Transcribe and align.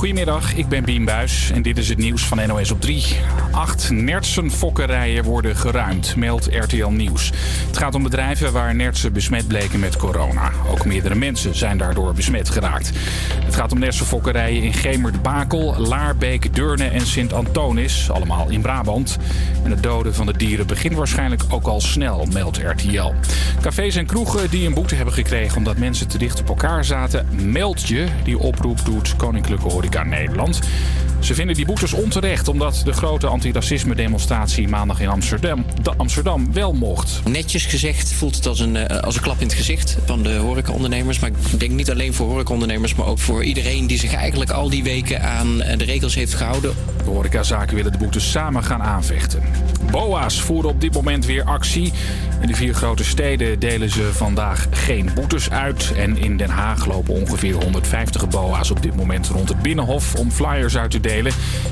Goedemiddag, 0.00 0.54
ik 0.54 0.68
ben 0.68 0.84
Bien 0.84 1.04
Buis 1.04 1.50
en 1.50 1.62
dit 1.62 1.78
is 1.78 1.88
het 1.88 1.98
nieuws 1.98 2.22
van 2.22 2.46
NOS 2.46 2.70
op 2.70 2.80
3. 2.80 3.04
Acht 3.50 3.90
nertsenfokkerijen 3.90 5.24
worden 5.24 5.56
geruimd, 5.56 6.16
meldt 6.16 6.48
RTL 6.50 6.88
Nieuws. 6.88 7.32
Het 7.66 7.78
gaat 7.78 7.94
om 7.94 8.02
bedrijven 8.02 8.52
waar 8.52 8.74
nertsen 8.74 9.12
besmet 9.12 9.48
bleken 9.48 9.80
met 9.80 9.96
corona. 9.96 10.50
Ook 10.70 10.84
meerdere 10.84 11.14
mensen 11.14 11.54
zijn 11.54 11.78
daardoor 11.78 12.14
besmet 12.14 12.48
geraakt. 12.48 12.90
Het 13.44 13.54
gaat 13.54 13.72
om 13.72 13.78
nertsenfokkerijen 13.78 14.62
in 14.62 14.72
Gemert-Bakel, 14.72 15.74
Laarbeek, 15.78 16.54
Deurne 16.54 16.84
en 16.84 17.06
Sint-Antonis, 17.06 18.10
allemaal 18.10 18.48
in 18.50 18.60
Brabant. 18.60 19.18
En 19.64 19.70
het 19.70 19.82
doden 19.82 20.14
van 20.14 20.26
de 20.26 20.36
dieren 20.36 20.66
begint 20.66 20.94
waarschijnlijk 20.94 21.42
ook 21.48 21.66
al 21.66 21.80
snel, 21.80 22.26
meldt 22.32 22.58
RTL. 22.58 23.12
Cafés 23.60 23.96
en 23.96 24.06
kroegen 24.06 24.50
die 24.50 24.66
een 24.66 24.74
boete 24.74 24.94
hebben 24.94 25.14
gekregen 25.14 25.56
omdat 25.56 25.76
mensen 25.76 26.08
te 26.08 26.18
dicht 26.18 26.40
op 26.40 26.48
elkaar 26.48 26.84
zaten, 26.84 27.26
meld 27.42 27.88
je. 27.88 28.06
Die 28.24 28.38
oproep 28.38 28.84
doet 28.84 29.16
Koninklijke 29.16 29.68
Horeca 29.68 29.88
Nederland. 30.04 30.60
Ze 31.20 31.34
vinden 31.34 31.56
die 31.56 31.66
boetes 31.66 31.92
onterecht 31.92 32.48
omdat 32.48 32.82
de 32.84 32.92
grote 32.92 33.26
antiracisme-demonstratie 33.26 34.68
maandag 34.68 35.00
in 35.00 35.08
Amsterdam, 35.08 35.64
Amsterdam 35.96 36.52
wel 36.52 36.72
mocht. 36.72 37.20
Netjes 37.24 37.66
gezegd 37.66 38.12
voelt 38.12 38.36
het 38.36 38.46
als 38.46 38.60
een, 38.60 38.76
eh, 38.76 39.02
als 39.02 39.16
een 39.16 39.22
klap 39.22 39.40
in 39.40 39.46
het 39.46 39.56
gezicht 39.56 39.96
van 40.06 40.22
de 40.22 40.34
horecaondernemers. 40.34 41.18
Maar 41.18 41.30
ik 41.30 41.60
denk 41.60 41.72
niet 41.72 41.90
alleen 41.90 42.14
voor 42.14 42.28
horecaondernemers, 42.28 42.94
maar 42.94 43.06
ook 43.06 43.18
voor 43.18 43.44
iedereen 43.44 43.86
die 43.86 43.98
zich 43.98 44.14
eigenlijk 44.14 44.50
al 44.50 44.70
die 44.70 44.82
weken 44.82 45.22
aan 45.22 45.62
eh, 45.62 45.78
de 45.78 45.84
regels 45.84 46.14
heeft 46.14 46.34
gehouden. 46.34 46.74
De 47.04 47.10
horecazaken 47.10 47.76
willen 47.76 47.92
de 47.92 47.98
boetes 47.98 48.30
samen 48.30 48.64
gaan 48.64 48.82
aanvechten. 48.82 49.42
BOA's 49.90 50.40
voeren 50.40 50.70
op 50.70 50.80
dit 50.80 50.94
moment 50.94 51.26
weer 51.26 51.44
actie. 51.44 51.92
In 52.40 52.46
de 52.46 52.54
vier 52.54 52.74
grote 52.74 53.04
steden 53.04 53.58
delen 53.58 53.90
ze 53.90 54.10
vandaag 54.12 54.66
geen 54.70 55.10
boetes 55.14 55.50
uit. 55.50 55.92
En 55.96 56.16
in 56.16 56.36
Den 56.36 56.50
Haag 56.50 56.86
lopen 56.86 57.14
ongeveer 57.14 57.54
150 57.54 58.28
BOA's 58.28 58.70
op 58.70 58.82
dit 58.82 58.96
moment 58.96 59.28
rond 59.28 59.48
het 59.48 59.62
Binnenhof 59.62 60.14
om 60.14 60.30
flyers 60.30 60.76
uit 60.76 60.90
te 60.90 61.00
delen. 61.00 61.09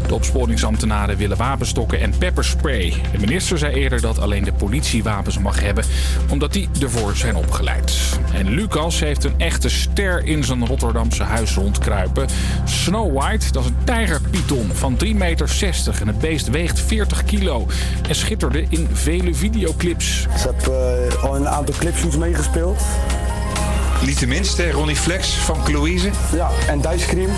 De 0.07 0.15
opsporingsambtenaren 0.15 1.17
willen 1.17 1.37
wapenstokken 1.37 2.01
en 2.01 2.19
pepperspray. 2.19 2.95
De 3.13 3.19
minister 3.19 3.59
zei 3.59 3.75
eerder 3.75 4.01
dat 4.01 4.21
alleen 4.21 4.45
de 4.45 4.53
politie 4.53 5.03
wapens 5.03 5.39
mag 5.39 5.61
hebben, 5.61 5.85
omdat 6.29 6.53
die 6.53 6.69
ervoor 6.81 7.17
zijn 7.17 7.37
opgeleid. 7.37 8.19
En 8.33 8.49
Lucas 8.49 9.01
heeft 9.01 9.25
een 9.25 9.35
echte 9.39 9.69
ster 9.69 10.25
in 10.25 10.45
zijn 10.45 10.67
Rotterdamse 10.67 11.23
huis 11.23 11.55
rondkruipen. 11.55 12.29
Snow 12.65 13.19
White, 13.19 13.53
dat 13.53 13.63
is 13.63 13.69
een 13.69 13.85
tijgerpython 13.85 14.71
van 14.73 14.99
3,60 15.05 15.15
meter 15.15 15.71
en 16.01 16.07
het 16.07 16.19
beest 16.19 16.49
weegt 16.49 16.81
40 16.81 17.25
kilo 17.25 17.67
en 18.09 18.15
schitterde 18.15 18.65
in 18.69 18.89
vele 18.93 19.35
videoclips. 19.35 20.27
Ik 20.35 20.41
heb 20.41 20.69
uh, 20.69 21.25
al 21.25 21.37
een 21.37 21.49
aantal 21.49 21.75
clipshoots 21.79 22.17
meegespeeld. 22.17 22.83
Niet 24.07 24.19
de 24.19 24.27
minste, 24.27 24.71
Ronnie 24.71 24.97
Flex 24.97 25.29
van 25.29 25.65
Cloïse. 25.65 26.11
Ja, 26.33 26.51
en 26.69 26.81
Dijscream. 26.81 27.31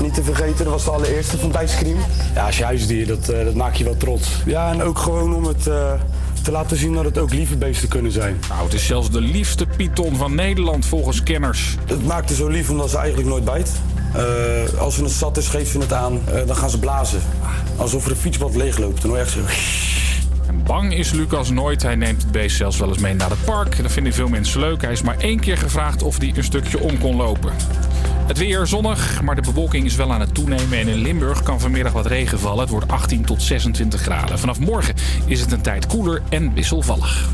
Niet 0.00 0.14
te 0.14 0.22
vergeten, 0.22 0.64
dat 0.64 0.72
was 0.72 0.84
de 0.84 0.90
allereerste 0.90 1.38
van 1.38 1.50
Dijscream. 1.50 1.98
Ja, 2.34 2.46
als 2.46 2.58
je 2.58 2.64
huisdier, 2.64 3.06
dat, 3.06 3.30
uh, 3.30 3.44
dat 3.44 3.54
maak 3.54 3.74
je 3.74 3.84
wel 3.84 3.96
trots. 3.96 4.28
Ja, 4.46 4.70
en 4.70 4.82
ook 4.82 4.98
gewoon 4.98 5.34
om 5.34 5.44
het... 5.44 5.66
Uh, 5.66 5.92
te 6.42 6.50
laten 6.50 6.76
zien 6.76 6.94
dat 6.94 7.04
het 7.04 7.18
ook 7.18 7.32
lieve 7.32 7.56
beesten 7.56 7.88
kunnen 7.88 8.12
zijn. 8.12 8.40
Nou, 8.48 8.64
het 8.64 8.72
is 8.72 8.86
zelfs 8.86 9.10
de 9.10 9.20
liefste 9.20 9.66
python 9.76 10.16
van 10.16 10.34
Nederland 10.34 10.86
volgens 10.86 11.22
kenners. 11.22 11.76
Het 11.86 12.06
maakt 12.06 12.28
het 12.28 12.38
zo 12.38 12.48
lief 12.48 12.70
omdat 12.70 12.90
ze 12.90 12.96
eigenlijk 12.98 13.28
nooit 13.28 13.44
bijt. 13.44 13.70
Uh, 14.16 14.78
als 14.78 14.94
ze 14.94 15.02
het 15.02 15.12
zat 15.12 15.36
is, 15.36 15.48
geeft 15.48 15.70
ze 15.70 15.78
het 15.78 15.92
aan, 15.92 16.20
uh, 16.28 16.46
dan 16.46 16.56
gaan 16.56 16.70
ze 16.70 16.78
blazen. 16.78 17.20
Alsof 17.76 18.04
er 18.04 18.10
een 18.10 18.16
fietsband 18.16 18.56
leegloopt. 18.56 19.02
Dan 19.02 19.10
hoor 19.10 19.18
je 19.18 19.24
echt 19.24 19.32
zo... 19.32 19.40
En 20.46 20.62
bang 20.64 20.94
is 20.94 21.10
Lucas 21.10 21.50
nooit. 21.50 21.82
Hij 21.82 21.94
neemt 21.94 22.22
het 22.22 22.32
beest 22.32 22.56
zelfs 22.56 22.78
wel 22.78 22.88
eens 22.88 22.98
mee 22.98 23.14
naar 23.14 23.30
het 23.30 23.44
park. 23.44 23.82
Dat 23.82 23.92
vinden 23.92 24.12
veel 24.12 24.28
mensen 24.28 24.60
leuk. 24.60 24.82
Hij 24.82 24.92
is 24.92 25.02
maar 25.02 25.18
één 25.18 25.40
keer 25.40 25.58
gevraagd 25.58 26.02
of 26.02 26.18
hij 26.18 26.32
een 26.36 26.44
stukje 26.44 26.80
om 26.80 26.98
kon 26.98 27.16
lopen. 27.16 27.52
Het 28.30 28.38
weer 28.38 28.66
zonnig, 28.66 29.22
maar 29.22 29.34
de 29.34 29.42
bewolking 29.42 29.86
is 29.86 29.96
wel 29.96 30.12
aan 30.12 30.20
het 30.20 30.34
toenemen. 30.34 30.78
En 30.78 30.88
in 30.88 30.98
Limburg 30.98 31.42
kan 31.42 31.60
vanmiddag 31.60 31.92
wat 31.92 32.06
regen 32.06 32.38
vallen. 32.38 32.60
Het 32.60 32.68
wordt 32.68 32.88
18 32.88 33.24
tot 33.24 33.42
26 33.42 34.00
graden. 34.00 34.38
Vanaf 34.38 34.58
morgen 34.58 34.94
is 35.26 35.40
het 35.40 35.52
een 35.52 35.60
tijd 35.60 35.86
koeler 35.86 36.22
en 36.28 36.54
wisselvallig. 36.54 37.28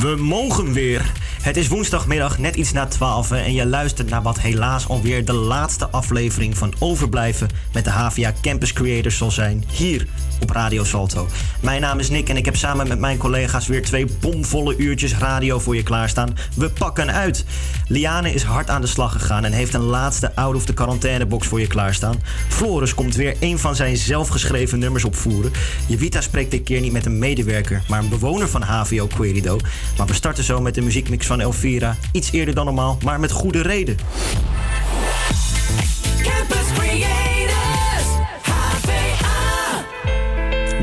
We 0.00 0.16
mogen 0.18 0.72
weer. 0.72 1.12
Het 1.44 1.56
is 1.56 1.68
woensdagmiddag 1.68 2.38
net 2.38 2.56
iets 2.56 2.72
na 2.72 2.86
12 2.86 3.30
en 3.30 3.52
je 3.52 3.66
luistert 3.66 4.10
naar 4.10 4.22
wat 4.22 4.40
helaas 4.40 4.88
alweer 4.88 5.24
de 5.24 5.32
laatste 5.32 5.88
aflevering 5.88 6.58
van 6.58 6.74
Overblijven 6.78 7.48
met 7.72 7.84
de 7.84 7.90
HVA 7.90 8.32
Campus 8.42 8.72
Creators 8.72 9.16
zal 9.16 9.30
zijn 9.30 9.64
hier 9.72 10.06
op 10.40 10.50
Radio 10.50 10.84
Salto. 10.84 11.28
Mijn 11.60 11.80
naam 11.80 11.98
is 11.98 12.10
Nick 12.10 12.28
en 12.28 12.36
ik 12.36 12.44
heb 12.44 12.56
samen 12.56 12.88
met 12.88 12.98
mijn 12.98 13.18
collega's 13.18 13.66
weer 13.66 13.82
twee 13.82 14.06
bomvolle 14.20 14.76
uurtjes 14.76 15.16
radio 15.16 15.58
voor 15.58 15.76
je 15.76 15.82
klaarstaan. 15.82 16.36
We 16.56 16.70
pakken 16.70 17.12
uit. 17.12 17.44
Liane 17.88 18.34
is 18.34 18.42
hard 18.42 18.70
aan 18.70 18.80
de 18.80 18.86
slag 18.86 19.12
gegaan 19.12 19.44
en 19.44 19.52
heeft 19.52 19.74
een 19.74 19.80
laatste 19.80 20.34
out 20.34 20.54
of 20.54 20.64
the 20.64 20.74
quarantainebox 20.74 21.46
voor 21.46 21.60
je 21.60 21.66
klaarstaan. 21.66 22.22
Floris 22.48 22.94
komt 22.94 23.14
weer 23.14 23.36
een 23.40 23.58
van 23.58 23.76
zijn 23.76 23.96
zelfgeschreven 23.96 24.78
nummers 24.78 25.04
opvoeren. 25.04 25.52
Jevita 25.86 26.20
spreekt 26.20 26.50
dit 26.50 26.62
keer 26.62 26.80
niet 26.80 26.92
met 26.92 27.06
een 27.06 27.18
medewerker, 27.18 27.82
maar 27.88 27.98
een 27.98 28.08
bewoner 28.08 28.48
van 28.48 28.62
HVO 28.62 29.06
Querido. 29.06 29.58
Maar 29.96 30.06
we 30.06 30.14
starten 30.14 30.44
zo 30.44 30.60
met 30.60 30.74
de 30.74 30.80
muziekmix 30.80 31.26
van 31.26 31.33
van 31.34 31.42
Elvira. 31.42 31.96
Iets 32.12 32.32
eerder 32.32 32.54
dan 32.54 32.64
normaal, 32.64 32.98
maar 33.04 33.20
met 33.20 33.30
goede 33.30 33.62
reden. 33.62 33.96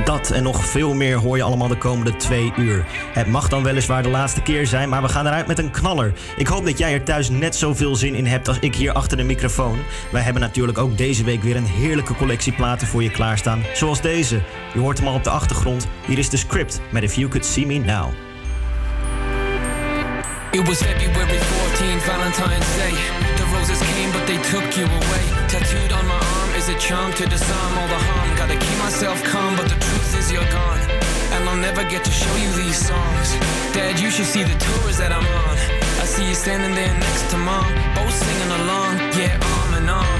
Dat 0.05 0.31
en 0.31 0.43
nog 0.43 0.65
veel 0.65 0.93
meer 0.93 1.17
hoor 1.17 1.37
je 1.37 1.43
allemaal 1.43 1.67
de 1.67 1.77
komende 1.77 2.15
twee 2.15 2.53
uur. 2.57 2.85
Het 3.13 3.27
mag 3.27 3.49
dan 3.49 3.63
weliswaar 3.63 4.03
de 4.03 4.09
laatste 4.09 4.41
keer 4.41 4.67
zijn, 4.67 4.89
maar 4.89 5.01
we 5.01 5.09
gaan 5.09 5.27
eruit 5.27 5.47
met 5.47 5.59
een 5.59 5.71
knaller. 5.71 6.13
Ik 6.37 6.47
hoop 6.47 6.65
dat 6.65 6.77
jij 6.77 6.93
er 6.93 7.03
thuis 7.03 7.29
net 7.29 7.55
zoveel 7.55 7.95
zin 7.95 8.15
in 8.15 8.25
hebt 8.25 8.47
als 8.47 8.59
ik 8.59 8.75
hier 8.75 8.91
achter 8.91 9.17
de 9.17 9.23
microfoon. 9.23 9.79
Wij 10.11 10.21
hebben 10.21 10.41
natuurlijk 10.41 10.77
ook 10.77 10.97
deze 10.97 11.23
week 11.23 11.43
weer 11.43 11.55
een 11.55 11.65
heerlijke 11.65 12.15
collectie 12.15 12.53
platen 12.53 12.87
voor 12.87 13.03
je 13.03 13.11
klaarstaan. 13.11 13.63
Zoals 13.73 14.01
deze. 14.01 14.41
Je 14.73 14.79
hoort 14.79 14.97
hem 14.97 15.07
al 15.07 15.13
op 15.13 15.23
de 15.23 15.29
achtergrond. 15.29 15.87
Hier 16.07 16.17
is 16.17 16.29
de 16.29 16.37
script 16.37 16.81
met 16.89 17.03
If 17.03 17.15
You 17.15 17.27
Could 17.27 17.45
See 17.45 17.65
Me 17.65 17.77
Now. 17.77 18.30
It 20.53 20.67
was 20.67 20.83
February 20.83 21.39
14th, 21.39 22.03
Valentine's 22.03 22.67
Day. 22.75 22.91
The 23.39 23.47
roses 23.55 23.79
came, 23.95 24.11
but 24.11 24.27
they 24.27 24.35
took 24.51 24.75
you 24.75 24.83
away. 24.83 25.23
Tattooed 25.47 25.93
on 25.93 26.05
my 26.05 26.19
arm 26.19 26.49
is 26.59 26.67
a 26.67 26.75
charm 26.75 27.13
to 27.13 27.25
disarm 27.25 27.77
all 27.79 27.87
the 27.87 27.95
harm. 27.95 28.35
Gotta 28.35 28.59
keep 28.59 28.77
myself 28.83 29.23
calm, 29.23 29.55
but 29.55 29.71
the 29.71 29.79
truth 29.79 30.11
is 30.19 30.29
you're 30.29 30.51
gone. 30.51 30.83
And 31.31 31.47
I'll 31.47 31.55
never 31.55 31.85
get 31.87 32.03
to 32.03 32.11
show 32.11 32.35
you 32.35 32.51
these 32.51 32.75
songs. 32.75 33.31
Dad, 33.71 33.97
you 33.97 34.11
should 34.11 34.27
see 34.27 34.43
the 34.43 34.59
tours 34.59 34.97
that 34.99 35.15
I'm 35.15 35.23
on. 35.23 35.55
I 36.03 36.05
see 36.05 36.27
you 36.27 36.35
standing 36.35 36.75
there 36.75 36.99
next 36.99 37.31
to 37.31 37.37
mom, 37.37 37.71
both 37.95 38.11
singing 38.11 38.51
along, 38.59 38.99
yeah, 39.15 39.39
arm 39.55 39.79
in 39.79 39.87
arm. 39.87 40.19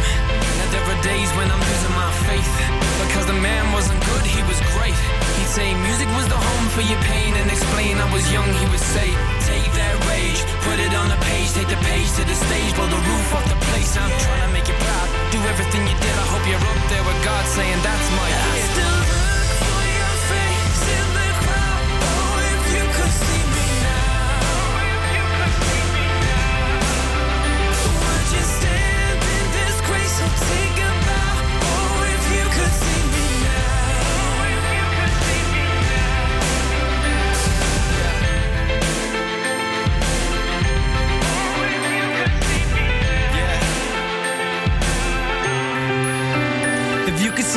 Now 0.63 0.68
there 0.72 0.86
are 0.96 1.02
days 1.03 1.28
when 1.36 1.52
I'm 1.52 1.59
losing 1.59 1.92
my 1.92 2.12
faith. 2.24 2.56
Because 3.03 3.25
the 3.28 3.36
man 3.36 3.68
wasn't 3.75 4.00
good, 4.08 4.24
he 4.24 4.40
was 4.48 4.56
great. 4.80 4.96
He'd 5.36 5.52
say 5.52 5.75
music 5.84 6.08
was 6.16 6.31
the 6.31 6.40
home 6.40 6.68
for 6.72 6.88
your 6.88 7.02
pain 7.03 7.36
and 7.36 7.52
explain 7.52 8.00
I 8.00 8.08
was 8.16 8.24
young, 8.31 8.48
he 8.48 8.66
would 8.72 8.80
say, 8.80 9.12
take 9.61 9.73
that 9.77 9.95
rage, 10.09 10.41
put 10.66 10.77
it 10.81 10.94
on 10.97 11.07
the 11.09 11.19
page, 11.29 11.53
take 11.53 11.69
the 11.69 11.81
page 11.85 12.09
to 12.17 12.23
the 12.25 12.33
stage, 12.33 12.73
blow 12.73 12.89
the 12.89 12.97
roof 12.97 13.27
off 13.35 13.45
the 13.45 13.59
place. 13.69 13.94
I'm 13.97 14.09
trying 14.09 14.44
to 14.47 14.51
make 14.53 14.67
you 14.67 14.73
proud, 14.73 15.07
do 15.29 15.39
everything 15.45 15.85
you 15.85 15.97
did. 16.01 16.16
I 16.17 16.25
hope 16.33 16.45
you're 16.49 16.57
up 16.57 16.81
there 16.89 17.05
with 17.05 17.19
God 17.23 17.44
saying 17.45 17.79
that's 17.85 18.09
my 18.17 18.41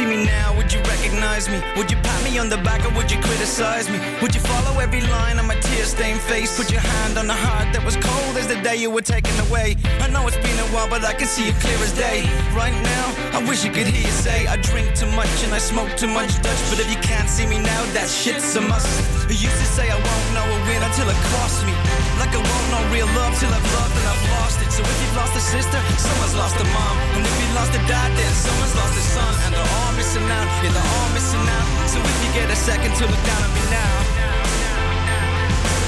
see 0.05 0.17
me 0.17 0.25
now, 0.25 0.57
would 0.57 0.73
you 0.73 0.81
recognize 0.81 1.49
me? 1.49 1.61
Would 1.77 1.91
you 1.91 1.97
pat 1.99 2.25
me 2.25 2.39
on 2.39 2.49
the 2.49 2.57
back 2.59 2.85
or 2.85 2.93
would 2.97 3.11
you 3.11 3.19
criticize 3.21 3.89
me? 3.89 3.99
Would 4.21 4.35
you 4.35 4.41
follow 4.41 4.81
every 4.81 5.01
line 5.01 5.39
on 5.39 5.47
my 5.47 5.55
tear-stained 5.61 6.21
face? 6.21 6.57
Put 6.57 6.71
your 6.71 6.81
hand 6.81 7.19
on 7.19 7.27
the 7.27 7.35
heart 7.35 7.73
that 7.73 7.85
was 7.85 7.97
cold 7.97 8.37
as 8.37 8.47
the 8.47 8.57
day 8.63 8.77
you 8.77 8.91
were 8.91 9.03
taken 9.03 9.35
away. 9.47 9.77
I 10.01 10.09
know 10.09 10.27
it's 10.27 10.37
been 10.37 10.59
a 10.59 10.69
while, 10.75 10.89
but 10.89 11.05
I 11.05 11.15
can 11.15 11.27
see 11.27 11.49
it 11.49 11.57
clear 11.61 11.79
as 11.79 11.93
day. 11.93 12.23
Right 12.53 12.77
now, 12.95 13.07
I 13.39 13.45
wish 13.49 13.65
you 13.65 13.71
could 13.71 13.87
hear 13.87 14.05
you 14.05 14.15
say 14.27 14.47
I 14.47 14.57
drink 14.57 14.95
too 14.95 15.11
much 15.13 15.35
and 15.45 15.53
I 15.55 15.59
smoke 15.59 15.97
too 15.97 16.09
much 16.09 16.31
Dutch. 16.43 16.63
But 16.71 16.81
if 16.81 16.89
you 16.91 17.01
can't 17.01 17.29
see 17.29 17.47
me 17.47 17.59
now, 17.59 17.83
that 17.97 18.09
shit's 18.09 18.57
a 18.57 18.61
must. 18.61 18.89
You 19.29 19.37
used 19.49 19.61
to 19.65 19.69
say 19.77 19.91
I 19.91 19.97
won't 19.97 20.29
know 20.37 20.47
a 20.57 20.59
win 20.69 20.83
until 20.83 21.09
it 21.09 21.21
costs 21.33 21.65
me. 21.65 22.04
Like 22.21 22.33
I 22.35 22.41
won't 22.41 22.69
know 22.71 22.83
real 22.95 23.11
love 23.19 23.35
till 23.39 23.51
I've 23.51 23.69
loved 23.75 23.95
and 23.99 24.07
I've 24.07 24.25
lost 24.39 24.59
it. 24.63 24.71
So 24.71 24.83
if 24.83 24.97
you've 25.03 25.17
lost 25.17 25.35
a 25.35 25.43
sister, 25.43 25.81
someone's 25.99 26.35
lost 26.35 26.57
a 26.61 26.67
mom. 26.71 26.97
And 27.19 27.23
if 27.27 27.35
you 27.41 27.49
lost 27.55 27.73
a 27.75 27.83
dad, 27.91 28.11
then 28.17 28.33
someone's 28.35 28.75
lost 28.75 28.95
a 28.95 29.05
son. 29.15 29.33
And 29.45 29.55
they're 29.55 29.73
all 29.83 29.93
missing 29.99 30.27
out, 30.27 30.49
yeah, 30.63 30.73
they're 30.75 30.93
all 30.99 31.11
missing 31.15 31.47
out. 31.47 31.69
So 31.91 31.99
if 31.99 32.17
you 32.25 32.31
get 32.33 32.51
a 32.51 32.59
second 32.59 32.93
to 32.99 33.05
look 33.07 33.23
down 33.27 33.43
at 33.43 33.53
me 33.55 33.65
now, 33.71 33.95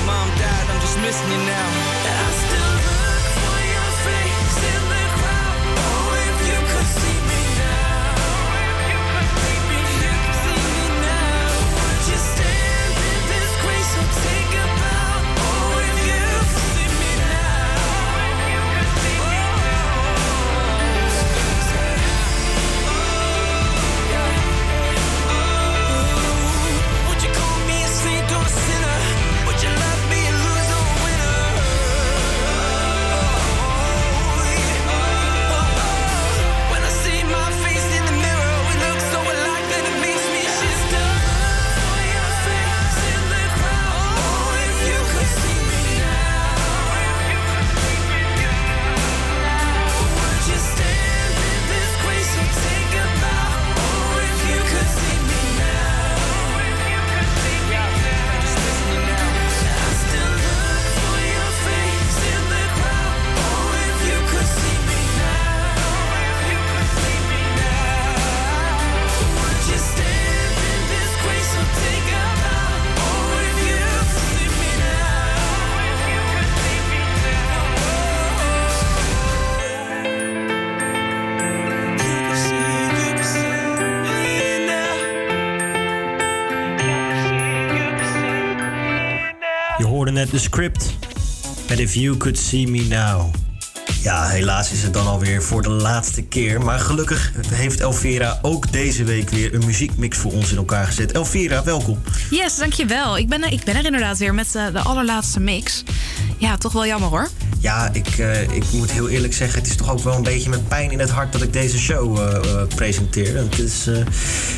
Mom, 0.07 0.29
Dad, 0.39 0.65
I'm 0.71 0.81
just 0.81 0.99
missing 1.03 1.31
you 1.31 1.43
now. 1.43 1.69
And 2.07 2.17
I 2.27 2.31
still 2.47 2.73
look 2.87 3.25
for 3.43 3.59
your 3.75 3.91
face 4.07 4.86
net 90.17 90.31
de 90.31 90.39
script. 90.39 90.95
And 91.71 91.79
if 91.79 91.95
you 91.95 92.17
could 92.17 92.39
see 92.39 92.69
me 92.69 92.83
now. 92.83 93.35
Ja, 94.03 94.27
helaas 94.27 94.73
is 94.73 94.83
het 94.83 94.93
dan 94.93 95.07
alweer 95.07 95.43
voor 95.43 95.63
de 95.63 95.71
laatste 95.71 96.23
keer. 96.23 96.61
Maar 96.61 96.79
gelukkig 96.79 97.33
heeft 97.53 97.81
Elvira 97.81 98.39
ook 98.43 98.73
deze 98.73 99.05
week 99.05 99.31
weer 99.31 99.55
een 99.55 99.65
muziekmix 99.65 100.19
voor 100.19 100.33
ons 100.33 100.51
in 100.51 100.57
elkaar 100.57 100.87
gezet. 100.87 101.13
Elvira, 101.13 101.65
welkom. 101.65 101.99
Yes, 102.31 102.57
dankjewel. 102.57 103.19
Ik 103.19 103.29
ben, 103.29 103.43
er, 103.43 103.53
ik 103.53 103.65
ben 103.65 103.77
er 103.77 103.85
inderdaad 103.85 104.19
weer 104.19 104.35
met 104.35 104.55
uh, 104.57 104.67
de 104.73 104.81
allerlaatste 104.81 105.41
mix. 105.41 105.83
Ja, 106.39 106.57
toch 106.57 106.73
wel 106.73 106.87
jammer 106.87 107.09
hoor. 107.09 107.29
Ja, 107.61 107.91
ik, 107.93 108.19
uh, 108.19 108.43
ik 108.43 108.65
moet 108.73 108.91
heel 108.91 109.09
eerlijk 109.09 109.35
zeggen, 109.35 109.59
het 109.59 109.69
is 109.69 109.77
toch 109.77 109.91
ook 109.91 110.01
wel 110.01 110.15
een 110.15 110.23
beetje 110.23 110.51
met 110.51 110.69
pijn 110.69 110.91
in 110.91 110.99
het 110.99 111.11
hart 111.11 111.33
dat 111.33 111.43
ik 111.43 111.53
deze 111.53 111.79
show 111.79 112.19
uh, 112.19 112.63
presenteer. 112.75 113.37
Het 113.37 113.59
is, 113.59 113.87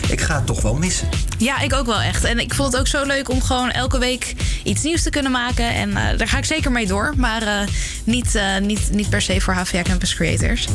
ik 0.09 0.21
ga 0.21 0.35
het 0.35 0.47
toch 0.47 0.61
wel 0.61 0.75
missen. 0.75 1.09
Ja, 1.39 1.61
ik 1.61 1.75
ook 1.75 1.87
wel 1.87 2.00
echt. 2.00 2.25
En 2.25 2.39
ik 2.39 2.55
vond 2.55 2.73
het 2.73 2.81
ook 2.81 2.87
zo 2.87 3.05
leuk 3.05 3.29
om 3.29 3.43
gewoon 3.43 3.71
elke 3.71 3.99
week 3.99 4.35
iets 4.65 4.83
nieuws 4.83 5.03
te 5.03 5.11
kunnen 5.11 5.33
maken. 5.33 5.75
En 5.75 5.93
daar 6.17 6.29
ga 6.29 6.39
ik 6.39 6.45
zeker 6.45 6.73
mee 6.73 6.87
door. 6.87 7.12
Maar 7.17 7.69
niet, 8.05 8.41
niet, 8.62 8.91
niet 8.91 9.09
per 9.09 9.23
se 9.23 9.41
voor 9.41 9.55
HVA 9.55 9.83
Campus 9.83 10.15
Creators. 10.15 10.69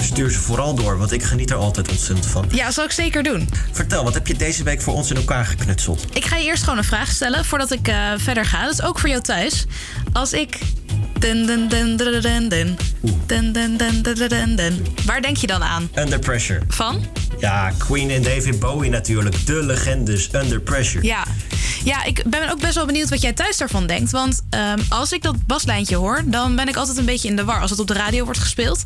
Stuur 0.00 0.30
ze 0.30 0.38
vooral 0.38 0.74
door, 0.74 0.98
want 0.98 1.12
ik 1.12 1.22
geniet 1.22 1.50
er 1.50 1.56
altijd 1.56 1.90
ontzettend 1.90 2.26
van. 2.26 2.46
Ja, 2.50 2.70
zal 2.70 2.84
ik 2.84 2.92
zeker 2.92 3.22
doen. 3.22 3.48
Vertel, 3.72 4.04
wat 4.04 4.14
heb 4.14 4.26
je 4.26 4.34
deze 4.34 4.62
week 4.62 4.82
voor 4.82 4.94
ons 4.94 5.10
in 5.10 5.16
elkaar 5.16 5.44
geknutseld? 5.44 6.04
Ik 6.12 6.24
ga 6.24 6.36
je 6.36 6.44
eerst 6.44 6.62
gewoon 6.62 6.78
een 6.78 6.84
vraag 6.84 7.10
stellen 7.10 7.44
voordat 7.44 7.72
ik 7.72 7.92
verder 8.16 8.44
ga. 8.44 8.64
Dat 8.64 8.72
is 8.72 8.82
ook 8.82 8.98
voor 8.98 9.08
jou 9.08 9.22
thuis. 9.22 9.66
Als 10.12 10.32
ik. 10.32 10.58
Waar 15.06 15.22
denk 15.22 15.36
je 15.36 15.46
dan 15.46 15.62
aan? 15.62 15.90
Under 15.94 16.18
Pressure. 16.18 16.60
Van? 16.68 17.06
Ja, 17.38 17.72
Queen 17.78 18.10
en 18.10 18.22
David 18.22 18.58
Bowie 18.58 18.90
natuurlijk. 18.90 19.46
De 19.46 19.62
legendes 19.62 20.28
Under 20.32 20.60
Pressure. 20.60 21.04
Ja. 21.04 21.24
Ja, 21.84 22.04
ik 22.04 22.22
ben 22.26 22.50
ook 22.50 22.60
best 22.60 22.74
wel 22.74 22.86
benieuwd 22.86 23.08
wat 23.08 23.20
jij 23.20 23.32
thuis 23.32 23.56
daarvan 23.56 23.86
denkt. 23.86 24.10
Want 24.10 24.42
um, 24.50 24.84
als 24.88 25.12
ik 25.12 25.22
dat 25.22 25.46
baslijntje 25.46 25.96
hoor, 25.96 26.22
dan 26.24 26.56
ben 26.56 26.68
ik 26.68 26.76
altijd 26.76 26.96
een 26.96 27.04
beetje 27.04 27.28
in 27.28 27.36
de 27.36 27.44
war 27.44 27.60
als 27.60 27.70
het 27.70 27.80
op 27.80 27.86
de 27.86 27.94
radio 27.94 28.24
wordt 28.24 28.40
gespeeld. 28.40 28.82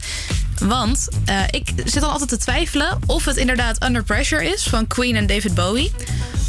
Want 0.59 1.09
uh, 1.29 1.43
ik 1.51 1.73
zit 1.85 2.01
dan 2.01 2.11
altijd 2.11 2.29
te 2.29 2.37
twijfelen 2.37 2.99
of 3.07 3.25
het 3.25 3.37
inderdaad 3.37 3.85
Under 3.85 4.03
Pressure 4.03 4.53
is 4.53 4.63
van 4.63 4.87
Queen 4.87 5.17
en 5.17 5.27
David 5.27 5.55
Bowie. 5.55 5.93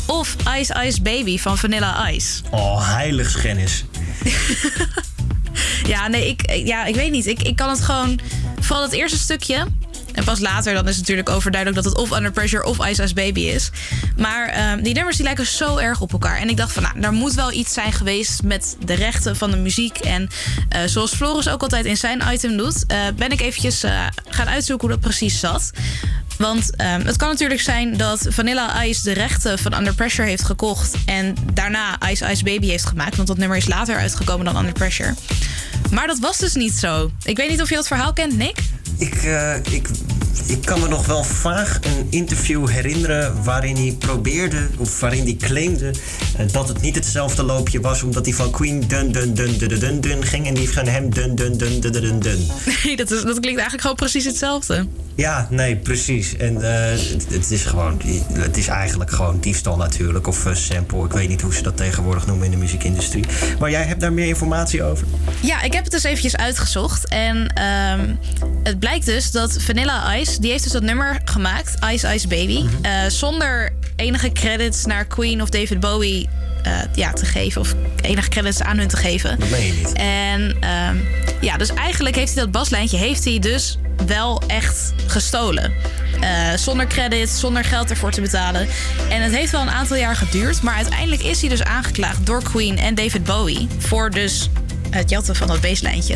Of 0.06 0.36
Ice 0.58 0.84
Ice 0.86 1.02
Baby 1.02 1.38
van 1.38 1.58
Vanilla 1.58 2.10
Ice. 2.10 2.42
Oh, 2.50 2.90
heiligschennis. 2.96 3.86
ja, 5.90 6.08
nee, 6.08 6.28
ik, 6.28 6.52
ja, 6.52 6.86
ik 6.86 6.96
weet 6.96 7.12
niet. 7.12 7.26
Ik, 7.26 7.42
ik 7.42 7.56
kan 7.56 7.70
het 7.70 7.82
gewoon. 7.82 8.20
Vooral 8.60 8.84
het 8.84 8.94
eerste 8.94 9.18
stukje. 9.18 9.68
En 10.14 10.24
pas 10.24 10.40
later 10.40 10.74
dan 10.74 10.84
is 10.88 10.90
het 10.90 11.00
natuurlijk 11.00 11.30
overduidelijk 11.30 11.84
dat 11.84 11.94
het 11.94 12.02
of 12.02 12.18
Under 12.18 12.32
Pressure 12.32 12.66
of 12.66 12.88
Ice 12.88 13.04
Ice 13.04 13.14
Baby 13.14 13.40
is. 13.40 13.72
Maar 14.18 14.58
uh, 14.58 14.84
die 14.84 14.94
nummers 14.94 15.16
die 15.16 15.26
lijken 15.26 15.46
zo 15.46 15.78
erg 15.78 16.02
op 16.02 16.12
elkaar. 16.12 16.38
En 16.38 16.50
ik 16.50 16.58
dacht 16.58 16.72
van, 16.72 16.84
nou, 16.84 17.00
daar 17.00 17.14
moet 17.14 17.34
wel 17.34 17.52
iets 17.52 17.74
zijn 17.74 17.92
geweest 17.92 18.44
met 18.44 18.78
de 18.86 18.94
rechten 18.94 19.36
van 19.36 19.52
de 19.52 19.58
muziek. 19.58 19.98
En 19.98 20.30
uh, 20.76 20.80
zoals 20.86 21.16
Floris 21.16 21.50
ook 21.50 21.62
altijd 21.62 21.86
in 21.86 21.98
zijn 21.98 22.24
item 22.32 22.58
doet, 22.58 22.84
uh, 22.88 22.98
ben 23.16 23.32
ik 23.32 23.42
eventjes 23.42 23.84
gaan 24.30 24.48
uitzoeken 24.48 24.88
hoe 24.88 24.98
dat 24.98 25.06
precies 25.06 25.40
zat. 25.40 25.72
Want 26.40 26.82
um, 26.82 27.06
het 27.06 27.16
kan 27.16 27.30
natuurlijk 27.30 27.62
zijn 27.62 27.98
dat 27.98 28.26
Vanilla 28.30 28.84
Ice 28.84 29.04
de 29.04 29.12
rechten 29.12 29.60
van 29.60 29.78
Under 29.78 29.94
Pressure 29.94 30.28
heeft 30.28 30.44
gekocht. 30.44 30.96
En 31.06 31.36
daarna 31.54 32.10
Ice 32.10 32.32
Ice 32.32 32.44
Baby 32.44 32.68
heeft 32.68 32.86
gemaakt. 32.86 33.16
Want 33.16 33.28
dat 33.28 33.38
nummer 33.38 33.58
is 33.58 33.68
later 33.68 33.98
uitgekomen 33.98 34.46
dan 34.46 34.58
Under 34.58 34.74
Pressure. 34.74 35.14
Maar 35.92 36.08
dat 36.08 36.20
was 36.20 36.38
dus 36.38 36.54
niet 36.54 36.74
zo. 36.74 37.12
Ik 37.24 37.38
weet 37.38 37.50
niet 37.50 37.62
of 37.62 37.70
je 37.70 37.76
dat 37.76 37.88
verhaal 37.88 38.14
kent, 38.14 38.38
Nick? 38.38 38.58
Ik, 38.98 39.24
uh, 39.24 39.56
ik, 39.56 39.88
ik 40.46 40.62
kan 40.66 40.80
me 40.80 40.88
nog 40.88 41.06
wel 41.06 41.24
vaag 41.24 41.80
een 41.82 42.08
interview 42.10 42.70
herinneren 42.70 43.44
waarin 43.44 43.76
hij 43.76 43.96
probeerde, 44.00 44.68
of 44.78 45.00
waarin 45.00 45.24
hij 45.24 45.36
claimde 45.36 45.94
uh, 46.40 46.46
dat 46.52 46.68
het 46.68 46.82
niet 46.82 46.96
hetzelfde 46.96 47.44
loopje 47.44 47.82
was, 47.82 48.04
omdat 48.04 48.26
hij 48.26 48.34
van 48.34 48.52
Queen 48.52 48.84
dun 48.88 49.12
dun 49.12 49.34
dun 49.34 49.58
dun 49.58 49.80
dun 49.80 50.02
dun 50.02 50.26
ging 50.26 50.48
en 50.48 50.54
die 50.54 50.70
van 50.70 50.88
hem 50.88 51.14
dun 51.14 51.36
dun 51.36 51.58
dun 51.58 51.80
dun 51.80 51.92
dun 51.92 52.20
dun. 52.20 52.48
Nee, 52.84 52.96
dat, 52.96 53.12
is, 53.12 53.22
dat 53.22 53.40
klinkt 53.40 53.60
eigenlijk 53.60 53.82
gewoon 53.82 53.96
precies 53.96 54.26
hetzelfde. 54.26 54.88
Ja, 55.20 55.48
nee, 55.50 55.76
precies. 55.76 56.38
En 56.38 56.54
uh, 56.54 56.62
het, 56.62 57.26
het, 57.30 57.52
is 57.52 57.64
gewoon, 57.64 58.02
het 58.34 58.58
is 58.58 58.68
eigenlijk 58.68 59.12
gewoon 59.12 59.40
diefstal 59.40 59.78
natuurlijk, 59.78 60.28
of 60.28 60.46
uh, 60.46 60.54
sample. 60.54 61.06
Ik 61.06 61.12
weet 61.12 61.30
niet 61.30 61.42
hoe 61.42 61.54
ze 61.54 61.64
dat 61.64 61.78
tegenwoordig 61.78 62.26
noemen 62.26 62.46
in 62.46 62.52
de 62.52 62.58
muziekindustrie. 62.58 63.26
Maar 63.60 63.70
jij 63.70 63.84
hebt 63.84 64.02
daar 64.02 64.14
meer 64.14 64.28
informatie 64.28 64.84
over? 64.84 65.08
Ja, 65.42 65.62
ik 65.62 65.74
heb 65.74 65.84
het 65.84 65.92
dus 65.92 66.04
eventjes 66.04 66.36
uitgezocht. 66.36 67.08
En 67.08 67.38
um, 67.38 68.20
het 68.64 68.80
blijkt 68.80 69.06
dus 69.06 69.32
dat 69.32 69.58
Vanilla 69.62 70.16
Ice, 70.16 70.19
die 70.26 70.52
heeft 70.52 70.64
dus 70.64 70.72
dat 70.72 70.82
nummer 70.84 71.22
gemaakt, 71.26 71.76
Ice 71.92 72.14
Ice 72.14 72.28
Baby, 72.28 72.60
mm 72.60 72.68
-hmm. 72.68 72.86
uh, 72.86 72.92
zonder 73.08 73.74
enige 73.96 74.32
credits 74.32 74.86
naar 74.86 75.06
Queen 75.06 75.42
of 75.42 75.50
David 75.50 75.80
Bowie 75.80 76.30
uh, 76.68 76.80
ja, 76.94 77.14
te 77.14 77.26
geven. 77.26 77.62
Of 77.62 77.76
enige 78.02 78.30
credits 78.30 78.62
aan 78.62 78.78
hun 78.78 78.88
te 78.88 78.98
geven. 78.98 79.40
Dat 79.40 79.50
meen 79.50 79.66
je 79.66 79.74
niet. 79.74 79.94
En 79.94 80.42
um, 80.42 81.08
ja, 81.42 81.58
dus 81.58 81.74
eigenlijk 81.74 82.16
heeft 82.16 82.34
hij 82.34 82.44
dat 82.44 82.52
baslijntje 82.52 82.98
heeft 82.98 83.24
hij 83.24 83.40
dus 83.40 83.78
wel 84.06 84.42
echt 84.48 84.94
gestolen. 85.08 85.74
Uh, 86.22 86.54
zonder 86.56 86.88
credits, 86.88 87.40
zonder 87.40 87.64
geld 87.64 87.90
ervoor 87.90 88.12
te 88.12 88.22
betalen. 88.22 88.68
En 89.10 89.22
het 89.22 89.36
heeft 89.36 89.52
wel 89.52 89.62
een 89.62 89.70
aantal 89.70 89.98
jaar 89.98 90.16
geduurd. 90.16 90.62
Maar 90.62 90.76
uiteindelijk 90.76 91.24
is 91.24 91.40
hij 91.42 91.50
dus 91.50 91.64
aangeklaagd 91.64 92.26
door 92.26 92.44
Queen 92.44 92.78
en 92.78 92.96
David 92.96 93.24
Bowie. 93.24 93.68
Voor 93.78 94.10
dus 94.10 94.50
het 94.90 95.10
jatten 95.10 95.36
van 95.36 95.48
dat 95.48 95.62
baselijntje. 95.62 96.16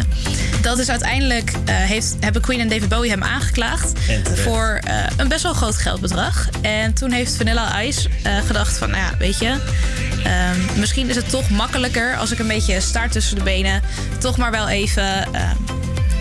Dat 0.61 0.79
is 0.79 0.89
uiteindelijk, 0.89 1.51
uh, 1.51 1.75
heeft, 1.75 2.15
hebben 2.19 2.41
Queen 2.41 2.59
en 2.59 2.67
David 2.67 2.89
Bowie 2.89 3.09
hem 3.09 3.23
aangeklaagd 3.23 3.91
voor 4.35 4.79
uh, 4.87 5.05
een 5.17 5.27
best 5.27 5.43
wel 5.43 5.53
groot 5.53 5.77
geldbedrag. 5.77 6.49
En 6.61 6.93
toen 6.93 7.11
heeft 7.11 7.35
Vanilla 7.35 7.81
Ice 7.81 8.09
uh, 8.09 8.37
gedacht 8.45 8.77
van, 8.77 8.89
nou 8.89 9.01
ja, 9.01 9.17
weet 9.17 9.39
je, 9.39 9.49
um, 9.49 10.79
misschien 10.79 11.09
is 11.09 11.15
het 11.15 11.29
toch 11.29 11.49
makkelijker 11.49 12.17
als 12.17 12.31
ik 12.31 12.39
een 12.39 12.47
beetje 12.47 12.81
staart 12.81 13.11
tussen 13.11 13.35
de 13.35 13.43
benen, 13.43 13.81
toch 14.19 14.37
maar 14.37 14.51
wel 14.51 14.67
even 14.67 15.27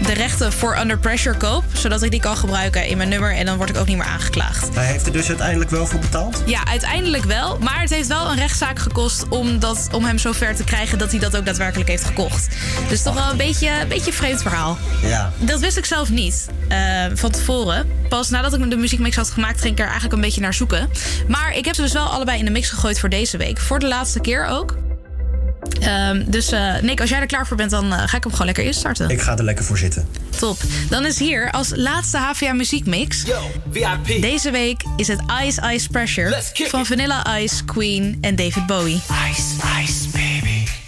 de 0.07 0.13
rechten 0.13 0.53
voor 0.53 0.79
Under 0.79 0.99
Pressure 0.99 1.37
koop. 1.37 1.65
Zodat 1.73 2.03
ik 2.03 2.11
die 2.11 2.21
kan 2.21 2.37
gebruiken 2.37 2.87
in 2.87 2.97
mijn 2.97 3.09
nummer. 3.09 3.35
En 3.35 3.47
dan 3.47 3.57
word 3.57 3.69
ik 3.69 3.77
ook 3.77 3.87
niet 3.87 3.97
meer 3.97 4.07
aangeklaagd. 4.07 4.75
Hij 4.75 4.87
heeft 4.87 5.07
er 5.07 5.13
dus 5.13 5.29
uiteindelijk 5.29 5.71
wel 5.71 5.87
voor 5.87 6.01
betaald? 6.01 6.43
Ja, 6.47 6.65
uiteindelijk 6.65 7.25
wel. 7.25 7.59
Maar 7.59 7.81
het 7.81 7.91
heeft 7.91 8.09
wel 8.09 8.31
een 8.31 8.37
rechtszaak 8.37 8.79
gekost 8.79 9.29
om, 9.29 9.59
dat, 9.59 9.89
om 9.93 10.05
hem 10.05 10.19
zover 10.19 10.55
te 10.55 10.65
krijgen 10.65 10.99
dat 10.99 11.11
hij 11.11 11.21
dat 11.21 11.37
ook 11.37 11.47
daadwerkelijk 11.47 11.89
heeft 11.89 12.05
gekocht. 12.05 12.49
Dus 12.89 13.03
toch 13.03 13.15
wel 13.15 13.31
een 13.31 13.37
beetje, 13.37 13.81
een 13.81 13.89
beetje 13.89 14.11
een 14.11 14.17
vreemd 14.17 14.43
verhaal. 14.43 14.79
Ja. 15.03 15.33
Dat 15.39 15.61
wist 15.61 15.77
ik 15.77 15.85
zelf 15.85 16.11
niet 16.11 16.47
uh, 16.69 17.05
van 17.15 17.31
tevoren. 17.31 17.87
Pas 18.09 18.31
nadat 18.31 18.55
ik 18.55 18.71
de 18.71 18.77
muziekmix 18.77 19.17
had 19.17 19.31
gemaakt, 19.31 19.61
ging 19.61 19.73
ik 19.73 19.79
er 19.79 19.85
eigenlijk 19.85 20.15
een 20.15 20.21
beetje 20.21 20.41
naar 20.41 20.55
zoeken. 20.55 20.91
Maar 21.29 21.57
ik 21.57 21.65
heb 21.65 21.75
ze 21.75 21.83
dus 21.83 21.93
wel 21.93 22.07
allebei 22.07 22.39
in 22.39 22.45
de 22.45 22.51
mix 22.51 22.71
gegooid 22.71 23.01
voor 23.01 23.09
deze 23.09 23.37
week. 23.37 23.59
Voor 23.59 23.79
de 23.79 23.89
laatste 23.89 24.21
keer 24.21 24.47
ook. 24.47 24.77
Um, 25.83 26.31
dus 26.31 26.53
uh, 26.53 26.79
Nick, 26.81 27.01
als 27.01 27.11
jij 27.11 27.21
er 27.21 27.27
klaar 27.27 27.47
voor 27.47 27.57
bent, 27.57 27.71
dan 27.71 27.87
uh, 27.87 27.99
ga 28.07 28.17
ik 28.17 28.23
hem 28.23 28.33
gewoon 28.33 28.47
lekker 28.47 28.65
instarten. 28.65 29.09
Ik 29.09 29.21
ga 29.21 29.37
er 29.37 29.45
lekker 29.45 29.65
voor 29.65 29.79
zitten. 29.79 30.09
Top. 30.39 30.57
Dan 30.89 31.07
is 31.07 31.19
hier 31.19 31.51
als 31.51 31.71
laatste 31.75 32.19
HVA 32.19 32.53
muziekmix. 32.53 33.23
Yo, 33.23 33.51
VIP. 33.71 34.23
Deze 34.23 34.51
week 34.51 34.83
is 34.97 35.09
het 35.09 35.21
Ice 35.45 35.73
Ice 35.73 35.89
Pressure 35.89 36.43
van 36.53 36.87
Vanilla 36.87 37.39
Ice, 37.39 37.65
Queen 37.65 38.19
en 38.21 38.37
David 38.37 38.67
Bowie. 38.67 39.03
Ice, 39.31 39.43
ice, 39.83 40.09
baby. 40.13 40.82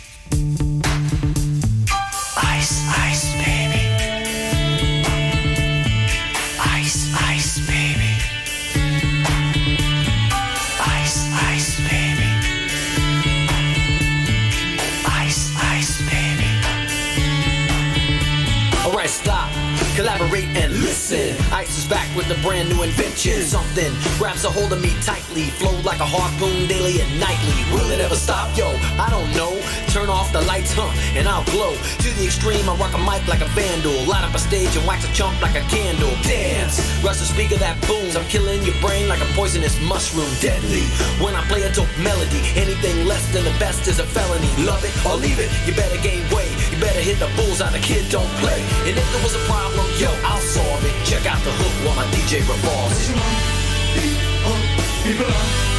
Collaborate 20.24 20.56
and 20.56 20.72
listen. 20.80 21.36
Ice 21.52 21.76
is 21.76 21.84
back 21.84 22.08
with 22.16 22.30
a 22.30 22.40
brand 22.40 22.70
new 22.70 22.82
invention. 22.82 23.42
Something 23.42 23.92
grabs 24.16 24.44
a 24.44 24.50
hold 24.50 24.72
of 24.72 24.80
me 24.80 24.88
tightly. 25.02 25.52
Flow 25.60 25.76
like 25.84 26.00
a 26.00 26.08
harpoon 26.08 26.66
daily 26.66 27.00
and 27.00 27.20
nightly. 27.20 27.52
Will 27.68 27.90
it 27.92 28.00
ever 28.00 28.16
stop? 28.16 28.56
Yo, 28.56 28.72
I 28.96 29.10
don't 29.10 29.28
know. 29.36 29.52
Turn 29.92 30.08
off 30.08 30.32
the 30.32 30.40
lights, 30.42 30.72
huh? 30.72 30.88
And 31.12 31.28
I'll 31.28 31.44
glow. 31.52 31.76
To 31.76 32.08
the 32.16 32.24
extreme, 32.24 32.64
I 32.68 32.74
rock 32.76 32.94
a 32.94 33.02
mic 33.04 33.26
like 33.28 33.42
a 33.44 33.50
vandal. 33.52 33.92
Light 34.08 34.24
up 34.24 34.34
a 34.34 34.38
stage 34.38 34.74
and 34.76 34.86
wax 34.86 35.04
a 35.04 35.12
chump 35.12 35.36
like 35.42 35.56
a 35.60 35.64
candle. 35.68 36.16
Dance. 36.24 36.80
Rush 37.04 37.20
the 37.20 37.28
speaker 37.28 37.56
that 37.60 37.76
booms. 37.84 38.16
I'm 38.16 38.24
killing 38.32 38.64
your 38.64 38.76
brain 38.80 39.08
like 39.08 39.20
a 39.20 39.28
poisonous 39.36 39.76
mushroom. 39.84 40.30
Deadly. 40.40 40.88
When 41.20 41.36
I 41.36 41.44
play 41.52 41.68
a 41.68 41.72
dope 41.72 41.92
melody, 42.00 42.40
anything 42.56 43.04
less 43.04 43.24
than 43.32 43.44
the 43.44 43.54
best 43.60 43.88
is 43.88 44.00
a 44.00 44.06
felony. 44.08 44.48
Love 44.64 44.84
it 44.88 44.94
or 45.04 45.20
leave 45.20 45.36
it. 45.36 45.52
You 45.68 45.76
better 45.76 46.00
gain 46.00 46.24
weight. 46.32 46.48
You 46.74 46.80
better 46.80 47.00
hit 47.00 47.20
the 47.20 47.30
bullseye. 47.36 47.70
The 47.70 47.78
kid 47.78 48.10
don't 48.10 48.28
play. 48.42 48.60
And 48.82 48.98
if 48.98 49.12
there 49.12 49.22
was 49.22 49.32
a 49.36 49.38
problem, 49.46 49.86
yo, 49.96 50.10
I'll 50.24 50.40
solve 50.40 50.84
it. 50.84 51.06
Check 51.06 51.24
out 51.24 51.38
the 51.44 51.52
hook 51.52 51.86
while 51.86 51.94
my 51.94 52.04
DJ 52.10 52.40
revolves. 52.40 53.14
Ice, 55.06 55.73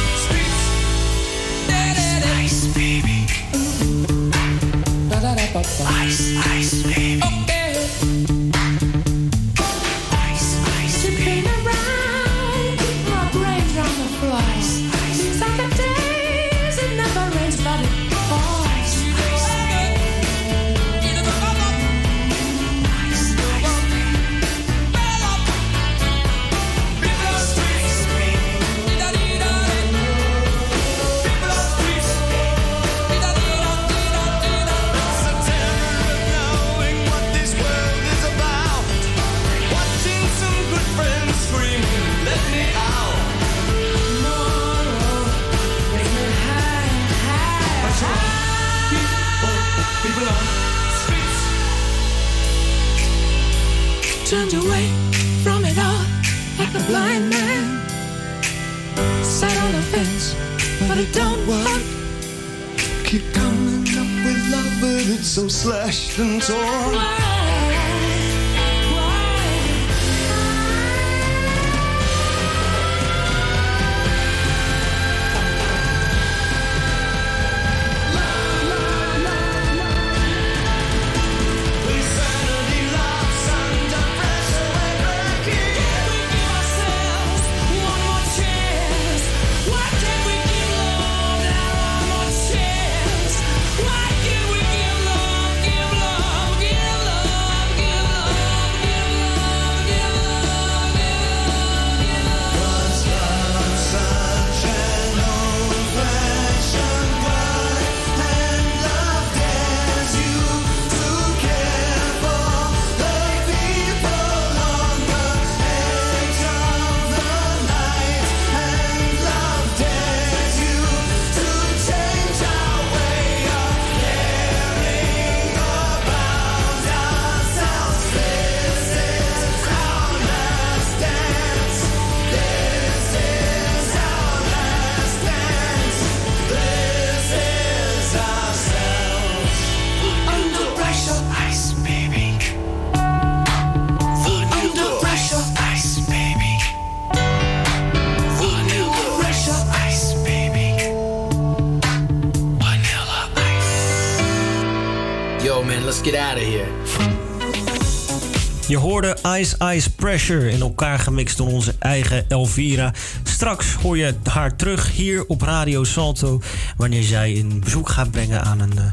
Ice 159.38 159.56
Ice 159.74 159.90
Pressure 159.90 160.50
in 160.50 160.60
elkaar 160.60 160.98
gemixt 160.98 161.36
door 161.36 161.48
onze 161.48 161.74
eigen 161.78 162.24
Elvira. 162.28 162.92
Straks 163.22 163.74
hoor 163.74 163.98
je 163.98 164.14
haar 164.24 164.56
terug 164.56 164.92
hier 164.92 165.26
op 165.26 165.42
Radio 165.42 165.84
Salto... 165.84 166.40
wanneer 166.76 167.02
zij 167.02 167.36
een 167.36 167.60
bezoek 167.60 167.88
gaat 167.88 168.10
brengen 168.10 168.42
aan 168.42 168.60
een 168.60 168.78
eh, 168.78 168.84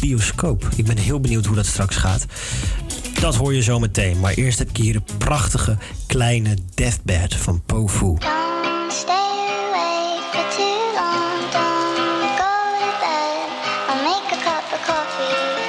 bioscoop. 0.00 0.68
Ik 0.76 0.84
ben 0.84 0.98
heel 0.98 1.20
benieuwd 1.20 1.46
hoe 1.46 1.56
dat 1.56 1.66
straks 1.66 1.96
gaat. 1.96 2.26
Dat 3.20 3.36
hoor 3.36 3.54
je 3.54 3.62
zo 3.62 3.78
meteen. 3.78 4.20
Maar 4.20 4.32
eerst 4.32 4.58
heb 4.58 4.68
ik 4.68 4.76
hier 4.76 4.94
een 4.94 5.18
prachtige 5.18 5.76
kleine 6.06 6.56
deathbed 6.74 7.34
van 7.34 7.62
Pofu. 7.66 8.16
Yeah, 15.20 15.59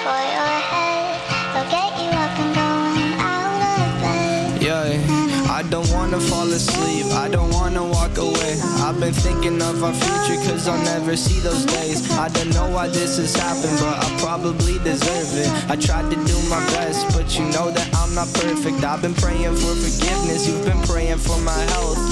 I 6.70 7.30
don't 7.30 7.52
wanna 7.52 7.84
walk 7.84 8.18
away. 8.18 8.60
I've 8.86 9.00
been 9.00 9.14
thinking 9.14 9.62
of 9.62 9.84
our 9.84 9.94
future, 9.94 10.42
cause 10.46 10.68
I'll 10.68 10.84
never 10.84 11.16
see 11.16 11.40
those 11.40 11.66
days. 11.66 12.10
I 12.12 12.28
don't 12.30 12.54
know 12.54 12.70
why 12.70 12.88
this 12.88 13.18
has 13.18 13.36
happened, 13.36 13.78
but 13.80 13.98
I 14.06 14.18
probably 14.20 14.78
deserve 14.80 15.32
it. 15.38 15.50
I 15.70 15.76
tried 15.76 16.10
to 16.12 16.18
do 16.26 16.38
my 16.50 16.60
best, 16.76 17.16
but 17.16 17.38
you 17.38 17.46
know 17.46 17.72
that 17.72 17.90
I'm 17.96 18.14
not 18.14 18.32
perfect. 18.34 18.84
I've 18.84 19.02
been 19.02 19.16
praying 19.16 19.56
for 19.56 19.76
forgiveness, 19.76 20.48
you've 20.48 20.66
been 20.66 20.82
praying 20.84 21.18
for 21.18 21.38
my 21.40 21.62
health. 21.74 22.11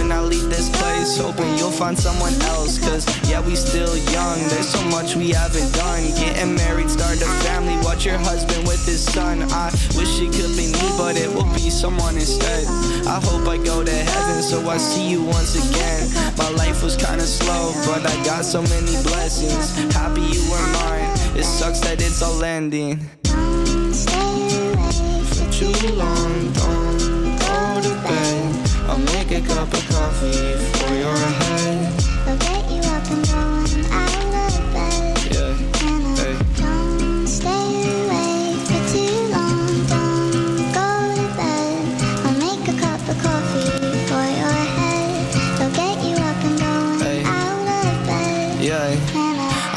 When 0.00 0.12
I 0.12 0.20
leave 0.22 0.48
this 0.48 0.70
place, 0.80 1.18
hoping 1.18 1.58
you'll 1.58 1.70
find 1.70 1.96
someone 1.96 2.32
else. 2.56 2.78
Cause 2.78 3.04
yeah, 3.28 3.44
we 3.44 3.54
still 3.54 3.98
young, 4.10 4.38
there's 4.48 4.66
so 4.66 4.82
much 4.88 5.14
we 5.14 5.28
haven't 5.28 5.70
done. 5.74 6.02
Getting 6.16 6.54
married, 6.54 6.88
start 6.88 7.20
a 7.20 7.28
family, 7.44 7.76
watch 7.84 8.06
your 8.06 8.16
husband 8.16 8.66
with 8.66 8.82
his 8.86 9.04
son. 9.04 9.42
I 9.52 9.68
wish 10.00 10.18
it 10.24 10.32
could 10.32 10.56
be 10.56 10.72
me, 10.72 10.88
but 10.96 11.20
it 11.20 11.28
will 11.28 11.52
be 11.52 11.68
someone 11.68 12.14
instead. 12.14 12.64
I 13.06 13.20
hope 13.20 13.46
I 13.46 13.58
go 13.58 13.84
to 13.84 13.92
heaven, 13.92 14.42
so 14.42 14.66
I 14.70 14.78
see 14.78 15.06
you 15.06 15.22
once 15.22 15.54
again. 15.54 16.08
My 16.38 16.48
life 16.56 16.82
was 16.82 16.96
kinda 16.96 17.26
slow, 17.26 17.74
but 17.84 18.00
I 18.10 18.24
got 18.24 18.46
so 18.46 18.62
many 18.62 18.96
blessings. 19.04 19.76
Happy 19.92 20.22
you 20.22 20.42
were 20.50 20.66
mine, 20.80 21.12
it 21.36 21.44
sucks 21.44 21.80
that 21.80 22.00
it's 22.00 22.22
all 22.22 22.42
ending. 22.42 22.98
For 25.28 25.46
too 25.52 25.92
long, 25.92 26.52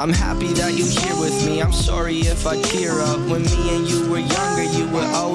I'm 0.04 0.12
happy 0.12 0.48
that 0.60 0.74
you're 0.76 0.86
here 0.86 1.16
with 1.18 1.46
me. 1.46 1.62
I'm 1.62 1.72
sorry 1.72 2.18
if 2.28 2.46
I 2.46 2.62
tear 2.62 3.00
up. 3.00 3.20
When 3.30 3.44
me 3.44 3.78
and 3.78 3.88
you 3.88 4.10
were 4.12 4.20
younger, 4.20 4.64
you 4.64 4.86
would 4.90 5.06
always 5.06 5.24
make 5.24 5.24
me 5.24 5.24
cheer 5.24 5.33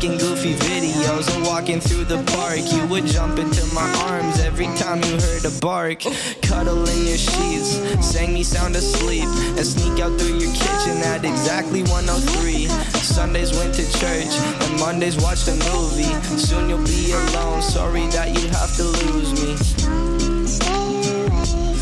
up. 0.00 0.10
Taking 0.10 0.18
goofy 0.18 0.54
videos 0.54 1.34
and 1.34 1.46
walking 1.46 1.80
through 1.80 2.04
the 2.04 2.22
park. 2.32 2.60
You 2.72 2.86
would 2.88 3.06
jump 3.06 3.38
into 3.38 3.62
my 3.74 3.86
arms 4.08 4.40
every 4.40 4.66
time 4.76 5.02
you 5.04 5.20
heard 5.20 5.44
a 5.44 5.50
bark. 5.60 6.00
Cuddle 6.42 6.88
in 6.88 7.06
your 7.06 7.18
sheets, 7.18 7.76
sang 8.04 8.32
me 8.32 8.42
sound 8.42 8.76
asleep, 8.76 9.24
and 9.24 9.66
sneak 9.66 10.00
out 10.00 10.18
through 10.18 10.38
your 10.38 10.52
kitchen 10.52 10.96
at 11.04 11.24
exactly 11.24 11.82
103. 11.82 12.66
Sundays 13.00 13.52
went 13.58 13.74
to 13.74 13.84
church, 13.98 14.32
and 14.62 14.80
Mondays 14.80 15.16
watched 15.22 15.48
a 15.48 15.56
movie. 15.72 16.14
Soon 16.38 16.70
you'll 16.70 16.84
be 16.84 17.12
alone. 17.12 17.62
Sorry 17.62 18.06
that 18.08 18.28
you 18.28 18.48
have 18.56 18.74
to 18.76 18.84
lose 18.84 19.32
me. 19.36 19.56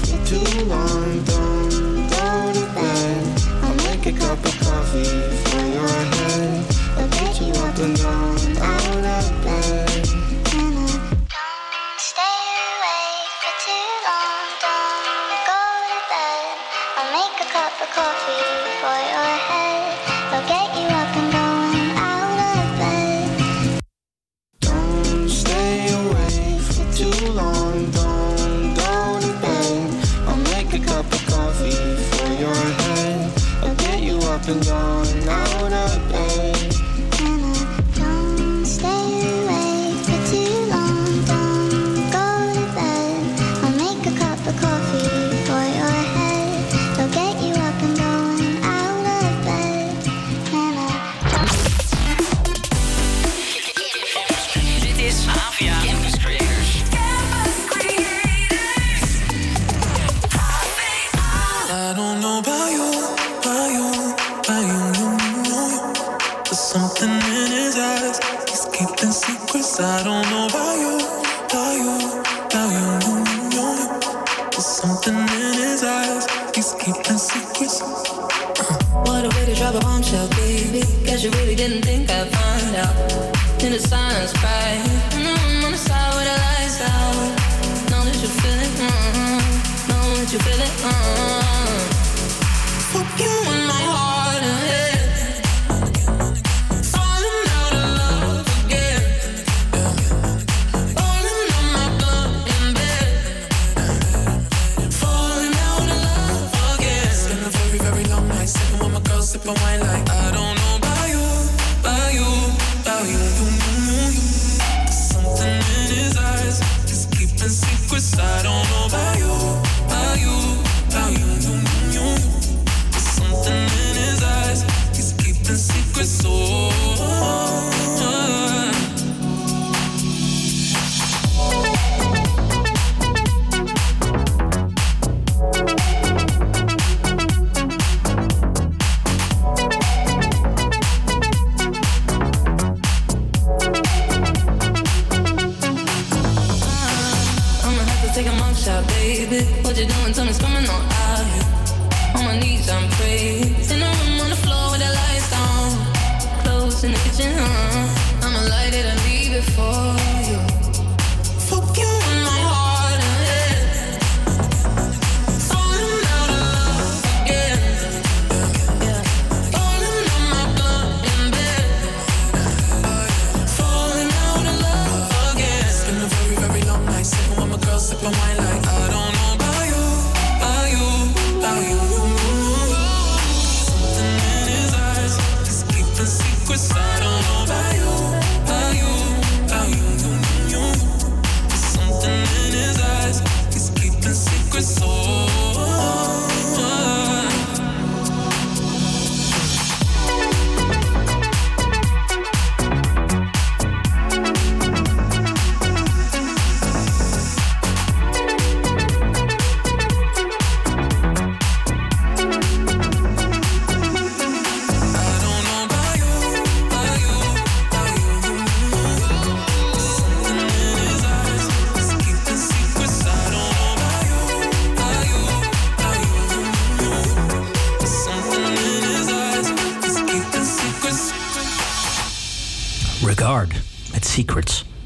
For 0.08 0.18
too 0.26 0.64
long, 0.64 1.24
don't 1.24 2.10
go 2.10 2.52
to 2.52 2.66
bed. 2.74 3.42
I'll 3.62 3.76
make 3.86 4.06
a 4.06 4.12
cup 4.12 4.44
of 4.44 4.58
coffee 4.60 5.04
for 5.50 5.64
your 5.66 5.88
head. 5.88 6.87
I'll 7.80 7.86
get 7.86 8.00
you 8.00 8.08
up 8.08 8.58
and 8.58 8.58
down 8.58 9.04
out 9.04 9.24
of 9.24 9.27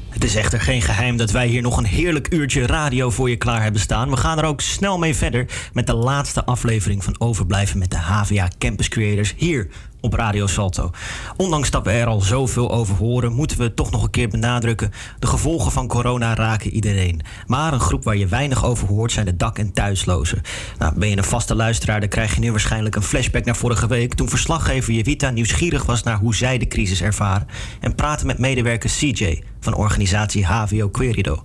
Het 0.09 0.23
is 0.23 0.35
echter 0.35 0.61
geen 0.61 0.81
geheim 0.81 1.17
dat 1.17 1.31
wij 1.31 1.47
hier 1.47 1.61
nog 1.61 1.77
een 1.77 1.85
heerlijk 1.85 2.33
uurtje 2.33 2.65
radio 2.65 3.09
voor 3.09 3.29
je 3.29 3.35
klaar 3.35 3.63
hebben 3.63 3.81
staan. 3.81 4.09
We 4.09 4.17
gaan 4.17 4.37
er 4.37 4.45
ook 4.45 4.61
snel 4.61 4.97
mee 4.97 5.15
verder 5.15 5.45
met 5.73 5.87
de 5.87 5.93
laatste 5.93 6.45
aflevering 6.45 7.03
van 7.03 7.15
Overblijven 7.17 7.79
met 7.79 7.89
HVA 8.13 8.47
Campus 8.57 8.87
Creators 8.87 9.33
hier 9.37 9.67
op 10.03 10.13
Radio 10.13 10.47
Salto. 10.47 10.91
Ondanks 11.37 11.71
dat 11.71 11.85
we 11.85 11.91
er 11.91 12.07
al 12.07 12.21
zoveel 12.21 12.71
over 12.71 12.95
horen, 12.95 13.33
moeten 13.33 13.57
we 13.57 13.73
toch 13.73 13.91
nog 13.91 14.03
een 14.03 14.09
keer 14.09 14.29
benadrukken: 14.29 14.91
de 15.19 15.27
gevolgen 15.27 15.71
van 15.71 15.87
corona 15.87 16.35
raken 16.35 16.71
iedereen. 16.71 17.21
Maar 17.47 17.73
een 17.73 17.79
groep 17.79 18.03
waar 18.03 18.17
je 18.17 18.27
weinig 18.27 18.65
over 18.65 18.87
hoort 18.87 19.11
zijn 19.11 19.25
de 19.25 19.35
dak- 19.35 19.57
en 19.57 19.73
thuislozen. 19.73 20.41
Nou, 20.77 20.99
ben 20.99 21.09
je 21.09 21.17
een 21.17 21.23
vaste 21.23 21.55
luisteraar, 21.55 21.99
dan 21.99 22.09
krijg 22.09 22.33
je 22.33 22.39
nu 22.39 22.51
waarschijnlijk 22.51 22.95
een 22.95 23.03
flashback 23.03 23.45
naar 23.45 23.55
vorige 23.55 23.87
week. 23.87 24.13
Toen 24.13 24.29
verslaggever 24.29 24.93
Jevita 24.93 25.29
nieuwsgierig 25.29 25.85
was 25.85 26.03
naar 26.03 26.17
hoe 26.17 26.35
zij 26.35 26.57
de 26.57 26.67
crisis 26.67 27.01
ervaren. 27.01 27.47
En 27.79 27.95
praatte 27.95 28.25
met 28.25 28.37
medewerker 28.37 28.89
CJ 28.89 29.43
van 29.59 29.75
organisatie 29.75 30.45
HVO 30.45 30.89
Querido. 30.89 31.43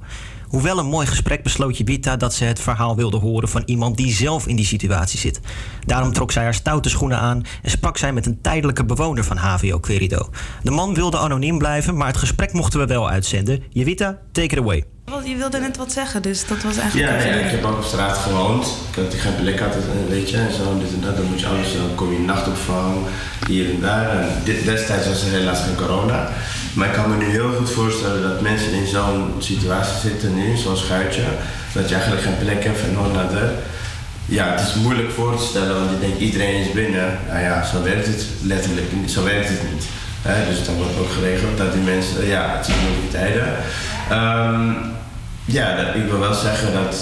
Hoewel 0.49 0.79
een 0.79 0.87
mooi 0.87 1.07
gesprek 1.07 1.43
besloot 1.43 1.77
Jebita 1.77 2.17
dat 2.17 2.35
ze 2.35 2.45
het 2.45 2.61
verhaal 2.61 2.97
wilde 2.97 3.17
horen 3.17 3.49
van 3.49 3.63
iemand 3.65 3.97
die 3.97 4.13
zelf 4.13 4.47
in 4.47 4.57
die 4.57 4.67
situatie 4.67 5.19
zit. 5.19 5.41
Daarom 5.87 6.13
trok 6.13 6.33
zij 6.33 6.43
haar 6.43 6.55
stoute 6.55 6.89
schoenen 6.89 7.19
aan 7.19 7.43
en 7.63 7.71
sprak 7.71 7.97
zij 7.97 8.13
met 8.13 8.27
een 8.27 8.41
tijdelijke 8.41 8.85
bewoner 8.85 9.25
van 9.25 9.37
HVO 9.37 9.79
Querido. 9.79 10.31
De 10.63 10.71
man 10.71 10.95
wilde 10.95 11.19
anoniem 11.19 11.59
blijven, 11.59 11.97
maar 11.97 12.07
het 12.07 12.17
gesprek 12.17 12.53
mochten 12.53 12.81
we 12.81 12.87
wel 12.87 13.11
uitzenden. 13.11 13.63
Jevita, 13.69 14.19
take 14.33 14.55
it 14.55 14.59
away. 14.59 14.98
Je 15.25 15.37
wilde 15.37 15.59
net 15.59 15.77
wat 15.77 15.93
zeggen, 15.93 16.23
dus 16.23 16.47
dat 16.47 16.63
was 16.63 16.77
eigenlijk... 16.77 17.11
Ja, 17.11 17.33
doen. 17.33 17.45
ik 17.45 17.51
heb 17.51 17.65
ook 17.65 17.77
op 17.77 17.85
straat 17.85 18.19
gewoond. 18.19 18.67
Ik 18.91 19.03
had 19.03 19.15
geen 19.15 19.37
plek 19.43 19.61
had, 19.61 19.75
eh, 19.75 20.09
weet 20.09 20.31
je, 20.31 20.37
en 20.37 20.53
zo, 20.53 20.79
dit 20.79 20.93
en 20.93 21.01
dat. 21.01 21.17
Dan 21.17 21.25
moet 21.25 21.41
je 21.41 21.47
alles, 21.47 21.73
dan 21.73 21.95
kom 21.95 22.13
je 22.13 22.19
nachtopvang, 22.19 22.97
hier 23.47 23.71
en 23.71 23.81
daar. 23.81 24.11
En 24.11 24.29
dit, 24.45 24.65
destijds 24.65 25.07
was 25.07 25.23
er 25.23 25.31
helaas 25.31 25.61
geen 25.61 25.75
corona. 25.75 26.29
Maar 26.73 26.89
ik 26.89 26.93
kan 26.93 27.11
me 27.11 27.17
nu 27.17 27.25
heel 27.25 27.53
goed 27.53 27.71
voorstellen 27.71 28.23
dat 28.23 28.41
mensen 28.41 28.73
in 28.73 28.87
zo'n 28.87 29.35
situatie 29.39 30.11
zitten 30.11 30.35
nu, 30.35 30.57
zo'n 30.57 30.77
schuitje, 30.77 31.25
dat 31.73 31.89
je 31.89 31.95
eigenlijk 31.95 32.25
geen 32.25 32.39
plek 32.39 32.65
hebt 32.65 32.81
en 32.81 32.93
nog 32.93 33.13
naar 33.13 33.29
de. 33.29 33.55
Ja, 34.25 34.51
het 34.51 34.61
is 34.61 34.75
moeilijk 34.75 35.11
voor 35.11 35.37
te 35.37 35.45
stellen, 35.45 35.75
want 35.75 35.91
je 35.91 35.99
denkt 36.01 36.21
iedereen 36.21 36.61
is 36.61 36.73
binnen. 36.73 37.19
Nou 37.29 37.41
ja, 37.41 37.65
zo 37.65 37.83
werkt 37.83 38.07
het 38.07 38.27
letterlijk 38.43 38.93
niet. 38.93 39.11
Zo 39.11 39.25
werkt 39.25 39.49
het 39.49 39.63
niet. 39.73 39.85
Dus 40.49 40.65
dan 40.65 40.75
wordt 40.75 40.99
ook 40.99 41.13
geregeld 41.13 41.59
dat 41.59 41.73
die 41.73 41.83
mensen, 41.83 42.27
ja, 42.27 42.57
het 42.57 42.67
zijn 42.67 42.79
moeilijke 42.81 43.11
tijden. 43.11 43.57
Ehm, 44.11 44.97
ja, 45.49 45.77
dat, 45.77 45.95
ik 45.95 46.11
wil 46.11 46.19
wel 46.19 46.35
zeggen 46.35 46.73
dat, 46.73 46.97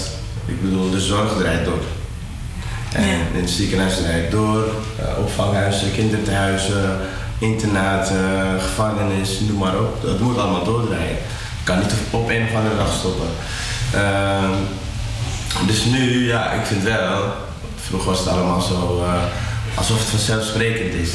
ik 0.45 0.61
bedoel, 0.61 0.91
de 0.91 0.99
zorg 0.99 1.37
draait 1.37 1.65
door. 1.65 1.81
En 2.93 3.19
in 3.33 3.41
het 3.41 3.49
ziekenhuis 3.49 3.97
draait 3.97 4.31
door, 4.31 4.63
eh, 4.99 5.19
opvanghuizen, 5.19 5.91
kinderthuizen, 5.93 6.97
internaten, 7.39 8.59
gevangenis, 8.61 9.39
noem 9.39 9.57
maar 9.57 9.79
op. 9.79 10.01
Dat 10.01 10.19
moet 10.19 10.37
allemaal 10.37 10.63
doordraaien. 10.63 11.17
Kan 11.63 11.79
niet 11.79 11.93
op 12.09 12.29
een 12.29 12.43
of 12.43 12.55
andere 12.55 12.77
dag 12.77 12.93
stoppen. 12.93 13.27
Ehm, 13.93 14.53
dus 15.67 15.85
nu, 15.85 16.27
ja, 16.27 16.51
ik 16.51 16.65
vind 16.65 16.83
wel, 16.83 17.23
vroeger 17.75 18.09
was 18.09 18.19
het 18.19 18.27
allemaal 18.27 18.61
zo 18.61 19.03
eh, 19.03 19.23
alsof 19.75 19.99
het 19.99 20.07
vanzelfsprekend 20.07 20.93
is. 20.93 21.11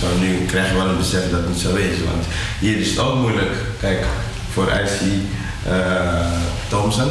Zo. 0.00 0.06
Nu 0.20 0.44
krijg 0.44 0.68
je 0.68 0.76
wel 0.76 0.86
een 0.86 0.96
besef 0.96 1.30
dat 1.30 1.40
het 1.40 1.48
niet 1.48 1.58
zo 1.58 1.74
is. 1.74 1.96
Want 2.10 2.24
hier 2.60 2.76
is 2.76 2.90
het 2.90 2.98
ook 2.98 3.14
moeilijk. 3.14 3.50
Kijk, 3.80 4.04
voor 4.52 4.70
IC 4.70 5.00
Thompson, 6.68 7.10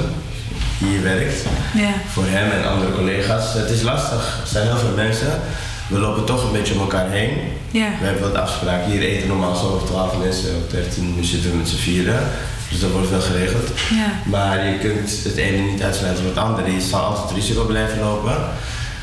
die 0.80 0.88
hier 0.90 1.04
werkt, 1.04 1.36
Ja. 1.74 1.90
voor 2.12 2.24
hem 2.28 2.52
en 2.52 2.70
andere 2.70 2.92
collega's. 2.92 3.54
Het 3.54 3.70
is 3.70 3.82
lastig. 3.82 4.40
Er 4.42 4.48
zijn 4.48 4.68
heel 4.68 4.78
veel 4.78 4.96
mensen. 4.96 5.40
We 5.88 6.00
lopen 6.00 6.26
toch 6.26 6.44
een 6.44 6.52
beetje 6.52 6.74
om 6.74 6.80
elkaar 6.80 7.10
heen. 7.10 7.30
Ja. 7.72 7.88
We 8.00 8.06
hebben 8.06 8.32
wat 8.32 8.42
afspraken. 8.42 8.92
Hier 8.92 9.02
eten 9.02 9.28
normaal 9.28 9.56
zo 9.56 9.66
over 9.70 9.88
12 9.88 10.18
mensen, 10.18 10.50
of 10.56 10.72
13. 10.72 11.16
Nu 11.16 11.24
zitten 11.24 11.52
we 11.52 11.58
met 11.58 11.68
z'n 11.68 11.76
vieren. 11.76 12.20
Dus 12.70 12.80
dat 12.80 12.92
wordt 12.92 13.10
wel 13.10 13.22
geregeld. 13.22 13.68
Ja. 13.90 14.30
Maar 14.30 14.66
je 14.66 14.78
kunt 14.78 15.10
het 15.24 15.36
ene 15.36 15.58
niet 15.72 15.82
uitsluiten 15.84 16.24
van 16.24 16.34
het 16.34 16.44
andere. 16.44 16.72
Je 16.74 16.82
zal 16.82 17.02
altijd 17.02 17.32
risico 17.36 17.64
blijven 17.66 18.00
lopen. 18.00 18.36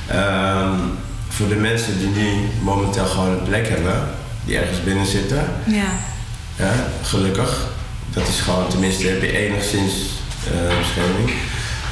Ehm, 0.09 0.71
voor 1.29 1.49
de 1.49 1.55
mensen 1.55 1.99
die 1.99 2.09
nu 2.09 2.49
momenteel 2.63 3.07
gewoon 3.07 3.29
een 3.31 3.43
plek 3.43 3.69
hebben, 3.69 3.95
die 4.45 4.59
ergens 4.59 4.83
binnen 4.85 5.07
zitten, 5.07 5.45
Ja. 5.67 5.91
ja, 6.57 6.73
gelukkig. 7.03 7.67
Dat 8.13 8.29
is 8.29 8.41
gewoon, 8.41 8.69
tenminste 8.69 9.07
heb 9.07 9.23
je 9.23 9.39
enigszins 9.39 9.93
eh, 10.45 10.79
bescherming. 10.79 11.31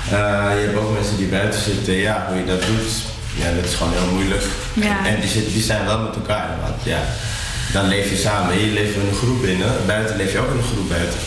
Eh, 0.04 0.58
je 0.58 0.66
hebt 0.66 0.76
ook 0.76 0.92
mensen 0.92 1.16
die 1.16 1.26
buiten 1.26 1.60
zitten, 1.60 1.94
ja, 1.94 2.26
hoe 2.28 2.38
je 2.38 2.44
dat 2.44 2.60
doet, 2.66 2.92
ja, 3.34 3.54
dat 3.54 3.64
is 3.64 3.74
gewoon 3.74 3.92
heel 3.92 4.12
moeilijk. 4.12 4.44
Ja. 4.72 5.06
En 5.06 5.20
die, 5.20 5.30
zitten, 5.30 5.52
die 5.52 5.62
zijn 5.62 5.84
wel 5.84 5.98
met 5.98 6.14
elkaar, 6.14 6.48
want 6.62 6.82
ja, 6.82 7.00
dan 7.72 7.88
leef 7.88 8.10
je 8.10 8.16
samen. 8.16 8.54
Hier 8.54 8.72
je 8.72 8.94
in 8.94 9.08
een 9.08 9.14
groep 9.14 9.40
binnen, 9.40 9.86
buiten 9.86 10.16
leef 10.16 10.32
je 10.32 10.38
ook 10.38 10.50
in 10.50 10.56
een 10.56 10.72
groep 10.72 10.88
buiten. 10.88 11.18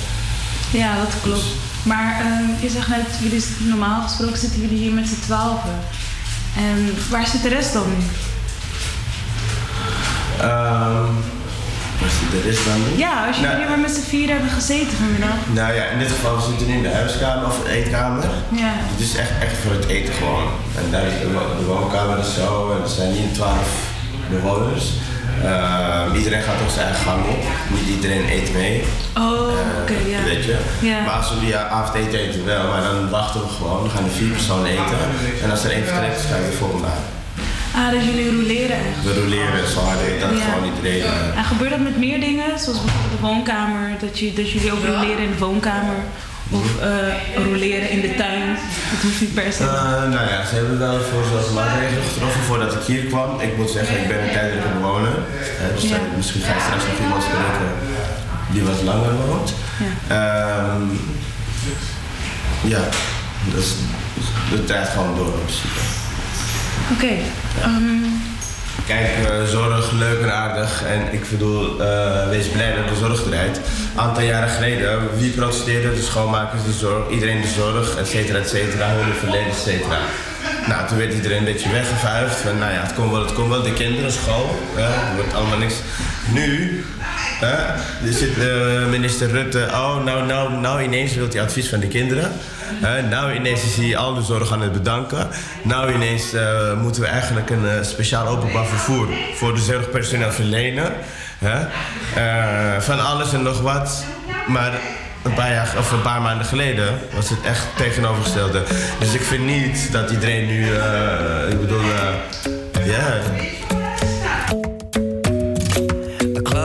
Ja, 0.71 0.95
dat 0.95 1.13
klopt. 1.21 1.45
Maar 1.83 2.21
eh, 2.21 2.61
je 2.61 2.69
zegt 2.69 2.87
net, 2.87 3.07
jullie 3.19 3.45
normaal 3.57 4.01
gesproken 4.01 4.37
zitten 4.37 4.61
jullie 4.61 4.77
hier 4.77 4.93
met 4.93 5.07
z'n 5.07 5.25
twaalfen. 5.25 5.79
En 6.57 6.95
waar 7.09 7.27
zit 7.27 7.41
de 7.41 7.49
rest 7.49 7.73
dan 7.73 7.85
nu? 7.89 8.03
Ehm 10.41 11.41
de 12.07 12.63
dan? 12.65 12.97
Ja, 12.97 13.27
als 13.27 13.35
jullie 13.35 13.49
Nou, 13.51 13.59
hier 13.61 13.69
maar 13.69 13.79
met 13.87 13.91
z'n 13.97 14.09
vier 14.13 14.29
hebben 14.29 14.49
gezeten 14.49 14.97
vanmiddag. 15.03 15.35
Nou 15.59 15.73
ja, 15.77 15.83
in 15.93 15.99
dit 15.99 16.11
geval 16.15 16.35
we 16.35 16.41
zitten 16.49 16.67
nu 16.67 16.73
in 16.73 16.83
de 16.89 16.93
huiskamer 17.01 17.45
of 17.51 17.57
de 17.63 17.69
eetkamer. 17.77 18.23
Ja. 18.63 18.71
Het 18.93 18.99
is 19.07 19.15
echt, 19.15 19.31
echt 19.45 19.57
voor 19.63 19.71
het 19.79 19.85
eten 19.95 20.13
gewoon. 20.13 20.47
En 20.79 20.85
daar 20.91 21.05
is 21.11 21.15
de, 21.21 21.29
wo- 21.35 21.55
de 21.59 21.65
woonkamer 21.73 22.17
is 22.25 22.33
zo 22.41 22.71
en 22.75 22.81
er 22.83 22.89
zijn 22.99 23.11
hier 23.11 23.31
twaalf 23.33 23.69
bewoners. 24.29 24.85
Ehm, 25.43 26.15
iedereen 26.15 26.41
gaat 26.47 26.57
toch 26.63 26.71
zijn 26.71 26.85
eigen 26.87 27.03
gang 27.05 27.21
op. 27.35 27.41
Niet 27.75 27.87
iedereen 27.95 28.25
eet 28.37 28.53
mee. 28.53 28.83
Oh, 29.17 29.23
Eh, 29.23 29.81
oké, 29.81 29.97
ja. 30.15 30.23
Weet 30.23 30.43
je? 30.49 30.57
Ja. 30.79 30.99
Maar 31.05 31.13
als 31.19 31.29
we 31.29 31.35
via 31.45 31.67
avondeten 31.67 32.19
eten 32.19 32.45
wel, 32.45 32.63
maar 32.71 32.81
dan 32.81 33.09
wachten 33.09 33.41
we 33.41 33.47
gewoon. 33.57 33.79
Dan 33.83 33.91
gaan 33.95 34.03
er 34.03 34.15
vier 34.21 34.31
personen 34.37 34.65
eten. 34.65 34.99
En 35.43 35.51
als 35.51 35.63
er 35.63 35.71
één 35.71 35.85
vertrekt, 35.85 36.17
dan 36.21 36.31
ga 36.31 36.35
je 36.43 36.49
de 36.51 36.57
volgende 36.63 36.87
aan. 36.87 37.03
Ah, 37.75 37.89
dus 37.91 38.03
jullie 38.03 38.29
roleren 38.35 38.75
echt. 38.77 39.03
We 39.03 39.13
roleren 39.21 39.67
zo 39.67 39.79
hard 39.79 39.99
dat 40.19 40.29
Ja. 40.37 40.43
gewoon 40.45 40.65
iedereen. 40.75 41.01
eh, 41.01 41.37
En 41.37 41.43
gebeurt 41.43 41.69
dat 41.69 41.79
met 41.79 41.97
meer 41.97 42.19
dingen? 42.19 42.59
Zoals 42.59 42.79
bijvoorbeeld 42.81 43.11
de 43.17 43.21
woonkamer, 43.27 43.85
dat, 43.99 44.19
je, 44.19 44.33
dat 44.33 44.51
jullie 44.51 44.71
ook 44.71 44.83
roleren 44.85 45.23
in 45.27 45.31
de 45.31 45.37
woonkamer? 45.37 45.95
Of 46.49 46.67
eh, 46.81 47.45
roleren 47.51 47.89
in 47.89 48.01
de 48.01 48.15
tuin? 48.15 48.47
Dat 48.91 49.01
hoeft 49.01 49.21
niet 49.21 49.33
per 49.33 49.51
se. 49.53 49.63
Eh, 49.63 50.01
nou 50.15 50.25
ja, 50.31 50.45
ze 50.49 50.55
hebben 50.55 50.79
wel 50.79 50.99
voor 51.09 51.23
zoals 51.29 51.49
maatregelen 51.53 52.03
getroffen 52.13 52.41
voordat 52.41 52.73
ik 52.73 52.81
hier 52.91 53.03
kwam. 53.03 53.39
Ik 53.39 53.57
moet 53.57 53.69
zeggen, 53.69 54.01
ik 54.01 54.07
ben 54.07 54.23
een 54.23 54.31
tijdelijke 54.37 54.69
bewoner. 54.77 55.15
Eh, 55.59 55.75
dus 55.75 55.89
Ja. 55.89 55.97
misschien 56.15 56.41
ga 56.41 56.53
je 56.53 56.61
straks 56.67 56.83
nog 56.89 56.99
iemand 57.03 57.23
spreken 57.23 57.69
die 58.53 58.63
wat 58.63 58.81
langer 58.83 59.15
woont. 59.27 59.53
Ehm, 60.07 60.83
ja, 62.73 62.81
dus 63.53 63.67
het 64.53 64.67
draait 64.67 64.89
gewoon 64.89 65.15
door 65.17 65.25
in 65.25 65.43
principe. 65.45 65.79
Oké. 66.91 67.07
ehm, 67.61 68.01
Kijk, 68.87 69.07
eh, 69.07 69.43
zorg, 69.43 69.91
leuk 69.91 70.21
en 70.21 70.33
aardig. 70.33 70.83
En 70.83 71.13
ik 71.13 71.29
bedoel, 71.29 71.81
eh, 71.81 72.29
wees 72.29 72.47
blij 72.47 72.73
dat 72.75 72.87
de 72.87 72.95
zorg 72.95 73.23
draait. 73.23 73.57
Een 73.57 74.01
aantal 74.01 74.23
jaren 74.23 74.49
geleden, 74.49 74.99
wie 75.17 75.31
protesteerde? 75.31 75.93
De 75.93 76.01
schoonmakers, 76.01 76.63
de 76.63 76.71
zorg, 76.71 77.09
iedereen 77.09 77.41
de 77.41 77.47
zorg, 77.47 77.97
et 77.97 78.07
cetera, 78.07 78.39
et 78.39 78.49
cetera, 78.49 78.87
verleden, 79.19 79.47
et 79.47 79.57
cetera. 79.63 79.97
Nou, 80.67 80.87
toen 80.87 80.97
werd 80.97 81.13
iedereen 81.13 81.37
een 81.37 81.43
beetje 81.53 81.71
weggevuifd. 81.71 82.35
Van, 82.35 82.57
nou 82.57 82.71
ja, 82.73 82.81
het 82.81 82.93
komt 82.93 83.11
wel, 83.11 83.21
het 83.21 83.33
komt 83.33 83.49
wel. 83.49 83.61
De 83.63 83.73
kinderen, 83.73 84.11
school, 84.11 84.59
hè, 84.75 84.83
er 85.09 85.15
wordt 85.15 85.33
allemaal 85.33 85.57
niks. 85.57 85.75
Nu, 86.31 86.85
er 87.41 88.13
zit 88.13 88.37
eh, 88.37 88.85
minister 88.89 89.29
Rutte, 89.29 89.67
oh, 89.71 90.03
nou, 90.03 90.25
nou, 90.25 90.53
nou 90.53 90.81
ineens 90.81 91.13
wil 91.15 91.27
hij 91.29 91.41
advies 91.41 91.69
van 91.69 91.79
de 91.79 91.87
kinderen. 91.87 92.31
Hè, 92.81 93.01
nou 93.01 93.33
ineens 93.33 93.63
is 93.63 93.75
hij 93.75 93.97
al 93.97 94.13
de 94.13 94.21
zorg 94.21 94.51
aan 94.51 94.61
het 94.61 94.71
bedanken. 94.71 95.27
Nou 95.61 95.93
ineens 95.93 96.33
eh, 96.33 96.73
moeten 96.81 97.01
we 97.01 97.07
eigenlijk 97.07 97.49
een 97.49 97.69
eh, 97.69 97.83
speciaal 97.83 98.27
openbaar 98.27 98.65
vervoer 98.65 99.07
voor 99.35 99.53
de 99.53 99.61
zorgpersoneel 99.61 100.31
verlenen. 100.31 100.91
Hè? 101.39 101.59
Eh, 102.15 102.81
van 102.81 103.05
alles 103.05 103.33
en 103.33 103.43
nog 103.43 103.61
wat. 103.61 104.05
Maar 104.47 104.71
een 105.23 105.33
paar, 105.33 105.51
jaar, 105.51 105.73
of 105.77 105.91
een 105.91 106.01
paar 106.01 106.21
maanden 106.21 106.45
geleden 106.45 106.99
was 107.15 107.29
het 107.29 107.41
echt 107.41 107.67
tegenovergestelde. 107.75 108.63
Dus 108.99 109.13
ik 109.13 109.21
vind 109.21 109.45
niet 109.45 109.91
dat 109.91 110.11
iedereen 110.11 110.45
nu, 110.45 110.65
ik 111.49 111.59
bedoel, 111.59 111.81
ja. 112.85 113.21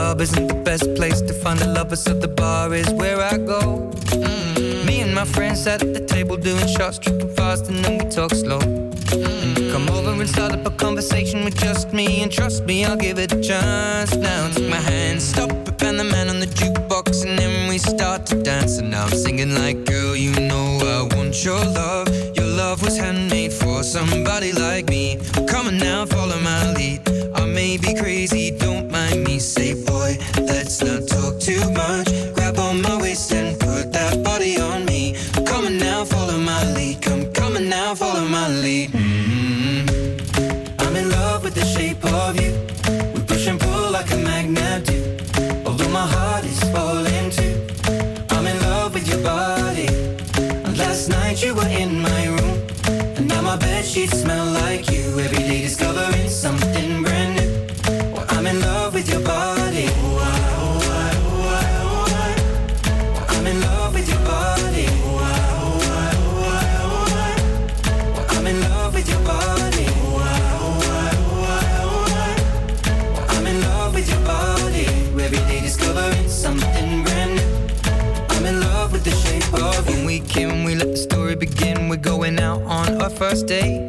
Club 0.09 0.21
isn't 0.21 0.47
the 0.47 0.61
best 0.69 0.87
place 0.95 1.21
to 1.21 1.33
find 1.33 1.61
a 1.61 1.67
lover, 1.67 1.95
so 1.95 2.15
the 2.15 2.27
bar 2.27 2.73
is 2.73 2.89
where 2.93 3.21
I 3.21 3.37
go. 3.37 3.61
Mm. 4.17 4.85
Me 4.87 5.01
and 5.01 5.13
my 5.13 5.23
friends 5.23 5.67
at 5.67 5.81
the 5.81 6.03
table 6.03 6.35
doing 6.35 6.67
shots, 6.67 6.97
tripping 6.97 7.33
fast, 7.35 7.69
and 7.69 7.77
then 7.85 7.99
we 7.99 8.05
talk 8.09 8.31
slow. 8.31 8.59
And 8.59 9.55
you 9.55 9.71
come 9.71 9.87
over 9.89 10.11
and 10.19 10.27
start 10.27 10.51
up 10.51 10.65
a 10.65 10.71
conversation 10.71 11.43
with 11.45 11.55
just 11.57 11.93
me, 11.93 12.23
and 12.23 12.31
trust 12.31 12.65
me, 12.65 12.85
I'll 12.85 12.97
give 12.97 13.19
it 13.19 13.31
a 13.33 13.39
chance. 13.49 14.15
Now 14.15 14.49
take 14.49 14.69
my 14.69 14.83
hand, 14.91 15.21
stop 15.21 15.51
it, 15.51 15.83
and 15.83 15.99
the 15.99 16.05
man 16.05 16.27
on 16.27 16.39
the 16.39 16.51
jukebox, 16.59 17.23
and 17.27 17.37
then 17.37 17.69
we 17.69 17.77
start 17.77 18.25
to 18.31 18.41
dance. 18.41 18.79
And 18.79 18.89
now 18.89 19.05
I'm 19.05 19.15
singing 19.25 19.53
like, 19.53 19.85
girl, 19.85 20.15
you 20.15 20.31
know 20.49 20.67
I 20.97 21.15
want 21.15 21.45
your 21.45 21.63
love. 21.81 22.07
Your 22.35 22.47
love 22.47 22.81
was 22.81 22.97
handmade 22.97 23.53
for 23.53 23.83
somebody 23.83 24.53
like 24.53 24.89
me. 24.89 25.19
Come 25.47 25.67
on 25.67 25.77
now, 25.77 26.07
follow 26.07 26.39
my 26.39 26.73
lead. 26.73 27.01
I 27.35 27.45
may 27.45 27.77
be 27.77 27.93
crazy, 27.93 28.49
don't 28.49 28.89
mind 28.91 29.23
me. 29.23 29.37
Say, 29.39 29.73
let's 30.81 31.11
not 31.11 31.21
talk 31.21 31.39
too 31.39 31.69
much. 31.71 32.18
First 83.19 83.47
date. 83.47 83.81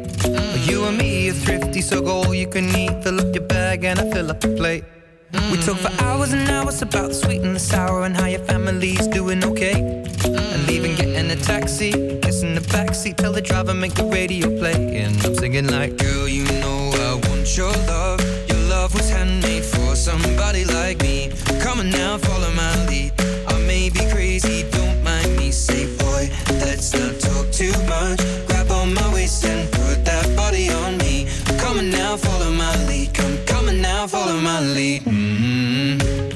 You 0.67 0.83
and 0.83 0.97
me 0.97 1.29
are 1.29 1.33
thrifty, 1.33 1.79
so 1.79 2.01
go 2.01 2.23
all 2.23 2.35
you 2.35 2.47
can 2.47 2.67
eat. 2.75 3.01
Fill 3.01 3.17
up 3.21 3.33
your 3.33 3.45
bag 3.45 3.85
and 3.85 3.97
I 3.97 4.11
fill 4.11 4.29
up 4.29 4.41
the 4.41 4.49
plate. 4.49 4.83
We 5.49 5.57
talk 5.65 5.77
for 5.77 5.93
hours 6.03 6.33
and 6.33 6.49
hours 6.49 6.81
about 6.81 7.07
the 7.07 7.13
sweet 7.13 7.41
and 7.41 7.55
the 7.55 7.59
sour 7.59 8.03
and 8.03 8.13
how 8.15 8.25
your 8.25 8.43
family's 8.43 9.07
doing 9.07 9.41
okay. 9.45 10.03
And 10.25 10.67
leaving, 10.67 10.95
getting 10.97 11.31
a 11.31 11.37
taxi, 11.37 11.91
kissing 12.19 12.55
the 12.55 12.65
backseat, 12.75 13.15
tell 13.15 13.31
the 13.31 13.41
driver 13.41 13.73
make 13.73 13.93
the 13.93 14.03
radio 14.03 14.47
play. 14.59 14.97
And 14.97 15.15
I'm 15.25 15.33
singing 15.35 15.67
like, 15.67 15.95
girl, 15.97 16.27
you 16.27 16.43
know 16.59 16.91
I 17.07 17.29
want 17.29 17.55
your 17.55 17.71
love. 17.87 18.19
Your 18.49 18.59
love 18.67 18.93
was 18.93 19.09
handmade 19.09 19.63
for 19.63 19.95
somebody 19.95 20.65
like 20.65 21.01
me. 21.01 21.31
Come 21.61 21.79
on 21.79 21.89
now, 21.89 22.17
follow 22.17 22.51
my 22.51 22.60
follow 34.61 34.99
my 35.07 36.30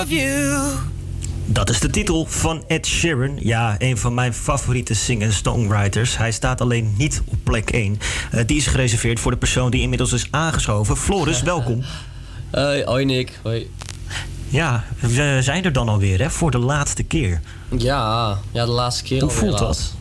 of 0.00 0.10
you. 0.10 0.58
Dat 1.46 1.70
is 1.70 1.80
de 1.80 1.90
titel 1.90 2.26
van 2.28 2.64
Ed 2.66 2.86
Sheeran. 2.86 3.36
Ja, 3.40 3.74
een 3.78 3.98
van 3.98 4.14
mijn 4.14 4.34
favoriete 4.34 4.94
singer-songwriters. 4.94 6.16
Hij 6.16 6.32
staat 6.32 6.60
alleen 6.60 6.94
niet 6.98 7.22
op 7.24 7.38
plek 7.42 7.70
1. 7.70 7.98
Eh, 8.30 8.46
die 8.46 8.56
is 8.56 8.66
gereserveerd 8.66 9.20
voor 9.20 9.30
de 9.30 9.36
persoon 9.36 9.70
die 9.70 9.80
inmiddels 9.80 10.12
is 10.12 10.26
aangeschoven. 10.30 10.96
Floris, 10.96 11.42
welkom. 11.42 11.82
Hoi, 12.50 12.84
hoi 12.84 13.04
Nick. 13.04 13.38
Hoi. 13.42 13.70
Ja, 14.48 14.84
we 15.00 15.38
zijn 15.42 15.64
er 15.64 15.72
dan 15.72 15.88
alweer, 15.88 16.20
hè? 16.20 16.30
Voor 16.30 16.50
de 16.50 16.58
laatste 16.58 17.02
keer. 17.02 17.40
Ja, 17.76 18.38
ja, 18.52 18.64
de 18.64 18.70
laatste 18.70 19.02
keer 19.02 19.20
Hoe 19.20 19.30
voelt 19.30 19.58
dat? 19.58 19.94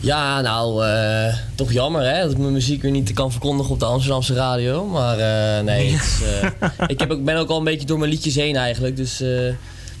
Ja, 0.00 0.40
nou, 0.40 0.86
eh, 0.86 1.34
toch 1.54 1.72
jammer 1.72 2.02
hè, 2.02 2.22
dat 2.22 2.30
ik 2.30 2.38
mijn 2.38 2.52
muziek 2.52 2.82
weer 2.82 2.90
niet 2.90 3.12
kan 3.12 3.30
verkondigen 3.30 3.72
op 3.72 3.78
de 3.78 3.84
Amsterdamse 3.84 4.34
radio. 4.34 4.86
Maar 4.86 5.18
eh, 5.18 5.64
nee, 5.64 5.86
is, 5.86 6.18
eh, 6.40 6.68
ik 6.86 7.00
heb 7.00 7.10
ook, 7.10 7.24
ben 7.24 7.36
ook 7.36 7.48
al 7.48 7.58
een 7.58 7.64
beetje 7.64 7.86
door 7.86 7.98
mijn 7.98 8.10
liedjes 8.10 8.34
heen 8.34 8.56
eigenlijk. 8.56 8.96
Dus 8.96 9.22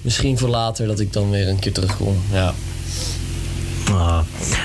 misschien 0.02 0.38
voor 0.38 0.48
later 0.48 0.86
dat 0.86 1.00
ik 1.00 1.12
dan 1.12 1.30
weer 1.30 1.48
een 1.48 1.58
keer 1.58 1.72
terugkom. 1.72 2.16
Ja. 2.32 2.54
Ah, 3.90 4.20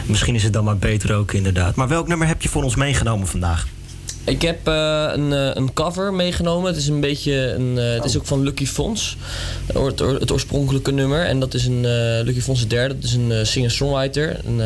misschien 0.05 0.35
is 0.35 0.43
het 0.43 0.53
dan 0.53 0.63
maar 0.63 0.77
beter 0.77 1.15
ook, 1.15 1.33
inderdaad. 1.33 1.75
Maar 1.75 1.87
welk 1.87 2.07
nummer 2.07 2.27
heb 2.27 2.41
je 2.41 2.49
voor 2.49 2.63
ons 2.63 2.75
meegenomen 2.75 3.27
vandaag? 3.27 3.67
Ik 4.23 4.41
heb 4.41 4.67
eh, 4.67 5.09
een, 5.13 5.33
eh, 5.33 5.49
een 5.53 5.73
cover 5.73 6.13
meegenomen. 6.13 6.67
Het 6.67 6.77
is 6.79 6.87
een 6.87 6.99
beetje 6.99 7.33
een, 7.33 7.77
eh, 7.77 7.93
het 7.93 8.05
is 8.05 8.17
ook 8.17 8.25
van 8.25 8.43
Lucky 8.43 8.65
Fons. 8.65 9.17
Het, 9.73 9.99
het 9.99 10.31
oorspronkelijke 10.31 10.91
nummer. 10.91 11.25
En 11.25 11.39
dat 11.39 11.53
is 11.53 11.65
een 11.65 11.81
Lucky 12.23 12.41
Fons 12.41 12.59
de 12.59 12.67
derde. 12.67 12.95
Dat 12.95 13.03
is 13.03 13.13
een 13.13 13.47
singer-songwriter. 13.47 14.39
Een, 14.45 14.59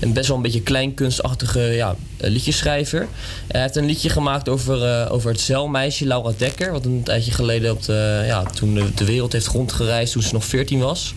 een 0.00 0.12
best 0.12 0.28
wel 0.28 0.36
een 0.36 0.42
beetje 0.42 0.62
kleinkunstachtige 0.62 1.60
ja, 1.60 1.96
liedjeschrijver. 2.20 3.06
Hij 3.48 3.60
heeft 3.60 3.76
een 3.76 3.86
liedje 3.86 4.08
gemaakt 4.08 4.48
over, 4.48 4.84
eh, 4.84 5.12
over 5.12 5.30
het 5.30 5.40
zeilmeisje 5.40 6.06
Laura 6.06 6.32
Dekker. 6.36 6.72
Wat 6.72 6.84
een 6.84 7.02
tijdje 7.02 7.32
geleden 7.32 7.72
op 7.72 7.82
de, 7.82 8.24
ja, 8.26 8.42
toen 8.42 8.74
de, 8.74 8.94
de 8.94 9.04
wereld 9.04 9.32
heeft 9.32 9.46
rondgereisd 9.46 10.12
toen 10.12 10.22
ze 10.22 10.32
nog 10.32 10.44
14 10.44 10.78
was. 10.78 11.14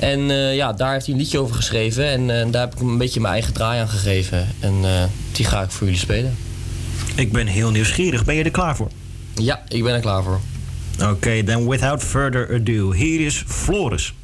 En 0.00 0.30
eh, 0.30 0.54
ja, 0.54 0.72
daar 0.72 0.92
heeft 0.92 1.06
hij 1.06 1.14
een 1.14 1.20
liedje 1.20 1.38
over 1.38 1.56
geschreven. 1.56 2.08
En 2.08 2.40
eh, 2.40 2.50
daar 2.50 2.60
heb 2.60 2.74
ik 2.74 2.80
een 2.80 2.98
beetje 2.98 3.20
mijn 3.20 3.32
eigen 3.32 3.52
draai 3.52 3.80
aan 3.80 3.88
gegeven. 3.88 4.48
En 4.60 4.74
eh, 4.82 5.04
die 5.32 5.44
ga 5.44 5.62
ik 5.62 5.70
voor 5.70 5.86
jullie 5.86 6.00
spelen. 6.00 6.36
Ik 7.14 7.32
ben 7.32 7.46
heel 7.46 7.70
nieuwsgierig. 7.70 8.24
Ben 8.24 8.34
je 8.34 8.44
er 8.44 8.50
klaar 8.50 8.76
voor? 8.76 8.90
Ja, 9.34 9.62
ik 9.68 9.82
ben 9.82 9.94
er 9.94 10.00
klaar 10.00 10.22
voor. 10.22 10.40
Oké, 11.02 11.42
then 11.42 11.68
without 11.68 12.02
further 12.02 12.54
ado, 12.54 12.92
hier 12.92 13.20
is 13.20 13.44
Floris. 13.46 14.14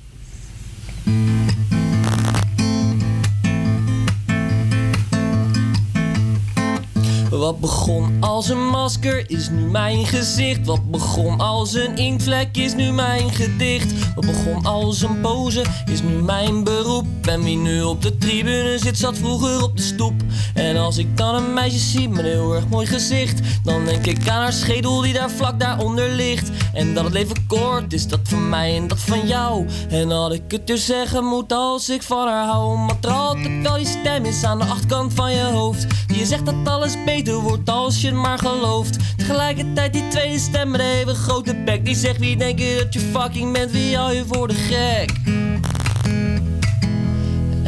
Wat 7.43 7.61
begon 7.61 8.17
als 8.21 8.49
een 8.49 8.69
masker 8.69 9.31
is 9.31 9.49
nu 9.51 9.61
mijn 9.61 10.07
gezicht. 10.07 10.67
Wat 10.67 10.91
begon 10.91 11.41
als 11.41 11.75
een 11.75 11.97
inktvlek 11.97 12.57
is 12.57 12.75
nu 12.75 12.93
mijn 12.93 13.33
gedicht. 13.33 14.15
Wat 14.15 14.27
begon 14.27 14.65
als 14.67 15.03
een 15.03 15.21
pose 15.21 15.65
is 15.91 16.03
nu 16.03 16.23
mijn 16.23 16.65
beroep. 16.65 17.07
En 17.23 17.43
wie 17.43 17.57
nu 17.57 17.83
op 17.83 18.03
de 18.03 18.19
tribune 18.19 18.79
zit, 18.79 18.99
zat 18.99 19.19
vroeger 19.19 19.63
op 19.63 19.77
de 19.77 19.83
stoep. 19.83 20.15
En 20.55 20.77
als 20.77 20.99
ik 20.99 21.17
dan 21.17 21.35
een 21.35 21.55
meisje 21.55 21.79
zie 21.79 22.09
met 22.09 22.25
een 22.25 22.31
heel 22.31 22.55
erg 22.55 22.69
mooi 22.69 22.87
gezicht, 22.87 23.41
dan 23.65 23.85
denk 23.85 24.07
ik 24.07 24.29
aan 24.29 24.43
haar 24.43 24.53
schedel 24.53 25.01
die 25.01 25.13
daar 25.13 25.31
vlak 25.31 25.61
daaronder 25.61 26.09
ligt. 26.09 26.51
En 26.73 26.95
dat 26.95 27.05
het 27.05 27.13
leven 27.13 27.47
kort 27.47 27.93
is, 27.93 28.07
dat 28.07 28.21
van 28.23 28.49
mij 28.49 28.77
en 28.77 28.89
dat 28.89 29.01
van 29.01 29.27
jou. 29.27 29.67
En 29.89 30.09
dat 30.09 30.33
ik 30.33 30.43
het 30.49 30.67
dus 30.67 30.87
zeggen 30.87 31.25
moet 31.25 31.53
als 31.53 31.89
ik 31.89 32.03
van 32.03 32.29
haar 32.29 32.47
hou. 32.47 32.79
Maar 32.79 33.13
altijd 33.13 33.63
wel 33.63 33.77
die 33.77 33.87
stem 33.87 34.25
is 34.25 34.45
aan 34.45 34.59
de 34.59 34.65
achterkant 34.65 35.15
van 35.15 35.33
je 35.33 35.45
hoofd. 35.45 35.87
Die 36.07 36.19
je 36.19 36.27
zegt 36.27 36.47
dat 36.47 36.55
alles 36.65 37.05
beter 37.05 37.32
wordt 37.41 37.71
als 37.71 38.01
je 38.01 38.07
het 38.07 38.17
maar 38.17 38.39
gelooft. 38.39 38.97
Tegelijkertijd 39.17 39.93
die 39.93 40.09
tweede 40.09 40.39
stem 40.39 40.71
met 40.71 40.81
een 40.81 40.87
even 40.87 41.15
grote 41.15 41.63
bek. 41.65 41.85
Die 41.85 41.95
zegt 41.95 42.19
wie 42.19 42.37
denk 42.37 42.59
je 42.59 42.81
dat 42.83 42.93
je 42.93 43.01
fucking 43.01 43.53
bent, 43.53 43.71
wie 43.71 43.97
hou 43.97 44.15
je 44.15 44.25
voor 44.27 44.49
de 44.49 44.55
gek? 44.55 45.13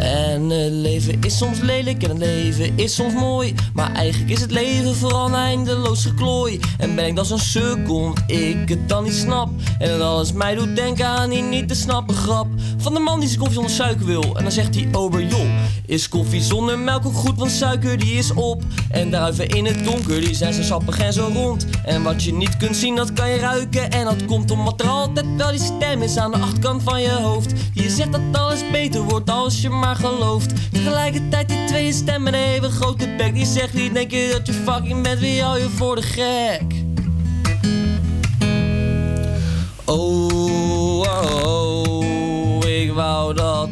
En 0.05 0.51
het 0.51 0.73
leven 0.73 1.21
is 1.21 1.37
soms 1.37 1.61
lelijk 1.61 2.03
en 2.03 2.09
het 2.09 2.19
leven 2.19 2.79
is 2.79 2.95
soms 2.95 3.15
mooi. 3.15 3.55
Maar 3.73 3.93
eigenlijk 3.93 4.33
is 4.33 4.41
het 4.41 4.51
leven 4.51 4.95
vooral 4.95 5.27
een 5.27 5.35
eindeloos 5.35 6.05
geklooi. 6.05 6.61
En 6.79 6.95
ben 6.95 7.07
ik 7.07 7.17
dan 7.17 7.25
zo'n 7.25 7.39
sukkel, 7.39 8.13
ik 8.27 8.69
het 8.69 8.89
dan 8.89 9.05
niet 9.05 9.15
snap. 9.15 9.49
En 9.79 9.89
dat 9.89 10.01
alles 10.01 10.33
mij 10.33 10.55
doet 10.55 10.77
denken 10.77 11.07
aan 11.07 11.31
die 11.31 11.43
niet 11.43 11.69
te 11.69 11.75
snappen 11.75 12.15
grap. 12.15 12.47
Van 12.77 12.95
de 12.95 13.01
man 13.01 13.19
die 13.19 13.29
zijn 13.29 13.41
koffie 13.41 13.57
zonder 13.57 13.75
suiker 13.75 14.07
wil. 14.07 14.37
En 14.37 14.43
dan 14.43 14.53
zegt 14.53 14.75
hij 14.75 14.89
ober, 14.93 15.23
joh, 15.27 15.49
is 15.87 16.09
koffie 16.09 16.43
zonder 16.43 16.79
melk 16.79 17.07
ook 17.07 17.15
goed? 17.15 17.39
Want 17.39 17.51
suiker 17.51 17.99
die 17.99 18.13
is 18.15 18.33
op. 18.33 18.63
En 18.91 19.11
duiven 19.11 19.49
in 19.49 19.65
het 19.65 19.85
donker, 19.85 20.21
die 20.21 20.35
zijn 20.35 20.53
zo 20.53 20.63
sappig 20.63 20.99
en 20.99 21.13
zo 21.13 21.31
rond. 21.35 21.67
En 21.85 22.03
wat 22.03 22.23
je 22.23 22.33
niet 22.33 22.57
kunt 22.57 22.77
zien, 22.77 22.97
dat 22.97 23.13
kan 23.13 23.31
je 23.31 23.39
ruiken. 23.39 23.91
En 23.91 24.05
dat 24.05 24.25
komt 24.25 24.51
omdat 24.51 24.81
er 24.81 24.89
altijd 24.89 25.27
wel 25.37 25.51
die 25.51 25.61
stem 25.61 26.03
is 26.03 26.17
aan 26.17 26.31
de 26.31 26.39
achterkant 26.39 26.83
van 26.83 27.03
je 27.03 27.11
hoofd. 27.11 27.53
Je 27.73 27.91
zegt 27.91 28.13
dat 28.13 28.21
alles 28.33 28.71
beter 28.71 29.03
wordt 29.03 29.31
als 29.31 29.61
je 29.61 29.69
maar 29.69 29.97
gelooft. 29.97 30.73
Tegelijkertijd 30.73 31.49
die 31.49 31.65
twee 31.65 31.93
stemmen 31.93 32.35
een 32.35 32.41
even 32.41 32.71
grote 32.71 33.15
bek. 33.17 33.35
Die 33.35 33.47
zegt 33.47 33.73
wie 33.73 33.93
denk 33.93 34.11
je 34.11 34.29
dat 34.33 34.47
je 34.47 34.53
fucking 34.53 35.03
bent, 35.03 35.21
wie 35.21 35.43
hou 35.43 35.59
je 35.59 35.69
voor 35.69 35.97
de 35.97 36.03
gek? 36.03 36.84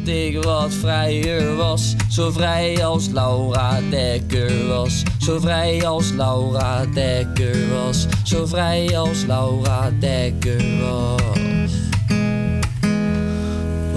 Dat 0.05 0.15
ik 0.15 0.43
wat 0.43 0.73
vrijer 0.73 1.55
was. 1.55 1.95
Zo 2.09 2.31
vrij 2.31 2.85
als 2.85 3.07
Laura 3.07 3.79
Dekker 3.89 4.67
was. 4.67 5.03
Zo 5.19 5.39
vrij 5.39 5.87
als 5.87 6.11
Laura 6.11 6.85
Dekker 6.85 7.69
was. 7.73 8.07
Zo 8.23 8.45
vrij 8.45 8.97
als 8.97 9.25
Laura 9.25 9.91
Dekker 9.99 10.63
was. 10.81 11.72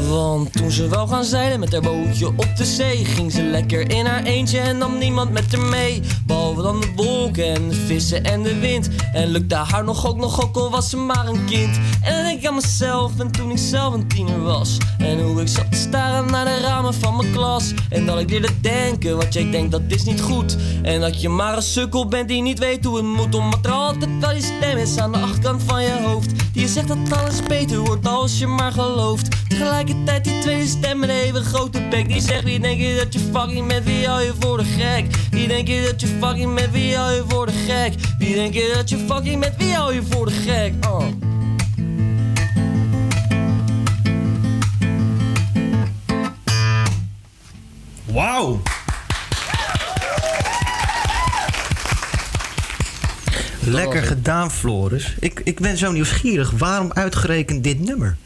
Want 0.09 0.53
toen 0.53 0.71
ze 0.71 0.89
wou 0.89 1.09
gaan 1.09 1.25
zeilen 1.25 1.61
met 1.61 1.73
haar 1.73 1.81
bootje 1.81 2.27
op 2.27 2.49
de 2.57 2.65
zee, 2.65 3.05
ging 3.05 3.33
ze 3.33 3.43
lekker 3.43 3.91
in 3.91 4.07
haar 4.07 4.23
eentje 4.23 4.59
en 4.59 4.79
nam 4.79 4.99
niemand 4.99 5.33
met 5.33 5.53
haar 5.53 5.67
mee. 5.67 6.03
Behalve 6.27 6.63
dan 6.63 6.81
de 6.81 6.93
wolken 6.97 7.55
en 7.55 7.69
de 7.69 7.75
vissen 7.75 8.25
en 8.25 8.43
de 8.43 8.59
wind. 8.59 8.89
En 9.13 9.29
lukte 9.29 9.55
haar 9.55 9.85
nog 9.85 10.07
ook 10.07 10.17
nog 10.17 10.43
ook 10.43 10.57
al 10.57 10.71
was 10.71 10.91
ze 10.91 10.97
maar 10.97 11.27
een 11.27 11.45
kind. 11.45 11.79
En 12.03 12.15
dan 12.15 12.23
denk 12.23 12.39
ik 12.39 12.47
aan 12.47 12.55
mezelf 12.55 13.19
en 13.19 13.31
toen 13.31 13.51
ik 13.51 13.59
zelf 13.59 13.95
een 13.95 14.09
tiener 14.09 14.43
was. 14.43 14.79
En 14.99 15.23
hoe 15.23 15.41
ik 15.41 15.49
zat 15.49 15.73
te 15.73 15.79
staren 15.79 16.31
naar 16.31 16.45
de 16.45 16.61
ramen 16.61 16.95
van 16.95 17.17
mijn 17.17 17.33
klas. 17.33 17.73
En 17.89 18.07
dat 18.07 18.19
ik 18.19 18.31
leerde 18.31 18.61
denken, 18.61 19.17
wat 19.17 19.33
jij 19.33 19.51
denkt 19.51 19.71
dat 19.71 19.83
is 19.87 20.05
niet 20.05 20.21
goed. 20.21 20.57
En 20.83 21.01
dat 21.01 21.21
je 21.21 21.29
maar 21.29 21.57
een 21.57 21.63
sukkel 21.63 22.09
bent 22.09 22.29
die 22.29 22.43
niet 22.43 22.59
weet 22.59 22.85
hoe 22.85 22.97
het 22.97 23.07
moet. 23.07 23.35
Omdat 23.35 23.67
er 23.67 23.73
altijd 23.73 24.11
wel 24.21 24.31
die 24.31 24.43
stem 24.43 24.77
is 24.77 24.99
aan 24.99 25.13
de 25.13 25.19
achterkant 25.19 25.63
van 25.63 25.83
je 25.83 26.03
hoofd. 26.03 26.31
Die 26.53 26.63
je 26.63 26.69
zegt 26.69 26.89
dat 26.89 26.99
alles 27.11 27.43
beter 27.43 27.79
wordt 27.79 28.07
als 28.07 28.39
je 28.39 28.47
maar 28.47 28.73
gelooft. 28.73 29.49
Tegelijkertijd 29.49 29.96
die 30.05 30.39
tweede 30.41 30.67
stem 30.67 30.99
met 30.99 31.09
een 31.09 31.15
even 31.15 31.45
grote 31.45 31.81
bek. 31.91 32.09
Die 32.09 32.21
zegt 32.21 32.45
wie 32.45 32.61
denk 32.61 32.81
je 32.81 32.97
dat 32.97 33.13
je 33.13 33.19
fucking 33.19 33.67
met 33.67 33.85
wie 33.85 34.07
hou 34.07 34.23
je 34.23 34.33
voor 34.41 34.59
de 34.59 34.65
gek? 34.65 35.07
Wie 35.31 35.49
denk 35.49 35.69
je 35.69 35.89
dat 35.91 36.01
je 36.01 36.07
fucking 36.07 36.55
met 36.55 36.71
wie 36.71 36.97
hou 36.97 37.15
je 37.15 37.25
voor 37.29 37.47
de 37.47 37.53
gek? 37.67 37.95
Wie 38.19 38.35
denk 38.35 38.55
je 38.55 38.73
dat 38.75 38.91
je 38.91 38.99
fucking 39.09 39.39
met 39.39 39.55
wie 39.59 39.75
hou 39.75 39.95
je 39.95 40.03
voor 40.11 40.27
de 40.27 40.33
gek? 40.33 40.87
Oh. 40.87 41.05
Wauw! 48.05 48.61
Lekker 53.61 54.03
gedaan, 54.03 54.51
Floris. 54.51 55.15
Ik, 55.21 55.41
ik 55.45 55.61
ben 55.61 55.77
zo 55.77 55.93
nieuwsgierig. 55.93 56.51
Waarom 56.51 56.93
uitgerekend 56.93 57.65
dit 57.65 57.81
nummer? 57.81 58.17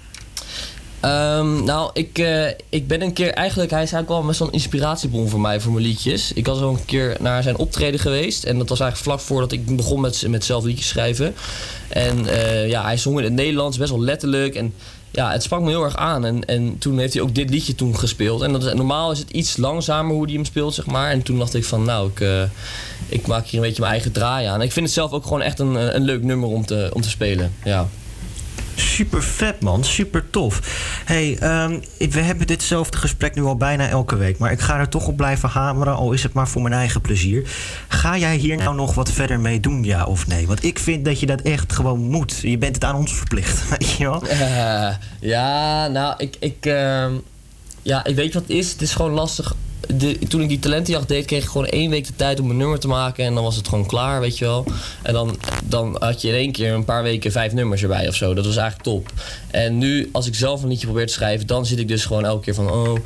Ehm, 1.01 1.65
nou, 1.65 1.91
ik, 1.93 2.19
eh, 2.19 2.47
ik 2.69 2.87
ben 2.87 3.03
een 3.03 3.13
keer 3.13 3.33
eigenlijk... 3.33 3.71
Hij 3.71 3.83
is 3.83 3.93
eigenlijk 3.93 4.39
wel 4.39 4.47
een 4.47 4.53
inspiratiebron 4.53 5.29
voor 5.29 5.41
mij, 5.41 5.61
voor 5.61 5.73
mijn 5.73 5.85
liedjes. 5.85 6.33
Ik 6.33 6.47
was 6.47 6.61
al 6.61 6.69
een 6.69 6.85
keer 6.85 7.17
naar 7.21 7.43
zijn 7.43 7.57
optreden 7.57 8.01
geweest. 8.01 8.45
En 8.45 8.59
dat 8.59 8.69
was 8.69 8.81
eigenlijk 8.81 9.11
vlak 9.11 9.29
voordat 9.29 9.53
ik 9.53 9.77
begon 9.77 10.01
met, 10.01 10.25
met 10.29 10.45
zelf 10.45 10.65
liedjes 10.65 10.89
schrijven. 10.89 11.35
En 11.89 12.27
eh, 12.27 12.69
ja, 12.69 12.83
hij 12.83 12.97
zong 12.97 13.19
in 13.19 13.25
het 13.25 13.33
Nederlands, 13.33 13.79
best 13.79 13.91
wel 13.91 14.01
letterlijk. 14.01 14.55
En 14.55 14.75
ja, 15.11 15.33
het 15.33 15.43
sprak 15.43 15.61
me 15.61 15.69
heel 15.69 15.85
erg 15.85 15.97
aan. 15.97 16.25
En, 16.25 16.45
en 16.45 16.79
toen 16.79 16.99
heeft 16.99 17.15
hij 17.15 17.23
ook 17.23 17.35
dit 17.35 17.51
liedje 17.51 17.75
toen 17.75 17.99
gespeeld. 17.99 18.43
En 18.43 18.53
dat 18.53 18.65
is, 18.65 18.73
normaal 18.73 19.11
is 19.11 19.19
het 19.19 19.31
iets 19.31 19.57
langzamer 19.57 20.15
hoe 20.15 20.25
hij 20.25 20.35
hem 20.35 20.45
speelt, 20.45 20.75
zeg 20.75 20.87
maar. 20.87 21.11
En 21.11 21.23
toen 21.23 21.39
dacht 21.39 21.55
ik 21.55 21.65
van, 21.65 21.85
nou, 21.85 22.11
ik, 22.11 22.21
eh, 22.21 22.43
ik 23.09 23.27
maak 23.27 23.47
hier 23.47 23.61
een 23.61 23.67
beetje 23.67 23.81
mijn 23.81 23.93
eigen 23.93 24.13
draai 24.13 24.47
aan. 24.47 24.63
Ik 24.63 24.73
vind 24.73 24.87
het 24.87 24.95
zelf 24.95 25.13
ook 25.13 25.23
gewoon 25.23 25.43
echt 25.43 25.59
een, 25.59 25.95
een 25.97 26.03
leuk 26.03 26.23
nummer 26.23 26.49
om 26.49 26.67
te, 26.67 26.91
om 26.93 27.01
te 27.01 27.11
spelen. 27.11 27.53
Ja. 27.65 27.89
Super 28.81 29.23
vet 29.23 29.61
man, 29.61 29.85
super 29.85 30.31
tof. 30.31 30.61
Hey, 31.05 31.37
ehm, 31.38 31.79
we 31.99 32.21
hebben 32.21 32.47
ditzelfde 32.47 32.99
gesprek 32.99 33.35
nu 33.35 33.43
al 33.43 33.57
bijna 33.57 33.88
elke 33.88 34.16
week. 34.16 34.38
Maar 34.38 34.53
ik 34.53 34.61
ga 34.61 34.79
er 34.79 34.88
toch 34.88 35.07
op 35.07 35.16
blijven 35.16 35.49
hameren, 35.49 35.95
al 35.95 36.12
is 36.12 36.23
het 36.23 36.33
maar 36.33 36.49
voor 36.49 36.62
mijn 36.62 36.75
eigen 36.75 37.01
plezier. 37.01 37.51
Ga 37.88 38.19
jij 38.19 38.37
hier 38.37 38.57
nou 38.57 38.75
nog 38.75 38.95
wat 38.95 39.12
verder 39.12 39.40
mee 39.40 39.61
doen, 39.61 39.85
ja 39.85 40.05
of 40.05 40.27
nee? 40.27 40.47
Want 40.47 40.64
ik 40.64 40.79
vind 40.79 41.05
dat 41.05 41.21
je 41.21 41.27
dat 41.27 41.40
echt 41.40 41.73
gewoon 41.73 42.01
moet. 42.01 42.38
Je 42.43 42.59
bent 42.59 42.75
het 42.75 42.85
aan 42.85 42.95
ons 42.95 43.14
verplicht, 43.14 43.69
weet 43.79 43.90
je 43.90 44.05
wel? 44.05 44.27
Eh, 44.27 44.95
ja, 45.21 45.87
nou, 45.87 46.14
ik, 46.19 46.37
ik, 46.38 46.66
ehm, 46.66 47.12
ja, 47.83 48.05
ik 48.05 48.14
weet 48.14 48.35
wat 48.35 48.43
het 48.43 48.53
is. 48.53 48.73
Het 48.73 48.83
is 48.83 48.95
gewoon 48.95 49.12
lastig. 49.12 49.55
De, 49.95 50.19
toen 50.19 50.40
ik 50.40 50.49
die 50.49 50.59
talentenjacht 50.59 51.09
deed, 51.09 51.25
kreeg 51.25 51.43
ik 51.43 51.49
gewoon 51.49 51.66
één 51.66 51.90
week 51.90 52.07
de 52.07 52.16
tijd 52.16 52.40
om 52.40 52.51
een 52.51 52.57
nummer 52.57 52.79
te 52.79 52.88
maken. 52.88 53.25
En 53.25 53.35
dan 53.35 53.45
was 53.45 53.57
het 53.57 53.69
gewoon 53.69 53.87
klaar, 53.87 54.21
weet 54.21 54.38
je 54.38 54.45
wel. 54.45 54.66
En 55.03 55.12
dan, 55.12 55.37
dan 55.64 55.97
had 55.99 56.23
je 56.23 56.29
in 56.29 56.35
één 56.35 56.53
keer 56.53 56.73
een 56.73 56.85
paar 56.85 57.03
weken 57.03 57.33
vijf 57.33 57.53
nummers 57.53 57.83
erbij 57.83 58.09
of 58.09 58.14
zo. 58.14 58.35
Dat 58.35 58.45
was 58.47 58.57
eigenlijk 58.57 58.88
top. 58.88 59.12
En 59.51 59.79
nu, 59.79 60.09
als 60.12 60.27
ik 60.27 60.35
zelf 60.35 60.62
een 60.62 60.69
liedje 60.69 60.87
probeer 60.87 61.07
te 61.07 61.12
schrijven, 61.12 61.47
dan 61.47 61.66
zit 61.66 61.79
ik 61.79 61.88
dus 61.88 62.05
gewoon 62.05 62.25
elke 62.25 62.45
keer 62.45 62.55
van... 62.55 62.71
Oh, 62.71 62.99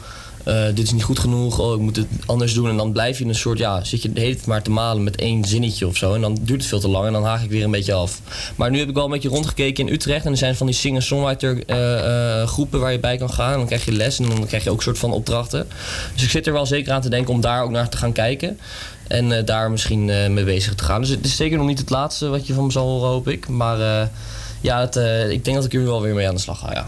eh, 0.44 0.64
dit 0.74 0.84
is 0.84 0.92
niet 0.92 1.02
goed 1.02 1.18
genoeg, 1.18 1.58
oh, 1.58 1.74
ik 1.74 1.80
moet 1.80 1.96
het 1.96 2.06
anders 2.26 2.54
doen. 2.54 2.68
En 2.68 2.76
dan 2.76 2.92
blijf 2.92 3.16
je 3.18 3.22
in 3.22 3.28
een 3.28 3.34
soort, 3.34 3.58
ja, 3.58 3.84
zit 3.84 4.02
je 4.02 4.12
de 4.12 4.20
hele 4.20 4.34
tijd 4.34 4.46
maar 4.46 4.62
te 4.62 4.70
malen 4.70 5.04
met 5.04 5.16
één 5.16 5.44
zinnetje 5.44 5.86
of 5.86 5.96
zo. 5.96 6.14
En 6.14 6.20
dan 6.20 6.38
duurt 6.40 6.60
het 6.60 6.68
veel 6.68 6.80
te 6.80 6.88
lang 6.88 7.06
en 7.06 7.12
dan 7.12 7.24
haak 7.24 7.42
ik 7.42 7.50
weer 7.50 7.64
een 7.64 7.70
beetje 7.70 7.92
af. 7.92 8.20
Maar 8.56 8.70
nu 8.70 8.78
heb 8.78 8.88
ik 8.88 8.94
wel 8.94 9.04
een 9.04 9.10
beetje 9.10 9.28
rondgekeken 9.28 9.86
in 9.86 9.92
Utrecht. 9.92 10.24
En 10.24 10.30
er 10.30 10.36
zijn 10.36 10.56
van 10.56 10.66
die 10.66 10.74
singer-songwriter 10.74 11.64
eh, 11.66 12.40
eh, 12.40 12.48
groepen 12.48 12.80
waar 12.80 12.92
je 12.92 12.98
bij 12.98 13.16
kan 13.16 13.30
gaan. 13.30 13.52
En 13.52 13.58
dan 13.58 13.66
krijg 13.66 13.84
je 13.84 13.92
les 13.92 14.18
en 14.18 14.28
dan 14.28 14.46
krijg 14.46 14.64
je 14.64 14.70
ook 14.70 14.76
een 14.76 14.82
soort 14.82 14.98
van 14.98 15.12
opdrachten. 15.12 15.68
Dus 16.14 16.22
ik 16.22 16.30
zit 16.30 16.46
er 16.46 16.52
wel 16.52 16.66
zeker 16.66 16.92
aan 16.92 17.00
te 17.00 17.10
denken 17.10 17.34
om 17.34 17.40
daar 17.40 17.62
ook 17.62 17.70
naar 17.70 17.88
te 17.88 17.96
gaan 17.96 18.12
kijken. 18.12 18.58
En 19.08 19.44
daar 19.44 19.70
misschien 19.70 20.04
mee 20.04 20.44
bezig 20.44 20.74
te 20.74 20.84
gaan. 20.84 21.00
Dus 21.00 21.10
het 21.10 21.24
is 21.24 21.36
zeker 21.36 21.58
nog 21.58 21.66
niet 21.66 21.78
het 21.78 21.90
laatste 21.90 22.28
wat 22.28 22.46
je 22.46 22.54
van 22.54 22.64
me 22.64 22.72
zal 22.72 22.86
horen, 22.86 23.08
hoop 23.08 23.28
ik. 23.28 23.48
Maar 23.48 24.10
ja, 24.60 24.80
het, 24.80 24.96
ik 25.30 25.44
denk 25.44 25.56
dat 25.56 25.64
ik 25.64 25.74
er 25.74 25.84
wel 25.84 26.02
weer 26.02 26.14
mee 26.14 26.28
aan 26.28 26.34
de 26.34 26.40
slag 26.40 26.58
ga, 26.58 26.72
ja. 26.72 26.84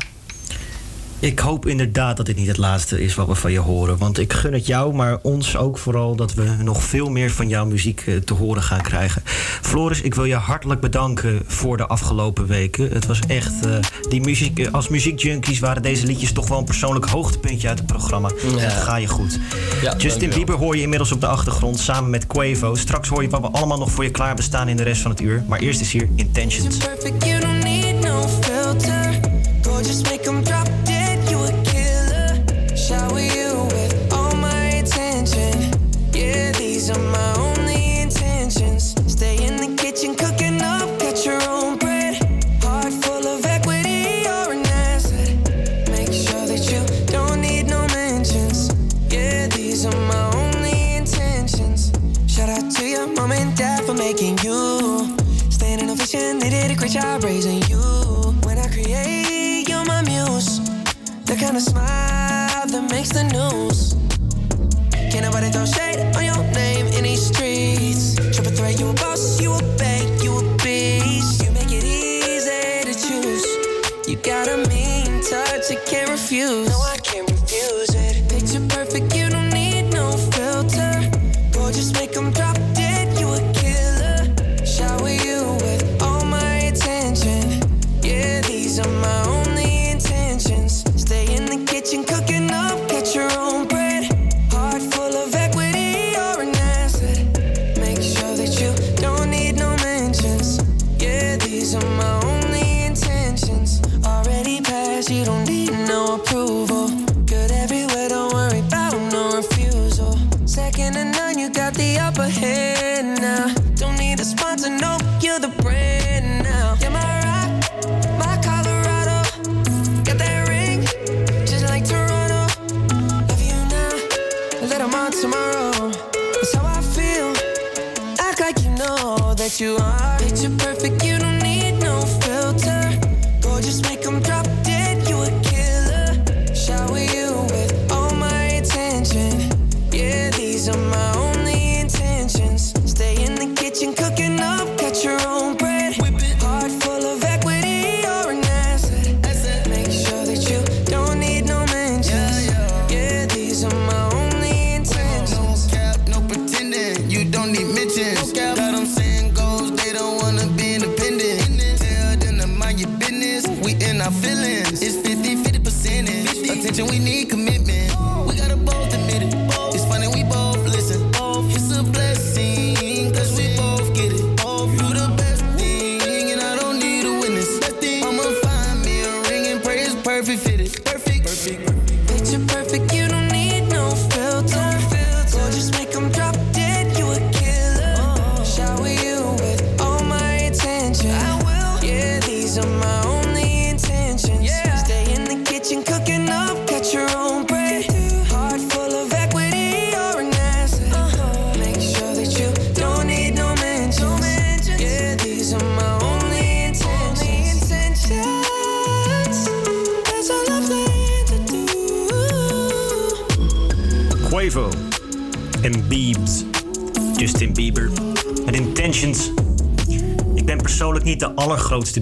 Ik 1.20 1.38
hoop 1.38 1.66
inderdaad 1.66 2.16
dat 2.16 2.26
dit 2.26 2.36
niet 2.36 2.46
het 2.46 2.56
laatste 2.56 3.02
is 3.02 3.14
wat 3.14 3.26
we 3.26 3.34
van 3.34 3.52
je 3.52 3.58
horen. 3.58 3.98
Want 3.98 4.18
ik 4.18 4.32
gun 4.32 4.52
het 4.52 4.66
jou, 4.66 4.94
maar 4.94 5.18
ons 5.22 5.56
ook 5.56 5.78
vooral... 5.78 6.16
dat 6.16 6.34
we 6.34 6.56
nog 6.62 6.82
veel 6.82 7.10
meer 7.10 7.30
van 7.30 7.48
jouw 7.48 7.66
muziek 7.66 8.02
eh, 8.06 8.16
te 8.16 8.34
horen 8.34 8.62
gaan 8.62 8.82
krijgen. 8.82 9.22
Floris, 9.62 10.00
ik 10.00 10.14
wil 10.14 10.24
je 10.24 10.34
hartelijk 10.34 10.80
bedanken 10.80 11.42
voor 11.46 11.76
de 11.76 11.86
afgelopen 11.86 12.46
weken. 12.46 12.90
Het 12.90 13.06
was 13.06 13.20
echt... 13.26 13.66
eh, 13.66 13.78
die 14.08 14.20
muziek, 14.20 14.58
eh, 14.58 14.72
als 14.72 14.88
muziekjunkies 14.88 15.58
waren 15.58 15.82
deze 15.82 16.06
liedjes 16.06 16.32
toch 16.32 16.48
wel 16.48 16.58
een 16.58 16.64
persoonlijk 16.64 17.06
hoogtepuntje 17.06 17.68
uit 17.68 17.78
het 17.78 17.86
programma. 17.86 18.30
Ja. 18.46 18.58
Het 18.58 18.72
ga 18.72 18.96
je 18.96 19.06
goed. 19.06 19.38
Justin 19.80 20.00
dankjewel. 20.00 20.36
Bieber 20.36 20.56
hoor 20.56 20.76
je 20.76 20.82
inmiddels 20.82 21.12
op 21.12 21.20
de 21.20 21.26
achtergrond 21.26 21.78
samen 21.78 22.10
met 22.10 22.26
Quavo. 22.26 22.74
Straks 22.74 23.08
hoor 23.08 23.22
je 23.22 23.28
wat 23.28 23.40
we 23.40 23.50
allemaal 23.50 23.78
nog 23.78 23.90
voor 23.90 24.04
je 24.04 24.10
klaar 24.10 24.34
bestaan 24.34 24.68
in 24.68 24.76
de 24.76 24.82
rest 24.82 25.02
van 25.02 25.10
het 25.10 25.20
uur. 25.20 25.44
Maar 25.48 25.58
eerst 25.58 25.80
is 25.80 25.92
hier 25.92 26.08
Intentions. 26.14 26.78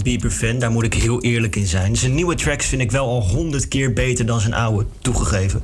Allergrootste 0.05 0.28
Bieber-fan, 0.28 0.59
daar 0.59 0.70
moet 0.70 0.84
ik 0.84 0.94
heel 0.94 1.22
eerlijk 1.22 1.57
in 1.57 1.66
zijn. 1.66 1.96
Zijn 1.96 2.14
nieuwe 2.14 2.34
tracks 2.34 2.66
vind 2.66 2.82
ik 2.82 2.90
wel 2.90 3.07
al 3.07 3.22
honderd 3.22 3.68
keer 3.68 3.92
beter 3.92 4.26
dan 4.26 4.40
zijn 4.40 4.55
oude, 4.55 4.86
toegegeven. 5.00 5.62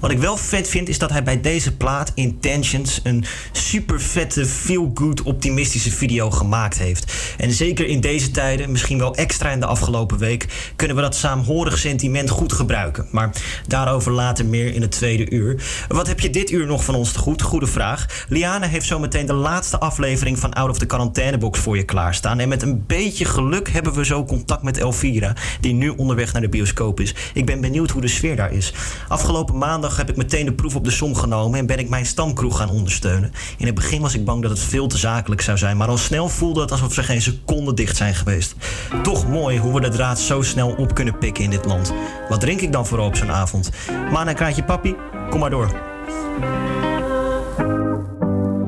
Wat 0.00 0.10
ik 0.10 0.18
wel 0.18 0.36
vet 0.36 0.68
vind, 0.68 0.88
is 0.88 0.98
dat 0.98 1.10
hij 1.10 1.22
bij 1.22 1.40
deze 1.40 1.76
plaat, 1.76 2.12
Intentions, 2.14 3.00
een 3.02 3.24
super 3.52 4.00
vette, 4.00 4.46
feel-good, 4.46 5.22
optimistische 5.22 5.90
video 5.90 6.30
gemaakt 6.30 6.78
heeft. 6.78 7.12
En 7.36 7.52
zeker 7.52 7.86
in 7.86 8.00
deze 8.00 8.30
tijden, 8.30 8.70
misschien 8.70 8.98
wel 8.98 9.14
extra 9.14 9.50
in 9.50 9.60
de 9.60 9.66
afgelopen 9.66 10.18
week, 10.18 10.46
kunnen 10.82 11.02
we 11.02 11.08
dat 11.10 11.20
saamhorig 11.20 11.78
sentiment 11.78 12.30
goed 12.30 12.52
gebruiken. 12.52 13.06
Maar 13.10 13.30
daarover 13.66 14.12
later 14.12 14.46
meer 14.46 14.74
in 14.74 14.82
het 14.82 14.90
tweede 14.90 15.30
uur. 15.30 15.62
Wat 15.88 16.06
heb 16.06 16.20
je 16.20 16.30
dit 16.30 16.50
uur 16.50 16.66
nog 16.66 16.84
van 16.84 16.94
ons 16.94 17.12
te 17.12 17.18
goed? 17.18 17.42
Goede 17.42 17.66
vraag. 17.66 18.24
Liane 18.28 18.66
heeft 18.66 18.86
zometeen 18.86 19.26
de 19.26 19.32
laatste 19.32 19.78
aflevering 19.78 20.38
van 20.38 20.52
Out 20.52 20.70
of 20.70 20.78
the 20.78 20.86
Quarantainebox 20.86 21.58
voor 21.58 21.76
je 21.76 21.82
klaarstaan. 21.82 22.38
En 22.38 22.48
met 22.48 22.62
een 22.62 22.84
beetje 22.86 23.24
geluk 23.24 23.68
hebben 23.68 23.92
we 23.92 24.04
zo 24.04 24.24
contact 24.24 24.62
met 24.62 24.78
Elvira, 24.78 25.32
die 25.60 25.74
nu 25.74 25.88
onderweg 25.88 26.32
naar 26.32 26.42
de 26.42 26.48
bioscoop 26.48 27.00
is. 27.00 27.14
Ik 27.34 27.46
ben 27.46 27.60
benieuwd 27.60 27.90
hoe 27.90 28.00
de 28.00 28.08
sfeer 28.08 28.36
daar 28.36 28.52
is. 28.52 28.72
Afgelopen 29.08 29.58
maandag 29.58 29.96
heb 29.96 30.10
ik 30.10 30.16
meteen 30.16 30.44
de 30.44 30.52
proef 30.52 30.76
op 30.76 30.84
de 30.84 30.90
som 30.90 31.14
genomen 31.14 31.58
en 31.58 31.66
ben 31.66 31.78
ik 31.78 31.88
mijn 31.88 32.06
stamkroeg 32.06 32.56
gaan 32.56 32.70
ondersteunen. 32.70 33.32
In 33.58 33.66
het 33.66 33.74
begin 33.74 34.00
was 34.00 34.14
ik 34.14 34.24
bang 34.24 34.42
dat 34.42 34.50
het 34.50 34.60
veel 34.60 34.86
te 34.86 34.98
zakelijk 34.98 35.40
zou 35.40 35.58
zijn, 35.58 35.76
maar 35.76 35.88
al 35.88 35.98
snel 35.98 36.28
voelde 36.28 36.60
het 36.60 36.70
alsof 36.70 36.92
ze 36.92 37.02
geen 37.02 37.22
seconde 37.22 37.74
dicht 37.74 37.96
zijn 37.96 38.14
geweest. 38.14 38.54
Toch 39.02 39.28
mooi 39.28 39.58
hoe 39.58 39.74
we 39.74 39.80
de 39.80 39.88
draad 39.88 40.20
zo 40.20 40.42
snel 40.42 40.70
op 40.76 40.94
kunnen 40.94 41.18
pikken 41.18 41.44
in 41.44 41.50
dit 41.50 41.64
land. 41.64 41.92
Wat 42.28 42.40
drink 42.40 42.60
ik 42.60 42.72
dan 42.72 42.86
vooral 42.86 43.06
op 43.06 43.16
zo'n 43.16 43.30
avond? 43.30 43.70
Maar 44.12 44.26
een 44.26 44.34
kraantje 44.34 44.64
papi? 44.64 44.96
Kom 45.30 45.40
maar 45.40 45.50
door. 45.50 45.70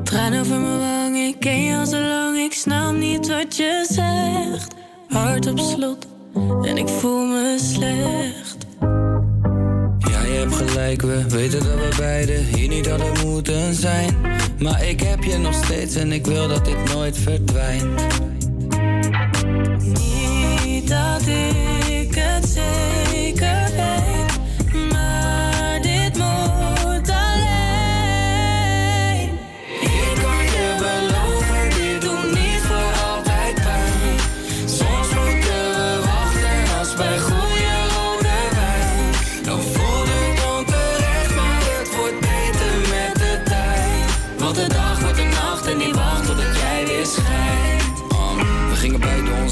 Traan 0.03 0.39
over 0.39 0.59
mijn 0.59 0.79
wang, 0.79 1.17
ik 1.17 1.39
ken 1.39 1.63
je 1.63 1.77
al 1.77 1.85
zo 1.85 1.99
lang, 1.99 2.37
ik 2.37 2.53
snap 2.53 2.93
niet 2.93 3.27
wat 3.27 3.55
je 3.55 3.85
zegt. 3.89 4.73
Hart 5.09 5.47
op 5.47 5.59
slot 5.59 6.07
en 6.61 6.77
ik 6.77 6.87
voel 6.87 7.25
me 7.25 7.57
slecht. 7.73 8.65
Ja, 10.11 10.21
je 10.21 10.37
hebt 10.37 10.55
gelijk, 10.55 11.01
we 11.01 11.25
weten 11.29 11.59
dat 11.59 11.75
we 11.75 11.95
beiden 11.97 12.45
hier 12.45 12.67
niet 12.67 12.89
hadden 12.89 13.25
moeten 13.25 13.73
zijn. 13.73 14.15
Maar 14.59 14.87
ik 14.87 14.99
heb 14.99 15.23
je 15.23 15.37
nog 15.37 15.53
steeds 15.53 15.95
en 15.95 16.11
ik 16.11 16.25
wil 16.25 16.47
dat 16.47 16.65
dit 16.65 16.93
nooit 16.93 17.17
verdwijnt. 17.17 18.01
Niet 19.79 20.87
dat 20.87 21.27
ik 21.27 21.94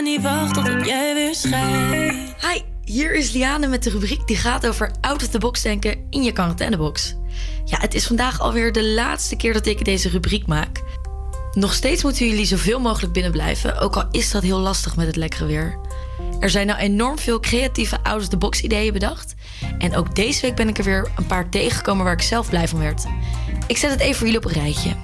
en 0.00 0.06
die 0.06 0.20
wacht 0.20 0.54
totdat 0.54 0.86
jij 0.86 1.14
weer 1.14 1.34
schijnt. 1.34 2.34
Hi, 2.40 2.60
hier 2.84 3.14
is 3.14 3.32
Liane 3.32 3.66
met 3.66 3.82
de 3.82 3.90
rubriek 3.90 4.26
die 4.26 4.36
gaat 4.36 4.66
over 4.66 4.90
out 5.00 5.22
of 5.22 5.28
the 5.28 5.38
box 5.38 5.62
denken 5.62 6.06
in 6.10 6.22
je 6.22 6.32
quarantainebox. 6.32 7.14
Ja, 7.64 7.78
het 7.80 7.94
is 7.94 8.06
vandaag 8.06 8.40
alweer 8.40 8.72
de 8.72 8.84
laatste 8.84 9.36
keer 9.36 9.52
dat 9.52 9.66
ik 9.66 9.84
deze 9.84 10.08
rubriek 10.08 10.46
maak. 10.46 10.82
Nog 11.52 11.74
steeds 11.74 12.02
moeten 12.02 12.26
jullie 12.26 12.44
zoveel 12.44 12.80
mogelijk 12.80 13.12
binnen 13.12 13.32
blijven, 13.32 13.78
ook 13.78 13.96
al 13.96 14.08
is 14.10 14.30
dat 14.30 14.42
heel 14.42 14.58
lastig 14.58 14.96
met 14.96 15.06
het 15.06 15.16
lekkere 15.16 15.46
weer. 15.46 15.78
Er 16.38 16.50
zijn 16.50 16.66
nou 16.66 16.78
enorm 16.78 17.18
veel 17.18 17.40
creatieve 17.40 18.02
out 18.02 18.20
of 18.20 18.28
the 18.28 18.36
box 18.36 18.60
ideeën 18.60 18.92
bedacht. 18.92 19.34
En 19.78 19.96
ook 19.96 20.14
deze 20.14 20.40
week 20.40 20.54
ben 20.54 20.68
ik 20.68 20.78
er 20.78 20.84
weer 20.84 21.10
een 21.16 21.26
paar 21.26 21.48
tegengekomen 21.48 22.04
waar 22.04 22.14
ik 22.14 22.22
zelf 22.22 22.48
blij 22.48 22.68
van 22.68 22.78
werd. 22.78 23.04
Ik 23.66 23.76
zet 23.76 23.90
het 23.90 24.00
even 24.00 24.14
voor 24.14 24.26
jullie 24.26 24.42
op 24.42 24.54
een 24.54 24.62
rijtje. 24.62 24.96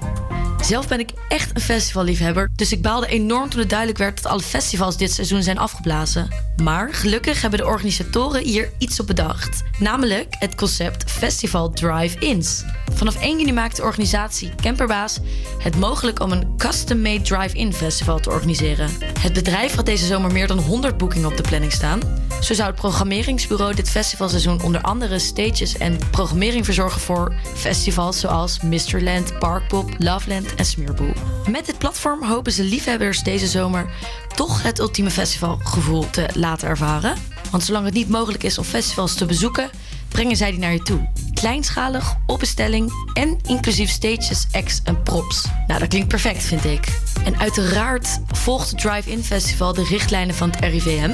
Zelf 0.61 0.87
ben 0.87 0.99
ik 0.99 1.09
echt 1.27 1.55
een 1.55 1.61
festivalliefhebber, 1.61 2.49
dus 2.55 2.71
ik 2.71 2.81
baalde 2.81 3.07
enorm 3.07 3.49
toen 3.49 3.59
het 3.59 3.69
duidelijk 3.69 3.99
werd 3.99 4.21
dat 4.21 4.31
alle 4.31 4.41
festivals 4.41 4.97
dit 4.97 5.11
seizoen 5.11 5.43
zijn 5.43 5.57
afgeblazen. 5.57 6.27
Maar 6.63 6.93
gelukkig 6.93 7.41
hebben 7.41 7.59
de 7.59 7.65
organisatoren 7.65 8.43
hier 8.43 8.71
iets 8.77 8.99
op 8.99 9.07
bedacht. 9.07 9.63
Namelijk 9.79 10.35
het 10.39 10.55
concept 10.55 11.11
Festival 11.11 11.69
Drive-ins. 11.69 12.63
Vanaf 12.93 13.21
1 13.21 13.39
juni 13.39 13.53
maakt 13.53 13.75
de 13.75 13.83
organisatie 13.83 14.55
Camperbaas 14.55 15.19
het 15.57 15.77
mogelijk 15.77 16.19
om 16.19 16.31
een 16.31 16.57
custom-made 16.57 17.21
drive-in 17.21 17.73
festival 17.73 18.19
te 18.19 18.29
organiseren. 18.29 18.89
Het 19.19 19.33
bedrijf 19.33 19.75
had 19.75 19.85
deze 19.85 20.05
zomer 20.05 20.31
meer 20.31 20.47
dan 20.47 20.59
100 20.59 20.97
boekingen 20.97 21.29
op 21.29 21.37
de 21.37 21.43
planning 21.43 21.71
staan. 21.71 21.99
Zo 22.41 22.53
zou 22.53 22.67
het 22.67 22.79
programmeringsbureau 22.79 23.75
dit 23.75 23.89
festivalseizoen 23.89 24.61
onder 24.61 24.81
andere 24.81 25.19
stages 25.19 25.77
en 25.77 25.97
programmering 26.11 26.65
verzorgen 26.65 27.01
voor 27.01 27.33
festivals 27.55 28.19
zoals 28.19 28.61
Mysteryland, 28.61 29.39
Parkpop, 29.39 29.89
Loveland 29.97 30.46
en 30.55 30.65
Smeerboel. 30.65 31.13
Met 31.49 31.65
dit 31.65 31.77
platform 31.77 32.23
hopen 32.23 32.51
ze 32.51 32.63
liefhebbers 32.63 33.23
deze 33.23 33.47
zomer 33.47 33.89
toch 34.35 34.63
het 34.63 34.79
ultieme 34.79 35.11
festivalgevoel 35.11 36.09
te 36.09 36.29
laten 36.33 36.67
ervaren. 36.67 37.15
Want 37.51 37.63
zolang 37.63 37.85
het 37.85 37.93
niet 37.93 38.09
mogelijk 38.09 38.43
is 38.43 38.57
om 38.57 38.63
festivals 38.63 39.13
te 39.13 39.25
bezoeken, 39.25 39.69
brengen 40.07 40.35
zij 40.35 40.51
die 40.51 40.59
naar 40.59 40.73
je 40.73 40.81
toe. 40.81 41.09
Kleinschalig, 41.39 42.15
op 42.25 42.39
bestelling 42.39 42.91
en 43.13 43.37
inclusief 43.45 43.89
stages, 43.89 44.47
acts 44.51 44.81
en 44.83 45.03
props. 45.03 45.45
Nou, 45.67 45.79
dat 45.79 45.89
klinkt 45.89 46.07
perfect, 46.07 46.43
vind 46.43 46.65
ik. 46.65 46.99
En 47.25 47.39
uiteraard 47.39 48.19
volgt 48.27 48.69
het 48.69 48.79
Drive-In 48.79 49.23
Festival 49.23 49.73
de 49.73 49.83
richtlijnen 49.83 50.35
van 50.35 50.49
het 50.49 50.59
RIVM. 50.59 51.11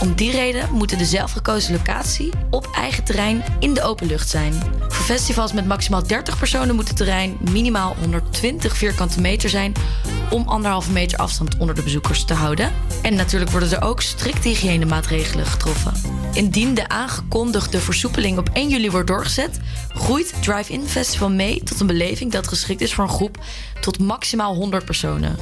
Om 0.00 0.14
die 0.14 0.30
reden 0.30 0.68
moeten 0.72 0.98
de 0.98 1.04
zelfgekozen 1.04 1.72
locatie 1.72 2.30
op 2.50 2.68
eigen 2.74 3.04
terrein 3.04 3.42
in 3.58 3.74
de 3.74 3.82
open 3.82 4.06
lucht 4.06 4.28
zijn. 4.28 4.52
Voor 4.78 5.04
festivals 5.04 5.52
met 5.52 5.66
maximaal 5.66 6.06
30 6.06 6.38
personen 6.38 6.74
moet 6.74 6.88
het 6.88 6.96
terrein 6.96 7.36
minimaal 7.50 7.96
120 8.00 8.76
vierkante 8.76 9.20
meter 9.20 9.48
zijn 9.48 9.72
om 10.30 10.48
anderhalve 10.48 10.90
meter 10.90 11.18
afstand 11.18 11.56
onder 11.56 11.74
de 11.74 11.82
bezoekers 11.82 12.24
te 12.24 12.34
houden. 12.34 12.72
En 13.02 13.14
natuurlijk 13.14 13.50
worden 13.50 13.70
er 13.70 13.82
ook 13.82 14.02
strikte 14.02 14.48
hygiënemaatregelen 14.48 15.46
getroffen. 15.46 15.92
Indien 16.32 16.74
de 16.74 16.88
aangekondigde 16.88 17.78
versoepeling 17.78 18.38
op 18.38 18.50
1 18.52 18.68
juli 18.68 18.90
wordt 18.90 19.06
doorgezet, 19.06 19.57
groeit 19.94 20.34
Drive-In 20.40 20.86
Festival 20.86 21.30
mee 21.30 21.62
tot 21.62 21.80
een 21.80 21.86
beleving 21.86 22.32
dat 22.32 22.48
geschikt 22.48 22.80
is 22.80 22.94
voor 22.94 23.04
een 23.04 23.10
groep 23.10 23.38
tot 23.80 23.98
maximaal 23.98 24.54
100 24.54 24.84
personen. 24.84 25.36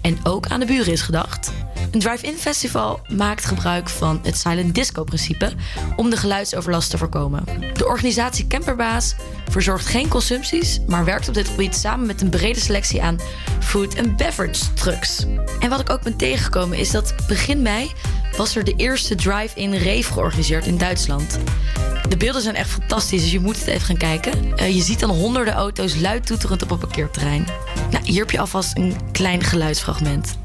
En 0.00 0.18
ook 0.22 0.46
aan 0.46 0.60
de 0.60 0.66
buren 0.66 0.92
is 0.92 1.00
gedacht. 1.00 1.52
Een 1.90 2.00
drive-in 2.00 2.36
festival 2.36 3.00
maakt 3.08 3.44
gebruik 3.44 3.88
van 3.88 4.20
het 4.22 4.36
silent 4.36 4.74
disco-principe 4.74 5.52
om 5.96 6.10
de 6.10 6.16
geluidsoverlast 6.16 6.90
te 6.90 6.98
voorkomen. 6.98 7.44
De 7.74 7.86
organisatie 7.86 8.46
Camperbaas 8.46 9.14
verzorgt 9.50 9.86
geen 9.86 10.08
consumpties, 10.08 10.80
maar 10.86 11.04
werkt 11.04 11.28
op 11.28 11.34
dit 11.34 11.48
gebied 11.48 11.76
samen 11.76 12.06
met 12.06 12.20
een 12.20 12.30
brede 12.30 12.60
selectie 12.60 13.02
aan 13.02 13.20
food 13.60 13.94
en 13.94 14.16
beverage 14.16 14.72
trucks. 14.74 15.26
En 15.60 15.68
wat 15.68 15.80
ik 15.80 15.90
ook 15.90 16.02
ben 16.02 16.16
tegengekomen 16.16 16.78
is 16.78 16.90
dat 16.90 17.14
begin 17.26 17.62
mei 17.62 17.92
was 18.36 18.56
er 18.56 18.64
de 18.64 18.74
eerste 18.76 19.14
drive-in 19.14 19.74
rave 19.74 20.12
georganiseerd 20.12 20.66
in 20.66 20.78
Duitsland. 20.78 21.38
De 22.08 22.16
beelden 22.16 22.42
zijn 22.42 22.54
echt 22.54 22.70
fantastisch, 22.70 23.22
dus 23.22 23.32
je 23.32 23.40
moet 23.40 23.58
het 23.58 23.66
even 23.66 23.86
gaan 23.86 23.96
kijken. 23.96 24.56
Eh, 24.56 24.74
je 24.74 24.82
ziet 24.82 25.00
dan 25.00 25.10
honderden 25.10 25.54
auto's 25.54 26.00
luid 26.00 26.26
toeterend 26.26 26.62
op 26.62 26.70
een 26.70 26.78
parkeerterrein. 26.78 27.46
Nou, 27.90 28.04
hier 28.04 28.20
heb 28.20 28.30
je 28.30 28.38
alvast 28.38 28.76
een 28.76 28.96
klein 29.12 29.42
geluidsfragment. 29.42 30.36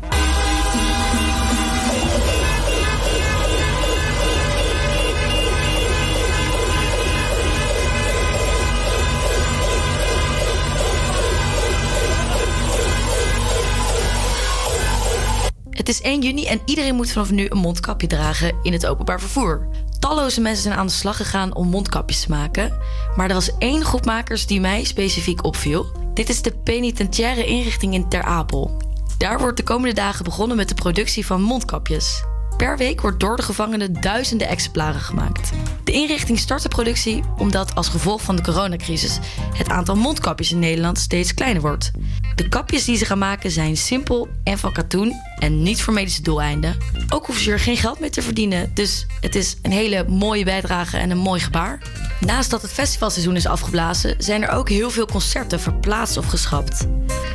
Het 15.69 15.89
is 15.89 16.01
1 16.01 16.21
juni 16.21 16.45
en 16.45 16.61
iedereen 16.65 16.95
moet 16.95 17.11
vanaf 17.11 17.31
nu 17.31 17.45
een 17.49 17.57
mondkapje 17.57 18.07
dragen 18.07 18.55
in 18.61 18.73
het 18.73 18.86
openbaar 18.86 19.19
vervoer. 19.19 19.67
Talloze 20.04 20.41
mensen 20.41 20.64
zijn 20.64 20.76
aan 20.76 20.86
de 20.86 20.91
slag 20.91 21.18
gegaan 21.18 21.56
om 21.56 21.68
mondkapjes 21.68 22.22
te 22.22 22.30
maken. 22.30 22.74
Maar 23.16 23.28
er 23.28 23.34
was 23.34 23.58
één 23.58 23.84
groep 23.84 24.06
makers 24.06 24.45
die 24.45 24.62
mij 24.62 24.84
specifiek 24.84 25.43
opviel. 25.43 25.86
Dit 26.14 26.30
is 26.30 26.41
de 26.41 26.51
penitentiaire 26.51 27.45
inrichting 27.45 27.93
in 27.93 28.10
Ter 28.10 28.24
Apel. 28.24 28.78
Daar 29.18 29.39
wordt 29.39 29.58
de 29.58 29.64
komende 29.64 29.95
dagen 29.95 30.24
begonnen 30.24 30.58
met 30.58 30.70
de 30.70 30.76
productie 30.76 31.26
van 31.26 31.41
mondkapjes. 31.41 32.24
Per 32.58 32.78
week 32.78 33.01
wordt 33.01 33.20
door 33.20 33.36
de 33.36 33.41
gevangenen 33.41 34.01
duizenden 34.01 34.47
exemplaren 34.47 35.01
gemaakt. 35.01 35.51
De 35.84 35.91
inrichting 35.91 36.39
start 36.39 36.62
de 36.62 36.70
productie 36.70 37.24
omdat 37.38 37.76
als 37.76 37.89
gevolg 37.89 38.22
van 38.22 38.36
de 38.36 38.41
coronacrisis 38.41 39.20
het 39.54 39.70
aantal 39.70 39.95
mondkapjes 39.95 40.51
in 40.51 40.60
Nederland 40.60 40.99
steeds 40.99 41.34
kleiner 41.34 41.62
wordt. 41.62 41.91
De 42.36 42.49
kapjes 42.49 42.86
die 42.86 42.97
ze 42.97 43.06
gaan 43.06 43.18
maken 43.18 43.51
zijn 43.51 43.78
simpel 43.78 44.28
en 44.43 44.58
van 44.58 44.74
katoen 44.74 45.14
en 45.44 45.64
niet 45.64 45.82
voor 45.82 45.94
medische 45.94 46.22
doeleinden. 46.22 46.78
Ook 47.10 47.26
hoeven 47.26 47.44
ze 47.44 47.52
er 47.52 47.60
geen 47.60 47.78
geld 47.78 48.00
mee 48.00 48.10
te 48.10 48.22
verdienen, 48.22 48.72
dus 48.74 49.06
het 49.22 49.36
is 49.36 49.56
een 49.62 49.72
hele 49.72 50.06
mooie 50.08 50.44
bijdrage 50.44 50.98
en 50.98 51.10
een 51.10 51.18
mooi 51.18 51.39
gebaar. 51.39 51.80
Naast 52.20 52.50
dat 52.50 52.62
het 52.62 52.72
festivalseizoen 52.72 53.36
is 53.36 53.46
afgeblazen, 53.46 54.16
zijn 54.18 54.44
er 54.44 54.50
ook 54.50 54.70
heel 54.70 54.89
veel 54.89 55.06
concerten 55.06 55.60
verplaatst 55.60 56.18
of 56.18 56.26
geschrapt. 56.26 56.88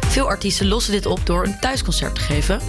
Veel 0.06 0.28
artiesten 0.28 0.66
lossen 0.66 0.92
dit 0.92 1.06
op 1.06 1.26
door 1.26 1.44
een 1.44 1.60
thuisconcert 1.60 2.14
te 2.14 2.20
geven, 2.20 2.60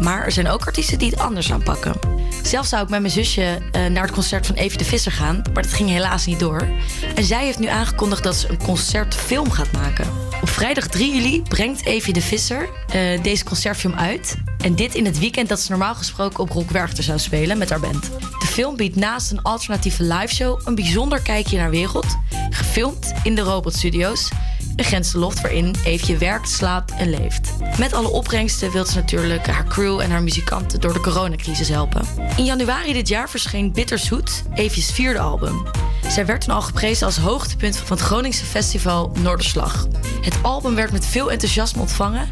maar 0.00 0.24
er 0.24 0.32
zijn 0.32 0.48
ook 0.48 0.66
artiesten 0.66 0.98
die 0.98 1.10
het 1.10 1.18
anders 1.18 1.52
aanpakken. 1.52 1.94
Zelf 2.42 2.66
zou 2.66 2.82
ik 2.82 2.88
met 2.88 3.00
mijn 3.00 3.12
zusje 3.12 3.58
eh, 3.72 3.86
naar 3.86 4.02
het 4.02 4.12
concert 4.12 4.46
van 4.46 4.56
Evie 4.56 4.78
de 4.78 4.84
Visser 4.84 5.12
gaan, 5.12 5.42
maar 5.52 5.62
dat 5.62 5.72
ging 5.72 5.88
helaas 5.88 6.26
niet 6.26 6.40
door. 6.40 6.68
En 7.14 7.24
zij 7.24 7.44
heeft 7.44 7.58
nu 7.58 7.66
aangekondigd 7.66 8.22
dat 8.22 8.36
ze 8.36 8.48
een 8.48 8.62
concertfilm 8.62 9.50
gaat 9.50 9.72
maken. 9.72 10.06
Op 10.44 10.48
vrijdag 10.48 10.86
3 10.86 11.14
juli 11.14 11.42
brengt 11.42 11.86
Evie 11.86 12.12
de 12.12 12.20
Visser 12.20 12.68
eh, 12.88 13.22
deze 13.22 13.44
concertfilm 13.44 13.94
uit. 13.94 14.36
En 14.58 14.74
in 14.92 15.04
het 15.04 15.18
weekend 15.18 15.48
dat 15.48 15.60
ze 15.60 15.70
normaal 15.70 15.94
gesproken 15.94 16.38
op 16.38 16.50
Rock 16.50 16.70
Werchter 16.70 17.04
zou 17.04 17.18
spelen 17.18 17.58
met 17.58 17.70
haar 17.70 17.80
band. 17.80 18.10
De 18.38 18.46
film 18.46 18.76
biedt 18.76 18.96
naast 18.96 19.30
een 19.30 19.42
alternatieve 19.42 20.02
liveshow 20.02 20.60
een 20.64 20.74
bijzonder 20.74 21.20
kijkje 21.20 21.56
naar 21.56 21.70
wereld. 21.70 22.06
Gefilmd 22.50 23.12
in 23.22 23.34
de 23.34 23.40
Robot 23.40 23.74
Studios. 23.74 24.30
Een 24.76 24.84
grenzenloft 24.84 25.40
waarin 25.40 25.74
Eefje 25.84 26.16
werkt, 26.16 26.48
slaapt 26.48 26.94
en 26.94 27.10
leeft. 27.10 27.52
Met 27.78 27.92
alle 27.92 28.08
opbrengsten 28.08 28.72
wil 28.72 28.84
ze 28.84 28.94
natuurlijk 28.94 29.46
haar 29.46 29.64
crew 29.64 30.00
en 30.00 30.10
haar 30.10 30.22
muzikanten 30.22 30.80
door 30.80 30.92
de 30.92 31.00
coronacrisis 31.00 31.68
helpen. 31.68 32.06
In 32.36 32.44
januari 32.44 32.92
dit 32.92 33.08
jaar 33.08 33.30
verscheen 33.30 33.72
Bitterzoet, 33.72 34.42
Eefjes 34.54 34.90
vierde 34.90 35.18
album. 35.18 35.66
Zij 36.08 36.26
werd 36.26 36.44
toen 36.44 36.54
al 36.54 36.62
geprezen 36.62 37.06
als 37.06 37.16
hoogtepunt 37.16 37.76
van 37.76 37.96
het 37.96 38.06
Groningse 38.06 38.44
festival 38.44 39.12
Noorderslag. 39.18 39.86
Het 40.20 40.34
album 40.42 40.74
werd 40.74 40.92
met 40.92 41.06
veel 41.06 41.30
enthousiasme 41.30 41.80
ontvangen 41.80 42.28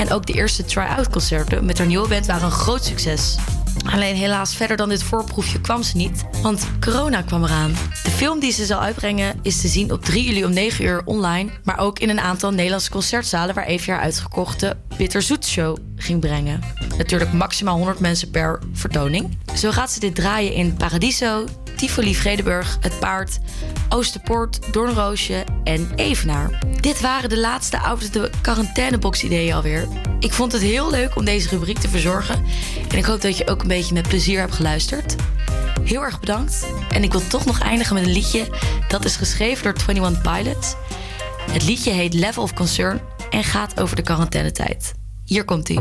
en 0.00 0.12
ook 0.12 0.26
de 0.26 0.32
eerste 0.32 0.64
try-out 0.64 1.10
concerten 1.10 1.64
met 1.64 1.78
haar 1.78 1.86
nieuwe 1.86 2.08
band 2.08 2.26
waren 2.26 2.44
een 2.44 2.50
groot 2.50 2.84
succes. 2.84 3.36
Alleen 3.92 4.14
helaas 4.14 4.54
verder 4.54 4.76
dan 4.76 4.88
dit 4.88 5.02
voorproefje 5.02 5.60
kwam 5.60 5.82
ze 5.82 5.96
niet, 5.96 6.24
want 6.42 6.66
corona 6.80 7.22
kwam 7.22 7.44
eraan. 7.44 7.76
De 8.02 8.10
film 8.10 8.40
die 8.40 8.52
ze 8.52 8.64
zal 8.64 8.80
uitbrengen 8.80 9.38
is 9.42 9.60
te 9.60 9.68
zien 9.68 9.92
op 9.92 10.04
3 10.04 10.24
juli 10.24 10.44
om 10.44 10.52
9 10.52 10.84
uur 10.84 11.02
online, 11.04 11.50
maar 11.64 11.78
ook 11.78 11.98
in 11.98 12.08
een 12.08 12.20
aantal 12.20 12.50
Nederlandse 12.50 12.90
concertzalen 12.90 13.54
waar 13.54 13.66
even 13.66 13.92
haar 13.92 14.02
uitgekochte 14.02 14.76
Bitterzoet 14.96 15.46
Show 15.46 15.76
ging 16.00 16.20
brengen. 16.20 16.60
Natuurlijk 16.98 17.32
maximaal 17.32 17.76
100 17.76 17.98
mensen 17.98 18.30
per 18.30 18.58
vertoning. 18.72 19.38
Zo 19.54 19.70
gaat 19.70 19.90
ze 19.90 20.00
dit 20.00 20.14
draaien 20.14 20.52
in 20.52 20.74
Paradiso, 20.74 21.44
Tivoli 21.76 22.14
Vredeburg, 22.14 22.78
Het 22.80 22.98
Paard, 22.98 23.38
Oosterpoort, 23.88 24.72
Doornroosje 24.72 25.44
en 25.64 25.92
Evenaar. 25.96 26.58
Dit 26.80 27.00
waren 27.00 27.28
de 27.28 27.38
laatste 27.38 27.78
out 27.78 28.12
de 28.12 28.30
quarantainebox 28.40 29.22
ideeën 29.22 29.54
alweer. 29.54 29.88
Ik 30.18 30.32
vond 30.32 30.52
het 30.52 30.62
heel 30.62 30.90
leuk 30.90 31.16
om 31.16 31.24
deze 31.24 31.48
rubriek 31.48 31.78
te 31.78 31.88
verzorgen. 31.88 32.44
En 32.88 32.98
ik 32.98 33.04
hoop 33.04 33.20
dat 33.20 33.36
je 33.36 33.48
ook 33.48 33.62
een 33.62 33.68
beetje 33.68 33.94
met 33.94 34.08
plezier 34.08 34.40
hebt 34.40 34.54
geluisterd. 34.54 35.14
Heel 35.84 36.02
erg 36.02 36.20
bedankt. 36.20 36.66
En 36.92 37.02
ik 37.02 37.12
wil 37.12 37.26
toch 37.26 37.44
nog 37.44 37.60
eindigen 37.60 37.94
met 37.94 38.04
een 38.04 38.12
liedje 38.12 38.48
dat 38.88 39.04
is 39.04 39.16
geschreven 39.16 39.64
door 39.64 39.74
21 39.86 40.22
Pilots. 40.22 40.74
Het 41.50 41.64
liedje 41.64 41.90
heet 41.90 42.14
Level 42.14 42.42
of 42.42 42.54
Concern 42.54 43.00
en 43.30 43.44
gaat 43.44 43.80
over 43.80 43.96
de 43.96 44.02
quarantainetijd. 44.02 44.99
Hier 45.30 45.44
komt 45.44 45.68
ie. 45.68 45.80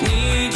Just 0.00 0.49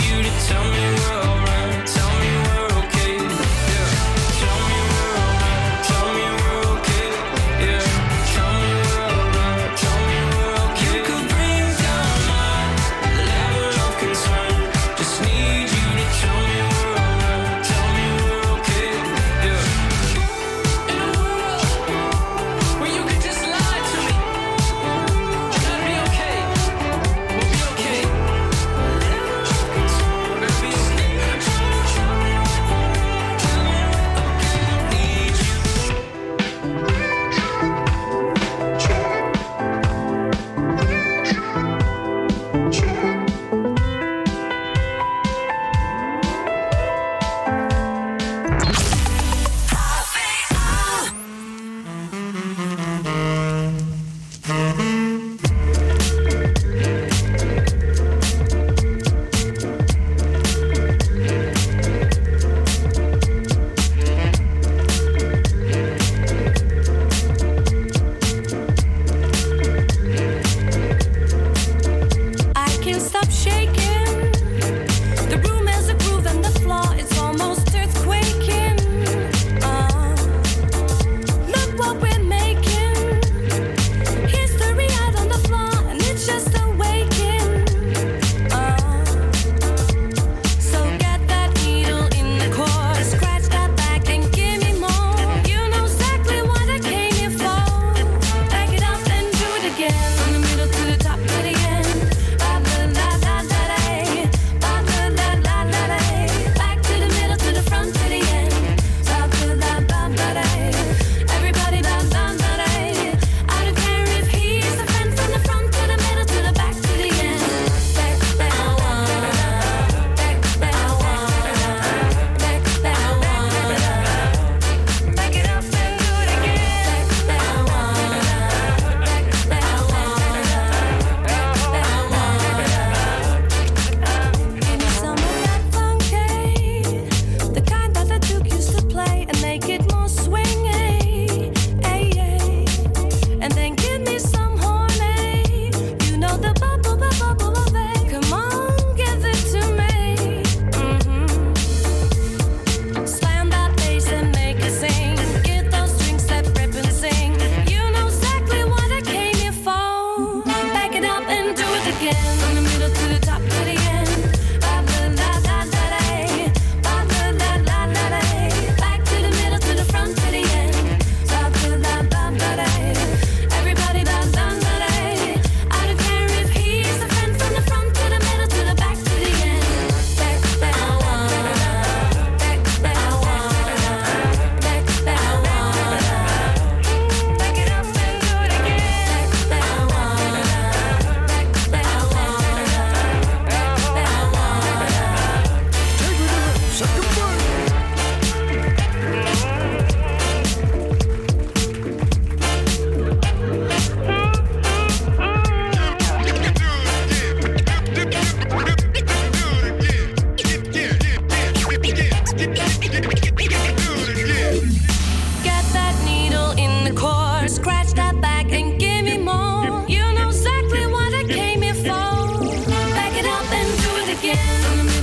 again. 224.25 224.94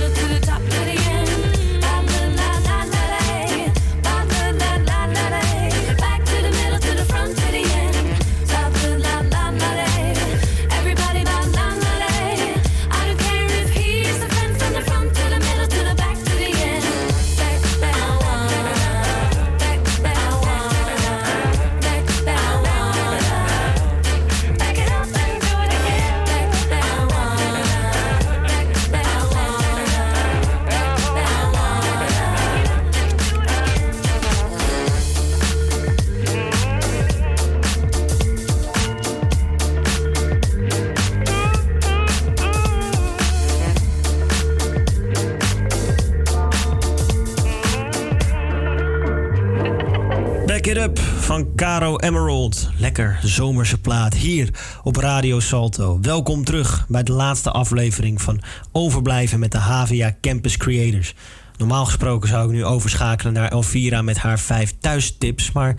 Caro 51.62 51.96
Emerald. 51.96 52.68
Lekker 52.78 53.18
zomerse 53.22 53.80
plaat 53.80 54.14
hier 54.14 54.48
op 54.82 54.96
Radio 54.96 55.40
Salto. 55.40 55.98
Welkom 56.00 56.44
terug 56.44 56.84
bij 56.88 57.02
de 57.02 57.12
laatste 57.12 57.50
aflevering 57.50 58.22
van 58.22 58.40
Overblijven 58.72 59.38
met 59.38 59.52
de 59.52 59.58
HVA 59.58 60.16
Campus 60.20 60.56
Creators. 60.56 61.14
Normaal 61.56 61.84
gesproken 61.84 62.28
zou 62.28 62.44
ik 62.46 62.52
nu 62.52 62.64
overschakelen 62.64 63.32
naar 63.32 63.50
Elvira 63.50 64.02
met 64.02 64.18
haar 64.18 64.38
vijf 64.38 64.74
thuistips, 64.80 65.52
maar 65.52 65.76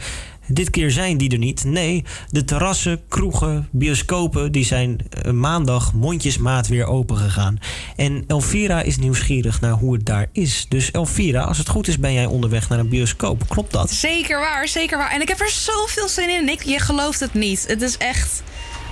dit 0.47 0.69
keer 0.69 0.91
zijn 0.91 1.17
die 1.17 1.31
er 1.31 1.37
niet. 1.37 1.63
Nee, 1.63 2.03
de 2.29 2.45
terrassen, 2.45 3.01
kroegen, 3.07 3.67
bioscopen 3.71 4.51
die 4.51 4.65
zijn 4.65 4.97
eh, 5.09 5.31
maandag 5.31 5.93
mondjesmaat 5.93 6.67
weer 6.67 6.85
open 6.85 7.17
gegaan. 7.17 7.57
En 7.95 8.23
Elvira 8.27 8.81
is 8.81 8.97
nieuwsgierig 8.97 9.61
naar 9.61 9.71
hoe 9.71 9.93
het 9.93 10.05
daar 10.05 10.27
is. 10.31 10.65
Dus 10.69 10.91
Elvira, 10.91 11.41
als 11.41 11.57
het 11.57 11.69
goed 11.69 11.87
is 11.87 11.99
ben 11.99 12.13
jij 12.13 12.25
onderweg 12.25 12.69
naar 12.69 12.79
een 12.79 12.89
bioscoop. 12.89 13.47
Klopt 13.47 13.71
dat? 13.71 13.91
Zeker 13.91 14.39
waar, 14.39 14.67
zeker 14.67 14.97
waar. 14.97 15.11
En 15.11 15.21
ik 15.21 15.27
heb 15.27 15.39
er 15.39 15.49
zoveel 15.49 16.07
zin 16.07 16.29
in, 16.29 16.45
Nick. 16.45 16.61
Je 16.61 16.79
gelooft 16.79 17.19
het 17.19 17.33
niet. 17.33 17.67
Het 17.67 17.81
is 17.81 17.97
echt... 17.97 18.43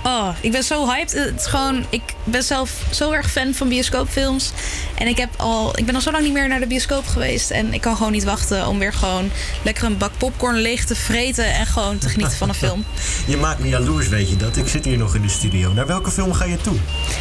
Oh, 0.04 0.28
ik 0.40 0.52
ben 0.52 0.62
zo 0.62 0.86
hyped. 0.86 1.12
Het 1.12 1.40
is 1.40 1.46
gewoon... 1.46 1.84
Ik 1.90 2.02
ben 2.24 2.42
zelf 2.42 2.82
zo 2.90 3.10
erg 3.10 3.30
fan 3.30 3.54
van 3.54 3.68
bioscoopfilms. 3.68 4.52
En 4.94 5.06
ik, 5.06 5.16
heb 5.16 5.30
al, 5.36 5.78
ik 5.78 5.86
ben 5.86 5.94
al 5.94 6.00
zo 6.00 6.10
lang 6.10 6.24
niet 6.24 6.32
meer 6.32 6.48
naar 6.48 6.60
de 6.60 6.66
bioscoop 6.66 7.06
geweest. 7.06 7.50
En 7.50 7.74
ik 7.74 7.80
kan 7.80 7.96
gewoon 7.96 8.12
niet 8.12 8.24
wachten 8.24 8.66
om 8.66 8.78
weer 8.78 8.92
gewoon 8.92 9.30
lekker 9.62 9.84
een 9.84 9.98
bak 9.98 10.10
popcorn 10.16 10.56
leeg 10.56 10.84
te 10.84 10.94
vreten. 10.94 11.54
En 11.54 11.66
gewoon 11.66 11.98
te 11.98 12.08
genieten 12.08 12.36
van 12.36 12.48
een 12.48 12.54
film. 12.54 12.84
Je 13.26 13.36
maakt 13.36 13.58
me 13.58 13.68
jaloers, 13.68 14.08
weet 14.08 14.28
je 14.28 14.36
dat? 14.36 14.56
Ik 14.56 14.68
zit 14.68 14.84
hier 14.84 14.98
nog 14.98 15.14
in 15.14 15.22
de 15.22 15.28
studio. 15.28 15.72
Naar 15.72 15.86
welke 15.86 16.10
film 16.10 16.32
ga 16.32 16.44
je 16.44 16.56
toe? 16.56 16.76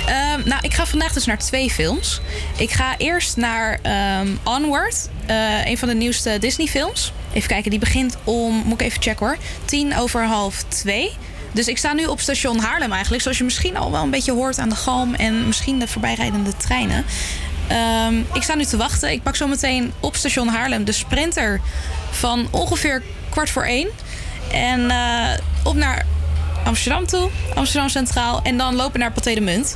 Ehm, 0.06 0.42
nou, 0.46 0.62
ik 0.62 0.74
ga 0.74 0.86
vandaag 0.86 1.14
dus 1.14 1.26
naar 1.26 1.40
twee 1.40 1.70
films. 1.70 2.22
Ik 2.58 2.72
ga 2.72 2.98
eerst 2.98 3.38
naar 3.38 3.80
ehm, 3.82 4.28
Onward, 4.44 5.10
eh, 5.26 5.66
een 5.66 5.78
van 5.78 5.88
de 5.88 5.94
nieuwste 5.94 6.38
Disney-films. 6.40 7.14
Even 7.34 7.50
kijken, 7.50 7.70
die 7.70 7.80
begint 7.80 8.18
om, 8.24 8.64
moet 8.66 8.82
ik 8.82 8.88
even 8.88 9.02
checken 9.02 9.26
hoor, 9.26 9.38
tien 9.66 9.98
over 9.98 10.26
half 10.26 10.64
twee. 10.68 11.12
Dus 11.52 11.68
ik 11.68 11.78
sta 11.78 11.94
nu 11.94 12.06
op 12.06 12.20
station 12.20 12.60
Haarlem 12.60 12.92
eigenlijk, 12.92 13.22
zoals 13.22 13.38
je 13.38 13.44
misschien 13.44 13.78
al 13.78 13.92
wel 13.92 14.04
een 14.04 14.10
beetje 14.10 14.32
hoort 14.32 14.58
aan 14.58 14.70
de 14.70 14.76
galm 14.76 15.14
en 15.14 15.48
misschien 15.48 15.80
de 15.80 15.88
voorbijrijdende 15.88 16.58
treinen. 16.58 17.06
Ehm, 17.68 18.16
ik 18.34 18.44
sta 18.44 18.56
nu 18.56 18.66
te 18.66 18.78
wachten. 18.78 19.12
Ik 19.12 19.24
pak 19.24 19.36
zo 19.36 19.48
meteen 19.48 19.94
op 20.00 20.16
station 20.16 20.48
Haarlem 20.48 20.84
de 20.84 20.92
sprinter 20.92 21.62
van 22.12 22.48
ongeveer 22.52 23.04
kwart 23.30 23.50
voor 23.50 23.64
één. 23.64 23.88
En 24.52 24.90
eh, 24.90 25.38
op 25.64 25.76
naar 25.76 26.06
Amsterdam 26.66 27.06
toe, 27.06 27.30
Amsterdam 27.56 27.90
Centraal. 27.90 28.42
En 28.44 28.58
dan 28.58 28.76
lopen 28.76 29.00
naar 29.00 29.12
Pathé 29.12 29.34
de 29.34 29.42
Munt. 29.42 29.76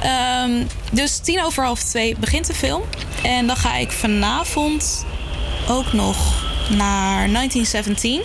Ehm, 0.00 0.64
dus 0.92 1.18
tien 1.18 1.44
over 1.44 1.64
half 1.64 1.82
twee 1.82 2.16
begint 2.18 2.46
de 2.46 2.54
film. 2.54 2.82
En 3.22 3.46
dan 3.46 3.56
ga 3.56 3.76
ik 3.76 3.90
vanavond 3.90 5.04
ook 5.68 5.92
nog 5.92 6.16
naar 6.70 7.28
1917. 7.28 8.22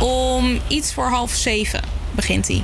Om 0.00 0.60
iets 0.68 0.92
voor 0.92 1.08
half 1.08 1.32
zeven 1.34 1.80
begint 2.10 2.48
hij. 2.48 2.62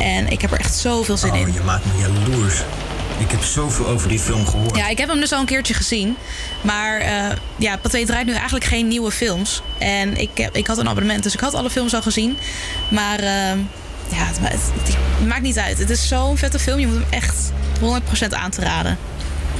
En 0.00 0.28
ik 0.28 0.40
heb 0.40 0.52
er 0.52 0.58
echt 0.58 0.74
zoveel 0.76 1.16
zin 1.16 1.34
in. 1.34 1.46
Oh, 1.48 1.54
je 1.54 1.60
maakt 1.60 1.84
me 1.84 2.00
jaloers. 2.00 2.54
Ik 3.18 3.30
heb 3.30 3.42
zoveel 3.42 3.86
over 3.86 4.08
die 4.08 4.18
film 4.18 4.46
gehoord. 4.46 4.76
Ja, 4.76 4.88
ik 4.88 4.98
heb 4.98 5.08
hem 5.08 5.20
dus 5.20 5.32
al 5.32 5.40
een 5.40 5.46
keertje 5.46 5.74
gezien. 5.74 6.16
Maar 6.60 7.00
eh 7.00 7.36
ja, 7.56 7.76
Pathé 7.76 8.04
draait 8.06 8.26
nu 8.26 8.32
eigenlijk 8.32 8.64
geen 8.64 8.88
nieuwe 8.88 9.10
films. 9.10 9.62
En 9.78 10.16
ik, 10.20 10.30
heb, 10.34 10.56
ik 10.56 10.66
had 10.66 10.78
een 10.78 10.88
abonnement, 10.88 11.22
dus 11.22 11.34
ik 11.34 11.40
had 11.40 11.54
alle 11.54 11.70
films 11.70 11.94
al 11.94 12.02
gezien. 12.02 12.36
Maar 12.90 13.18
eh, 13.18 13.26
ja, 14.08 14.24
het- 14.24 14.38
het 14.40 14.96
maakt 15.26 15.42
niet 15.42 15.58
uit. 15.58 15.78
Het 15.78 15.90
is 15.90 16.08
zo'n 16.08 16.36
vette 16.38 16.58
film. 16.58 16.78
Je 16.78 16.86
moet 16.86 16.96
hem 16.96 17.06
echt 17.10 17.52
100% 17.80 18.34
aan 18.34 18.50
te 18.50 18.60
raden. 18.60 18.98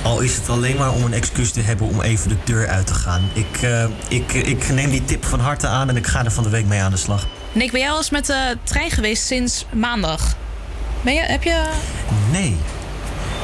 Al 0.07 0.21
is 0.21 0.37
het 0.37 0.49
alleen 0.49 0.77
maar 0.77 0.93
om 0.93 1.05
een 1.05 1.13
excuus 1.13 1.51
te 1.51 1.61
hebben 1.61 1.87
om 1.87 2.01
even 2.01 2.29
de 2.29 2.37
deur 2.45 2.69
uit 2.69 2.87
te 2.87 2.95
gaan. 2.95 3.31
Ik, 3.33 3.63
eh, 3.63 3.85
ik, 4.09 4.33
ik 4.33 4.69
neem 4.69 4.91
die 4.91 5.05
tip 5.05 5.25
van 5.25 5.41
harte 5.41 5.67
aan 5.67 5.89
en 5.89 5.97
ik 5.97 6.07
ga 6.07 6.25
er 6.25 6.31
van 6.31 6.45
de 6.45 6.51
week 6.51 6.67
mee 6.67 6.81
aan 6.81 6.91
de 6.91 6.97
slag. 6.97 7.27
Nick, 7.53 7.73
ben 7.73 7.81
jij 7.81 7.91
al 7.91 7.97
eens 7.97 8.11
met 8.11 8.27
de 8.27 8.59
trein 8.63 8.91
geweest 8.91 9.27
sinds 9.27 9.67
maandag? 9.73 10.37
Ben 11.01 11.15
je, 11.15 11.21
heb 11.21 11.43
je... 11.43 11.71
Nee. 12.31 12.57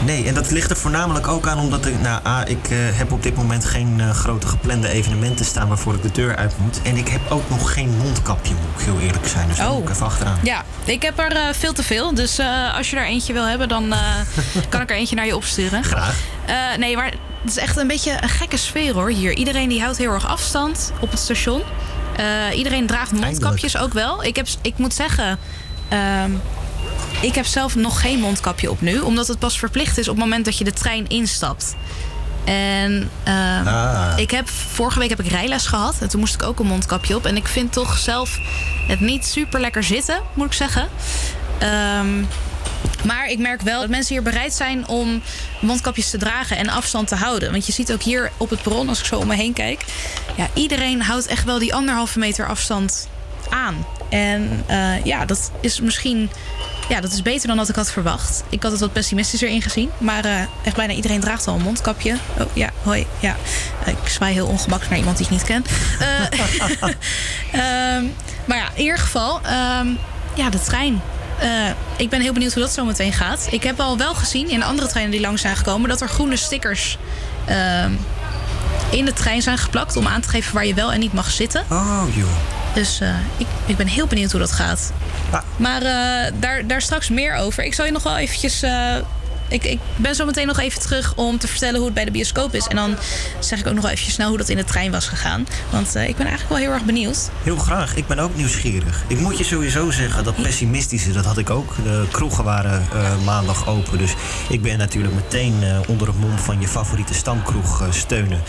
Nee, 0.04 0.26
en 0.26 0.34
dat 0.34 0.50
ligt 0.50 0.70
er 0.70 0.76
voornamelijk 0.76 1.28
ook 1.28 1.46
aan 1.46 1.58
omdat 1.58 1.86
ik, 1.86 2.00
nou, 2.00 2.26
A, 2.26 2.46
ik 2.46 2.70
eh, 2.70 2.76
heb 2.78 3.12
op 3.12 3.22
dit 3.22 3.36
moment 3.36 3.64
geen 3.64 4.00
eh, 4.00 4.10
grote 4.10 4.46
geplande 4.46 4.88
evenementen 4.88 5.44
staan 5.44 5.68
waarvoor 5.68 5.94
ik 5.94 6.02
de 6.02 6.10
deur 6.10 6.36
uit 6.36 6.54
moet. 6.58 6.82
En 6.82 6.96
ik 6.96 7.08
heb 7.08 7.20
ook 7.30 7.48
nog 7.50 7.72
geen 7.72 7.96
mondkapje, 7.96 8.54
moet 8.54 8.80
ik 8.80 8.84
heel 8.86 9.00
eerlijk 9.00 9.26
zijn. 9.26 9.48
Dus 9.48 9.56
daar 9.56 9.68
Oh. 9.68 9.74
moet 9.74 9.82
ik 9.82 9.90
even 9.90 10.06
achteraan. 10.06 10.38
Ja, 10.42 10.62
ik 10.84 11.02
heb 11.02 11.18
er 11.18 11.32
eh, 11.36 11.42
veel 11.52 11.72
te 11.72 11.82
veel. 11.82 12.14
Dus 12.14 12.40
als 12.76 12.90
je 12.90 12.96
er 12.96 13.04
eentje 13.04 13.32
wil 13.32 13.46
hebben, 13.46 13.68
dan 13.68 13.94
kan 14.68 14.80
ik 14.80 14.90
er 14.90 14.96
eentje 14.96 15.16
naar 15.16 15.26
je 15.26 15.36
opsturen. 15.36 15.84
Graag. 15.94 16.14
Nee, 16.78 16.96
maar 16.96 17.12
het 17.42 17.50
is 17.50 17.56
echt 17.56 17.76
een 17.76 17.86
beetje 17.86 18.22
een 18.22 18.28
gekke 18.28 18.56
sfeer 18.56 18.94
hoor 18.94 19.10
hier. 19.10 19.32
Iedereen 19.32 19.68
die 19.68 19.80
houdt 19.82 19.98
heel 19.98 20.12
erg 20.12 20.26
afstand 20.26 20.92
op 21.00 21.10
het 21.10 21.20
station. 21.20 21.62
Iedereen 22.54 22.86
draagt 22.86 23.12
mondkapjes 23.12 23.76
ook 23.76 23.92
wel. 23.92 24.24
Ik, 24.24 24.36
heb, 24.36 24.46
ik 24.62 24.78
moet 24.78 24.94
zeggen, 24.94 25.38
ehm, 25.88 26.30
ik 27.20 27.34
heb 27.34 27.46
zelf 27.46 27.74
nog 27.74 28.00
geen 28.00 28.20
mondkapje 28.20 28.70
op 28.70 28.80
nu. 28.80 28.98
Omdat 29.00 29.26
het 29.26 29.38
pas 29.38 29.58
verplicht 29.58 29.98
is 29.98 30.08
op 30.08 30.14
het 30.14 30.24
moment 30.24 30.44
dat 30.44 30.58
je 30.58 30.64
de 30.64 30.72
trein 30.72 31.08
instapt. 31.08 31.74
En 32.44 33.10
ehm, 33.22 33.66
Ah. 33.66 34.12
ik 34.16 34.30
heb, 34.30 34.48
vorige 34.48 34.98
week 34.98 35.08
heb 35.08 35.20
ik 35.20 35.30
rijles 35.30 35.66
gehad. 35.66 35.94
En 36.00 36.08
toen 36.08 36.20
moest 36.20 36.34
ik 36.34 36.42
ook 36.42 36.58
een 36.60 36.66
mondkapje 36.66 37.16
op. 37.16 37.26
En 37.26 37.36
ik 37.36 37.46
vind 37.46 37.72
toch 37.72 37.98
zelf 37.98 38.38
het 38.88 39.00
niet 39.00 39.26
super 39.26 39.60
lekker 39.60 39.82
zitten, 39.84 40.20
moet 40.34 40.46
ik 40.46 40.52
zeggen. 40.52 40.88
Ehm, 41.58 42.20
maar 43.04 43.26
ik 43.28 43.38
merk 43.38 43.60
wel 43.60 43.80
dat 43.80 43.88
mensen 43.90 44.14
hier 44.14 44.22
bereid 44.22 44.52
zijn 44.52 44.88
om 44.88 45.22
mondkapjes 45.60 46.10
te 46.10 46.18
dragen 46.18 46.56
en 46.56 46.68
afstand 46.68 47.08
te 47.08 47.14
houden. 47.14 47.50
Want 47.50 47.66
je 47.66 47.72
ziet 47.72 47.92
ook 47.92 48.02
hier 48.02 48.30
op 48.36 48.50
het 48.50 48.62
perron, 48.62 48.88
als 48.88 48.98
ik 48.98 49.04
zo 49.04 49.16
om 49.18 49.26
me 49.26 49.34
heen 49.34 49.52
kijk. 49.52 49.84
Ja, 50.36 50.48
iedereen 50.54 51.02
houdt 51.02 51.26
echt 51.26 51.44
wel 51.44 51.58
die 51.58 51.74
anderhalve 51.74 52.18
meter 52.18 52.46
afstand 52.48 53.08
aan. 53.50 53.86
En 54.08 54.64
eh, 54.66 55.04
ja, 55.04 55.24
dat 55.24 55.50
is 55.60 55.80
misschien. 55.80 56.30
Ja, 56.92 57.00
dat 57.00 57.12
is 57.12 57.22
beter 57.22 57.48
dan 57.48 57.56
dat 57.56 57.68
ik 57.68 57.74
had 57.74 57.90
verwacht. 57.90 58.44
Ik 58.48 58.62
had 58.62 58.72
het 58.72 58.80
wat 58.80 58.92
pessimistischer 58.92 59.48
ingezien. 59.48 59.90
Maar 59.98 60.24
eh, 60.24 60.40
echt 60.64 60.76
bijna 60.76 60.92
iedereen 60.92 61.20
draagt 61.20 61.46
al 61.46 61.54
een 61.54 61.62
mondkapje. 61.62 62.16
Oh 62.38 62.46
ja, 62.52 62.70
hoi. 62.82 63.06
Ja. 63.20 63.36
Eh, 63.84 63.92
ik 63.92 64.08
zwaai 64.08 64.32
heel 64.32 64.46
ongemakkelijk 64.46 64.88
naar 64.88 64.98
iemand 64.98 65.16
die 65.16 65.26
ik 65.26 65.32
niet 65.32 65.44
ken. 65.44 65.64
Eh, 65.98 66.08
Ehm, 67.52 68.04
maar 68.44 68.56
ja, 68.56 68.68
in 68.74 68.82
ieder 68.82 68.98
geval, 68.98 69.40
ehm, 69.42 69.86
ja, 70.34 70.50
de 70.50 70.60
trein. 70.60 71.02
Ik 71.96 72.08
ben 72.08 72.20
heel 72.20 72.32
benieuwd 72.32 72.52
hoe 72.52 72.62
dat 72.62 72.72
zo 72.72 72.84
meteen 72.84 73.12
gaat. 73.12 73.48
Ik 73.50 73.62
heb 73.62 73.80
al 73.80 73.98
wel 73.98 74.14
gezien 74.14 74.50
in 74.50 74.62
andere 74.62 74.88
treinen 74.88 75.12
die 75.12 75.20
langs 75.20 75.40
zijn 75.40 75.56
gekomen 75.56 75.88
dat 75.88 76.00
er 76.00 76.08
groene 76.08 76.36
stickers 76.36 76.98
ehm, 77.44 77.92
in 78.90 79.04
de 79.04 79.12
trein 79.12 79.42
zijn 79.42 79.58
geplakt 79.58 79.96
om 79.96 80.06
aan 80.06 80.20
te 80.20 80.28
geven 80.28 80.54
waar 80.54 80.66
je 80.66 80.74
wel 80.74 80.92
en 80.92 81.00
niet 81.00 81.12
mag 81.12 81.30
zitten. 81.30 81.64
Oh 81.70 82.04
joh. 82.14 82.51
Dus 82.74 83.00
eh, 83.00 83.14
ik, 83.36 83.46
ik 83.66 83.76
ben 83.76 83.86
heel 83.86 84.06
benieuwd 84.06 84.30
hoe 84.30 84.40
dat 84.40 84.52
gaat. 84.52 84.92
Maar 85.56 85.82
eh, 85.82 86.32
daar, 86.40 86.66
daar 86.66 86.82
straks 86.82 87.08
meer 87.08 87.34
over. 87.34 87.64
Ik 87.64 87.74
zal 87.74 87.84
je 87.84 87.92
nog 87.92 88.02
wel 88.02 88.16
eventjes. 88.16 88.64
Ik, 89.52 89.64
ik 89.64 89.78
ben 89.96 90.14
zo 90.14 90.24
meteen 90.24 90.46
nog 90.46 90.58
even 90.58 90.80
terug 90.80 91.12
om 91.16 91.38
te 91.38 91.48
vertellen 91.48 91.76
hoe 91.76 91.84
het 91.84 91.94
bij 91.94 92.04
de 92.04 92.10
bioscoop 92.10 92.54
is. 92.54 92.66
En 92.66 92.76
dan 92.76 92.96
zeg 93.40 93.58
ik 93.58 93.66
ook 93.66 93.72
nog 93.72 93.82
wel 93.82 93.90
eventjes 93.90 94.14
snel 94.14 94.28
hoe 94.28 94.38
dat 94.38 94.48
in 94.48 94.56
de 94.56 94.64
trein 94.64 94.90
was 94.90 95.06
gegaan. 95.06 95.46
Want 95.70 95.94
eh, 95.96 96.08
ik 96.08 96.16
ben 96.16 96.26
eigenlijk 96.26 96.48
wel 96.48 96.58
heel 96.58 96.72
erg 96.72 96.84
benieuwd. 96.84 97.30
Heel 97.42 97.56
graag. 97.56 97.94
Ik 97.96 98.06
ben 98.06 98.18
ook 98.18 98.36
nieuwsgierig. 98.36 99.02
Ik 99.06 99.18
moet 99.20 99.38
je 99.38 99.44
sowieso 99.44 99.90
zeggen, 99.90 100.24
dat 100.24 100.42
pessimistische, 100.42 101.12
dat 101.12 101.24
had 101.24 101.38
ik 101.38 101.50
ook. 101.50 101.74
De 101.84 102.04
kroegen 102.10 102.44
waren 102.44 102.86
eh, 102.92 103.10
maandag 103.24 103.68
open. 103.68 103.98
Dus 103.98 104.14
ik 104.48 104.62
ben 104.62 104.78
natuurlijk 104.78 105.14
meteen 105.14 105.54
eh, 105.62 105.78
onder 105.88 106.06
het 106.06 106.20
mom 106.20 106.38
van 106.38 106.60
je 106.60 106.68
favoriete 106.68 107.14
stamkroeg 107.14 107.86
steunen. 107.90 108.40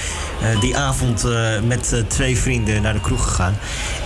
Die 0.59 0.77
avond 0.77 1.23
met 1.65 2.03
twee 2.07 2.37
vrienden 2.37 2.81
naar 2.81 2.93
de 2.93 2.99
kroeg 3.01 3.23
gegaan. 3.23 3.57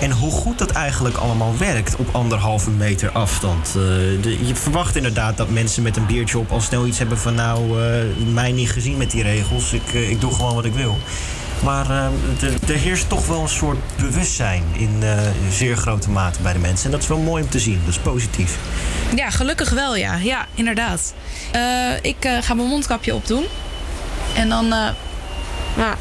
En 0.02 0.12
hoe 0.12 0.32
goed 0.32 0.58
dat 0.58 0.72
eigenlijk 0.72 1.16
allemaal 1.18 1.58
werkt 1.58 1.96
op 1.96 2.16
anderhalve 2.16 2.70
meter 2.70 3.10
afstand. 3.12 3.74
De- 3.74 4.38
je 4.48 4.56
verwacht 4.56 4.96
inderdaad 4.96 5.38
dat 5.38 5.50
mensen 5.50 5.84
met 5.84 5.98
een 5.98 6.06
biertje 6.06 6.38
op 6.38 6.52
al 6.52 6.62
snel 6.62 6.86
iets 6.88 6.98
hebben 6.98 7.18
van... 7.18 7.36
nou, 7.36 7.84
eh, 7.84 8.04
mij 8.34 8.52
niet 8.52 8.72
gezien 8.72 8.98
met 8.98 9.12
die 9.12 9.24
regels. 9.24 9.74
Ik, 9.74 9.94
eh, 9.94 10.10
ik 10.10 10.22
doe 10.22 10.34
gewoon 10.34 10.56
wat 10.56 10.66
ik 10.66 10.74
wil. 10.74 10.98
Maar 11.64 11.90
eh, 11.90 12.06
er- 12.42 12.70
er 12.72 12.78
heerst 12.78 13.10
toch 13.10 13.28
wel 13.28 13.42
een 13.42 13.50
soort 13.50 13.78
bewustzijn 13.98 14.64
in 14.74 15.04
zeer 15.52 15.78
grote 15.78 16.10
mate 16.10 16.42
bij 16.42 16.54
de 16.54 16.60
mensen. 16.60 16.86
En 16.86 16.92
dat 16.92 17.02
is 17.02 17.08
wel 17.08 17.18
mooi 17.18 17.44
om 17.44 17.50
te 17.50 17.60
zien. 17.60 17.80
Dat 17.86 17.94
is 17.94 18.00
positief. 18.00 18.58
Ja, 19.16 19.30
gelukkig 19.30 19.70
wel, 19.70 19.96
ja. 19.96 20.16
Ja, 20.16 20.46
inderdaad. 20.54 21.14
Ik 22.02 22.16
ga 22.42 22.54
mijn 22.54 22.68
mondkapje 22.68 23.16
opdoen. 23.16 23.44
En 24.36 24.50
dan... 24.50 24.66
ja, 25.78 25.96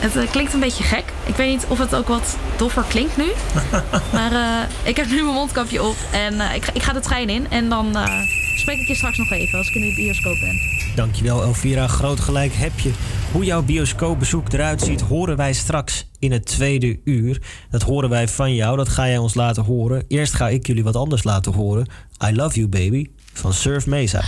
het 0.00 0.16
eh, 0.16 0.30
klinkt 0.30 0.52
een 0.52 0.60
beetje 0.60 0.82
gek. 0.84 1.04
Ik 1.24 1.34
weet 1.36 1.48
niet 1.50 1.64
of 1.68 1.78
het 1.78 1.94
ook 1.94 2.08
wat 2.08 2.36
doffer 2.56 2.84
klinkt 2.88 3.16
nu. 3.16 3.26
maar 4.12 4.32
eh, 4.32 4.88
ik 4.88 4.96
heb 4.96 5.06
nu 5.06 5.22
mijn 5.22 5.34
mondkapje 5.34 5.82
op. 5.82 5.96
En 6.12 6.40
eh, 6.40 6.54
ik, 6.54 6.64
ga- 6.64 6.74
ik 6.74 6.82
ga 6.82 6.92
de 6.92 7.00
trein 7.00 7.28
in. 7.28 7.46
En 7.50 7.68
dan 7.68 7.96
eh, 7.96 8.20
spreek 8.56 8.78
ik 8.78 8.86
je 8.88 8.94
straks 8.94 9.16
nog 9.18 9.30
even 9.30 9.58
als 9.58 9.68
ik 9.68 9.74
in 9.74 9.80
de 9.88 9.94
bioscoop 9.94 10.36
ben. 10.40 10.58
Dankjewel 10.94 11.42
Elvira, 11.42 11.86
groot 11.86 12.20
gelijk 12.20 12.52
heb 12.54 12.78
je. 12.80 12.90
Hoe 13.32 13.44
jouw 13.44 13.62
bioscoopbezoek 13.62 14.52
eruit 14.52 14.82
ziet, 14.82 15.00
horen 15.00 15.36
wij 15.36 15.52
straks 15.52 16.06
in 16.18 16.32
het 16.32 16.46
tweede 16.46 17.00
uur. 17.04 17.42
Dat 17.70 17.82
horen 17.82 18.08
wij 18.10 18.28
van 18.28 18.54
jou, 18.54 18.76
dat 18.76 18.88
ga 18.88 19.06
jij 19.06 19.18
ons 19.18 19.34
laten 19.34 19.64
horen. 19.64 20.04
Eerst 20.08 20.32
ga 20.34 20.48
ik 20.48 20.66
jullie 20.66 20.84
wat 20.84 20.96
anders 20.96 21.24
laten 21.24 21.52
horen. 21.52 21.86
I 22.28 22.34
Love 22.36 22.54
You 22.56 22.68
Baby 22.68 23.06
van 23.32 23.52
Surf 23.52 23.86
Mesa. 23.86 24.20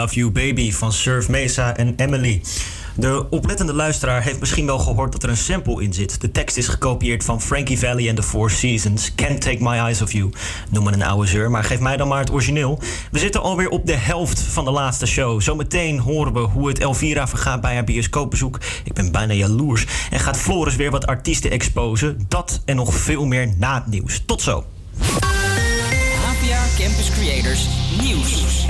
Love 0.00 0.14
You 0.14 0.30
Baby 0.30 0.72
van 0.72 0.92
Surf 0.92 1.28
Mesa 1.28 1.76
en 1.76 1.94
Emily. 1.96 2.42
De 2.94 3.26
oplettende 3.30 3.72
luisteraar 3.72 4.22
heeft 4.22 4.40
misschien 4.40 4.66
wel 4.66 4.78
gehoord 4.78 5.12
dat 5.12 5.22
er 5.22 5.28
een 5.28 5.36
sample 5.36 5.82
in 5.82 5.92
zit. 5.92 6.20
De 6.20 6.30
tekst 6.30 6.56
is 6.56 6.68
gekopieerd 6.68 7.24
van 7.24 7.40
Frankie 7.40 7.78
Valli 7.78 8.08
and 8.08 8.16
the 8.16 8.22
Four 8.22 8.50
Seasons. 8.50 9.14
Can't 9.14 9.40
Take 9.40 9.56
My 9.60 9.76
Eyes 9.76 10.02
Off 10.02 10.12
You. 10.12 10.30
Noem 10.70 10.84
me 10.84 10.92
een 10.92 11.02
oude 11.02 11.26
zeur, 11.26 11.50
maar 11.50 11.64
geef 11.64 11.80
mij 11.80 11.96
dan 11.96 12.08
maar 12.08 12.18
het 12.18 12.30
origineel. 12.30 12.80
We 13.10 13.18
zitten 13.18 13.42
alweer 13.42 13.68
op 13.68 13.86
de 13.86 13.94
helft 13.94 14.40
van 14.40 14.64
de 14.64 14.70
laatste 14.70 15.06
show. 15.06 15.40
Zometeen 15.40 15.98
horen 15.98 16.32
we 16.32 16.40
hoe 16.40 16.68
het 16.68 16.78
Elvira 16.78 17.28
vergaat 17.28 17.60
bij 17.60 17.74
haar 17.74 17.84
bioscoopbezoek. 17.84 18.58
Ik 18.84 18.92
ben 18.92 19.12
bijna 19.12 19.32
jaloers. 19.32 19.86
En 20.10 20.20
gaat 20.20 20.38
Floris 20.38 20.76
weer 20.76 20.90
wat 20.90 21.06
artiesten 21.06 21.50
exposen. 21.50 22.24
Dat 22.28 22.62
en 22.64 22.76
nog 22.76 22.94
veel 22.94 23.26
meer 23.26 23.52
na 23.58 23.74
het 23.74 23.86
nieuws. 23.86 24.22
Tot 24.26 24.42
zo. 24.42 24.64
APA 26.24 26.62
Campus 26.78 27.10
Creators 27.10 27.66
Nieuws. 28.02 28.69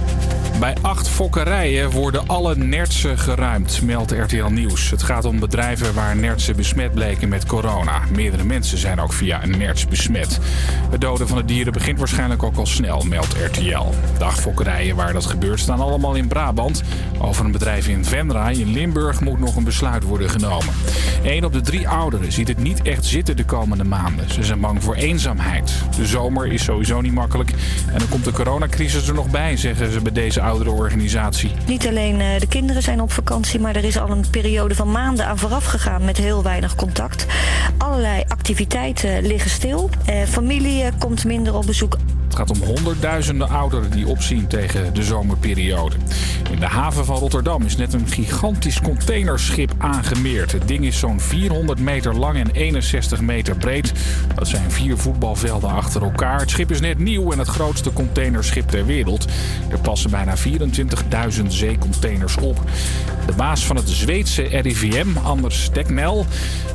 Bij 0.61 0.75
acht 0.81 1.07
fokkerijen 1.07 1.91
worden 1.91 2.27
alle 2.27 2.55
nertsen 2.55 3.17
geruimd, 3.17 3.81
meldt 3.81 4.11
RTL 4.11 4.45
Nieuws. 4.45 4.89
Het 4.89 5.03
gaat 5.03 5.25
om 5.25 5.39
bedrijven 5.39 5.93
waar 5.93 6.15
nertsen 6.15 6.55
besmet 6.55 6.93
bleken 6.93 7.29
met 7.29 7.45
corona. 7.45 8.01
Meerdere 8.15 8.43
mensen 8.43 8.77
zijn 8.77 8.99
ook 8.99 9.13
via 9.13 9.43
een 9.43 9.57
nerts 9.57 9.87
besmet. 9.87 10.39
Het 10.89 11.01
doden 11.01 11.27
van 11.27 11.37
de 11.37 11.45
dieren 11.45 11.73
begint 11.73 11.99
waarschijnlijk 11.99 12.43
ook 12.43 12.57
al 12.57 12.65
snel, 12.65 13.01
meldt 13.01 13.35
RTL. 13.45 13.85
De 14.17 14.23
acht 14.23 14.39
fokkerijen 14.39 14.95
waar 14.95 15.13
dat 15.13 15.25
gebeurt 15.25 15.59
staan 15.59 15.79
allemaal 15.79 16.15
in 16.15 16.27
Brabant. 16.27 16.83
Over 17.17 17.45
een 17.45 17.51
bedrijf 17.51 17.87
in 17.87 18.05
Venray 18.05 18.53
in 18.53 18.71
Limburg 18.71 19.21
moet 19.21 19.39
nog 19.39 19.55
een 19.55 19.63
besluit 19.63 20.03
worden 20.03 20.29
genomen. 20.29 20.73
Eén 21.23 21.45
op 21.45 21.53
de 21.53 21.61
drie 21.61 21.87
ouderen 21.87 22.31
ziet 22.31 22.47
het 22.47 22.59
niet 22.59 22.81
echt 22.81 23.05
zitten 23.05 23.37
de 23.37 23.45
komende 23.45 23.83
maanden. 23.83 24.31
Ze 24.33 24.43
zijn 24.43 24.59
bang 24.59 24.83
voor 24.83 24.95
eenzaamheid. 24.95 25.73
De 25.95 26.05
zomer 26.05 26.47
is 26.47 26.63
sowieso 26.63 27.01
niet 27.01 27.13
makkelijk. 27.13 27.51
En 27.91 27.97
dan 27.97 28.09
komt 28.09 28.25
de 28.25 28.31
coronacrisis 28.31 29.07
er 29.07 29.13
nog 29.13 29.29
bij, 29.29 29.57
zeggen 29.57 29.91
ze 29.91 30.01
bij 30.01 30.11
deze 30.11 30.41
oudere 30.41 30.49
organisatie. 30.59 31.51
Niet 31.67 31.87
alleen 31.87 32.21
eh, 32.21 32.39
de 32.39 32.47
kinderen 32.47 32.81
zijn 32.81 33.01
op 33.01 33.11
vakantie, 33.11 33.59
maar 33.59 33.75
er 33.75 33.83
is 33.83 33.99
al 33.99 34.09
een 34.09 34.25
periode 34.31 34.75
van 34.75 34.91
maanden 34.91 35.25
aan 35.25 35.37
vooraf 35.37 35.65
gegaan 35.65 36.05
met 36.05 36.17
heel 36.17 36.43
weinig 36.43 36.75
contact. 36.75 37.25
Allerlei 37.77 38.23
activiteiten 38.27 39.25
liggen 39.27 39.49
stil. 39.51 39.89
Eh, 40.05 40.23
familie 40.23 40.89
komt 40.99 41.25
minder 41.25 41.55
op 41.55 41.65
bezoek. 41.65 41.97
Het 42.31 42.39
gaat 42.39 42.61
om 42.61 42.67
honderdduizenden 42.67 43.49
ouderen 43.49 43.91
die 43.91 44.07
opzien 44.07 44.47
tegen 44.47 44.93
de 44.93 45.03
zomerperiode. 45.03 45.95
In 46.51 46.59
de 46.59 46.65
haven 46.65 47.05
van 47.05 47.15
Rotterdam 47.15 47.61
is 47.61 47.75
net 47.75 47.93
een 47.93 48.07
gigantisch 48.07 48.81
containerschip 48.81 49.73
aangemeerd. 49.77 50.51
Het 50.51 50.67
ding 50.67 50.85
is 50.85 50.99
zo'n 50.99 51.19
400 51.19 51.79
meter 51.79 52.15
lang 52.15 52.37
en 52.37 52.51
61 52.51 53.21
meter 53.21 53.55
breed. 53.55 53.93
Dat 54.35 54.47
zijn 54.47 54.71
vier 54.71 54.97
voetbalvelden 54.97 55.69
achter 55.69 56.01
elkaar. 56.03 56.39
Het 56.39 56.49
schip 56.49 56.71
is 56.71 56.79
net 56.79 56.99
nieuw 56.99 57.31
en 57.31 57.39
het 57.39 57.47
grootste 57.47 57.93
containerschip 57.93 58.69
ter 58.69 58.85
wereld. 58.85 59.27
Er 59.69 59.79
passen 59.79 60.09
bijna 60.09 60.37
24.000 60.37 61.45
zeecontainers 61.47 62.37
op. 62.37 62.63
De 63.25 63.33
baas 63.33 63.65
van 63.65 63.75
het 63.75 63.89
Zweedse 63.89 64.41
RIVM, 64.41 65.17
Anders 65.23 65.69
Tegnell, 65.73 66.25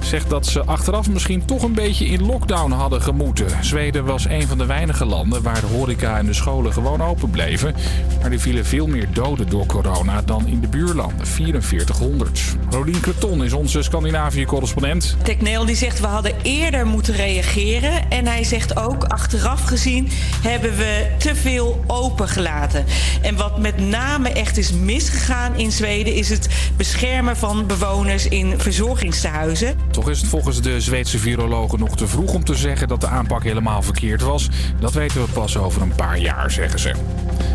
zegt 0.01 0.31
dat 0.31 0.47
ze 0.47 0.65
achteraf 0.65 1.11
misschien 1.11 1.45
toch 1.45 1.63
een 1.63 1.75
beetje 1.75 2.07
in 2.07 2.27
lockdown 2.27 2.71
hadden 2.71 3.03
gemoeten. 3.03 3.65
Zweden 3.65 4.05
was 4.05 4.25
een 4.25 4.47
van 4.47 4.59
de 4.59 4.67
weinige 4.67 5.05
landen 5.05 5.43
waar 5.47 5.61
de 5.61 5.67
horeca 5.67 6.19
en 6.19 6.27
de 6.27 6.33
scholen 6.33 6.73
gewoon 6.73 7.03
open 7.03 7.31
bleven. 7.31 7.75
Maar 8.21 8.33
er 8.33 8.41
vielen 8.41 8.67
veel 8.67 8.87
meer 8.87 9.07
doden 9.13 9.49
door 9.49 9.67
corona 9.67 10.23
dan 10.23 10.47
in 10.47 10.61
de 10.61 10.69
buurlanden, 10.69 11.27
4400. 11.27 12.41
Rolien 12.71 13.01
Creton 13.01 13.45
is 13.45 13.53
onze 13.53 13.83
Scandinavië-correspondent. 13.83 15.17
Tekneel 15.23 15.65
die 15.65 15.77
zegt 15.77 16.01
we 16.01 16.07
hadden 16.07 16.33
eerder 16.43 16.87
moeten 16.87 17.15
reageren. 17.15 18.11
En 18.11 18.27
hij 18.27 18.45
zegt 18.45 18.77
ook 18.77 19.05
achteraf 19.05 19.65
gezien 19.65 20.09
hebben 20.43 20.77
we 20.77 21.07
te 21.19 21.35
veel 21.35 21.85
opengelaten. 21.87 22.85
En 23.23 23.37
wat 23.37 23.59
met 23.59 23.79
name 23.79 24.29
echt 24.29 24.57
is 24.57 24.73
misgegaan 24.73 25.57
in 25.57 25.73
Zweden 25.73 26.15
is 26.15 26.29
het 26.29 26.49
beschermen 26.77 27.37
van 27.37 27.67
bewoners 27.67 28.29
in 28.29 28.59
verzorgingstehuizen. 28.59 29.77
Toch 29.91 30.11
is 30.11 30.21
het 30.21 30.29
volgens 30.29 30.61
de 30.61 30.81
Zweedse 30.81 31.19
virologen 31.19 31.79
nog 31.79 31.97
te 31.97 32.07
vroeg 32.07 32.35
om 32.35 32.45
te 32.45 32.55
zeggen 32.55 32.89
dat 32.89 33.01
de 33.01 33.09
aanpak 33.09 33.43
helemaal 33.43 33.83
verkeerd 33.83 34.23
was. 34.23 34.49
Dat 34.81 34.93
weten 34.93 35.25
we 35.25 35.35
pas 35.41 35.57
over 35.57 35.83
een 35.83 35.95
paar 35.95 36.19
jaar, 36.19 36.51
zeggen 36.51 36.79
ze. 36.79 36.93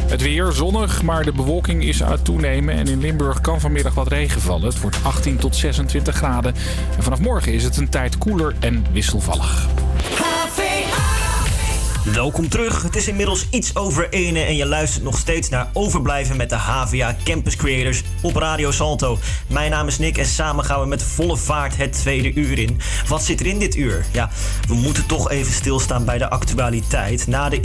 Het 0.10 0.22
weer 0.22 0.52
zonnig, 0.52 1.02
maar 1.02 1.24
de 1.24 1.32
bewolking 1.32 1.84
is 1.84 2.04
aan 2.04 2.12
het 2.12 2.26
toenemen 2.26 2.76
en 2.76 2.88
in 2.88 3.00
Limburg 3.00 3.42
kan 3.42 3.60
vanmiddag 3.60 3.94
wat 3.94 4.08
regen 4.08 4.42
vallen. 4.42 4.66
Het 4.66 4.82
wordt 4.82 4.98
18 5.04 5.38
tot 5.38 5.56
26 5.56 6.16
graden. 6.16 6.54
En 6.98 7.04
vanaf 7.04 7.20
morgen 7.20 7.54
is 7.54 7.64
het 7.64 7.78
een 7.78 7.90
tijd 7.90 8.18
koeler 8.18 8.56
en 8.60 8.86
wisselvallig. 8.92 9.68
Welkom 12.06 12.50
terug. 12.50 12.82
Het 12.82 12.96
is 12.96 13.08
inmiddels 13.08 13.48
iets 13.50 13.76
over 13.76 14.10
ene 14.10 14.40
en 14.40 14.56
je 14.56 14.66
luistert 14.66 15.04
nog 15.04 15.18
steeds 15.18 15.50
naar 15.50 15.70
Overblijven 15.74 16.38
met 16.38 16.50
de 16.50 16.56
HVA 16.56 17.16
Campus 17.24 17.56
Creators 17.56 18.04
op 18.22 18.36
Radio 18.36 18.72
Salto. 18.72 19.18
Mijn 19.48 19.72
naam 19.72 19.88
is 19.88 19.98
Nick 19.98 20.18
en 20.18 20.26
samen 20.26 20.66
gaan 20.66 20.80
we 20.80 20.86
met 20.86 21.04
volle 21.04 21.38
vaart 21.38 21.78
het 21.78 21.94
tweede 21.94 22.34
uur 22.34 22.60
in. 22.60 22.80
Wat 23.08 23.24
zit 23.24 23.40
er 23.40 23.46
in 23.46 23.60
dit 23.60 23.76
uur? 23.76 24.06
Ja, 24.12 24.30
we 24.68 24.74
moeten 24.74 25.06
toch 25.06 25.30
even 25.30 25.54
stilstaan 25.54 26.06
bij 26.06 26.18
de 26.18 26.30
actualiteit. 26.30 27.28
Na, 27.28 27.50
de 27.50 27.60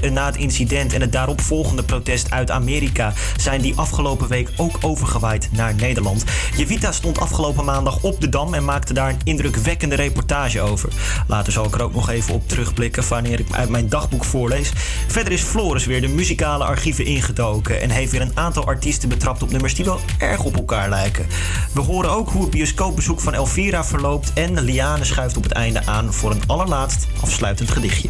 eh, 0.00 0.10
na 0.10 0.26
het 0.26 0.36
incident 0.36 0.92
en 0.92 1.00
het 1.00 1.12
daaropvolgende 1.12 1.82
protest 1.82 2.30
uit 2.30 2.50
Amerika 2.50 3.12
zijn 3.36 3.60
die 3.60 3.76
afgelopen 3.76 4.28
week 4.28 4.50
ook 4.56 4.78
overgewaaid 4.80 5.48
naar 5.52 5.74
Nederland. 5.74 6.24
Jevita 6.56 6.92
stond 6.92 7.20
afgelopen 7.20 7.64
maandag 7.64 8.02
op 8.02 8.20
de 8.20 8.28
Dam 8.28 8.54
en 8.54 8.64
maakte 8.64 8.92
daar 8.92 9.08
een 9.08 9.20
indrukwekkende 9.24 9.94
reportage 9.94 10.60
over. 10.60 10.88
Later 11.26 11.52
zal 11.52 11.64
ik 11.64 11.74
er 11.74 11.82
ook 11.82 11.94
nog 11.94 12.10
even 12.10 12.34
op 12.34 12.48
terugblikken 12.48 13.08
wanneer 13.08 13.40
ik 13.40 13.46
uit 13.50 13.68
mijn 13.68 13.78
dagboek 13.88 14.24
voorlees. 14.24 14.72
Verder 15.06 15.32
is 15.32 15.42
Floris 15.42 15.86
weer 15.86 16.00
de 16.00 16.08
muzikale 16.08 16.64
archieven 16.64 17.04
ingedoken 17.04 17.80
en 17.80 17.90
heeft 17.90 18.12
weer 18.12 18.20
een 18.20 18.36
aantal 18.36 18.66
artiesten 18.66 19.08
betrapt 19.08 19.42
op 19.42 19.50
nummers 19.50 19.74
die 19.74 19.84
wel 19.84 20.00
erg 20.18 20.44
op 20.44 20.56
elkaar 20.56 20.88
lijken. 20.88 21.26
We 21.72 21.80
horen 21.80 22.10
ook 22.10 22.30
hoe 22.30 22.42
het 22.42 22.50
bioscoopbezoek 22.50 23.20
van 23.20 23.34
Elvira 23.34 23.84
verloopt 23.84 24.32
en 24.32 24.60
Liane 24.60 25.04
schuift 25.04 25.36
op 25.36 25.42
het 25.42 25.52
einde 25.52 25.86
aan 25.86 26.14
voor 26.14 26.30
een 26.30 26.42
allerlaatst 26.46 27.06
afsluitend 27.20 27.70
gedichtje. 27.70 28.08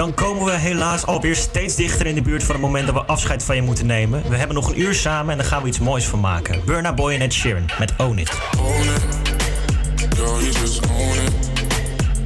Dan 0.00 0.14
komen 0.14 0.44
we 0.44 0.50
helaas 0.50 1.06
alweer 1.06 1.36
steeds 1.36 1.74
dichter 1.74 2.06
in 2.06 2.14
de 2.14 2.22
buurt 2.22 2.44
van 2.44 2.54
het 2.54 2.64
moment 2.64 2.86
dat 2.86 2.94
we 2.94 3.00
afscheid 3.00 3.42
van 3.42 3.56
je 3.56 3.62
moeten 3.62 3.86
nemen. 3.86 4.22
We 4.28 4.36
hebben 4.36 4.56
nog 4.56 4.68
een 4.68 4.80
uur 4.80 4.94
samen 4.94 5.30
en 5.30 5.38
daar 5.38 5.46
gaan 5.46 5.62
we 5.62 5.68
iets 5.68 5.78
moois 5.78 6.04
van 6.04 6.20
maken. 6.20 6.64
Burna 6.64 6.94
Boy 6.94 7.12
en 7.12 7.20
Ed 7.20 7.32
Sheeran 7.32 7.64
met 7.78 7.92
Own 7.96 8.18
It. 8.18 8.30
Girl, 10.16 10.40
you 10.40 10.52
just 10.52 10.86
own 10.90 11.18
it. 11.24 11.32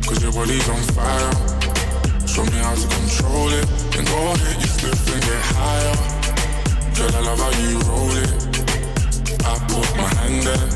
Cause 0.06 0.20
your 0.20 0.34
body's 0.34 0.68
on 0.68 0.76
fire. 0.76 1.30
Show 2.26 2.44
me 2.44 2.58
how 2.62 2.74
to 2.74 2.86
control 2.86 3.48
it. 3.48 3.66
And 3.98 4.08
go 4.08 4.16
ahead, 4.16 4.60
you 4.60 4.68
slip 4.68 5.14
and 5.14 5.24
get 5.24 5.42
higher. 5.56 5.96
Girl, 6.94 7.14
I 7.14 7.24
love 7.24 7.40
how 7.40 7.50
you 7.60 7.78
roll 7.90 8.16
it. 8.22 8.30
I 9.44 9.58
put 9.66 9.96
my 9.96 10.08
hand 10.14 10.42
there. 10.42 10.68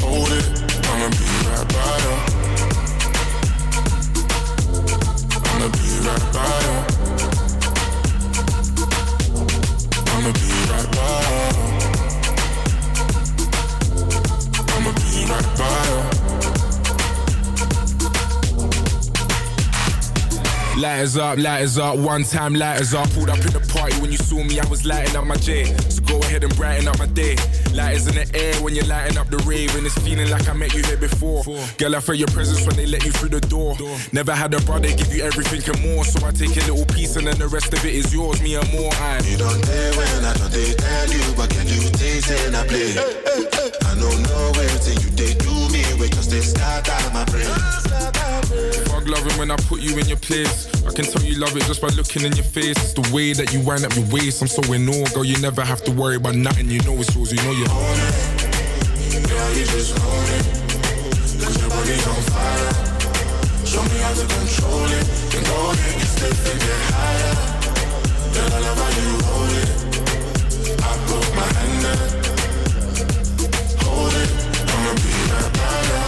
Hold 0.00 0.32
it. 0.32 0.46
I'ma 0.90 1.08
be 1.08 1.26
right 1.48 1.68
by 1.68 2.32
you. 2.32 2.37
I'ma 5.58 5.68
be 5.72 5.88
right 6.06 6.32
by 6.32 6.60
you. 6.62 6.76
I'ma 10.14 10.30
be 14.92 15.24
right 15.26 15.58
by. 15.58 16.07
Lighters 20.78 21.16
up, 21.16 21.38
lighters 21.38 21.76
up, 21.76 21.98
one 21.98 22.22
time 22.22 22.54
lighters 22.54 22.94
up. 22.94 23.10
Pulled 23.10 23.30
up 23.30 23.38
in 23.38 23.50
the 23.50 23.58
party 23.74 23.98
when 24.00 24.12
you 24.12 24.16
saw 24.16 24.44
me, 24.44 24.60
I 24.60 24.66
was 24.68 24.86
lighting 24.86 25.16
up 25.16 25.26
my 25.26 25.34
J. 25.34 25.64
So 25.90 26.00
go 26.02 26.20
ahead 26.20 26.44
and 26.44 26.54
brighten 26.54 26.86
up 26.86 27.00
my 27.00 27.06
day. 27.06 27.34
Lighters 27.74 28.06
in 28.06 28.14
the 28.14 28.30
air 28.32 28.54
when 28.62 28.76
you're 28.76 28.86
lighting 28.86 29.18
up 29.18 29.26
the 29.26 29.38
rave, 29.38 29.74
and 29.74 29.84
it's 29.84 29.98
feeling 29.98 30.30
like 30.30 30.48
I 30.48 30.52
met 30.52 30.72
you 30.74 30.84
here 30.84 30.96
before. 30.96 31.42
Girl, 31.78 31.96
I 31.96 32.00
felt 32.00 32.16
your 32.18 32.28
presence 32.28 32.64
when 32.64 32.76
they 32.76 32.86
let 32.86 33.04
you 33.04 33.10
through 33.10 33.30
the 33.30 33.40
door. 33.40 33.74
Never 34.12 34.30
had 34.32 34.54
a 34.54 34.60
brother 34.62 34.86
give 34.94 35.12
you 35.12 35.24
everything 35.24 35.66
and 35.66 35.82
more, 35.82 36.04
so 36.04 36.24
I 36.24 36.30
take 36.30 36.54
a 36.54 36.62
little 36.70 36.86
piece 36.94 37.16
and 37.16 37.26
then 37.26 37.38
the 37.40 37.48
rest 37.48 37.72
of 37.72 37.84
it 37.84 37.92
is 37.92 38.14
yours, 38.14 38.40
me 38.40 38.54
and 38.54 38.70
more. 38.70 38.94
I. 39.02 39.18
You 39.26 39.36
don't 39.36 39.58
dare 39.66 39.92
when 39.98 40.24
I 40.24 40.32
don't 40.38 40.52
they 40.52 40.74
tell 40.78 41.10
you, 41.10 41.26
but 41.34 41.50
can 41.50 41.66
you 41.66 41.90
taste 41.90 42.30
and 42.30 42.54
I 42.54 42.62
play? 42.70 42.94
I 42.94 43.98
don't 43.98 44.22
know 44.30 44.46
everything 44.54 45.02
you 45.02 45.10
they 45.10 45.34
do 45.42 45.54
me, 45.74 45.82
we 45.98 46.06
just 46.08 46.30
they 46.30 46.40
start 46.40 46.88
out 46.88 47.12
my 47.12 47.24
brain. 47.26 48.17
Fuck 49.08 49.16
loving 49.16 49.38
when 49.38 49.50
I 49.50 49.56
put 49.56 49.80
you 49.80 49.96
in 49.98 50.06
your 50.06 50.18
place. 50.18 50.68
I 50.84 50.92
can 50.92 51.04
tell 51.04 51.22
you 51.22 51.38
love 51.38 51.56
it 51.56 51.62
just 51.64 51.80
by 51.80 51.88
looking 51.88 52.24
in 52.24 52.32
your 52.32 52.44
face. 52.44 52.76
It's 52.76 52.92
the 52.92 53.08
way 53.14 53.32
that 53.32 53.52
you 53.52 53.60
wind 53.60 53.84
up 53.84 53.94
your 53.96 54.04
waist. 54.06 54.42
I'm 54.42 54.48
so 54.48 54.60
in 54.72 54.88
awe, 54.88 55.06
girl. 55.14 55.24
You 55.24 55.38
never 55.40 55.64
have 55.64 55.82
to 55.84 55.92
worry 55.92 56.16
about 56.16 56.34
nothing. 56.34 56.68
You 56.68 56.80
know 56.82 56.94
it's 56.96 57.14
yours. 57.14 57.32
You 57.32 57.40
know 57.42 57.52
you 57.52 57.64
own 57.70 57.98
it. 58.04 59.28
Girl, 59.28 59.50
you 59.56 59.64
just 59.64 59.96
own 59.96 60.28
it. 60.36 60.44
Cause 61.40 61.56
your 61.60 61.70
body's 61.70 62.06
on 62.06 62.22
fire. 62.32 62.72
Show 63.64 63.82
me 63.82 63.98
how 64.04 64.12
to 64.12 64.26
control 64.28 64.88
it. 64.92 65.04
And 65.36 65.46
go 65.46 65.56
ahead, 65.72 65.94
you 66.00 66.06
slip 66.06 66.36
and 66.52 66.60
get 66.60 66.80
higher. 66.92 67.34
Girl, 68.34 68.50
I 68.52 68.60
love 68.60 68.78
how 68.82 68.92
you 68.98 69.08
roll 69.24 69.52
it. 69.62 69.70
I 70.84 70.92
put 71.08 71.24
my 71.38 71.48
hand 71.56 71.80
there. 71.84 72.06
Hold 73.84 74.12
it. 74.12 74.30
I'ma 74.68 74.92
love 75.32 75.52
right 75.56 75.88
now. 75.88 76.07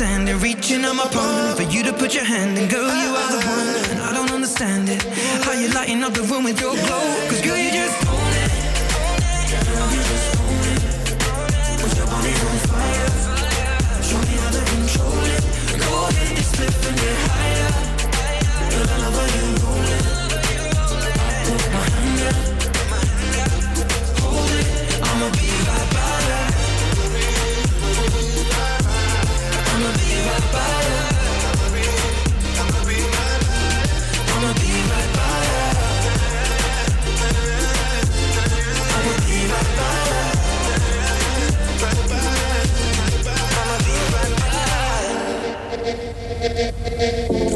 now 0.00 0.06
I 0.06 0.16
can't 0.16 0.28
stand 0.28 0.28
it. 0.28 0.36
Reaching 0.42 0.84
on 0.84 0.96
my 0.96 1.06
palm 1.06 1.56
for 1.56 1.62
you 1.62 1.82
to 1.84 1.92
put 1.92 2.14
your 2.14 2.24
hand 2.24 2.58
in, 2.58 2.68
girl, 2.68 2.88
you 2.88 3.14
are 3.14 3.32
the 3.32 3.46
one, 3.46 3.90
and 3.90 4.00
I 4.00 4.12
don't 4.12 4.30
understand 4.30 4.88
it. 4.88 5.02
How 5.44 5.52
you 5.52 5.68
lighting 5.68 6.02
up 6.02 6.14
the 6.14 6.22
room 6.22 6.44
with 6.44 6.60
your 6.60 6.74
glow? 6.74 7.28
Cause 7.28 7.40
girl, 7.42 7.56
you 7.56 7.70
just 7.70 8.06
own 8.08 8.32
it. 8.42 8.50
Girl, 9.50 9.90
you 9.92 10.02
just 10.10 10.40
own 10.40 10.64
it. 10.72 10.82
Put 11.80 11.96
your 11.96 12.06
body 12.06 12.32
on 12.32 12.58
fire. 12.68 13.10
Show 14.02 14.20
me 14.28 14.36
how 14.42 14.50
to 14.50 14.62
control 14.72 15.24
it. 15.24 15.42
Go 15.78 16.08
and 16.08 16.96
get 16.96 17.16
higher. 17.28 17.70
I'ma 25.02 25.28
be 25.32 25.48
right 25.66 25.88
by 25.92 26.49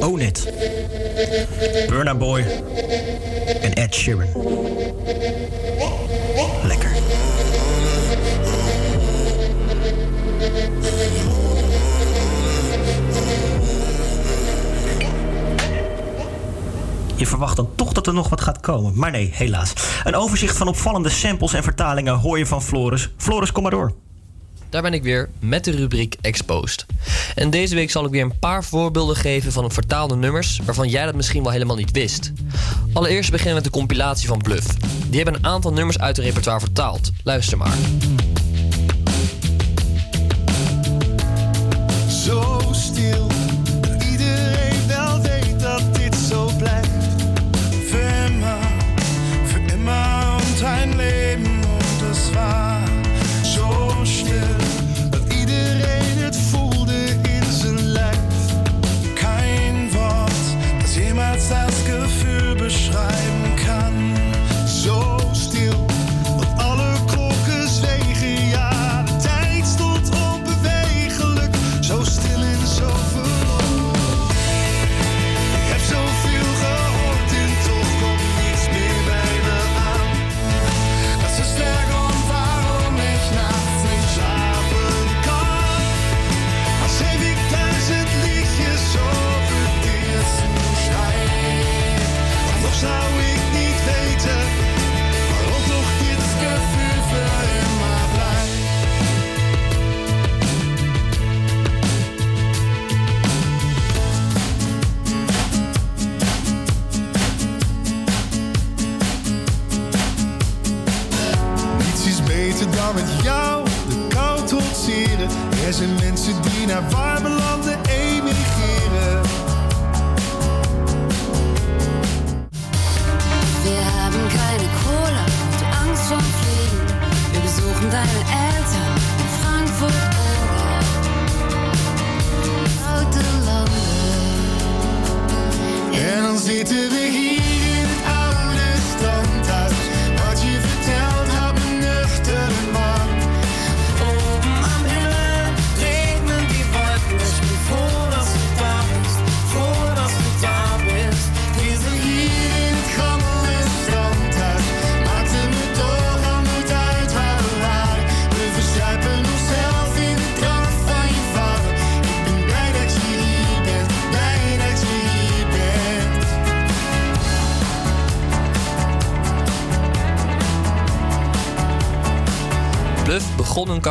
Own 0.01 0.21
It. 0.21 0.53
Burna 1.89 2.15
Boy 2.15 2.45
en 3.61 3.75
Ed 3.75 3.95
Sheeran. 3.95 4.27
Lekker. 6.65 6.91
Je 17.17 17.27
verwacht 17.27 17.57
dan 17.57 17.69
toch 17.75 17.93
dat 17.93 18.07
er 18.07 18.15
nog 18.15 18.29
wat 18.29 18.41
gaat 18.41 18.61
komen. 18.61 18.93
Maar 18.99 19.11
nee, 19.11 19.31
helaas. 19.33 19.73
Een 20.05 20.15
overzicht 20.15 20.57
van 20.57 20.69
opvallende 20.69 21.09
samples 21.09 21.53
en 21.53 21.63
vertalingen 21.63 22.15
hoor 22.15 22.39
je 22.39 22.47
van 22.47 22.63
Floris. 22.63 23.11
Floris, 23.17 23.53
kom 23.53 23.63
maar 23.63 23.71
door. 23.71 23.93
Daar 24.69 24.83
ben 24.83 24.93
ik 24.93 25.03
weer 25.03 25.31
met 25.39 25.65
de 25.65 25.71
rubriek 25.71 26.17
Exposed. 26.21 26.87
En 27.35 27.51
deze 27.51 27.75
week 27.75 27.91
zal 27.91 28.05
ik 28.05 28.11
weer 28.11 28.23
een 28.23 28.39
paar 28.39 28.65
voorbeelden 28.65 29.17
geven 29.17 29.53
van 29.53 29.71
vertaalde 29.71 30.17
nummers 30.17 30.61
waarvan 30.65 30.89
jij 30.89 31.05
dat 31.05 31.15
misschien 31.15 31.43
wel 31.43 31.53
helemaal 31.53 31.77
niet 31.77 31.91
wist. 31.91 32.33
Allereerst 32.93 33.31
beginnen 33.31 33.57
we 33.57 33.63
met 33.63 33.73
de 33.73 33.79
compilatie 33.79 34.29
van 34.29 34.39
Bluff. 34.39 34.75
Die 35.09 35.23
hebben 35.23 35.35
een 35.35 35.47
aantal 35.47 35.73
nummers 35.73 35.99
uit 35.99 36.17
het 36.17 36.25
repertoire 36.25 36.61
vertaald. 36.61 37.11
Luister 37.23 37.59
maar. 37.59 37.77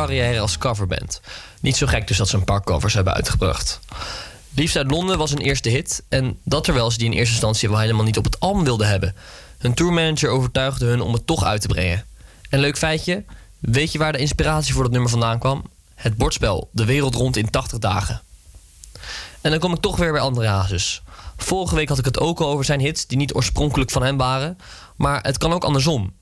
Carrière 0.06 0.40
als 0.40 0.58
coverband. 0.58 1.20
Niet 1.60 1.76
zo 1.76 1.86
gek 1.86 2.08
dus 2.08 2.16
dat 2.16 2.28
ze 2.28 2.36
een 2.36 2.44
paar 2.44 2.62
covers 2.62 2.94
hebben 2.94 3.14
uitgebracht. 3.14 3.80
Liefst 4.54 4.76
uit 4.76 4.90
Londen 4.90 5.18
was 5.18 5.30
hun 5.30 5.40
eerste 5.40 5.68
hit. 5.68 6.02
En 6.08 6.38
dat 6.42 6.64
terwijl 6.64 6.90
ze 6.90 6.98
die 6.98 7.06
in 7.06 7.12
eerste 7.12 7.32
instantie 7.32 7.68
wel 7.68 7.78
helemaal 7.78 8.04
niet 8.04 8.18
op 8.18 8.24
het 8.24 8.40
album 8.40 8.64
wilden 8.64 8.88
hebben. 8.88 9.14
Hun 9.58 9.74
tourmanager 9.74 10.28
overtuigde 10.28 10.86
hun 10.86 11.00
om 11.00 11.12
het 11.12 11.26
toch 11.26 11.44
uit 11.44 11.60
te 11.60 11.68
brengen. 11.68 12.04
En 12.50 12.58
leuk 12.58 12.78
feitje, 12.78 13.24
weet 13.58 13.92
je 13.92 13.98
waar 13.98 14.12
de 14.12 14.18
inspiratie 14.18 14.74
voor 14.74 14.82
dat 14.82 14.92
nummer 14.92 15.10
vandaan 15.10 15.38
kwam? 15.38 15.64
Het 15.94 16.16
bordspel 16.16 16.68
De 16.72 16.84
Wereld 16.84 17.14
Rond 17.14 17.36
in 17.36 17.50
80 17.50 17.78
Dagen. 17.78 18.22
En 19.40 19.50
dan 19.50 19.60
kom 19.60 19.72
ik 19.72 19.80
toch 19.80 19.96
weer 19.96 20.12
bij 20.12 20.20
André 20.20 20.46
Hazes. 20.46 21.02
Vorige 21.36 21.74
week 21.74 21.88
had 21.88 21.98
ik 21.98 22.04
het 22.04 22.18
ook 22.18 22.40
al 22.40 22.48
over 22.48 22.64
zijn 22.64 22.80
hits 22.80 23.06
die 23.06 23.18
niet 23.18 23.34
oorspronkelijk 23.34 23.90
van 23.90 24.02
hem 24.02 24.16
waren. 24.16 24.58
Maar 24.96 25.22
het 25.22 25.38
kan 25.38 25.52
ook 25.52 25.64
andersom. 25.64 26.12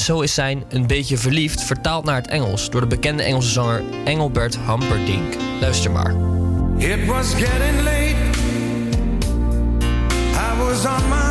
Zo 0.00 0.20
is 0.20 0.34
zijn 0.34 0.64
Een 0.68 0.86
beetje 0.86 1.18
verliefd 1.18 1.62
vertaald 1.62 2.04
naar 2.04 2.16
het 2.16 2.28
Engels 2.28 2.70
door 2.70 2.80
de 2.80 2.86
bekende 2.86 3.22
Engelse 3.22 3.50
zanger 3.50 3.82
Engelbert 4.04 4.58
Humperdinck. 4.66 5.36
Luister 5.60 5.90
maar. 5.90 6.14
It 6.78 7.06
was 7.06 7.34
getting 7.34 7.82
late. 7.82 8.16
I 10.34 10.58
was 10.58 10.86
on 10.86 11.08
my 11.08 11.27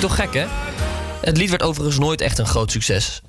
Toch 0.00 0.14
gek, 0.14 0.34
hè? 0.34 0.46
Het 1.20 1.36
lied 1.36 1.50
werd 1.50 1.62
overigens 1.62 1.98
nooit 1.98 2.20
echt 2.20 2.38
een 2.38 2.46
groot 2.46 2.70
succes. 2.70 3.22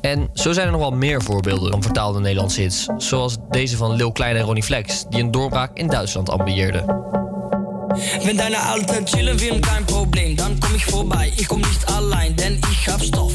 En 0.00 0.30
zo 0.34 0.52
zijn 0.52 0.66
er 0.66 0.72
nog 0.72 0.80
wel 0.80 0.92
meer 0.92 1.22
voorbeelden 1.22 1.70
van 1.70 1.82
vertaalde 1.82 2.20
Nederlandse 2.20 2.60
hits. 2.60 2.88
Zoals 2.96 3.36
deze 3.50 3.76
van 3.76 3.96
Lil 3.96 4.12
Klein 4.12 4.36
en 4.36 4.42
Ronnie 4.42 4.62
Flex, 4.62 5.04
die 5.08 5.20
een 5.20 5.30
doorbraak 5.30 5.76
in 5.76 5.86
Duitsland 5.86 6.30
ambieerden. 6.30 6.84
Wenn 8.24 8.36
deine 8.36 8.60
Alte 8.60 9.04
chillen 9.04 9.40
will, 9.40 9.60
kein 9.60 9.84
Problem, 9.86 10.36
dann 10.36 10.58
komm 10.60 10.74
ich 10.74 10.84
vorbei. 10.84 11.32
Ich 11.36 11.48
komm 11.48 11.60
nicht 11.60 11.88
allein, 11.88 12.34
denn 12.36 12.60
ich 12.70 12.88
hab 12.88 13.02
Stoff 13.02 13.32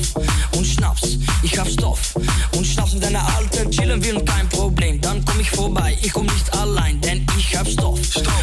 und 0.56 0.66
Schnaps. 0.66 1.18
Ich 1.42 1.58
hab 1.58 1.68
Stoff 1.68 2.16
und 2.56 2.66
Schnaps. 2.66 2.94
Wenn 2.94 3.02
deine 3.02 3.22
Alte 3.36 3.70
chillen 3.70 4.04
will, 4.04 4.22
kein 4.24 4.48
Problem, 4.50 5.00
dann 5.02 5.24
komm 5.26 5.40
ich 5.40 5.50
vorbei. 5.50 5.98
Ich 6.02 6.14
komm 6.14 6.26
nicht 6.26 6.54
allein, 6.54 7.00
denn 7.02 7.26
ich 7.38 7.56
hab 7.56 7.68
Stoff 7.68 8.00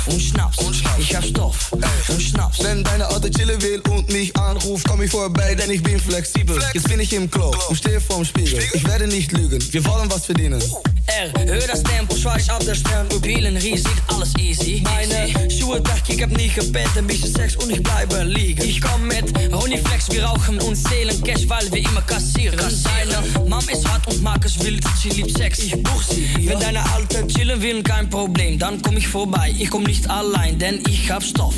und 0.07 0.21
Schnaps. 0.21 0.59
Ich 0.99 1.15
hab 1.15 1.25
Stoff 1.25 1.73
und 1.73 2.23
Schnaps. 2.23 2.63
Wenn 2.63 2.85
deine 2.85 3.07
Alte 3.07 3.31
chillen 3.31 3.61
will 3.63 3.81
und 3.91 4.13
mich 4.13 4.37
anruft, 4.37 4.87
komm 4.89 5.03
ich 5.03 5.11
vorbei, 5.11 5.55
denn 5.55 5.71
ich 5.71 5.83
bin 5.83 5.99
flexibel. 5.99 6.59
Jetzt 6.75 6.89
bin 6.89 7.01
ich 7.01 7.13
im 7.13 7.31
Klo 7.31 7.55
und 7.69 7.77
stehe 7.77 8.01
vorm 8.01 8.25
Spiegel. 8.25 8.63
Ich 8.73 8.87
werde 8.87 9.07
nicht 9.07 9.33
lügen, 9.33 9.63
wir 9.73 9.85
wollen 9.87 10.11
was 10.11 10.27
verdienen. 10.27 10.63
R, 11.07 11.33
hör 11.45 11.67
das 11.67 11.83
Tempo, 11.83 12.15
schweiß 12.15 12.51
auf 12.51 12.65
der 12.65 12.75
Stern. 12.75 13.09
Mobilen 13.09 13.57
riesig, 13.57 13.91
alles 14.09 14.37
easy. 14.39 14.83
Meine 14.85 15.51
Schuhe, 15.51 15.81
dacht 15.81 16.09
ich 16.12 16.23
hab 16.23 16.31
nie 16.31 16.49
gepennt, 16.49 16.97
ein 16.97 17.07
bisschen 17.07 17.32
Sex 17.32 17.57
und 17.57 17.70
ich 17.70 17.82
bleibe 17.82 18.23
liegen. 18.24 18.62
Ich 18.62 18.81
komm 18.81 19.07
mit 19.07 19.32
Ronnie 19.53 19.78
Flex, 19.78 20.11
wir 20.11 20.24
rauchen 20.24 20.61
und 20.61 20.77
zählen 20.77 21.23
Cash, 21.23 21.49
weil 21.49 21.70
wir 21.73 21.78
immer 21.78 22.03
kassieren. 22.03 22.59
Deine 22.59 23.49
Mom 23.49 23.65
ist 23.69 23.89
hart 23.89 24.07
und 24.07 24.23
mag 24.23 24.45
es 24.45 24.62
wild, 24.62 24.82
sie 25.01 25.11
Sex, 25.31 25.61
ich 25.61 25.82
buch. 25.82 26.03
Wenn 26.41 26.59
deine 26.59 26.81
Alte 26.93 27.27
chillen 27.27 27.61
will, 27.62 27.82
kein 27.82 28.09
Problem, 28.09 28.59
dann 28.59 28.81
komm 28.82 28.97
ich 28.97 29.09
vorbei. 29.09 29.55
Ich 29.59 29.70
komm 29.70 29.85
nicht 29.85 30.09
allein, 30.11 30.59
denn 30.59 30.82
ich 30.89 31.11
hab 31.11 31.23
Stoff 31.23 31.55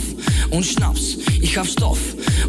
und 0.51 0.65
Schnaps. 0.65 1.19
Ich 1.41 1.57
hab 1.57 1.67
Stoff 1.67 1.99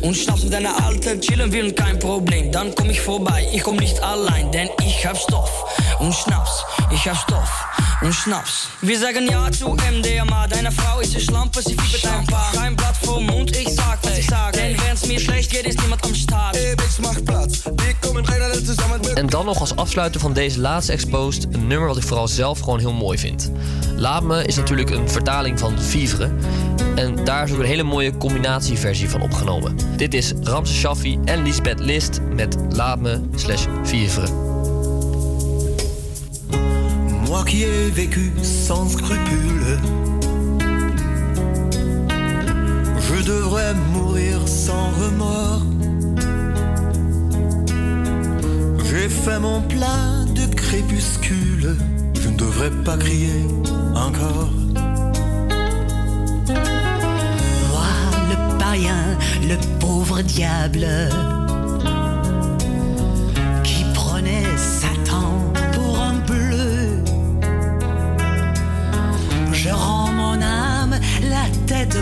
und 0.02 0.16
Schnaps. 0.16 0.44
Wenn 0.44 0.52
deine 0.52 0.84
Alte 0.84 1.20
chillen 1.20 1.52
will, 1.52 1.72
kein 1.74 1.98
Problem, 2.00 2.52
dann 2.52 2.74
komm 2.76 2.90
ich 2.90 3.02
vorbei. 3.02 3.48
Ich 3.54 3.64
komm 3.64 3.78
nicht 3.78 4.02
allein, 4.02 4.52
denn 4.52 4.70
ich 4.86 5.06
hab 5.06 5.18
Stoff 5.18 5.52
und 6.00 6.14
Schnaps. 6.14 6.64
Ich 6.92 7.08
hab 7.08 7.18
Stoff 7.18 7.73
und 8.04 8.14
Schnaps. 8.14 8.68
Wir 8.82 9.00
sagen 9.00 9.28
ja 9.30 9.52
zu 9.52 9.70
MDMA, 9.70 10.48
deine 10.48 10.72
Frau 10.72 11.00
ist 11.00 11.14
eine 11.14 11.24
Schlampe, 11.24 11.62
sie 11.62 11.76
fiebert 11.76 12.06
ein 12.06 12.26
paar. 12.26 12.52
Kein 12.54 12.76
Blatt 12.76 12.98
vor 13.02 13.22
Mund, 13.22 13.56
ich 13.56 13.70
sag, 13.70 14.00
was 14.02 14.18
ich 14.18 14.26
sag. 14.26 14.54
Denn 14.54 14.78
wenn's 14.86 15.06
mir 15.08 15.20
schlecht 15.20 15.52
geht, 15.52 15.66
ist 15.66 15.80
niemand 15.82 16.04
am 16.04 16.14
Start. 16.14 16.56
Hey, 16.56 16.76
Bitch, 16.76 17.00
mach 17.00 17.24
Platz. 17.24 17.64
Wir 17.66 17.94
kommen 18.02 18.26
rein 18.26 18.42
alle 18.42 18.64
zusammen 18.64 19.00
mit. 19.02 19.14
En 19.14 19.28
dan 19.28 19.46
nog 19.46 19.60
als 19.60 19.76
afsluiter 19.76 20.20
van 20.20 20.34
deze 20.34 20.60
laatste 20.60 20.92
Exposed 20.92 21.48
een 21.52 21.68
nummer 21.68 21.88
wat 21.88 21.98
ik 21.98 22.04
vooral 22.04 22.28
zelf 22.28 22.60
gewoon 22.60 22.80
heel 22.80 22.94
mooi 22.94 23.18
vind. 23.18 23.52
Laat 23.96 24.24
me 24.24 24.46
is 24.46 24.56
natuurlijk 24.56 24.90
een 24.90 25.10
vertaling 25.10 25.60
van 25.60 25.80
vivre. 25.80 26.32
En 26.96 27.26
daar 27.26 27.44
is 27.44 27.52
ook 27.52 27.60
een 27.60 27.66
hele 27.66 27.84
mooie 27.84 28.18
combinatieversie 28.18 29.10
van 29.10 29.22
opgenomen. 29.22 29.78
Dit 29.98 30.14
is 30.14 30.34
Ramse 30.42 30.74
Shaffi 30.74 31.20
en 31.26 31.44
Lisbeth 31.44 31.80
List 31.80 32.20
met 32.22 32.58
Laat 32.70 33.00
me 33.00 33.22
slash 33.36 33.66
vivre. 33.84 34.53
Qui 37.54 37.66
ai 37.66 37.92
vécu 37.92 38.32
sans 38.42 38.90
scrupule, 38.90 39.78
je 43.00 43.24
devrais 43.24 43.76
mourir 43.94 44.40
sans 44.48 44.90
remords. 45.00 45.62
J'ai 48.86 49.08
fait 49.08 49.40
mon 49.40 49.62
plat 49.62 50.26
de 50.34 50.46
crépuscule, 50.56 51.78
je 52.20 52.30
ne 52.30 52.38
devrais 52.38 52.72
pas 52.84 52.98
crier 52.98 53.46
encore. 53.94 54.50
Moi, 57.70 57.94
le 58.32 58.58
païen, 58.58 59.06
le 59.48 59.58
pauvre 59.80 60.24
diable, 60.24 60.88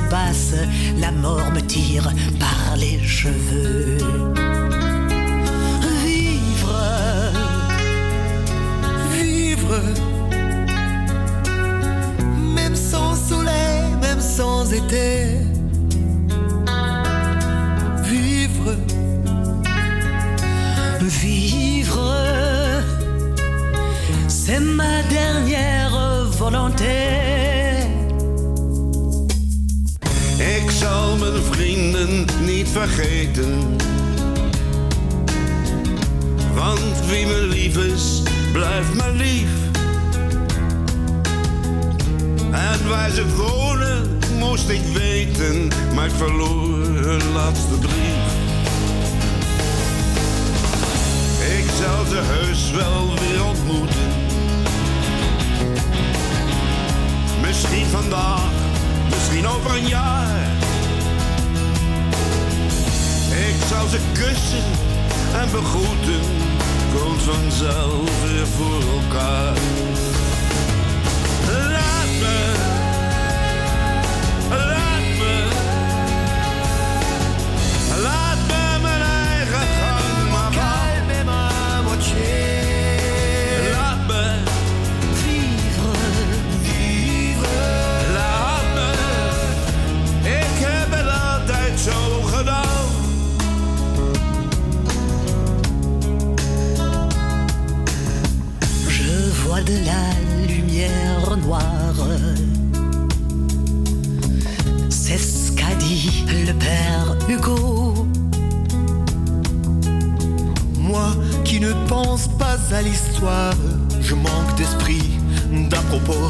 basse, 0.10 0.54
la 0.98 1.12
mort 1.12 1.52
me 1.52 1.62
tire 1.62 2.12
par 2.40 2.76
les 2.78 3.00
cheveux. 3.04 3.98
Vivre, 6.04 6.80
vivre, 9.12 9.82
même 12.56 12.76
sans 12.76 13.16
soleil, 13.16 13.84
même 14.02 14.22
sans 14.22 14.72
été. 14.72 15.38
Vivre, 18.04 18.76
Vivre, 21.02 22.14
c'est 24.28 24.60
ma 24.60 25.02
dernière 25.04 26.28
volonté. 26.32 27.41
Zal 30.82 31.18
mijn 31.18 31.44
vrienden 31.52 32.26
niet 32.46 32.70
vergeten. 32.70 33.76
Want 36.54 37.06
wie 37.08 37.26
me 37.26 37.42
lief 37.42 37.78
is, 37.78 38.22
blijft 38.52 38.94
me 38.94 39.12
lief. 39.14 39.50
En 42.52 42.90
waar 42.90 43.10
ze 43.10 43.36
wonen, 43.36 44.20
moest 44.40 44.70
ik 44.70 44.82
weten, 44.94 45.68
maar 45.96 46.06
ik 46.06 46.12
verloor 46.12 46.86
hun 46.86 47.32
laatste 47.34 47.74
brief. 47.80 48.32
Ik 51.60 51.70
zal 51.82 52.06
ze 52.06 52.20
heus 52.22 52.72
wel 52.72 53.14
weer 53.20 53.44
ontmoeten. 53.46 54.10
Misschien 57.42 57.86
vandaag, 57.86 58.52
misschien 59.10 59.48
over 59.48 59.76
een 59.76 59.88
jaar. 59.88 60.42
Ik 63.48 63.56
zal 63.70 63.88
ze 63.88 64.00
kussen 64.14 64.64
en 65.42 65.52
begroeten, 65.52 66.22
komt 66.94 67.22
vanzelf 67.22 68.22
weer 68.24 68.48
voor 68.48 68.82
elkaar. 69.02 70.11
Hugo. 107.32 107.94
moi 110.78 111.12
qui 111.46 111.62
ne 111.62 111.72
pense 111.88 112.28
pas 112.38 112.58
à 112.76 112.82
l'histoire, 112.82 113.54
je 114.02 114.16
manque 114.16 114.54
d'esprit, 114.58 115.10
d'à 115.70 115.82
propos. 115.92 116.30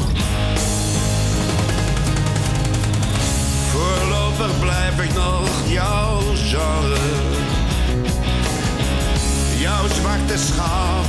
Voorlopig 3.72 4.60
blijf 4.60 4.96
ik 5.06 5.14
nog 5.14 5.48
jouw 5.66 6.20
genre. 6.50 7.04
Jouw 9.58 9.84
zwarte 9.98 10.38
schaap, 10.38 11.06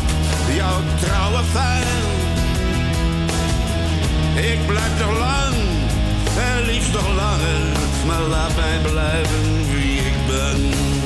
jouw 0.55 0.79
trouwe 1.03 1.43
fan. 1.53 1.87
Ik 4.51 4.59
blijf 4.67 4.93
nog 4.99 5.19
lang, 5.19 5.55
en 6.47 6.65
liefst 6.65 6.93
nog 6.93 7.07
langer. 7.07 7.61
Maar 8.07 8.21
laat 8.21 8.55
mij 8.55 8.91
blijven 8.91 9.62
wie 10.33 11.02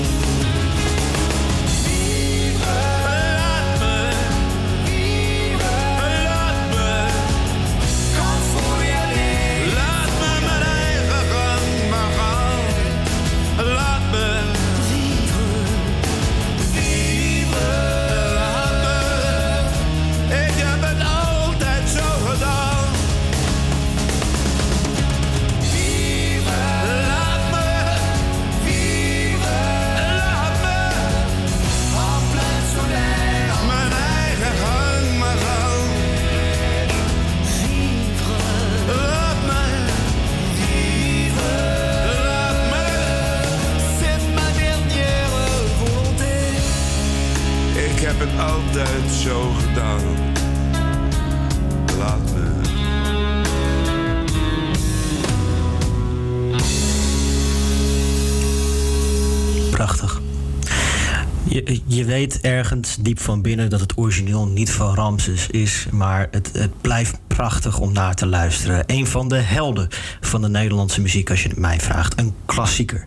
diep 62.99 63.19
van 63.19 63.41
binnen 63.41 63.69
dat 63.69 63.79
het 63.79 63.97
origineel 63.97 64.47
niet 64.47 64.71
van 64.71 64.95
Ramses 64.95 65.47
is. 65.47 65.87
Maar 65.91 66.27
het, 66.31 66.49
het 66.53 66.81
blijft 66.81 67.17
prachtig 67.27 67.79
om 67.79 67.93
naar 67.93 68.15
te 68.15 68.25
luisteren. 68.25 68.83
Een 68.85 69.07
van 69.07 69.27
de 69.27 69.35
helden 69.35 69.87
van 70.21 70.41
de 70.41 70.49
Nederlandse 70.49 71.01
muziek, 71.01 71.29
als 71.29 71.43
je 71.43 71.49
het 71.49 71.57
mij 71.57 71.79
vraagt. 71.79 72.19
Een 72.19 72.33
klassieker. 72.45 73.05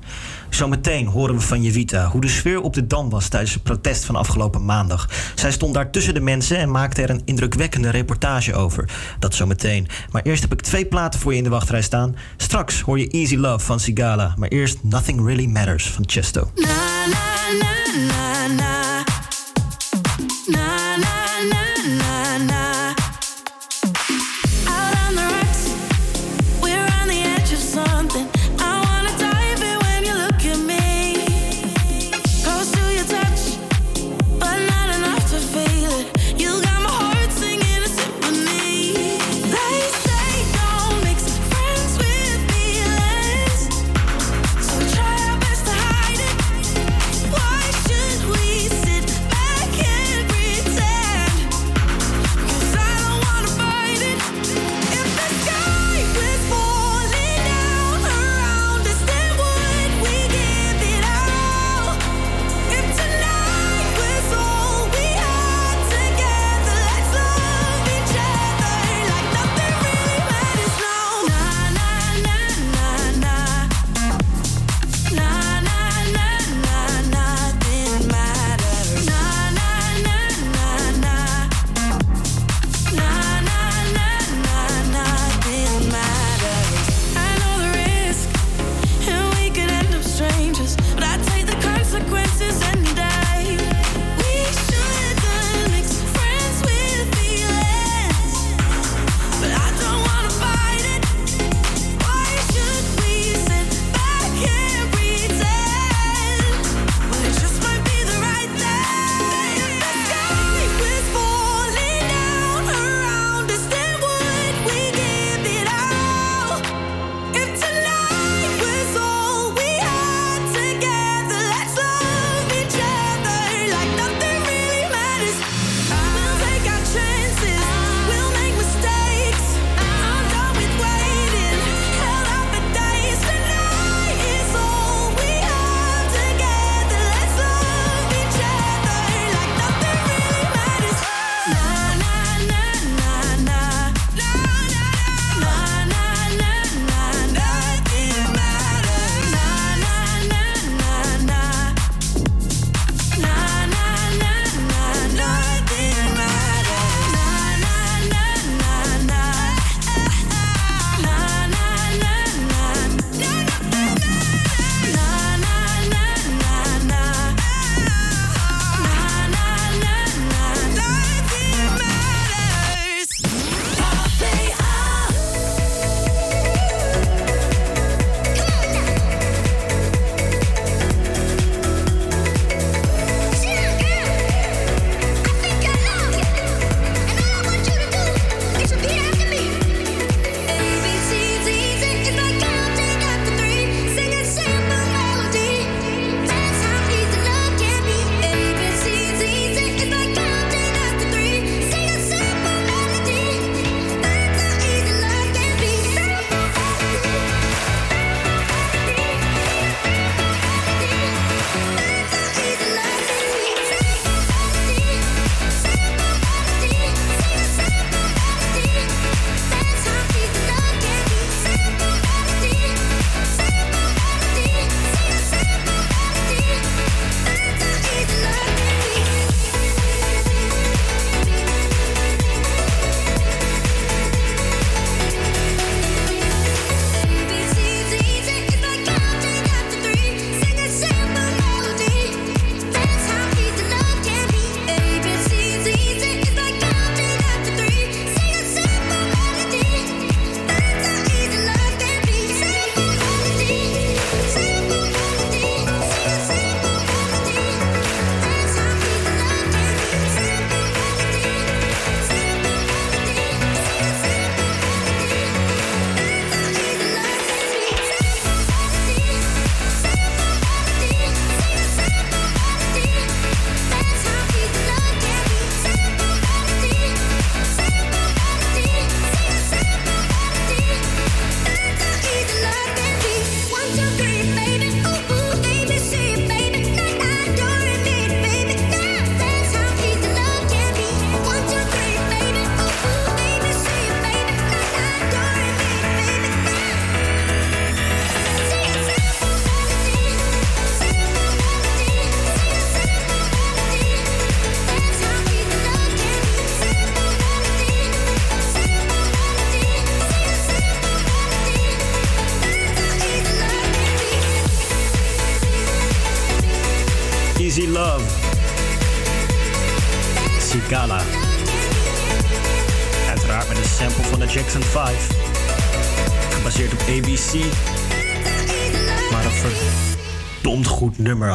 Zometeen 0.49 1.07
horen 1.07 1.35
we 1.35 1.41
van 1.41 1.63
Jevita 1.63 2.09
hoe 2.09 2.21
de 2.21 2.29
sfeer 2.29 2.61
op 2.61 2.75
de 2.75 2.87
Dam 2.87 3.11
was 3.11 3.29
tijdens 3.29 3.55
het 3.55 3.63
protest 3.63 4.05
van 4.05 4.17
afgelopen 4.17 4.65
maandag. 4.65 5.09
Zij 5.35 5.53
stond 5.53 5.75
daar 5.75 5.91
tussen 5.91 6.15
de 6.15 6.21
mensen 6.21 6.59
en 6.59 6.71
maakte 6.71 7.03
er 7.03 7.11
een 7.11 7.23
indrukwekkende 7.25 7.91
reportage 7.91 8.55
over. 8.55 8.91
Dat 9.19 9.35
zometeen. 9.35 9.89
Maar 10.11 10.23
eerst 10.23 10.43
heb 10.43 10.53
ik 10.53 10.61
twee 10.61 10.87
platen 10.87 11.21
voor 11.21 11.33
je 11.33 11.39
in 11.39 11.45
de 11.45 11.51
wachtrij 11.51 11.83
staan. 11.83 12.17
Straks 12.37 12.81
hoor 12.81 12.99
je 12.99 13.09
Easy 13.09 13.37
Love 13.37 13.65
van 13.65 13.81
Sigala. 13.81 14.35
Maar 14.37 14.49
eerst 14.49 14.79
Nothing 14.83 15.27
Really 15.27 15.47
Matters 15.47 15.91
van 15.91 16.05
Chesto. 16.07 16.51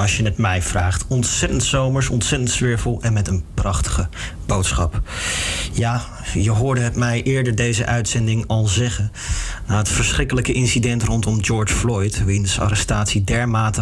Als 0.06 0.18
je 0.18 0.24
het 0.24 0.38
mij 0.38 0.62
vraagt. 0.62 1.06
Ontzettend 1.08 1.64
zomers, 1.64 2.10
ontzettend 2.10 2.52
sfeervol 2.52 3.02
en 3.02 3.14
met 3.14 3.28
een 3.28 3.44
prachtige 3.54 4.08
boodschap. 4.46 5.02
Ja, 5.74 6.02
je 6.34 6.52
hoorde 6.52 6.82
het 6.82 6.96
mij 6.96 7.24
eerder 7.24 7.56
deze 7.56 7.86
uitzending 7.86 8.44
al 8.48 8.68
zeggen. 8.68 9.12
Na 9.68 9.78
het 9.78 9.90
verschrikkelijke 9.90 10.54
incident 10.54 11.04
rondom 11.04 11.44
George 11.44 11.74
Floyd, 11.74 12.24
wiens 12.24 12.60
arrestatie 12.60 13.24
dermate 13.24 13.82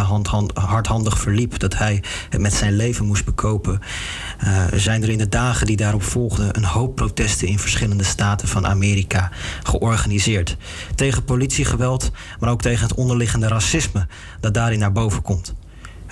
hardhandig 0.54 1.20
verliep 1.20 1.60
dat 1.60 1.78
hij 1.78 2.04
het 2.30 2.42
met 2.42 2.54
zijn 2.54 2.76
leven 2.76 3.06
moest 3.06 3.26
bekopen, 3.26 3.80
eh, 4.40 4.64
zijn 4.74 5.04
er 5.04 5.10
in 5.10 5.18
de 5.18 5.30
dagen 5.30 5.66
die 5.68 5.78
daarop 5.78 6.04
volgden 6.04 6.58
een 6.58 6.66
hoop 6.66 6.96
protesten 6.96 7.48
in 7.48 7.60
verschillende 7.60 8.04
staten 8.04 8.48
van 8.48 8.68
Amerika 8.68 9.32
georganiseerd. 9.64 10.58
Tegen 10.96 11.24
politiegeweld, 11.24 12.12
maar 12.40 12.50
ook 12.50 12.62
tegen 12.62 12.88
het 12.88 12.98
onderliggende 12.98 13.48
racisme 13.48 14.08
dat 14.40 14.54
daarin 14.54 14.80
naar 14.80 14.92
boven 14.92 15.22
komt. 15.22 15.53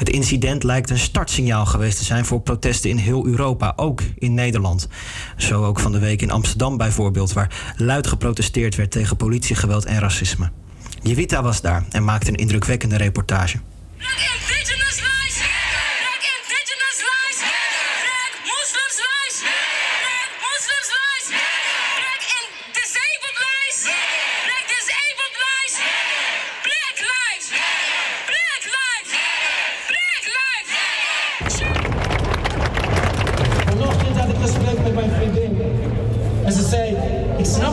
Het 0.01 0.09
incident 0.09 0.63
lijkt 0.63 0.89
een 0.89 0.99
startsignaal 0.99 1.65
geweest 1.65 1.97
te 1.97 2.03
zijn 2.03 2.25
voor 2.25 2.41
protesten 2.41 2.89
in 2.89 2.97
heel 2.97 3.27
Europa, 3.27 3.73
ook 3.75 4.01
in 4.17 4.33
Nederland. 4.33 4.87
Zo 5.37 5.63
ook 5.63 5.79
van 5.79 5.91
de 5.91 5.99
week 5.99 6.21
in 6.21 6.31
Amsterdam 6.31 6.77
bijvoorbeeld, 6.77 7.33
waar 7.33 7.73
luid 7.75 8.07
geprotesteerd 8.07 8.75
werd 8.75 8.91
tegen 8.91 9.17
politiegeweld 9.17 9.85
en 9.85 9.99
racisme. 9.99 10.51
Jevita 11.01 11.43
was 11.43 11.61
daar 11.61 11.85
en 11.89 12.03
maakte 12.03 12.29
een 12.29 12.35
indrukwekkende 12.35 12.97
reportage. 12.97 13.59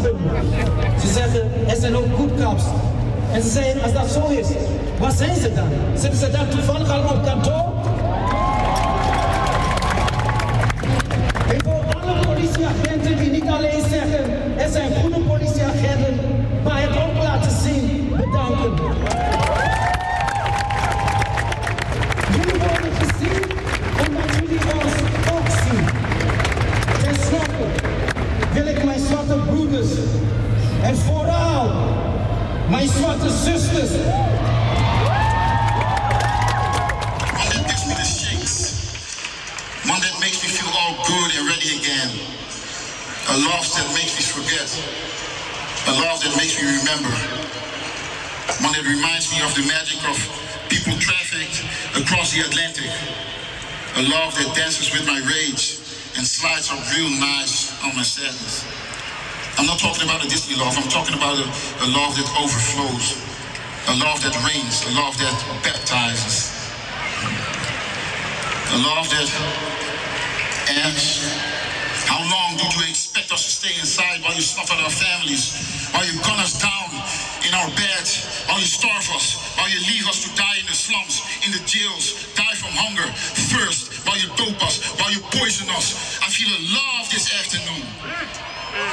Niet. 0.03 1.01
Ze 1.01 1.13
zeggen, 1.13 1.51
er 1.69 1.77
zijn 1.77 1.97
ook 1.97 2.17
koepkaps. 2.17 2.63
En 3.33 3.43
ze 3.43 3.49
zei, 3.49 3.81
als 3.83 3.93
dat 3.93 4.11
zo 4.11 4.27
is, 4.29 4.47
waar 4.99 5.13
zijn 5.13 5.37
ze 5.37 5.53
dan? 5.55 5.69
Zitten 5.95 6.19
ze 6.19 6.31
dan 6.31 6.49
toevallig 6.49 6.91
al 6.91 7.01
op 7.01 7.25
kantoor? 7.25 7.73
Ik 11.55 11.63
wil 11.63 11.83
alle 12.01 12.27
politieagenten 12.27 13.19
die 13.19 13.31
niet 13.31 13.49
alleen 13.49 13.78
zwarte 29.83 29.87
broeders 29.87 29.99
en 30.83 30.97
vooral 30.97 31.71
mijn 32.69 32.89
zwarte 32.89 33.29
zusters. 33.29 33.91
One 39.85 40.01
that 40.01 40.19
makes 40.21 40.43
me 40.43 40.49
feel 40.49 40.73
all 40.79 40.95
good 41.05 41.39
and 41.39 41.49
ready 41.49 41.79
again. 41.79 42.11
A 43.29 43.37
love 43.37 43.67
that 43.77 43.93
makes 43.95 44.15
me 44.17 44.23
forget. 44.23 44.69
A 45.87 45.93
love 45.93 46.23
that 46.23 46.37
makes 46.37 46.61
me 46.61 46.67
remember. 46.79 47.15
One 48.61 48.73
that 48.73 48.85
reminds 48.85 49.31
me 49.33 49.43
of 49.43 49.55
the 49.55 49.63
magic 49.63 50.01
of 50.09 50.19
people 50.69 50.93
trafficked 50.99 51.65
across 51.97 52.33
the 52.33 52.41
Atlantic. 52.41 52.91
A 53.97 54.03
love 54.03 54.35
that 54.35 54.55
dances 54.55 54.93
with 54.93 55.07
my 55.07 55.21
rage 55.21 55.79
and 56.17 56.27
slides 56.27 56.71
up 56.71 56.79
real 56.95 57.11
nice 57.21 57.73
on 57.83 57.95
my 57.97 58.03
sadness. 58.03 58.68
I'm 59.59 59.67
not 59.67 59.83
talking 59.83 60.07
about 60.07 60.23
a 60.25 60.29
Disney 60.31 60.55
love, 60.55 60.79
I'm 60.79 60.87
talking 60.87 61.19
about 61.19 61.35
a, 61.35 61.43
a 61.83 61.89
love 61.91 62.15
that 62.15 62.31
overflows. 62.39 63.19
A 63.91 63.97
love 63.99 64.23
that 64.23 64.31
rains, 64.47 64.87
a 64.87 64.95
love 64.95 65.19
that 65.19 65.35
baptizes. 65.67 66.55
A 68.71 68.79
love 68.79 69.11
that 69.11 69.27
ends. 70.79 71.27
How 72.07 72.23
long 72.23 72.55
did 72.55 72.71
you 72.71 72.87
expect 72.87 73.35
us 73.35 73.43
to 73.43 73.51
stay 73.51 73.75
inside 73.83 74.23
while 74.23 74.35
you 74.39 74.47
snuff 74.47 74.71
our 74.71 74.95
families? 74.95 75.51
While 75.91 76.07
you 76.07 76.15
gun 76.23 76.39
us 76.39 76.55
down 76.55 76.95
in 77.43 77.51
our 77.59 77.67
beds? 77.75 78.47
While 78.47 78.63
you 78.63 78.71
starve 78.71 79.11
us? 79.11 79.59
While 79.59 79.75
you 79.75 79.83
leave 79.91 80.07
us 80.07 80.23
to 80.23 80.31
die 80.39 80.63
in 80.63 80.67
the 80.71 80.79
slums, 80.79 81.19
in 81.43 81.51
the 81.51 81.65
jails, 81.67 82.31
die 82.39 82.55
from 82.55 82.71
hunger, 82.79 83.11
thirst? 83.51 84.07
While 84.07 84.23
you 84.23 84.31
dope 84.39 84.63
us? 84.63 84.79
While 85.03 85.11
you 85.11 85.19
poison 85.35 85.67
us? 85.75 86.23
I 86.23 86.31
feel 86.31 86.47
a 86.47 86.63
love 86.79 87.11
this 87.11 87.27
afternoon. 87.35 88.48
I 88.79 88.85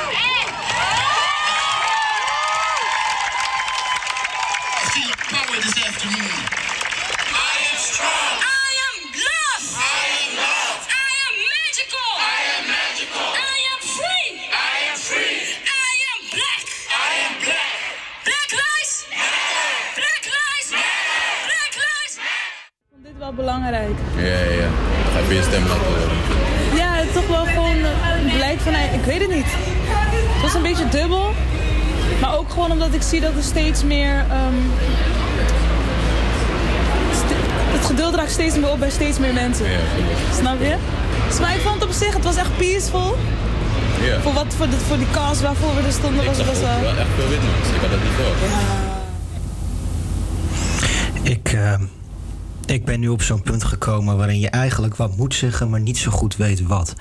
feel 4.89 5.09
a 5.13 5.17
power 5.29 5.57
this 5.61 5.77
afternoon. 5.77 6.25
I 6.25 7.53
am 7.69 7.77
strong. 7.77 8.33
I 8.41 8.69
am 8.87 8.95
love! 9.13 9.65
I 9.77 10.09
am 10.17 10.29
love. 10.41 10.81
I 10.89 11.11
am 11.25 11.35
magical! 11.53 12.09
I 12.17 12.41
am 12.57 12.65
magical. 12.65 13.29
I 13.29 13.57
am 13.71 13.79
free! 13.93 14.29
I 14.49 14.89
am 14.89 14.97
free. 14.97 15.53
I 15.69 15.93
am 16.09 16.19
black! 16.33 16.65
I 16.89 17.13
am 17.29 17.33
black. 17.45 17.77
Black 18.25 18.49
lives! 18.57 19.05
Black 20.01 20.23
lives! 20.25 20.69
Black 21.45 21.73
lives! 21.77 22.15
dit 23.03 23.17
wel 23.17 23.33
belangrijk. 23.33 23.97
Ja, 24.17 24.23
ja, 24.23 24.49
ja. 24.49 24.69
Ga 25.13 25.19
je 25.33 25.41
stem 25.41 25.67
laten 25.67 25.85
horen. 25.85 26.17
Ja, 26.75 26.95
het 26.95 27.07
is 27.07 27.13
toch 27.13 27.27
wel 27.27 27.45
gewoon 27.45 27.77
blijk 28.33 28.59
van, 28.59 28.73
ik 28.73 29.03
weet 29.05 29.21
het 29.21 29.29
niet. 29.29 29.74
Een 30.55 30.61
beetje 30.61 30.89
dubbel. 30.89 31.33
Maar 32.21 32.37
ook 32.37 32.49
gewoon 32.49 32.71
omdat 32.71 32.93
ik 32.93 33.01
zie 33.01 33.21
dat 33.21 33.35
er 33.35 33.43
steeds 33.43 33.83
meer... 33.83 34.25
ehm, 34.29 34.53
het 37.75 37.85
geduld 37.85 38.15
raakt 38.15 38.31
steeds 38.31 38.55
meer 38.55 38.71
op 38.71 38.79
bij 38.79 38.89
steeds 38.89 39.19
meer 39.19 39.33
mensen. 39.33 39.65
Snap 40.33 40.59
je? 40.61 40.75
Dus 41.27 41.39
maar 41.39 41.55
ik 41.55 41.61
vond 41.61 41.75
het 41.75 41.83
op 41.83 41.91
zich, 41.91 42.13
het 42.13 42.23
was 42.23 42.35
echt 42.35 42.57
peaceful. 42.57 43.15
Ja. 44.01 44.21
Voor, 44.21 44.33
wat, 44.33 44.53
voor, 44.57 44.69
de, 44.69 44.77
voor 44.77 44.97
die 44.97 45.07
cause 45.11 45.43
waarvoor 45.43 45.75
we 45.75 45.81
er 45.81 45.91
stonden 45.91 46.21
Ik 46.21 46.27
was 46.27 46.37
het 46.37 46.45
best 46.45 46.61
ook 46.61 46.67
wel... 46.67 46.81
wel 46.81 46.97
echt 46.97 47.09
veel 47.15 47.27
witmans. 47.29 47.67
Ik 47.75 47.81
had 47.81 47.89
dat 47.89 47.99
niet 48.03 48.17
door. 48.17 48.35
Ik, 51.31 51.53
eh, 51.53 51.79
ik 52.65 52.85
ben 52.85 52.99
nu 52.99 53.07
op 53.07 53.21
zo'n 53.21 53.41
punt 53.41 53.63
gekomen 53.63 54.17
waarin 54.17 54.39
je 54.39 54.49
eigenlijk 54.49 54.95
wat 54.95 55.17
moet 55.17 55.33
zeggen, 55.35 55.69
maar 55.69 55.79
niet 55.79 55.97
zo 55.97 56.11
goed 56.11 56.35
weet 56.35 56.61
wat. 56.61 56.93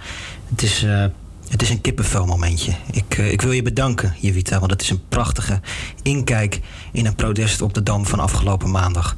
Het 0.51 0.63
is, 0.63 0.83
eh, 0.83 1.05
het 1.49 1.63
is 1.63 1.71
een 1.71 1.81
kippenvel 1.81 2.27
momentje. 2.27 2.73
Ik, 2.93 3.19
eh, 3.19 3.33
ik 3.33 3.41
wil 3.41 3.53
je 3.53 3.63
bedanken, 3.63 4.15
Jevita, 4.21 4.59
want 4.59 4.71
het 4.71 4.83
is 4.83 4.91
een 4.91 5.09
prachtige 5.09 5.61
inkijk 6.03 6.61
in 6.93 7.07
een 7.07 7.15
protest 7.15 7.63
op 7.63 7.75
de 7.75 7.83
Dam 7.83 8.07
van 8.07 8.21
afgelopen 8.21 8.71
maandag. 8.71 9.17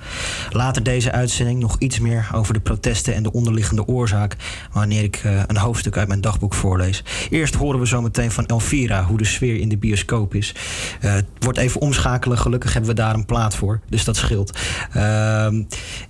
Later 0.51 0.83
deze 0.83 1.13
uitzending 1.13 1.61
nog 1.61 1.77
iets 1.79 1.99
meer 1.99 2.29
over 2.35 2.55
de 2.55 2.61
protesten 2.61 3.15
en 3.15 3.23
de 3.23 3.33
onderliggende 3.33 3.87
oorzaak, 3.87 4.37
wanneer 4.73 5.03
ik 5.03 5.17
eh, 5.17 5.43
een 5.47 5.57
hoofdstuk 5.57 5.97
uit 5.97 6.09
mijn 6.09 6.21
dagboek 6.21 6.55
voorlees. 6.55 7.05
Eerst 7.31 7.55
horen 7.55 7.81
we 7.81 7.87
zo 7.87 8.03
meteen 8.03 8.31
van 8.31 8.47
Elvira 8.47 9.05
hoe 9.05 9.19
de 9.19 9.25
sfeer 9.25 9.61
in 9.61 9.69
de 9.69 9.79
bioscoop 9.79 10.35
is. 10.35 10.55
Eh, 11.01 11.13
het 11.13 11.27
wordt 11.39 11.59
even 11.59 11.81
omschakelen, 11.81 12.39
gelukkig 12.39 12.73
hebben 12.73 12.91
we 12.91 12.97
daar 12.97 13.15
een 13.15 13.27
plaat 13.27 13.55
voor, 13.55 13.81
dus 13.89 14.05
dat 14.05 14.17
scheelt. 14.17 14.59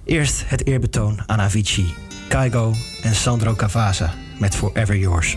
Eerst 0.05 0.44
het 0.47 0.66
eerbetoon 0.66 1.22
aan 1.26 1.40
Avicii, 1.40 1.94
Kaigo 2.28 2.74
en 3.02 3.14
Sandro 3.14 3.55
Cavazza 3.55 4.14
met 4.38 4.55
Forever 4.55 4.97
Yours. 4.97 5.36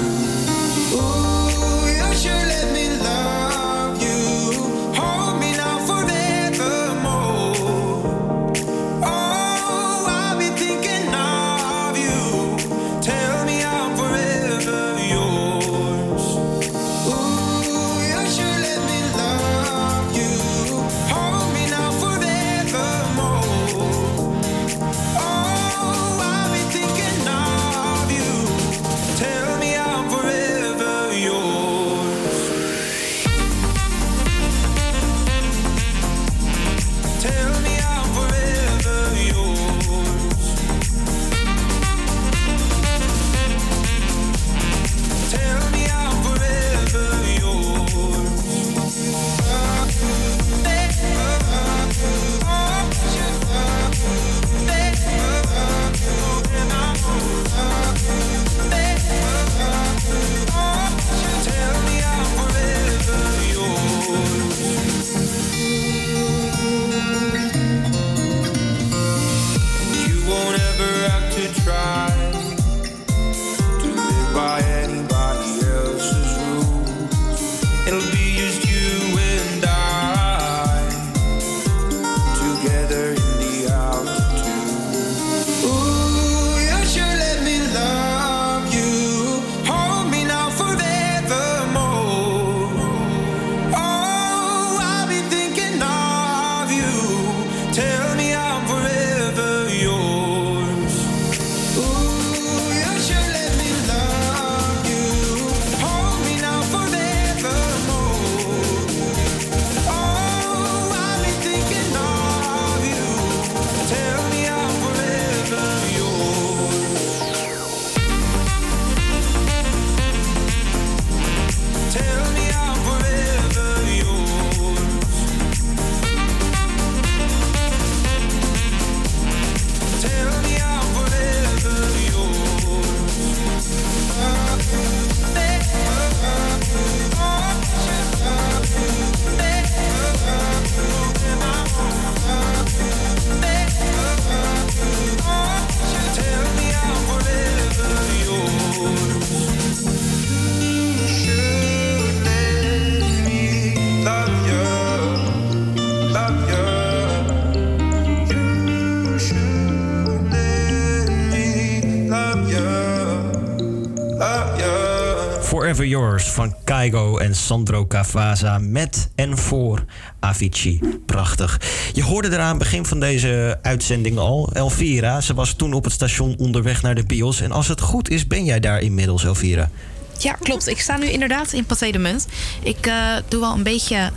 Yours 165.91 166.23
van 166.23 166.55
Kaigo 166.63 167.17
en 167.17 167.35
Sandro 167.35 167.87
Cavazza 167.87 168.57
met 168.57 169.09
en 169.15 169.37
voor 169.37 169.85
Avicii. 170.19 170.79
Prachtig. 171.05 171.61
Je 171.93 172.03
hoorde 172.03 172.27
er 172.27 172.39
aan 172.39 172.49
het 172.49 172.57
begin 172.57 172.85
van 172.85 172.99
deze 172.99 173.59
uitzending 173.61 174.17
al, 174.17 174.49
Elvira. 174.53 175.21
Ze 175.21 175.33
was 175.33 175.53
toen 175.53 175.73
op 175.73 175.83
het 175.83 175.93
station 175.93 176.35
onderweg 176.37 176.81
naar 176.81 176.95
de 176.95 177.03
bios. 177.03 177.41
En 177.41 177.51
als 177.51 177.67
het 177.67 177.81
goed 177.81 178.09
is, 178.09 178.27
ben 178.27 178.45
jij 178.45 178.59
daar 178.59 178.79
inmiddels, 178.79 179.23
Elvira. 179.23 179.69
Ja, 180.17 180.33
klopt. 180.33 180.67
Ik 180.67 180.81
sta 180.81 180.97
nu 180.97 181.05
inderdaad 181.09 181.53
in 181.53 181.65
Pathé 181.65 181.91
de 181.91 181.99
Munt. 181.99 182.27
Ik 182.63 182.85
eh, 182.85 183.15
doe 183.27 183.39
wel 183.39 183.53
een 183.53 183.63
beetje, 183.63 184.11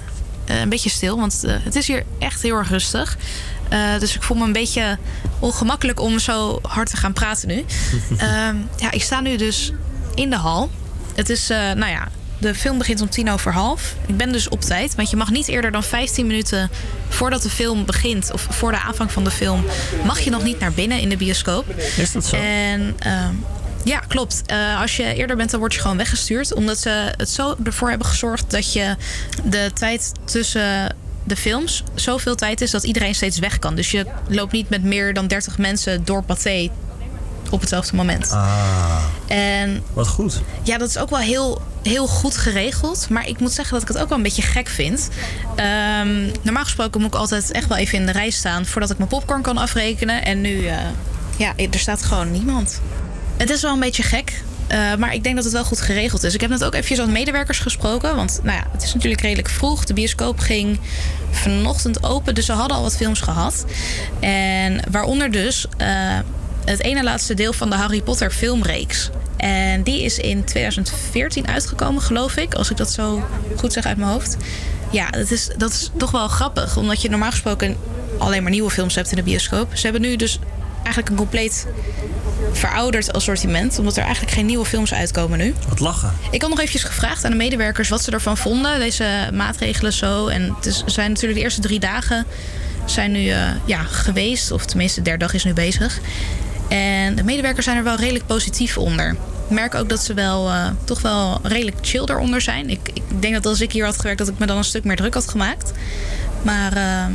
eh, 0.44 0.60
een 0.60 0.68
beetje 0.68 0.90
stil, 0.90 1.16
want 1.16 1.44
eh, 1.44 1.54
het 1.58 1.76
is 1.76 1.86
hier 1.86 2.04
echt 2.18 2.42
heel 2.42 2.56
erg 2.56 2.68
rustig. 2.68 3.18
Dus 3.98 4.14
ik 4.14 4.22
voel 4.22 4.36
me 4.36 4.44
een 4.44 4.52
beetje 4.52 4.98
ongemakkelijk 5.38 6.00
om 6.00 6.18
zo 6.18 6.58
hard 6.62 6.90
te 6.90 6.96
gaan 6.96 7.12
praten 7.12 7.48
nu. 7.48 7.54
Ehm, 8.16 8.56
ja, 8.76 8.90
ik 8.90 9.02
sta 9.02 9.20
nu 9.20 9.36
dus 9.36 9.72
in 10.14 10.30
de 10.30 10.36
hal. 10.36 10.70
Het 11.14 11.30
is, 11.30 11.50
eh, 11.50 11.58
nou 11.58 11.90
ja, 11.90 12.08
de 12.38 12.54
film 12.54 12.78
begint 12.78 13.00
om 13.00 13.08
tien 13.08 13.30
over 13.30 13.52
half. 13.52 13.94
Ik 14.06 14.16
ben 14.16 14.32
dus 14.32 14.48
op 14.48 14.60
tijd, 14.60 14.94
want 14.94 15.10
je 15.10 15.16
mag 15.16 15.30
niet 15.30 15.48
eerder 15.48 15.70
dan 15.70 15.82
15 15.82 16.26
minuten 16.26 16.70
voordat 17.08 17.42
de 17.42 17.50
film 17.50 17.84
begint, 17.84 18.32
of 18.32 18.46
voor 18.50 18.70
de 18.70 18.80
aanvang 18.80 19.12
van 19.12 19.24
de 19.24 19.30
film, 19.30 19.64
mag 20.04 20.20
je 20.20 20.30
nog 20.30 20.42
niet 20.42 20.58
naar 20.58 20.72
binnen 20.72 21.00
in 21.00 21.08
de 21.08 21.16
bioscoop. 21.16 21.74
Is 21.96 22.12
dat 22.12 22.24
zo? 22.24 22.36
En 22.36 22.94
ehm, 22.98 23.34
ja, 23.84 23.98
klopt. 23.98 24.42
Eh, 24.46 24.80
als 24.80 24.96
je 24.96 25.14
eerder 25.14 25.36
bent, 25.36 25.50
dan 25.50 25.60
word 25.60 25.74
je 25.74 25.80
gewoon 25.80 25.96
weggestuurd. 25.96 26.54
Omdat 26.54 26.78
ze 26.78 27.12
het 27.16 27.30
zo 27.30 27.56
ervoor 27.64 27.88
hebben 27.88 28.06
gezorgd 28.06 28.50
dat 28.50 28.72
je 28.72 28.96
de 29.44 29.70
tijd 29.74 30.12
tussen 30.24 30.96
de 31.24 31.36
films 31.36 31.82
zoveel 31.94 32.34
tijd 32.34 32.60
is 32.60 32.70
dat 32.70 32.84
iedereen 32.84 33.14
steeds 33.14 33.38
weg 33.38 33.58
kan. 33.58 33.74
Dus 33.74 33.90
je 33.90 34.06
loopt 34.28 34.52
niet 34.52 34.68
met 34.68 34.82
meer 34.82 35.14
dan 35.14 35.26
30 35.26 35.58
mensen 35.58 36.04
door 36.04 36.22
Pathé 36.22 36.70
op 37.50 37.60
hetzelfde 37.60 37.96
moment. 37.96 38.30
Ah, 38.30 38.93
En 39.34 39.82
wat 39.92 40.08
goed. 40.08 40.40
ja, 40.62 40.78
dat 40.78 40.88
is 40.88 40.98
ook 40.98 41.10
wel 41.10 41.18
heel, 41.18 41.62
heel 41.82 42.06
goed 42.06 42.36
geregeld. 42.36 43.06
Maar 43.10 43.28
ik 43.28 43.38
moet 43.40 43.52
zeggen 43.52 43.74
dat 43.74 43.82
ik 43.82 43.88
het 43.88 43.98
ook 44.02 44.08
wel 44.08 44.16
een 44.18 44.24
beetje 44.24 44.42
gek 44.42 44.68
vind. 44.68 45.08
Ehm, 45.56 46.26
normaal 46.42 46.64
gesproken 46.64 47.00
moet 47.00 47.14
ik 47.14 47.20
altijd 47.20 47.50
echt 47.50 47.68
wel 47.68 47.78
even 47.78 47.98
in 47.98 48.06
de 48.06 48.12
rij 48.12 48.30
staan 48.30 48.66
voordat 48.66 48.90
ik 48.90 48.96
mijn 48.98 49.08
popcorn 49.08 49.42
kan 49.42 49.58
afrekenen. 49.58 50.24
En 50.24 50.40
nu, 50.40 50.66
eh, 50.66 50.76
ja, 51.36 51.52
er 51.56 51.78
staat 51.78 52.02
gewoon 52.02 52.30
niemand. 52.30 52.80
Het 53.36 53.50
is 53.50 53.62
wel 53.62 53.72
een 53.72 53.80
beetje 53.80 54.02
gek. 54.02 54.42
eh, 54.66 54.94
maar 54.94 55.14
ik 55.14 55.22
denk 55.22 55.34
dat 55.34 55.44
het 55.44 55.52
wel 55.52 55.64
goed 55.64 55.80
geregeld 55.80 56.22
is. 56.22 56.34
Ik 56.34 56.40
heb 56.40 56.50
net 56.50 56.64
ook 56.64 56.74
eventjes 56.74 57.00
aan 57.00 57.12
medewerkers 57.12 57.58
gesproken. 57.58 58.16
Want 58.16 58.40
nou 58.42 58.56
ja, 58.58 58.64
het 58.72 58.82
is 58.82 58.94
natuurlijk 58.94 59.22
redelijk 59.22 59.48
vroeg. 59.48 59.84
De 59.84 59.94
bioscoop 59.94 60.38
ging 60.38 60.78
vanochtend 61.30 62.04
open. 62.04 62.34
Dus 62.34 62.46
ze 62.46 62.52
hadden 62.52 62.76
al 62.76 62.82
wat 62.82 62.96
films 62.96 63.20
gehad. 63.20 63.64
En 64.20 64.80
waaronder 64.90 65.30
dus 65.30 65.66
eh, 65.76 66.18
het 66.64 66.82
ene 66.82 67.02
laatste 67.02 67.34
deel 67.34 67.52
van 67.52 67.70
de 67.70 67.76
Harry 67.76 68.02
Potter 68.02 68.30
filmreeks. 68.30 69.10
En 69.36 69.82
die 69.82 70.02
is 70.02 70.18
in 70.18 70.44
2014 70.44 71.48
uitgekomen, 71.48 72.02
geloof 72.02 72.36
ik. 72.36 72.54
Als 72.54 72.70
ik 72.70 72.76
dat 72.76 72.92
zo 72.92 73.22
goed 73.56 73.72
zeg 73.72 73.86
uit 73.86 73.96
mijn 73.96 74.10
hoofd. 74.10 74.36
Ja, 74.90 75.10
dat 75.10 75.30
is, 75.30 75.48
dat 75.56 75.70
is 75.70 75.90
toch 75.96 76.10
wel 76.10 76.28
grappig. 76.28 76.76
Omdat 76.76 77.02
je 77.02 77.10
normaal 77.10 77.30
gesproken 77.30 77.76
alleen 78.18 78.42
maar 78.42 78.50
nieuwe 78.50 78.70
films 78.70 78.94
hebt 78.94 79.10
in 79.10 79.16
de 79.16 79.22
bioscoop. 79.22 79.76
Ze 79.76 79.82
hebben 79.82 80.00
nu 80.00 80.16
dus 80.16 80.38
eigenlijk 80.74 81.08
een 81.08 81.16
compleet 81.16 81.66
verouderd 82.52 83.12
assortiment. 83.12 83.78
Omdat 83.78 83.96
er 83.96 84.02
eigenlijk 84.02 84.32
geen 84.32 84.46
nieuwe 84.46 84.64
films 84.64 84.94
uitkomen 84.94 85.38
nu. 85.38 85.54
Wat 85.68 85.80
lachen. 85.80 86.12
Ik 86.30 86.40
had 86.40 86.50
nog 86.50 86.58
eventjes 86.58 86.84
gevraagd 86.84 87.24
aan 87.24 87.30
de 87.30 87.36
medewerkers 87.36 87.88
wat 87.88 88.02
ze 88.02 88.10
ervan 88.10 88.36
vonden. 88.36 88.78
Deze 88.78 89.28
maatregelen 89.32 89.92
zo. 89.92 90.26
En 90.26 90.54
het 90.56 90.66
is, 90.66 90.82
zijn 90.86 91.08
natuurlijk 91.08 91.38
de 91.38 91.44
eerste 91.44 91.60
drie 91.60 91.80
dagen 91.80 92.26
zijn 92.84 93.12
nu 93.12 93.28
eh, 93.28 93.48
ja, 93.64 93.82
geweest. 93.82 94.50
Of 94.50 94.64
tenminste, 94.64 94.98
de 94.98 95.04
derde 95.04 95.24
dag 95.24 95.34
is 95.34 95.44
nu 95.44 95.52
bezig. 95.52 96.00
En 96.68 97.14
de 97.14 97.24
medewerkers 97.24 97.64
zijn 97.64 97.76
er 97.76 97.84
wel 97.84 97.96
redelijk 97.96 98.26
positief 98.26 98.78
onder. 98.78 99.10
Ik 99.48 99.50
merk 99.50 99.74
ook 99.74 99.88
dat 99.88 100.00
ze 100.04 100.14
wel 100.14 100.48
eh, 100.48 100.66
toch 100.84 101.00
wel 101.00 101.38
redelijk 101.42 101.76
chill 101.80 102.04
eronder 102.04 102.40
zijn. 102.40 102.70
Ik, 102.70 102.90
ik 102.92 103.02
denk 103.20 103.34
dat 103.34 103.46
als 103.46 103.60
ik 103.60 103.72
hier 103.72 103.84
had 103.84 103.96
gewerkt, 103.96 104.18
dat 104.18 104.28
ik 104.28 104.38
me 104.38 104.46
dan 104.46 104.56
een 104.56 104.64
stuk 104.64 104.84
meer 104.84 104.96
druk 104.96 105.14
had 105.14 105.28
gemaakt. 105.28 105.72
Maar 106.42 106.72
eh, 106.72 107.06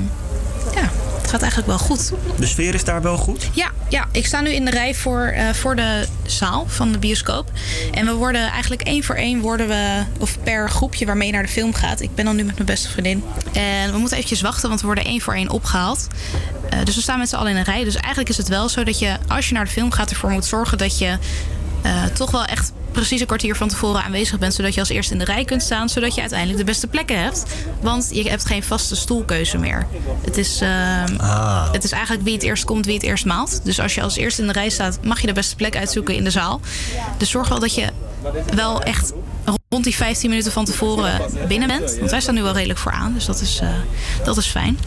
ja, 0.76 0.89
het 1.31 1.41
gaat 1.41 1.51
eigenlijk 1.51 1.80
wel 1.80 1.97
goed. 1.97 2.11
De 2.39 2.45
sfeer 2.45 2.73
is 2.73 2.84
daar 2.84 3.01
wel 3.01 3.18
goed? 3.18 3.49
Ja, 3.53 3.72
ja, 3.89 4.07
ik 4.11 4.26
sta 4.26 4.41
nu 4.41 4.49
in 4.49 4.65
de 4.65 4.72
rij 4.72 4.95
voor, 4.95 5.22
eh, 5.22 5.49
voor 5.49 5.76
de 5.76 6.07
zaal 6.26 6.65
van 6.68 6.91
de 6.91 6.97
bioscoop. 6.97 7.51
En 7.91 8.06
we 8.06 8.14
worden 8.14 8.41
eigenlijk 8.41 8.81
één 8.81 9.03
voor 9.03 9.15
één 9.15 9.39
worden 9.39 9.68
we, 9.68 10.03
of 10.19 10.38
per 10.43 10.69
groepje 10.69 11.06
waarmee 11.06 11.27
je 11.27 11.34
naar 11.34 11.43
de 11.43 11.49
film 11.49 11.73
gaat. 11.73 12.01
Ik 12.01 12.15
ben 12.15 12.26
dan 12.26 12.35
nu 12.35 12.43
met 12.43 12.53
mijn 12.53 12.65
beste 12.65 12.89
vriendin. 12.89 13.23
En 13.53 13.91
we 13.91 13.97
moeten 13.97 14.18
eventjes 14.18 14.41
wachten, 14.41 14.69
want 14.69 14.81
we 14.81 14.85
worden 14.85 15.06
één 15.06 15.22
voor 15.22 15.34
één 15.34 15.49
opgehaald. 15.49 16.07
Eh, 16.69 16.80
dus 16.84 16.95
we 16.95 17.01
staan 17.01 17.19
met 17.19 17.30
z'n 17.30 17.35
allen 17.35 17.51
in 17.51 17.57
een 17.57 17.64
rij. 17.64 17.84
Dus 17.84 17.95
eigenlijk 17.95 18.30
is 18.30 18.38
het 18.38 18.47
wel 18.47 18.69
zo 18.69 18.84
dat 18.84 18.99
je, 18.99 19.18
als 19.27 19.47
je 19.47 19.53
naar 19.53 19.65
de 19.65 19.72
film 19.72 19.91
gaat, 19.91 20.10
ervoor 20.10 20.30
moet 20.30 20.45
zorgen 20.45 20.77
dat 20.77 20.97
je 20.97 21.18
eh, 21.81 22.03
toch 22.06 22.31
wel 22.31 22.45
echt 22.45 22.72
precies 22.91 23.19
een 23.19 23.27
kwartier 23.27 23.56
van 23.56 23.68
tevoren 23.68 24.03
aanwezig 24.03 24.39
bent. 24.39 24.53
Zodat 24.53 24.73
je 24.73 24.80
als 24.80 24.89
eerste 24.89 25.14
in 25.14 25.19
de 25.19 25.26
rij 25.26 25.45
kunt 25.45 25.61
staan. 25.61 25.89
Zodat 25.89 26.15
je 26.15 26.22
uiteindelijk 26.22 26.60
de 26.60 26.65
beste 26.65 26.88
plekken 26.88 27.23
hebt. 27.23 27.43
Want 27.81 28.10
je 28.11 28.30
hebt 28.30 28.45
geen 28.45 28.64
vaste 28.64 28.95
stoelkeuze 28.95 29.57
meer. 29.57 29.88
Het 30.22 30.38
is, 30.38 30.61
ehm, 30.61 31.15
Ah. 31.18 31.72
het 31.72 31.84
is 31.84 31.91
eigenlijk 31.91 32.23
wie 32.23 32.34
het 32.34 32.43
eerst 32.43 32.64
komt, 32.64 32.85
wie 32.85 32.93
het 32.93 33.03
eerst 33.03 33.26
maalt. 33.26 33.60
Dus 33.64 33.80
als 33.80 33.95
je 33.95 34.01
als 34.01 34.15
eerste 34.15 34.41
in 34.41 34.47
de 34.47 34.53
rij 34.53 34.69
staat, 34.69 34.99
mag 35.03 35.22
je 35.22 35.27
de 35.27 35.34
beste 35.34 35.56
plek 35.56 35.76
uitzoeken 35.76 36.15
in 36.15 36.23
de 36.23 36.30
zaal. 36.31 36.61
Dus 37.18 37.30
zorg 37.30 37.47
wel 37.49 37.60
dat 37.60 37.76
je 37.76 37.88
wel 38.56 38.81
echt 38.81 39.14
rond 39.69 39.84
die 39.84 39.95
15 39.95 40.30
minuten 40.30 40.51
van 40.51 40.65
tevoren 40.65 41.22
binnen 41.47 41.68
bent. 41.68 41.95
Want 41.99 42.11
wij 42.11 42.22
staan 42.22 42.35
nu 42.35 42.41
wel 42.41 42.53
redelijk 42.53 42.80
voor 42.80 42.91
aan. 42.91 43.14
Dus 43.14 43.26
dat 43.26 43.41
is, 43.41 43.60
eh, 43.61 43.69
dat 44.23 44.38
is 44.38 44.45
fijn. 44.47 44.80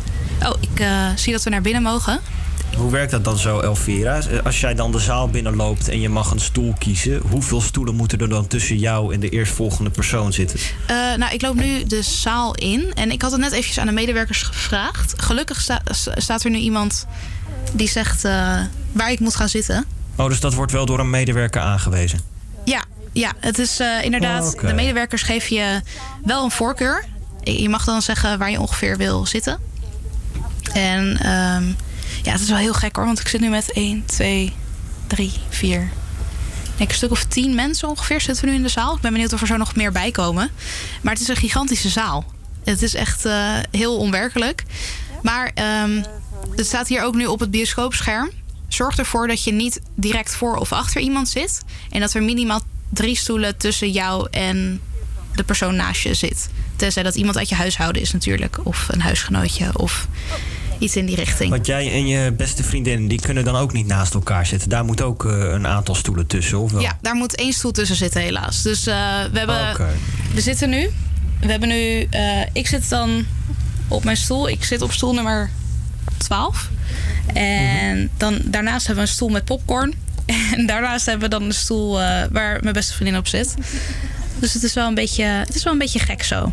Oh, 0.43 0.53
ik 0.61 0.81
eh, 0.81 1.07
zie 1.17 1.33
dat 1.33 1.43
we 1.43 1.51
naar 1.51 1.63
binnen 1.63 1.83
mogen. 1.83 2.21
Hoe 2.77 2.91
werkt 2.91 3.11
dat 3.11 3.25
dan 3.25 3.39
zo, 3.39 3.61
Elvira? 3.61 4.21
Als 4.45 4.61
jij 4.61 4.75
dan 4.75 4.93
de 4.93 4.99
zaal 4.99 5.29
binnenloopt 5.29 5.89
en 5.89 6.01
je 6.01 6.09
mag 6.09 6.31
een 6.31 6.41
stoel 6.41 6.75
kiezen, 6.79 7.21
hoeveel 7.31 7.61
stoelen 7.61 7.95
moeten 7.95 8.19
er 8.19 8.29
dan 8.29 8.47
tussen 8.47 8.79
jou 8.79 9.15
en 9.15 9.21
de 9.21 9.29
eerstvolgende 9.29 9.91
persoon 9.91 10.33
zitten? 10.33 10.59
Eh, 10.87 10.97
nou, 10.97 11.33
ik 11.35 11.43
loop 11.43 11.55
nu 11.55 11.85
de 11.85 12.03
zaal 12.03 12.55
in. 12.55 12.93
En 12.95 13.11
ik 13.11 13.23
had 13.23 13.31
het 13.33 13.41
net 13.41 13.51
eventjes 13.53 13.79
aan 13.79 13.87
de 13.87 13.93
medewerkers 13.93 14.43
gevraagd. 14.43 15.15
Gelukkig 15.17 15.61
sta- 15.61 15.81
sta- 15.85 16.21
staat 16.21 16.45
er 16.45 16.51
nu 16.51 16.57
iemand 16.59 17.07
die 17.73 17.89
zegt 17.89 18.25
eh, 18.25 18.61
waar 18.93 19.11
ik 19.11 19.21
moet 19.21 19.37
gaan 19.37 19.49
zitten. 19.49 19.85
Oh, 20.17 20.29
dus 20.29 20.41
dat 20.41 20.55
wordt 20.55 20.73
wel 20.73 20.87
door 20.87 20.99
een 20.99 21.11
medewerker 21.11 21.61
aangewezen. 21.61 22.21
Ja, 22.65 22.83
ja 23.13 23.33
het 23.39 23.59
is 23.59 23.81
eh, 23.81 24.05
inderdaad. 24.05 24.55
Oh. 24.55 24.61
De 24.69 24.75
medewerkers 24.75 25.23
geven 25.23 25.57
je 25.57 25.81
wel 26.25 26.45
een 26.45 26.51
voorkeur. 26.51 27.05
Je 27.43 27.69
mag 27.69 27.85
dan 27.85 28.03
zeggen 28.03 28.39
waar 28.39 28.51
je 28.51 28.61
ongeveer 28.61 28.97
wil 28.97 29.27
zitten. 29.27 29.59
En 30.73 31.17
ehm, 31.23 31.65
ja, 32.23 32.33
het 32.33 32.41
is 32.41 32.49
wel 32.49 32.59
heel 32.59 32.73
gek 32.73 32.97
hoor. 32.97 33.05
Want 33.05 33.21
ik 33.21 33.29
zit 33.29 33.41
nu 33.41 33.49
met 33.49 33.73
1, 33.73 34.05
2, 34.07 34.53
3, 35.07 35.33
4. 35.49 35.91
Ik 36.77 36.89
een 36.89 36.95
stuk 36.95 37.11
of 37.11 37.25
10 37.25 37.55
mensen 37.55 37.89
ongeveer 37.89 38.21
zitten 38.21 38.45
we 38.45 38.51
nu 38.51 38.57
in 38.57 38.63
de 38.63 38.69
zaal. 38.69 38.95
Ik 38.95 39.01
ben 39.01 39.13
benieuwd 39.13 39.33
of 39.33 39.41
er 39.41 39.47
zo 39.47 39.57
nog 39.57 39.77
meer 39.77 39.93
bij 39.93 40.11
komen. 40.11 40.51
Maar 41.03 41.13
het 41.13 41.23
is 41.23 41.29
een 41.29 41.37
gigantische 41.37 41.89
zaal. 41.89 42.25
Het 42.65 42.83
is 42.83 42.95
echt 42.95 43.25
eh, 43.25 43.57
heel 43.71 43.97
onwerkelijk. 43.97 44.65
Maar 45.23 45.51
ehm, 45.55 46.03
het 46.57 46.67
staat 46.67 46.89
hier 46.89 47.03
ook 47.03 47.15
nu 47.15 47.27
op 47.27 47.41
het 47.41 47.51
bioscoopscherm. 47.51 48.31
Zorg 48.69 48.99
ervoor 48.99 49.29
dat 49.29 49.45
je 49.45 49.53
niet 49.53 49.81
direct 49.95 50.35
voor 50.35 50.57
of 50.57 50.73
achter 50.73 51.01
iemand 51.01 51.29
zit. 51.29 51.61
En 51.91 52.01
dat 52.01 52.15
er 52.15 52.23
minimaal 52.23 52.61
drie 52.89 53.17
stoelen 53.17 53.57
tussen 53.57 53.91
jou 53.91 54.29
en 54.31 54.81
de 55.35 55.43
persoon 55.43 55.77
naast 55.77 56.03
je 56.03 56.15
zit. 56.15 56.49
Tenzij 56.77 57.03
dat 57.03 57.15
iemand 57.15 57.37
uit 57.37 57.49
je 57.49 57.55
huishouden 57.55 58.03
is 58.03 58.13
natuurlijk. 58.13 58.59
Of 58.63 58.87
een 58.89 59.01
huisgenootje 59.01 59.79
of 59.79 60.07
iets 60.83 60.97
in 60.97 61.07
die 61.07 61.17
richting. 61.17 61.51
Want 61.51 61.67
jij 61.67 61.93
en 61.93 62.07
je 62.07 62.33
beste 62.33 62.63
vriendin, 62.63 63.09
die 63.09 63.21
kunnen 63.21 63.45
dan 63.45 63.57
ook 63.57 63.73
niet 63.73 63.87
naast 63.87 64.15
elkaar 64.15 64.47
zitten. 64.47 64.69
Daar 64.69 64.85
moet 64.85 65.01
ook 65.03 65.25
eh, 65.25 65.33
een 65.33 65.67
aantal 65.67 65.95
stoelen 65.95 66.27
tussen, 66.27 66.59
of 66.59 66.73
wel? 66.73 66.81
Ja, 66.81 66.99
daar 67.01 67.15
moet 67.15 67.35
één 67.35 67.53
stoel 67.53 67.71
tussen 67.71 67.97
zitten 67.97 68.21
helaas. 68.21 68.63
Dus 68.63 68.87
eh, 68.87 68.95
we 69.33 69.39
hebben... 69.39 69.77
We 70.35 70.41
zitten 70.41 70.71
nu... 70.71 70.91
We 71.41 71.51
hebben 71.51 71.69
nu... 71.69 72.07
eh, 72.11 72.41
ik 72.53 72.67
zit 72.67 72.89
dan 72.89 73.25
op 73.89 74.05
mijn 74.05 74.17
stoel. 74.17 74.49
Ik 74.49 74.65
zit 74.65 74.83
op 74.83 74.93
stoel 74.93 75.15
nummer 75.15 75.51
12. 76.17 76.69
En 77.35 78.11
dan, 78.17 78.39
daarnaast 78.45 78.87
hebben 78.87 79.05
we 79.05 79.11
een 79.11 79.17
stoel 79.17 79.29
met 79.29 79.45
popcorn. 79.45 79.95
En 80.57 80.67
daarnaast 80.67 81.07
hebben 81.07 81.31
we 81.31 81.37
dan 81.37 81.43
een 81.43 81.55
stoel 81.55 81.93
waar 82.31 82.59
mijn 82.63 82.73
beste 82.73 82.93
vriendin 82.93 83.19
op 83.19 83.27
zit. 83.27 83.55
Dus 84.39 84.55
het 84.55 84.63
is 84.63 84.75
wel 84.75 84.89
een 84.89 84.95
beetje, 84.95 85.25
het 85.25 85.55
is 85.55 85.63
wel 85.63 85.73
een 85.73 85.79
beetje 85.79 85.99
gek 85.99 86.23
zo. 86.23 86.53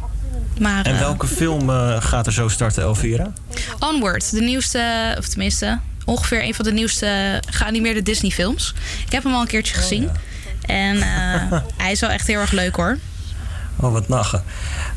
Maar, 0.59 0.85
En 0.85 0.93
eh, 0.93 0.99
welke 0.99 1.27
film 1.27 1.69
eh, 1.69 2.01
gaat 2.01 2.25
er 2.25 2.33
zo 2.33 2.47
starten, 2.47 2.83
Elvira? 2.83 3.31
Onward, 3.79 4.31
de 4.31 4.41
nieuwste, 4.41 5.15
of 5.17 5.27
tenminste, 5.27 5.79
ongeveer 6.05 6.43
een 6.43 6.53
van 6.53 6.65
de 6.65 6.71
nieuwste 6.71 7.41
geanimeerde 7.49 8.03
Disney-films. 8.03 8.73
Ik 9.05 9.11
heb 9.11 9.23
hem 9.23 9.33
al 9.33 9.41
een 9.41 9.47
keertje 9.47 9.73
gezien. 9.73 10.09
En 10.65 10.95
eh, 10.95 11.51
hij 11.83 11.91
is 11.91 11.99
wel 11.99 12.09
echt 12.09 12.27
heel 12.27 12.39
erg 12.39 12.51
leuk 12.51 12.75
hoor. 12.75 12.97
Oh, 13.81 13.91
wat 13.91 14.07
nachen. 14.07 14.43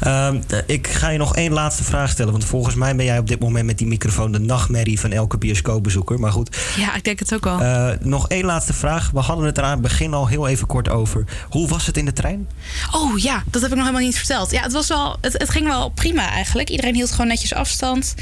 Ehm, 0.00 0.40
ik 0.66 0.86
ga 0.88 1.08
je 1.08 1.18
nog 1.18 1.36
één 1.36 1.52
laatste 1.52 1.84
vraag 1.84 2.10
stellen. 2.10 2.32
Want 2.32 2.44
volgens 2.44 2.74
mij 2.74 2.96
ben 2.96 3.04
jij 3.04 3.18
op 3.18 3.28
dit 3.28 3.40
moment 3.40 3.66
met 3.66 3.78
die 3.78 3.86
microfoon 3.86 4.32
de 4.32 4.38
nachtmerrie 4.38 5.00
van 5.00 5.12
elke 5.12 5.38
bioscoopbezoeker. 5.38 6.20
Maar 6.20 6.32
goed, 6.32 6.56
Ja, 6.76 6.94
ik 6.94 7.04
denk 7.04 7.18
het 7.18 7.34
ook 7.34 7.44
wel. 7.44 7.60
eh, 7.60 7.88
nog 8.00 8.28
één 8.28 8.44
laatste 8.44 8.72
vraag. 8.72 9.10
We 9.10 9.20
hadden 9.20 9.46
het 9.46 9.58
er 9.58 9.64
aan 9.64 9.70
het 9.70 9.80
begin 9.80 10.14
al 10.14 10.26
heel 10.26 10.48
even 10.48 10.66
kort 10.66 10.88
over. 10.88 11.24
Hoe 11.50 11.68
was 11.68 11.86
het 11.86 11.96
in 11.96 12.04
de 12.04 12.12
trein? 12.12 12.48
Oh 12.90 13.18
ja, 13.18 13.42
dat 13.50 13.62
heb 13.62 13.70
ik 13.70 13.76
nog 13.76 13.86
helemaal 13.86 14.06
niet 14.06 14.16
verteld. 14.18 14.50
Ja, 14.50 14.62
het, 14.62 14.72
was 14.72 14.88
wel, 14.88 15.16
het, 15.20 15.32
het 15.32 15.50
ging 15.50 15.66
wel 15.66 15.88
prima 15.88 16.30
eigenlijk. 16.30 16.70
Iedereen 16.70 16.94
hield 16.94 17.10
gewoon 17.10 17.26
netjes 17.26 17.54
afstand. 17.54 18.14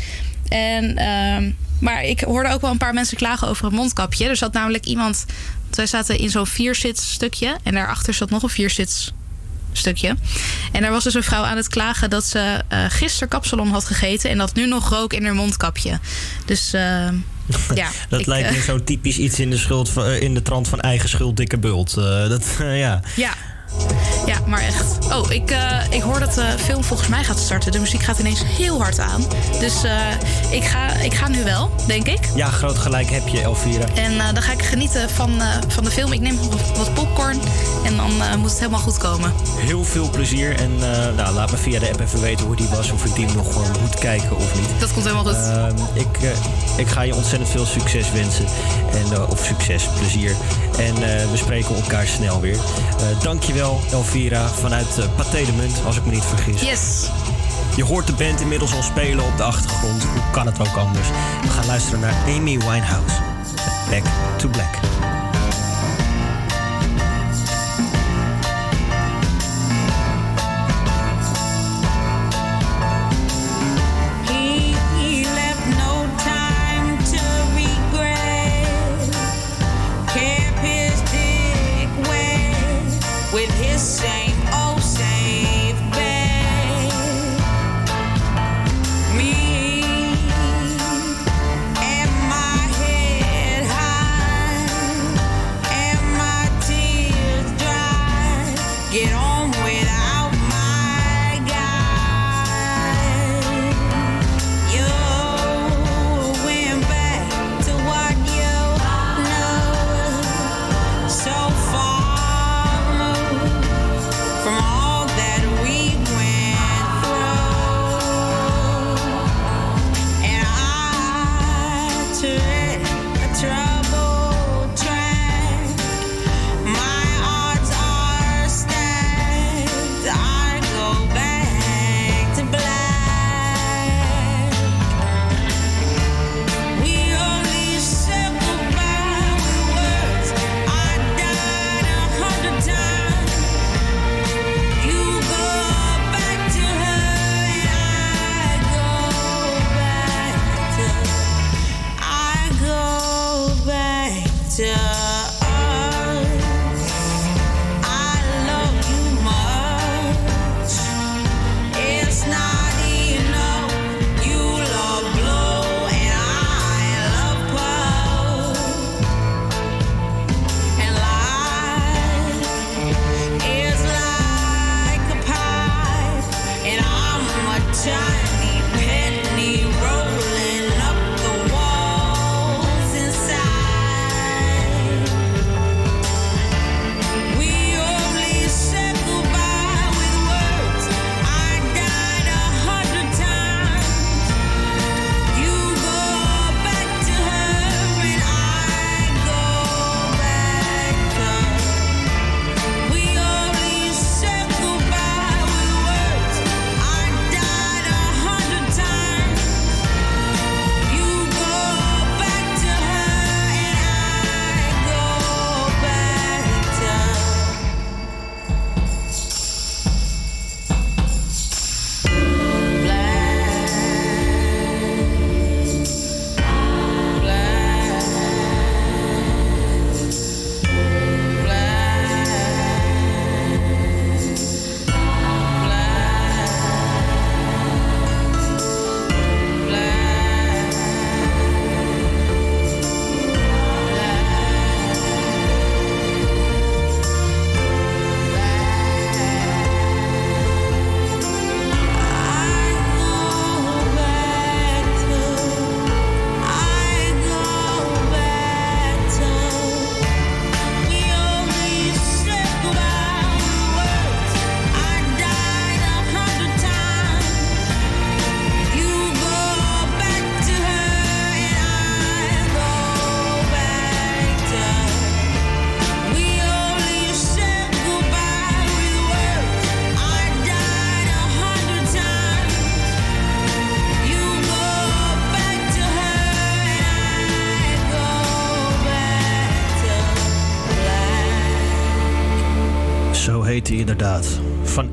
En, 0.49 0.97
ehm, 0.97 1.51
maar 1.79 2.05
ik 2.05 2.21
hoorde 2.21 2.53
ook 2.53 2.61
wel 2.61 2.71
een 2.71 2.77
paar 2.79 2.95
mensen 2.95 3.17
klagen 3.17 3.49
over 3.49 3.67
een 3.67 3.75
mondkapje. 3.75 4.29
Er 4.29 4.37
zat 4.37 4.53
namelijk 4.53 4.87
iemand... 4.87 5.25
Wij 5.71 5.87
zaten 5.87 6.19
in 6.19 6.31
zo'n 6.31 6.47
vierzits 6.47 7.13
stukje. 7.13 7.57
En 7.63 7.75
daarachter 7.75 8.15
zat 8.15 8.31
nog 8.31 8.43
een 8.43 8.49
vierzits 8.49 9.13
stukje. 9.73 10.17
En 10.71 10.83
daar 10.83 10.91
was 10.91 11.05
dus 11.05 11.15
een 11.15 11.23
vrouw 11.23 11.43
aan 11.43 11.57
het 11.57 11.69
klagen 11.69 12.11
dat 12.11 12.25
ze 12.25 12.63
eh 12.69 12.85
gisteren 12.89 13.29
kapsalon 13.29 13.69
had 13.69 13.85
gegeten... 13.85 14.31
en 14.31 14.39
dat 14.39 14.55
nu 14.55 14.67
nog 14.67 14.89
rook 14.89 15.13
in 15.13 15.25
haar 15.25 15.35
mondkapje. 15.35 15.99
Dus 16.45 16.73
eh, 16.73 17.09
ja. 17.75 17.89
Dat 18.09 18.21
ik, 18.21 18.27
lijkt 18.27 18.49
eh, 18.49 18.55
me 18.55 18.63
zo 18.63 18.85
typisch 18.85 19.19
iets 19.19 19.41
in 19.41 19.51
de, 19.51 19.57
schuld 19.57 19.89
van, 19.89 20.11
in 20.11 20.35
de 20.35 20.43
trant 20.43 20.69
van 20.69 20.81
eigen 20.81 21.09
schuld, 21.09 21.37
dikke 21.37 21.59
bult. 21.59 21.95
Dat, 22.29 22.45
ja. 22.59 23.01
Ja. 23.17 23.35
Ja, 24.27 24.37
maar 24.47 24.61
echt. 24.61 24.99
Oh, 25.13 25.31
ik, 25.31 25.51
eh, 25.51 25.79
ik 25.91 26.03
hoor 26.03 26.21
dat 26.21 26.35
de 26.35 26.55
film 26.59 26.85
volgens 26.85 27.09
mij 27.09 27.25
gaat 27.25 27.39
starten. 27.39 27.73
De 27.73 27.79
muziek 27.79 28.03
gaat 28.03 28.19
ineens 28.19 28.43
heel 28.45 28.83
hard 28.83 28.99
aan. 28.99 29.25
Dus 29.61 29.83
eh, 29.83 29.97
ik, 30.51 30.65
ga, 30.65 30.93
ik 30.93 31.15
ga 31.15 31.29
nu 31.29 31.45
wel, 31.45 31.71
denk 31.87 32.07
ik. 32.07 32.19
ja, 32.35 32.49
groot 32.49 32.79
gelijk 32.79 33.11
heb 33.11 33.29
je, 33.29 33.41
Elvira. 33.41 33.87
En 33.95 34.19
eh, 34.19 34.33
dan 34.33 34.43
ga 34.43 34.53
ik 34.53 34.63
genieten 34.63 35.11
van, 35.11 35.31
van 35.69 35.85
de 35.85 35.91
film. 35.91 36.13
Ik 36.13 36.21
neem 36.21 36.39
wat, 36.77 36.95
popcorn 36.95 37.41
en 37.85 37.97
dan 37.97 38.39
moet 38.39 38.51
het 38.51 38.59
helemaal 38.59 38.81
goed 38.81 38.99
komen. 38.99 39.33
Heel 39.57 39.85
veel 39.85 40.11
plezier. 40.11 40.57
En 40.61 40.79
nou, 41.17 41.35
laat 41.35 41.51
me 41.51 41.57
via 41.57 41.79
de 41.79 41.89
app 41.89 42.01
even 42.01 42.21
weten 42.21 42.47
hoe 42.47 42.57
die 42.57 42.69
was. 42.69 42.91
Of 42.91 43.05
ik 43.05 43.15
die 43.15 43.27
nog 43.27 43.81
moet 43.81 43.99
kijken 43.99 44.37
of 44.37 44.55
niet. 44.55 44.81
Dat 44.81 44.93
komt 44.93 45.05
helemaal 45.05 45.25
goed. 45.25 45.43
Ehm, 45.43 45.77
ik, 45.95 46.35
ik 46.77 46.89
ga 46.89 47.03
je 47.03 47.15
ontzettend 47.15 47.51
veel 47.51 47.67
succes 47.67 48.11
wensen. 48.13 48.47
En, 48.93 49.29
of 49.29 49.45
succes, 49.45 49.89
plezier. 49.99 50.35
En 50.79 50.95
we 51.31 51.37
spreken 51.37 51.75
elkaar 51.75 52.07
snel 52.07 52.41
weer. 52.41 52.57
Eh 52.57 53.21
Elvira, 53.69 54.49
vanuit 54.49 54.99
eh 54.99 55.05
Pathé 55.17 55.45
de 55.45 55.53
Munt, 55.53 55.81
als 55.87 55.97
ik 55.97 56.05
me 56.05 56.11
niet 56.11 56.25
vergis. 56.25 56.61
Yes. 56.61 57.11
Je 57.77 57.85
hoort 57.85 58.07
de 58.07 58.13
band 58.13 58.41
inmiddels 58.41 58.75
al 58.75 58.83
spelen 58.83 59.25
op 59.25 59.37
de 59.37 59.43
achtergrond. 59.43 60.03
Hoe 60.03 60.23
kan 60.33 60.47
het 60.47 60.61
ook 60.61 60.77
anders? 60.77 61.09
We 61.43 61.49
gaan 61.49 61.67
luisteren 61.67 62.01
naar 62.01 62.15
Amy 62.27 62.59
Winehouse. 62.59 63.17
Back 63.91 64.03
to 64.37 64.49
Black. 64.49 65.10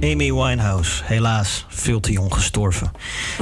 Amy 0.02 0.34
Winehouse. 0.34 1.04
Helaas, 1.04 1.66
veel 1.70 2.00
te 2.00 2.12
jong 2.12 2.34
gestorven. 2.34 2.92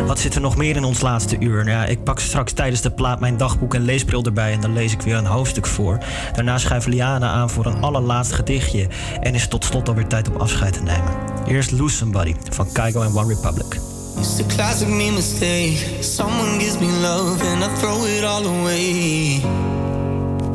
Wat 0.06 0.20
zit 0.20 0.36
er 0.36 0.42
nog 0.42 0.56
meer 0.56 0.76
in 0.76 0.84
ons 0.84 1.02
laatste 1.02 1.40
uur? 1.40 1.68
Ja, 1.68 1.86
ik 1.86 2.04
pak 2.04 2.20
straks 2.20 2.52
tijdens 2.52 2.82
de 2.82 2.92
plaat 2.92 3.20
mijn 3.20 3.38
dagboek 3.38 3.74
en 3.74 3.82
leesbril 3.82 4.24
erbij... 4.24 4.54
en 4.54 4.62
dan 4.62 4.74
lees 4.74 4.94
ik 4.94 5.02
weer 5.02 5.16
een 5.16 5.26
hoofdstuk 5.26 5.68
voor. 5.68 5.98
Daarna 6.34 6.58
schuift 6.58 6.88
Liana 6.88 7.30
aan 7.30 7.50
voor 7.50 7.66
een 7.66 7.82
allerlaatst 7.82 8.32
gedichtje... 8.32 8.88
en 9.22 9.36
is 9.36 9.48
tot 9.48 9.66
slot 9.66 9.88
alweer 9.88 10.08
tijd 10.08 10.30
om 10.30 10.36
afscheid 10.36 10.74
te 10.74 10.84
nemen. 10.84 11.14
Eerst 11.48 11.72
Lose 11.72 11.96
Somebody 11.96 12.36
van 12.50 12.72
Kygo 12.72 13.02
en 13.02 13.16
One 13.16 13.34
Republic. 13.34 13.80
It's 14.18 14.40
a 14.40 14.44
classic 14.56 14.88
mistake. 14.88 16.04
Someone 16.04 16.60
gives 16.60 16.80
me 16.80 16.88
love 17.02 17.44
and 17.48 17.64
I 17.64 17.80
throw 17.80 18.06
it 18.06 18.24
all 18.24 18.46
away. 18.46 19.75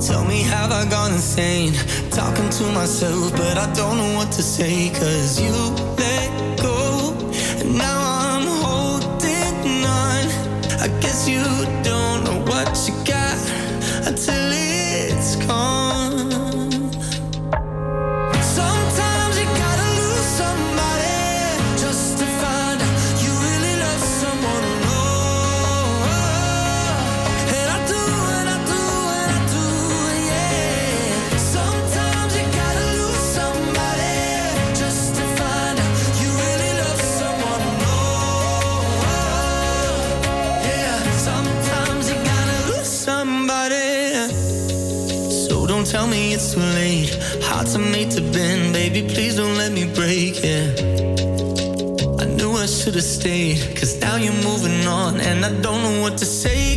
Tell 0.01 0.25
me, 0.25 0.41
have 0.45 0.73
I 0.73 0.89
gone 0.89 1.13
insane? 1.13 1.75
Talking 2.11 2.49
to 2.49 2.65
myself, 2.73 3.33
but 3.33 3.59
I 3.59 3.71
don't 3.75 3.99
know 3.99 4.15
what 4.17 4.33
to 4.33 4.43
say. 4.43 4.89
Cause 4.89 5.39
you 5.39 5.53
let 5.99 6.59
go, 6.59 7.13
and 7.61 7.77
now 7.77 8.01
I'm 8.01 8.47
holding 8.65 9.85
on. 9.85 10.25
I 10.81 10.89
guess 11.03 11.29
you 11.29 11.60
Hearts 47.71 47.87
are 47.87 47.93
made 47.93 48.11
to 48.13 48.21
bend, 48.33 48.73
baby. 48.73 49.03
Please 49.07 49.37
don't 49.37 49.57
let 49.57 49.71
me 49.71 49.85
break 49.95 50.43
it. 50.43 50.81
I 52.21 52.25
knew 52.25 52.51
I 52.51 52.67
should 52.67 52.97
have 52.97 53.05
stayed, 53.05 53.59
cause 53.77 54.01
now 54.01 54.17
you're 54.17 54.43
moving 54.43 54.89
on, 54.89 55.21
and 55.21 55.45
I 55.45 55.53
don't 55.63 55.81
know 55.85 56.03
what 56.03 56.19
to 56.19 56.25
say, 56.25 56.70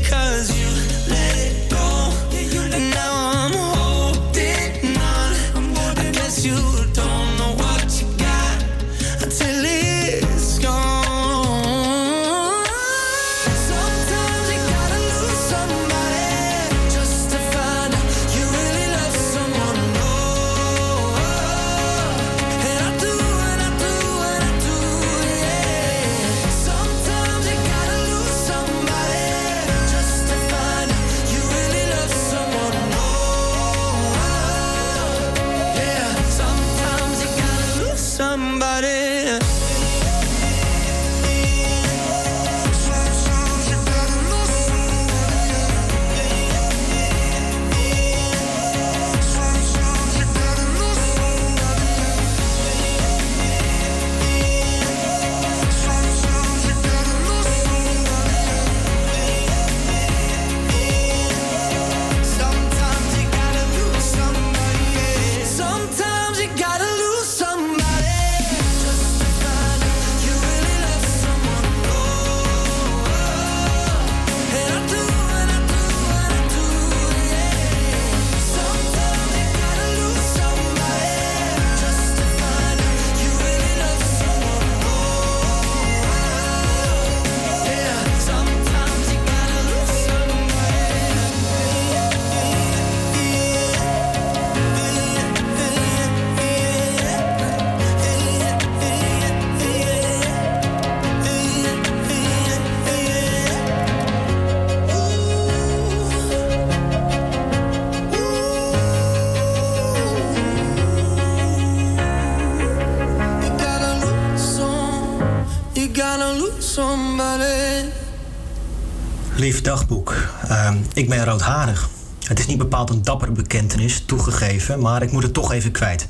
ik 120.94 121.10
ben 121.10 121.26
roodharig. 121.26 121.90
Het 122.28 122.40
is 122.40 122.46
niet 122.46 122.58
bepaald 122.58 122.90
een 122.90 123.04
dappere 123.04 123.32
bekentenis, 123.32 124.04
toegegeven, 124.06 124.80
maar 124.80 125.02
ik 125.02 125.12
moet 125.12 125.24
het 125.24 125.34
toch 125.34 125.52
even 125.52 125.72
kwijt. 125.72 126.08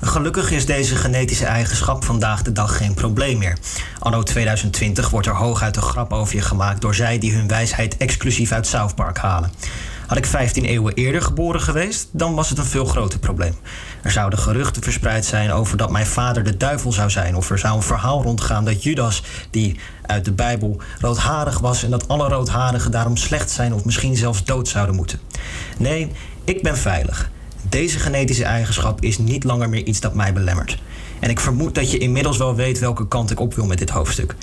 Gelukkig 0.00 0.50
is 0.50 0.66
deze 0.66 0.96
genetische 0.96 1.44
eigenschap 1.44 2.04
vandaag 2.04 2.42
de 2.42 2.52
dag 2.52 2.76
geen 2.76 2.94
probleem 2.94 3.38
meer. 3.38 3.58
Anno 3.98 4.22
2020 4.22 5.10
wordt 5.10 5.26
er 5.26 5.34
hooguit 5.34 5.76
een 5.76 5.82
grap 5.82 6.12
over 6.12 6.34
je 6.34 6.42
gemaakt 6.42 6.80
door 6.80 6.94
zij 6.94 7.18
die 7.18 7.34
hun 7.34 7.48
wijsheid 7.48 7.96
exclusief 7.96 8.52
uit 8.52 8.66
South 8.66 8.94
Park 8.94 9.18
halen. 9.18 9.52
Had 10.06 10.18
ik 10.18 10.26
15 10.26 10.64
eeuwen 10.64 10.94
eerder 10.94 11.22
geboren 11.22 11.60
geweest, 11.60 12.08
dan 12.12 12.34
was 12.34 12.48
het 12.48 12.58
een 12.58 12.64
veel 12.64 12.84
groter 12.84 13.18
probleem. 13.18 13.54
Er 14.04 14.10
zouden 14.10 14.38
geruchten 14.38 14.82
verspreid 14.82 15.24
zijn 15.24 15.52
over 15.52 15.76
dat 15.76 15.90
mijn 15.90 16.06
vader 16.06 16.44
de 16.44 16.56
duivel 16.56 16.92
zou 16.92 17.10
zijn, 17.10 17.36
of 17.36 17.50
er 17.50 17.58
zou 17.58 17.76
een 17.76 17.82
verhaal 17.82 18.22
rondgaan 18.22 18.64
dat 18.64 18.82
Judas, 18.82 19.22
die 19.50 19.78
uit 20.06 20.24
de 20.24 20.32
Bijbel 20.32 20.80
roodharig 21.00 21.58
was 21.58 21.82
en 21.82 21.90
dat 21.90 22.08
alle 22.08 22.28
roodharigen 22.28 22.90
daarom 22.90 23.16
slecht 23.16 23.50
zijn 23.50 23.74
of 23.74 23.84
misschien 23.84 24.16
zelfs 24.16 24.44
dood 24.44 24.68
zouden 24.68 24.94
moeten. 24.94 25.20
Nee, 25.78 26.12
ik 26.44 26.62
ben 26.62 26.76
veilig. 26.76 27.30
Deze 27.68 27.98
genetische 27.98 28.44
eigenschap 28.44 29.02
is 29.02 29.18
niet 29.18 29.44
langer 29.44 29.68
meer 29.68 29.84
iets 29.84 30.00
dat 30.00 30.14
mij 30.14 30.32
belemmert. 30.32 30.78
En 31.20 31.30
ik 31.30 31.40
vermoed 31.40 31.74
dat 31.74 31.90
je 31.90 31.98
inmiddels 31.98 32.38
wel 32.38 32.54
weet 32.54 32.78
welke 32.78 33.08
kant 33.08 33.30
ik 33.30 33.40
op 33.40 33.54
wil 33.54 33.66
met 33.66 33.78
dit 33.78 33.90
hoofdstuk. 33.90 34.34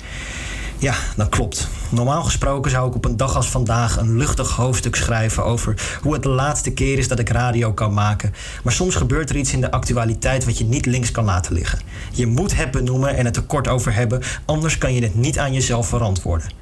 Ja, 0.82 0.94
dat 1.16 1.28
klopt. 1.28 1.68
Normaal 1.90 2.22
gesproken 2.22 2.70
zou 2.70 2.88
ik 2.88 2.94
op 2.94 3.04
een 3.04 3.16
dag 3.16 3.36
als 3.36 3.48
vandaag 3.48 3.96
een 3.96 4.16
luchtig 4.16 4.50
hoofdstuk 4.50 4.96
schrijven 4.96 5.44
over 5.44 5.98
hoe 6.02 6.12
het 6.12 6.22
de 6.22 6.28
laatste 6.28 6.72
keer 6.72 6.98
is 6.98 7.08
dat 7.08 7.18
ik 7.18 7.28
radio 7.28 7.72
kan 7.72 7.94
maken. 7.94 8.34
Maar 8.64 8.72
soms 8.72 8.94
gebeurt 8.94 9.30
er 9.30 9.36
iets 9.36 9.52
in 9.52 9.60
de 9.60 9.70
actualiteit 9.70 10.44
wat 10.44 10.58
je 10.58 10.64
niet 10.64 10.86
links 10.86 11.10
kan 11.10 11.24
laten 11.24 11.52
liggen. 11.52 11.78
Je 12.12 12.26
moet 12.26 12.56
het 12.56 12.70
benoemen 12.70 13.16
en 13.16 13.24
het 13.24 13.36
er 13.36 13.42
kort 13.42 13.68
over 13.68 13.94
hebben, 13.94 14.22
anders 14.44 14.78
kan 14.78 14.94
je 14.94 15.02
het 15.02 15.14
niet 15.14 15.38
aan 15.38 15.52
jezelf 15.52 15.88
verantwoorden. 15.88 16.52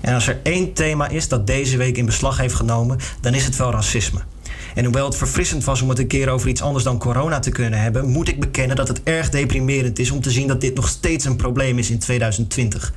En 0.00 0.14
als 0.14 0.26
er 0.26 0.40
één 0.42 0.72
thema 0.72 1.08
is 1.08 1.28
dat 1.28 1.46
deze 1.46 1.76
week 1.76 1.96
in 1.96 2.06
beslag 2.06 2.38
heeft 2.38 2.54
genomen, 2.54 2.98
dan 3.20 3.34
is 3.34 3.44
het 3.44 3.56
wel 3.56 3.70
racisme. 3.70 4.20
En 4.74 4.84
hoewel 4.84 5.04
het 5.04 5.16
verfrissend 5.16 5.64
was 5.64 5.82
om 5.82 5.88
het 5.88 5.98
een 5.98 6.06
keer 6.06 6.28
over 6.28 6.48
iets 6.48 6.62
anders 6.62 6.84
dan 6.84 6.98
corona 6.98 7.38
te 7.38 7.50
kunnen 7.50 7.80
hebben, 7.80 8.08
moet 8.08 8.28
ik 8.28 8.40
bekennen 8.40 8.76
dat 8.76 8.88
het 8.88 9.02
erg 9.02 9.28
deprimerend 9.28 9.98
is 9.98 10.10
om 10.10 10.20
te 10.20 10.30
zien 10.30 10.48
dat 10.48 10.60
dit 10.60 10.74
nog 10.74 10.88
steeds 10.88 11.24
een 11.24 11.36
probleem 11.36 11.78
is 11.78 11.90
in 11.90 11.98
2020. 11.98 12.92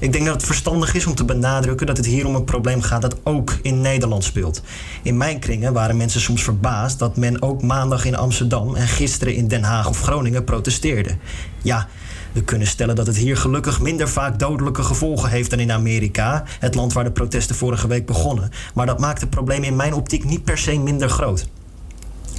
Ik 0.00 0.12
denk 0.12 0.24
dat 0.24 0.34
het 0.34 0.44
verstandig 0.44 0.94
is 0.94 1.06
om 1.06 1.14
te 1.14 1.24
benadrukken 1.24 1.86
dat 1.86 1.96
het 1.96 2.06
hier 2.06 2.26
om 2.26 2.34
een 2.34 2.44
probleem 2.44 2.82
gaat 2.82 3.02
dat 3.02 3.16
ook 3.22 3.58
in 3.62 3.80
Nederland 3.80 4.24
speelt. 4.24 4.62
In 5.02 5.16
mijn 5.16 5.38
kringen 5.38 5.72
waren 5.72 5.96
mensen 5.96 6.20
soms 6.20 6.42
verbaasd 6.42 6.98
dat 6.98 7.16
men 7.16 7.42
ook 7.42 7.62
maandag 7.62 8.04
in 8.04 8.16
Amsterdam 8.16 8.74
en 8.74 8.88
gisteren 8.88 9.34
in 9.34 9.48
Den 9.48 9.62
Haag 9.62 9.88
of 9.88 10.00
Groningen 10.00 10.44
protesteerde. 10.44 11.16
Ja, 11.62 11.88
we 12.32 12.42
kunnen 12.42 12.66
stellen 12.66 12.94
dat 12.94 13.06
het 13.06 13.16
hier 13.16 13.36
gelukkig 13.36 13.80
minder 13.80 14.08
vaak 14.08 14.38
dodelijke 14.38 14.82
gevolgen 14.82 15.30
heeft 15.30 15.50
dan 15.50 15.58
in 15.58 15.72
Amerika, 15.72 16.44
het 16.58 16.74
land 16.74 16.92
waar 16.92 17.04
de 17.04 17.12
protesten 17.12 17.56
vorige 17.56 17.88
week 17.88 18.06
begonnen. 18.06 18.50
Maar 18.74 18.86
dat 18.86 18.98
maakt 19.00 19.20
het 19.20 19.30
probleem 19.30 19.62
in 19.62 19.76
mijn 19.76 19.94
optiek 19.94 20.24
niet 20.24 20.44
per 20.44 20.58
se 20.58 20.78
minder 20.78 21.08
groot. 21.08 21.48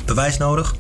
Bewijs 0.06 0.38
nodig? 0.38 0.76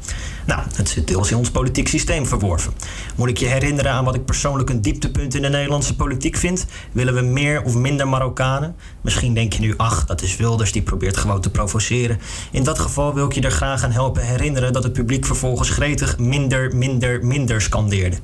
Nou, 0.50 0.62
het 0.76 0.90
zit 0.90 1.08
deels 1.08 1.32
in 1.32 1.38
ons 1.38 1.52
politiek 1.52 1.88
systeem 1.88 2.26
verworven. 2.26 2.74
Moet 3.16 3.30
ik 3.30 3.38
je 3.38 3.46
herinneren 3.46 3.92
aan 3.92 4.06
wat 4.06 4.16
ik 4.16 4.26
persoonlijk 4.26 4.70
een 4.70 4.82
dieptepunt 4.82 5.36
in 5.36 5.42
de 5.42 5.50
Nederlandse 5.50 5.96
politiek 5.96 6.38
vind? 6.38 6.66
Willen 6.92 7.14
we 7.14 7.22
meer 7.22 7.64
of 7.64 7.76
minder 7.76 8.08
Marokkanen? 8.08 8.76
Misschien 9.02 9.34
denk 9.34 9.54
je 9.54 9.60
nu, 9.60 9.74
ach, 9.78 10.06
dat 10.06 10.22
is 10.22 10.36
Wilders, 10.38 10.72
die 10.72 10.82
probeert 10.82 11.18
gewoon 11.18 11.42
te 11.42 11.52
provoceren. 11.52 12.20
In 12.52 12.64
dat 12.64 12.80
geval 12.80 13.14
wil 13.14 13.26
ik 13.26 13.34
je 13.34 13.42
er 13.42 13.52
graag 13.52 13.84
aan 13.84 13.92
helpen 13.92 14.26
herinneren 14.26 14.74
dat 14.74 14.84
het 14.84 14.94
publiek 14.94 15.26
vervolgens 15.26 15.70
gretig 15.70 16.18
minder, 16.18 16.76
minder, 16.76 17.26
minder 17.26 17.62
scandeerde. 17.62 18.18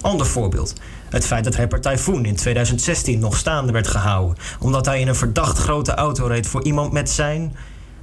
Ander 0.00 0.26
voorbeeld. 0.26 0.74
Het 1.08 1.26
feit 1.26 1.44
dat 1.44 1.54
rapper 1.54 1.80
Typhoon 1.80 2.24
in 2.24 2.36
2016 2.36 3.18
nog 3.18 3.36
staande 3.36 3.72
werd 3.72 3.86
gehouden. 3.86 4.36
Omdat 4.60 4.86
hij 4.86 5.00
in 5.00 5.08
een 5.08 5.14
verdacht 5.14 5.58
grote 5.58 5.94
auto 5.94 6.26
reed 6.26 6.46
voor 6.46 6.64
iemand 6.64 6.92
met 6.92 7.10
zijn... 7.10 7.56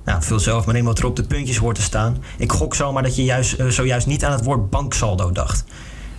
Nou, 0.06 0.24
vul 0.24 0.40
zelf 0.40 0.66
maar 0.66 0.76
in 0.76 0.84
wat 0.84 1.00
er 1.00 1.06
op 1.06 1.16
de 1.16 1.24
puntjes 1.24 1.58
hoort 1.58 1.76
te 1.76 1.82
staan. 1.82 2.24
Ik 2.38 2.52
gok 2.52 2.76
zomaar 2.76 3.04
dat 3.04 3.16
je 3.16 3.24
juist, 3.24 3.54
eh, 3.54 3.68
zojuist 3.68 4.08
niet 4.08 4.26
aan 4.26 4.32
het 4.32 4.44
woord 4.44 4.70
banksaldo 4.70 5.32
dacht. 5.32 5.64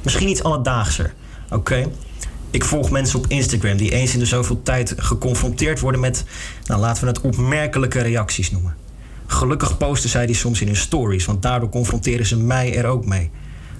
Misschien 0.02 0.28
iets 0.28 0.42
alledaagser. 0.42 1.14
Oké? 1.50 1.86
Ik 2.50 2.64
volg 2.64 2.90
mensen 2.90 3.18
op 3.18 3.26
Instagram 3.26 3.76
die 3.76 3.90
eens 3.90 4.12
in 4.12 4.18
de 4.18 4.26
zoveel 4.26 4.62
tijd 4.62 4.94
geconfronteerd 4.96 5.80
worden 5.80 6.00
met... 6.00 6.24
Nou, 6.66 6.80
laten 6.80 7.02
we 7.02 7.08
het 7.08 7.20
opmerkelijke 7.20 8.00
reacties 8.00 8.50
noemen. 8.50 8.76
Gelukkig 9.26 9.76
posten 9.76 10.10
zij 10.10 10.26
die 10.26 10.34
soms 10.34 10.60
in 10.60 10.66
hun 10.66 10.76
stories, 10.76 11.24
want 11.24 11.42
daardoor 11.42 11.68
confronteren 11.68 12.26
ze 12.26 12.36
mij 12.36 12.76
er 12.76 12.86
ook 12.86 13.06
mee. 13.06 13.30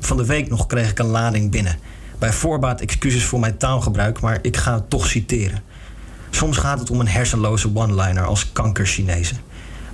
Van 0.01 0.17
de 0.17 0.27
week 0.27 0.49
nog 0.49 0.67
kreeg 0.67 0.91
ik 0.91 0.99
een 0.99 1.07
lading 1.07 1.51
binnen. 1.51 1.79
Bij 2.19 2.33
voorbaat 2.33 2.81
excuses 2.81 3.25
voor 3.25 3.41
mijn 3.41 3.57
taalgebruik, 3.57 4.21
maar 4.21 4.39
ik 4.43 4.57
ga 4.57 4.75
het 4.75 4.91
toch 4.91 5.07
citeren. 5.07 5.63
Soms 6.31 6.57
gaat 6.57 6.79
het 6.79 6.91
om 6.91 7.01
een 7.01 7.09
hersenloze 7.09 7.71
one-liner 7.75 8.25
als 8.25 8.53
kanker 8.53 8.87
Chinezen. 8.87 9.39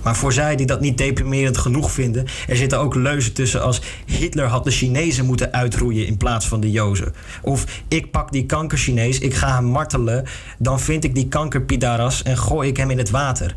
Maar 0.03 0.15
voor 0.15 0.33
zij 0.33 0.55
die 0.55 0.65
dat 0.65 0.81
niet 0.81 0.97
deprimerend 0.97 1.57
genoeg 1.57 1.91
vinden, 1.91 2.25
er 2.47 2.55
zitten 2.55 2.79
ook 2.79 2.95
leuzen 2.95 3.33
tussen 3.33 3.61
als 3.61 3.81
Hitler 4.05 4.45
had 4.45 4.63
de 4.63 4.71
Chinezen 4.71 5.25
moeten 5.25 5.53
uitroeien 5.53 6.07
in 6.07 6.17
plaats 6.17 6.47
van 6.47 6.59
de 6.59 6.71
Jozen. 6.71 7.13
Of 7.41 7.65
ik 7.87 8.11
pak 8.11 8.31
die 8.31 8.45
kanker 8.45 8.77
Chinees, 8.77 9.19
ik 9.19 9.33
ga 9.33 9.55
hem 9.55 9.65
martelen, 9.65 10.25
dan 10.57 10.79
vind 10.79 11.03
ik 11.03 11.15
die 11.15 11.27
kanker 11.27 11.61
Pidaras 11.61 12.23
en 12.23 12.37
gooi 12.37 12.69
ik 12.69 12.77
hem 12.77 12.89
in 12.89 12.97
het 12.97 13.09
water. 13.09 13.55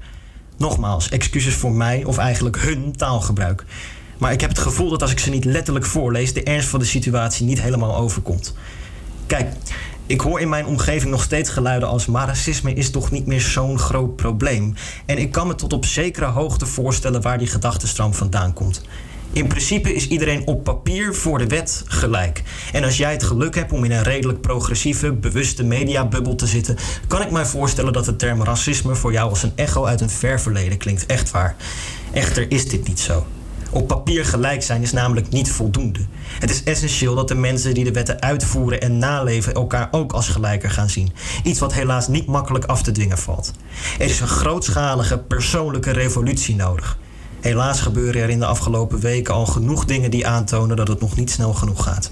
Nogmaals, 0.56 1.08
excuses 1.08 1.54
voor 1.54 1.72
mij 1.72 2.04
of 2.04 2.18
eigenlijk 2.18 2.58
hun 2.58 2.92
taalgebruik. 2.96 3.64
Maar 4.18 4.32
ik 4.32 4.40
heb 4.40 4.50
het 4.50 4.58
gevoel 4.58 4.90
dat 4.90 5.02
als 5.02 5.10
ik 5.10 5.18
ze 5.18 5.30
niet 5.30 5.44
letterlijk 5.44 5.84
voorlees, 5.84 6.32
de 6.32 6.42
ernst 6.42 6.68
van 6.68 6.80
de 6.80 6.86
situatie 6.86 7.46
niet 7.46 7.60
helemaal 7.60 7.96
overkomt. 7.96 8.54
Kijk, 9.26 9.52
ik 10.06 10.20
hoor 10.20 10.40
in 10.40 10.48
mijn 10.48 10.66
omgeving 10.66 11.10
nog 11.10 11.22
steeds 11.22 11.50
geluiden 11.50 11.88
als... 11.88 12.06
maar 12.06 12.26
racisme 12.26 12.72
is 12.74 12.90
toch 12.90 13.10
niet 13.10 13.26
meer 13.26 13.40
zo'n 13.40 13.78
groot 13.78 14.16
probleem. 14.16 14.74
En 15.06 15.18
ik 15.18 15.32
kan 15.32 15.46
me 15.46 15.54
tot 15.54 15.72
op 15.72 15.84
zekere 15.84 16.26
hoogte 16.26 16.66
voorstellen 16.66 17.22
waar 17.22 17.38
die 17.38 17.46
gedachtenstroom 17.46 18.14
vandaan 18.14 18.52
komt. 18.52 18.82
In 19.32 19.46
principe 19.46 19.94
is 19.94 20.08
iedereen 20.08 20.46
op 20.46 20.64
papier 20.64 21.14
voor 21.14 21.38
de 21.38 21.46
wet 21.46 21.82
gelijk. 21.86 22.42
En 22.72 22.84
als 22.84 22.96
jij 22.96 23.12
het 23.12 23.22
geluk 23.22 23.54
hebt 23.54 23.72
om 23.72 23.84
in 23.84 23.92
een 23.92 24.02
redelijk 24.02 24.40
progressieve, 24.40 25.12
bewuste 25.12 25.64
mediabubbel 25.64 26.34
te 26.34 26.46
zitten... 26.46 26.76
kan 27.06 27.22
ik 27.22 27.30
mij 27.30 27.46
voorstellen 27.46 27.92
dat 27.92 28.04
de 28.04 28.16
term 28.16 28.44
racisme 28.44 28.94
voor 28.94 29.12
jou 29.12 29.30
als 29.30 29.42
een 29.42 29.52
echo 29.54 29.84
uit 29.84 30.00
een 30.00 30.10
ver 30.10 30.40
verleden 30.40 30.78
klinkt. 30.78 31.06
Echt 31.06 31.30
waar. 31.30 31.56
Echter 32.12 32.50
is 32.50 32.68
dit 32.68 32.88
niet 32.88 33.00
zo. 33.00 33.26
Op 33.74 33.86
papier 33.86 34.24
gelijk 34.24 34.62
zijn 34.62 34.82
is 34.82 34.92
namelijk 34.92 35.30
niet 35.30 35.50
voldoende. 35.50 36.00
Het 36.38 36.50
is 36.50 36.62
essentieel 36.62 37.14
dat 37.14 37.28
de 37.28 37.34
mensen 37.34 37.74
die 37.74 37.84
de 37.84 37.92
wetten 37.92 38.20
uitvoeren 38.20 38.80
en 38.80 38.98
naleven 38.98 39.54
elkaar 39.54 39.88
ook 39.90 40.12
als 40.12 40.28
gelijker 40.28 40.70
gaan 40.70 40.88
zien. 40.88 41.12
Iets 41.42 41.58
wat 41.58 41.72
helaas 41.72 42.08
niet 42.08 42.26
makkelijk 42.26 42.64
af 42.64 42.82
te 42.82 42.92
dwingen 42.92 43.18
valt. 43.18 43.52
Er 43.98 44.04
is 44.04 44.20
een 44.20 44.28
grootschalige 44.28 45.18
persoonlijke 45.18 45.90
revolutie 45.90 46.54
nodig. 46.54 46.98
Helaas 47.40 47.80
gebeuren 47.80 48.22
er 48.22 48.30
in 48.30 48.38
de 48.38 48.46
afgelopen 48.46 49.00
weken 49.00 49.34
al 49.34 49.46
genoeg 49.46 49.84
dingen 49.84 50.10
die 50.10 50.26
aantonen 50.26 50.76
dat 50.76 50.88
het 50.88 51.00
nog 51.00 51.16
niet 51.16 51.30
snel 51.30 51.52
genoeg 51.52 51.82
gaat. 51.82 52.10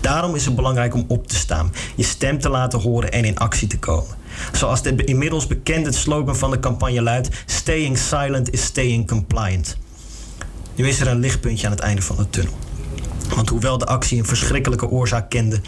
Daarom 0.00 0.34
is 0.34 0.44
het 0.44 0.54
belangrijk 0.54 0.94
om 0.94 1.04
op 1.08 1.26
te 1.28 1.36
staan, 1.36 1.72
je 1.94 2.04
stem 2.04 2.40
te 2.40 2.48
laten 2.48 2.80
horen 2.80 3.12
en 3.12 3.24
in 3.24 3.38
actie 3.38 3.68
te 3.68 3.78
komen. 3.78 4.16
Zoals 4.52 4.82
de 4.82 5.04
inmiddels 5.04 5.46
bekende 5.46 5.92
slogan 5.92 6.36
van 6.36 6.50
de 6.50 6.60
campagne 6.60 7.02
luidt: 7.02 7.28
Staying 7.46 7.98
silent 7.98 8.52
is 8.52 8.64
staying 8.64 9.06
compliant. 9.06 9.76
Nu 10.74 10.88
is 10.88 11.00
er 11.00 11.08
een 11.08 11.18
lichtpuntje 11.20 11.66
aan 11.66 11.72
het 11.72 11.80
einde 11.80 12.02
van 12.02 12.16
de 12.16 12.30
tunnel. 12.30 12.54
Want 13.34 13.48
hoewel 13.48 13.78
de 13.78 13.86
actie 13.86 14.18
een 14.18 14.26
verschrikkelijke 14.26 14.88
oorzaak 14.88 15.30
kende, 15.30 15.60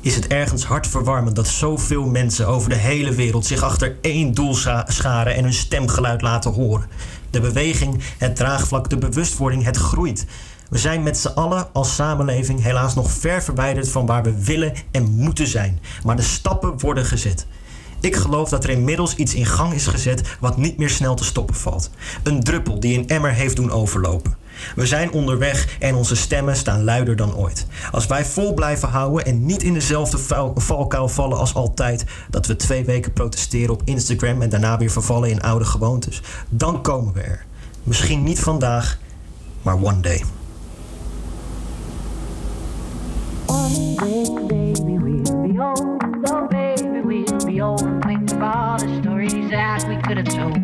is 0.00 0.14
het 0.14 0.26
ergens 0.26 0.64
hartverwarmend 0.64 1.36
dat 1.36 1.48
zoveel 1.48 2.06
mensen 2.06 2.46
over 2.46 2.68
de 2.68 2.74
hele 2.74 3.14
wereld 3.14 3.46
zich 3.46 3.62
achter 3.62 3.96
één 4.00 4.34
doel 4.34 4.54
scha- 4.54 4.84
scharen 4.88 5.34
en 5.34 5.42
hun 5.42 5.52
stemgeluid 5.52 6.22
laten 6.22 6.52
horen. 6.52 6.88
De 7.30 7.40
beweging, 7.40 8.02
het 8.18 8.36
draagvlak, 8.36 8.90
de 8.90 8.98
bewustwording, 8.98 9.64
het 9.64 9.76
groeit. 9.76 10.26
We 10.70 10.78
zijn 10.78 11.02
met 11.02 11.18
z'n 11.18 11.28
allen 11.28 11.68
als 11.72 11.94
samenleving 11.94 12.62
helaas 12.62 12.94
nog 12.94 13.10
ver 13.10 13.42
verwijderd 13.42 13.88
van 13.88 14.06
waar 14.06 14.22
we 14.22 14.44
willen 14.44 14.72
en 14.90 15.10
moeten 15.10 15.46
zijn. 15.46 15.80
Maar 16.04 16.16
de 16.16 16.22
stappen 16.22 16.80
worden 16.80 17.04
gezet. 17.04 17.46
Ik 18.00 18.16
geloof 18.16 18.48
dat 18.48 18.64
er 18.64 18.70
inmiddels 18.70 19.14
iets 19.14 19.34
in 19.34 19.46
gang 19.46 19.72
is 19.72 19.86
gezet 19.86 20.36
wat 20.40 20.56
niet 20.56 20.78
meer 20.78 20.90
snel 20.90 21.14
te 21.14 21.24
stoppen 21.24 21.54
valt. 21.54 21.90
Een 22.22 22.42
druppel 22.42 22.80
die 22.80 22.98
een 22.98 23.08
emmer 23.08 23.32
heeft 23.32 23.56
doen 23.56 23.70
overlopen. 23.70 24.36
We 24.74 24.86
zijn 24.86 25.12
onderweg 25.12 25.76
en 25.78 25.94
onze 25.94 26.16
stemmen 26.16 26.56
staan 26.56 26.84
luider 26.84 27.16
dan 27.16 27.34
ooit. 27.34 27.66
Als 27.92 28.06
wij 28.06 28.24
vol 28.24 28.54
blijven 28.54 28.88
houden 28.88 29.26
en 29.26 29.46
niet 29.46 29.62
in 29.62 29.74
dezelfde 29.74 30.18
valkuil 30.54 31.08
vallen 31.08 31.38
als 31.38 31.54
altijd, 31.54 32.04
dat 32.30 32.46
we 32.46 32.56
twee 32.56 32.84
weken 32.84 33.12
protesteren 33.12 33.74
op 33.74 33.82
Instagram 33.84 34.42
en 34.42 34.48
daarna 34.48 34.78
weer 34.78 34.90
vervallen 34.90 35.30
in 35.30 35.42
oude 35.42 35.64
gewoontes, 35.64 36.22
dan 36.48 36.82
komen 36.82 37.12
we 37.12 37.20
er. 37.20 37.44
Misschien 37.82 38.22
niet 38.22 38.40
vandaag, 38.40 38.98
maar 39.62 39.74
one 39.82 40.00
day. 40.00 40.24
One 43.46 43.94
day, 43.94 44.24
baby, 44.46 44.98
we'll 44.98 45.52
be 45.52 45.60
old. 45.60 45.80
Oh, 46.30 46.48
baby, 46.48 47.00
we'll 47.04 47.44
be 47.44 47.62
old. 47.62 47.82
Of 48.32 48.40
all 48.40 48.78
the 48.78 48.98
stories 49.02 49.50
that 49.50 49.86
we 49.88 49.96
could 50.00 50.16
have 50.16 50.28
told. 50.28 50.56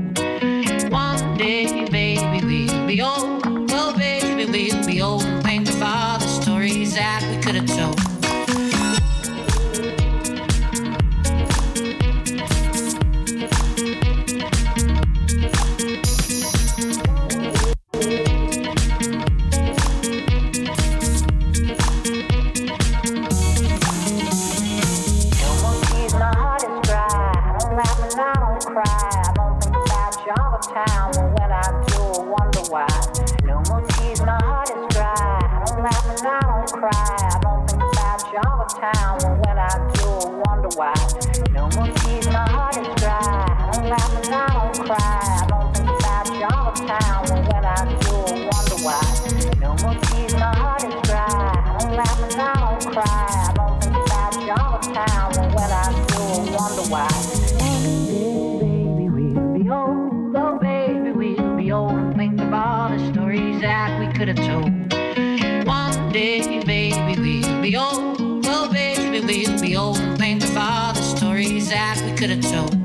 One 0.91 1.37
day, 1.37 1.87
baby, 1.91 2.45
we'll 2.45 2.87
be 2.87 3.03
old. 3.03 3.38
Oh, 4.49 4.51
baby, 4.51 4.73
we'll 4.73 4.87
be 4.87 5.03
old. 5.03 5.25
And 5.25 5.43
think 5.43 5.69
of 5.69 5.83
all 5.83 6.19
the 6.19 6.27
stories 6.27 6.95
that 6.95 7.23
we 7.31 7.43
could 7.43 7.55
have 7.55 7.67
told. 7.67 8.08
That 72.29 72.71
we 72.73 72.78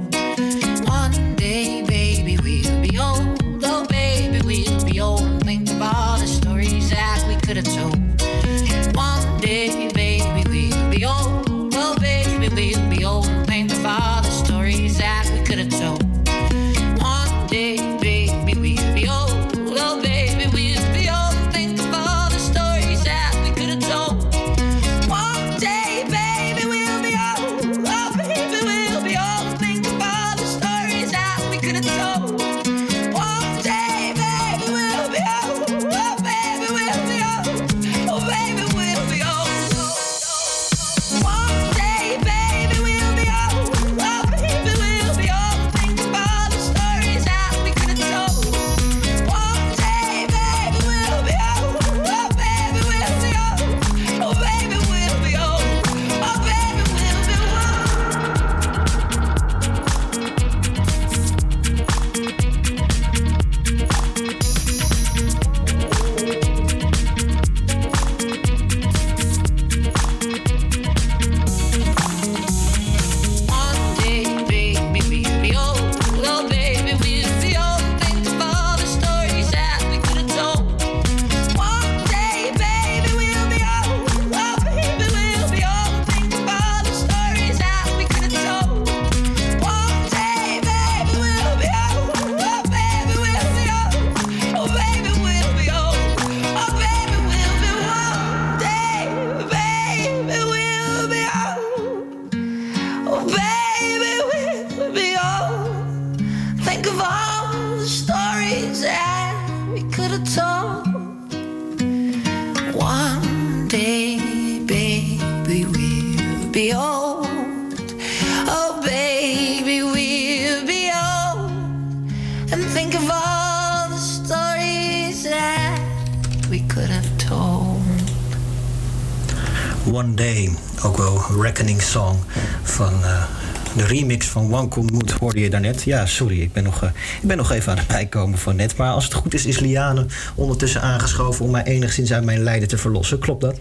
van 134.34 134.69
Cool 134.69 134.85
Mood 134.85 135.11
hoorde 135.11 135.39
je 135.39 135.49
daarnet. 135.49 135.84
Ja, 135.84 136.05
sorry, 136.05 136.41
ik 136.41 136.53
ben, 136.53 136.64
nog, 136.64 136.84
eh, 136.84 136.89
ik 137.22 137.27
ben 137.27 137.38
nog 137.38 137.51
even 137.51 137.72
aan 137.72 137.77
het 137.77 137.88
bijkomen 137.88 138.39
van 138.39 138.55
net. 138.55 138.77
Maar 138.77 138.91
als 138.91 139.03
het 139.03 139.14
goed 139.14 139.34
is, 139.34 139.45
is 139.45 139.60
Liane 139.60 140.05
ondertussen 140.35 140.81
aangeschoven 140.81 141.45
om 141.45 141.51
mij 141.51 141.64
enigszins 141.64 142.14
uit 142.14 142.23
mijn 142.23 142.43
lijden 142.43 142.68
te 142.68 142.77
verlossen. 142.77 143.19
Klopt 143.19 143.41
dat? 143.41 143.60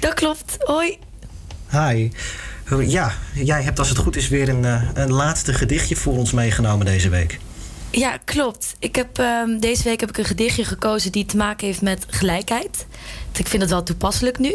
Dat 0.00 0.14
klopt. 0.14 0.56
Hoi. 0.58 0.98
Hi. 1.70 2.10
Ja, 2.86 3.12
jij 3.34 3.62
hebt 3.62 3.78
als 3.78 3.88
het 3.88 3.98
goed 3.98 4.16
is 4.16 4.28
weer 4.28 4.48
een, 4.48 4.64
eh, 4.64 4.82
een 4.94 5.12
laatste 5.12 5.52
gedichtje 5.52 5.96
voor 5.96 6.16
ons 6.16 6.32
meegenomen 6.32 6.86
deze 6.86 7.08
week. 7.08 7.38
Ja, 7.90 8.18
klopt. 8.24 8.74
Ik 8.78 8.96
heb, 8.96 9.18
ehm, 9.18 9.58
deze 9.58 9.82
week 9.82 10.00
heb 10.00 10.08
ik 10.08 10.18
een 10.18 10.24
gedichtje 10.24 10.64
gekozen 10.64 11.12
die 11.12 11.26
te 11.26 11.36
maken 11.36 11.66
heeft 11.66 11.82
met 11.82 12.04
gelijkheid. 12.08 12.86
Ik 13.36 13.46
vind 13.46 13.62
het 13.62 13.70
wel 13.70 13.82
toepasselijk 13.82 14.38
nu. 14.38 14.52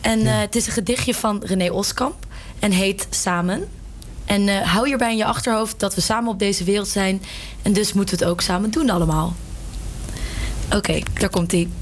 En 0.00 0.26
eh, 0.26 0.40
het 0.40 0.56
is 0.56 0.66
een 0.66 0.72
gedichtje 0.72 1.14
van 1.14 1.42
René 1.44 1.70
Oskamp 1.70 2.26
en 2.58 2.70
heet 2.70 3.06
Samen. 3.10 3.68
En 4.28 4.48
eh, 4.48 4.72
hou 4.72 4.86
hierbij 4.86 5.10
in 5.10 5.16
je 5.16 5.24
achterhoofd 5.24 5.80
dat 5.80 5.94
we 5.94 6.00
samen 6.00 6.30
op 6.30 6.38
deze 6.38 6.64
wereld 6.64 6.88
zijn. 6.88 7.22
En 7.62 7.72
dus 7.72 7.92
moeten 7.92 8.18
we 8.18 8.24
het 8.24 8.32
ook 8.32 8.40
samen 8.40 8.70
doen 8.70 8.90
allemaal. 8.90 9.34
Oké, 10.74 11.02
daar 11.14 11.30
komt 11.30 11.52
ie. 11.52 11.68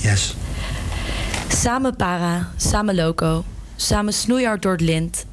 Yes. 0.00 0.34
Samen 1.48 1.96
para, 1.96 2.52
samen 2.56 2.94
loco. 2.94 3.44
Samen 3.76 4.12
snoeihard 4.12 4.62
door 4.62 4.72
het 4.72 4.80
lint. 4.80 5.24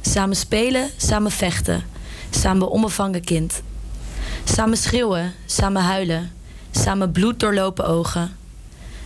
Samen 0.00 0.36
spelen, 0.36 0.90
samen 0.96 1.30
vechten. 1.30 1.84
Samen 2.30 2.70
onbevangen 2.70 3.24
kind. 3.24 3.62
Samen 4.44 4.76
schreeuwen, 4.76 5.32
samen 5.46 5.82
huilen. 5.82 6.32
Samen 6.70 7.12
bloed 7.12 7.40
doorlopen 7.40 7.86
ogen. 7.86 8.36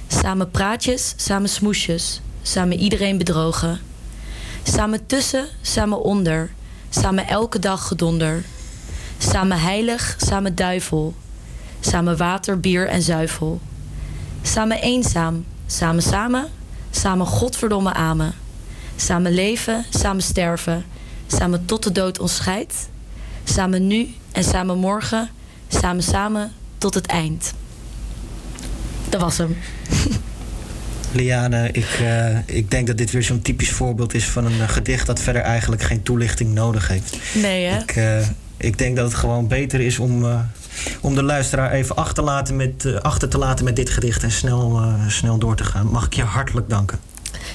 Samen 0.06 0.50
praatjes, 0.50 1.14
samen 1.16 1.48
smoesjes. 1.48 2.20
Samen 2.42 2.78
iedereen 2.78 3.18
bedrogen. 3.18 3.80
Samen 4.62 5.06
tussen, 5.06 5.46
samen 5.62 6.02
onder. 6.02 6.50
Samen 7.00 7.28
elke 7.28 7.58
dag 7.58 7.86
gedonder. 7.86 8.44
Samen 9.18 9.60
heilig, 9.60 10.14
samen 10.18 10.54
duivel. 10.54 11.14
Samen 11.80 12.16
water, 12.16 12.60
bier 12.60 12.86
en 12.88 13.02
zuivel. 13.02 13.60
Samen 14.42 14.80
eenzaam, 14.80 15.44
samen 15.66 16.02
samen. 16.02 16.48
Samen 16.90 17.26
godverdomme 17.26 17.92
amen. 17.92 18.34
Samen 18.96 19.32
leven, 19.32 19.84
samen 19.90 20.22
sterven. 20.22 20.84
Samen 21.26 21.64
tot 21.64 21.82
de 21.82 21.92
dood 21.92 22.18
ons 22.18 22.34
scheidt. 22.34 22.88
Samen 23.44 23.86
nu 23.86 24.14
en 24.32 24.44
samen 24.44 24.78
morgen. 24.78 25.30
Samen 25.68 26.02
samen 26.02 26.52
tot 26.78 26.94
het 26.94 27.06
eind. 27.06 27.54
Dat 29.08 29.20
was 29.20 29.38
hem. 29.38 29.56
Liane, 31.16 31.68
ik, 31.72 32.00
eh, 32.00 32.38
ik 32.46 32.70
denk 32.70 32.86
dat 32.86 32.98
dit 32.98 33.10
weer 33.10 33.22
zo'n 33.22 33.42
typisch 33.42 33.70
voorbeeld 33.70 34.14
is 34.14 34.24
van 34.24 34.44
een 34.44 34.60
eh, 34.60 34.68
gedicht 34.68 35.06
dat 35.06 35.20
verder 35.20 35.42
eigenlijk 35.42 35.82
geen 35.82 36.02
toelichting 36.02 36.54
nodig 36.54 36.88
heeft. 36.88 37.16
Nee, 37.34 37.66
hè? 37.66 37.78
Ik, 37.78 37.96
eh, 37.96 38.28
ik 38.56 38.78
denk 38.78 38.96
dat 38.96 39.04
het 39.04 39.14
gewoon 39.14 39.48
beter 39.48 39.80
is 39.80 39.98
om, 39.98 40.26
om 41.00 41.14
de 41.14 41.22
luisteraar 41.22 41.72
even 41.72 41.96
achter, 41.96 42.24
laten 42.24 42.56
met, 42.56 43.02
achter 43.02 43.28
te 43.28 43.38
laten 43.38 43.64
met 43.64 43.76
dit 43.76 43.90
gedicht 43.90 44.22
en 44.22 44.30
snel, 44.30 44.82
snel 45.08 45.38
door 45.38 45.56
te 45.56 45.64
gaan. 45.64 45.86
Mag 45.86 46.06
ik 46.06 46.14
je 46.14 46.22
hartelijk 46.22 46.68
danken. 46.68 46.98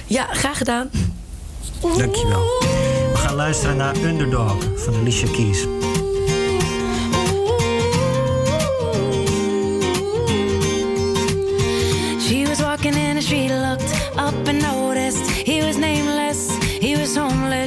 Ja, 0.06 0.28
graag 0.32 0.58
gedaan. 0.58 0.90
Dankjewel. 1.82 2.44
We 3.12 3.18
gaan 3.18 3.36
luisteren 3.36 3.78
naar 3.78 3.96
Underdog 3.96 4.58
van 4.76 4.94
Alicia 4.96 5.28
Keys. 5.32 5.66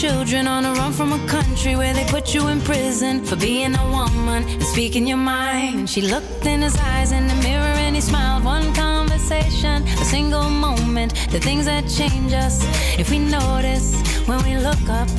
Children 0.00 0.48
on 0.48 0.64
a 0.64 0.72
run 0.72 0.94
from 0.94 1.12
a 1.12 1.28
country 1.28 1.76
where 1.76 1.92
they 1.92 2.06
put 2.06 2.32
you 2.32 2.48
in 2.48 2.58
prison 2.62 3.22
for 3.22 3.36
being 3.36 3.74
a 3.74 3.86
woman 3.90 4.42
and 4.48 4.62
speaking 4.62 5.06
your 5.06 5.18
mind. 5.18 5.90
She 5.90 6.00
looked 6.00 6.46
in 6.46 6.62
his 6.62 6.74
eyes 6.78 7.12
in 7.12 7.26
the 7.26 7.34
mirror 7.46 7.76
and 7.84 7.94
he 7.94 8.00
smiled. 8.00 8.42
One 8.42 8.72
conversation, 8.72 9.82
a 9.82 10.04
single 10.06 10.48
moment, 10.48 11.12
the 11.30 11.38
things 11.38 11.66
that 11.66 11.86
change 11.86 12.32
us 12.32 12.64
if 12.98 13.10
we 13.10 13.18
notice 13.18 14.00
when 14.26 14.42
we 14.42 14.56
look 14.56 14.88
up 14.88 15.10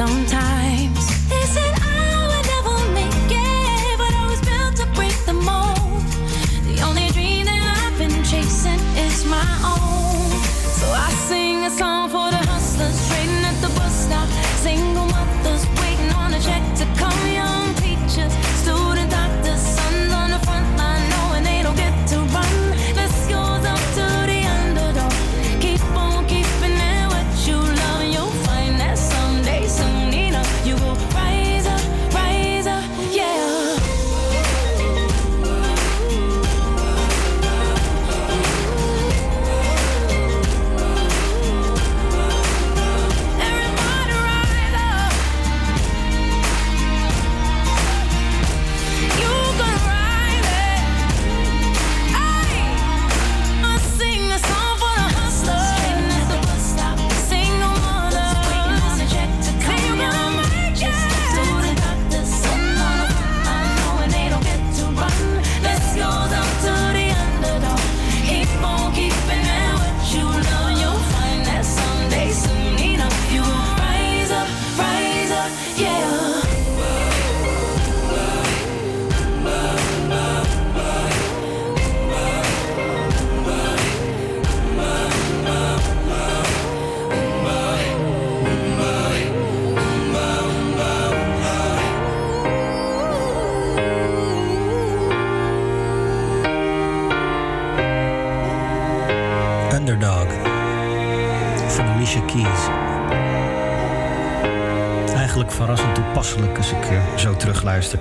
sometimes. 0.00 1.00
They 1.32 1.44
said 1.56 1.72
I 1.80 2.28
would 2.28 2.46
never 2.54 2.76
make 2.92 3.32
it, 3.32 3.96
but 3.96 4.12
I 4.22 4.24
was 4.28 4.40
built 4.50 4.76
to 4.82 4.86
break 4.98 5.16
the 5.24 5.32
mold. 5.32 6.04
The 6.68 6.82
only 6.84 7.08
dream 7.16 7.46
that 7.46 7.62
I've 7.80 7.96
been 7.96 8.22
chasing 8.22 8.80
is 9.00 9.24
my 9.24 9.48
own. 9.64 10.28
So 10.80 10.86
I 10.92 11.10
sing 11.24 11.64
a 11.64 11.70
song 11.70 12.10
for 12.10 12.28
the 12.28 12.42
hustlers 12.52 12.98
trading 13.08 13.44
at 13.50 13.58
the 13.62 13.72
not 14.08 14.28
sing 14.62 14.95
verrassend 105.56 105.94
toepasselijk 105.94 106.56
als 106.56 106.70
ik 106.70 106.84
eh, 106.84 107.16
zo 107.16 107.36
terugluister. 107.36 107.98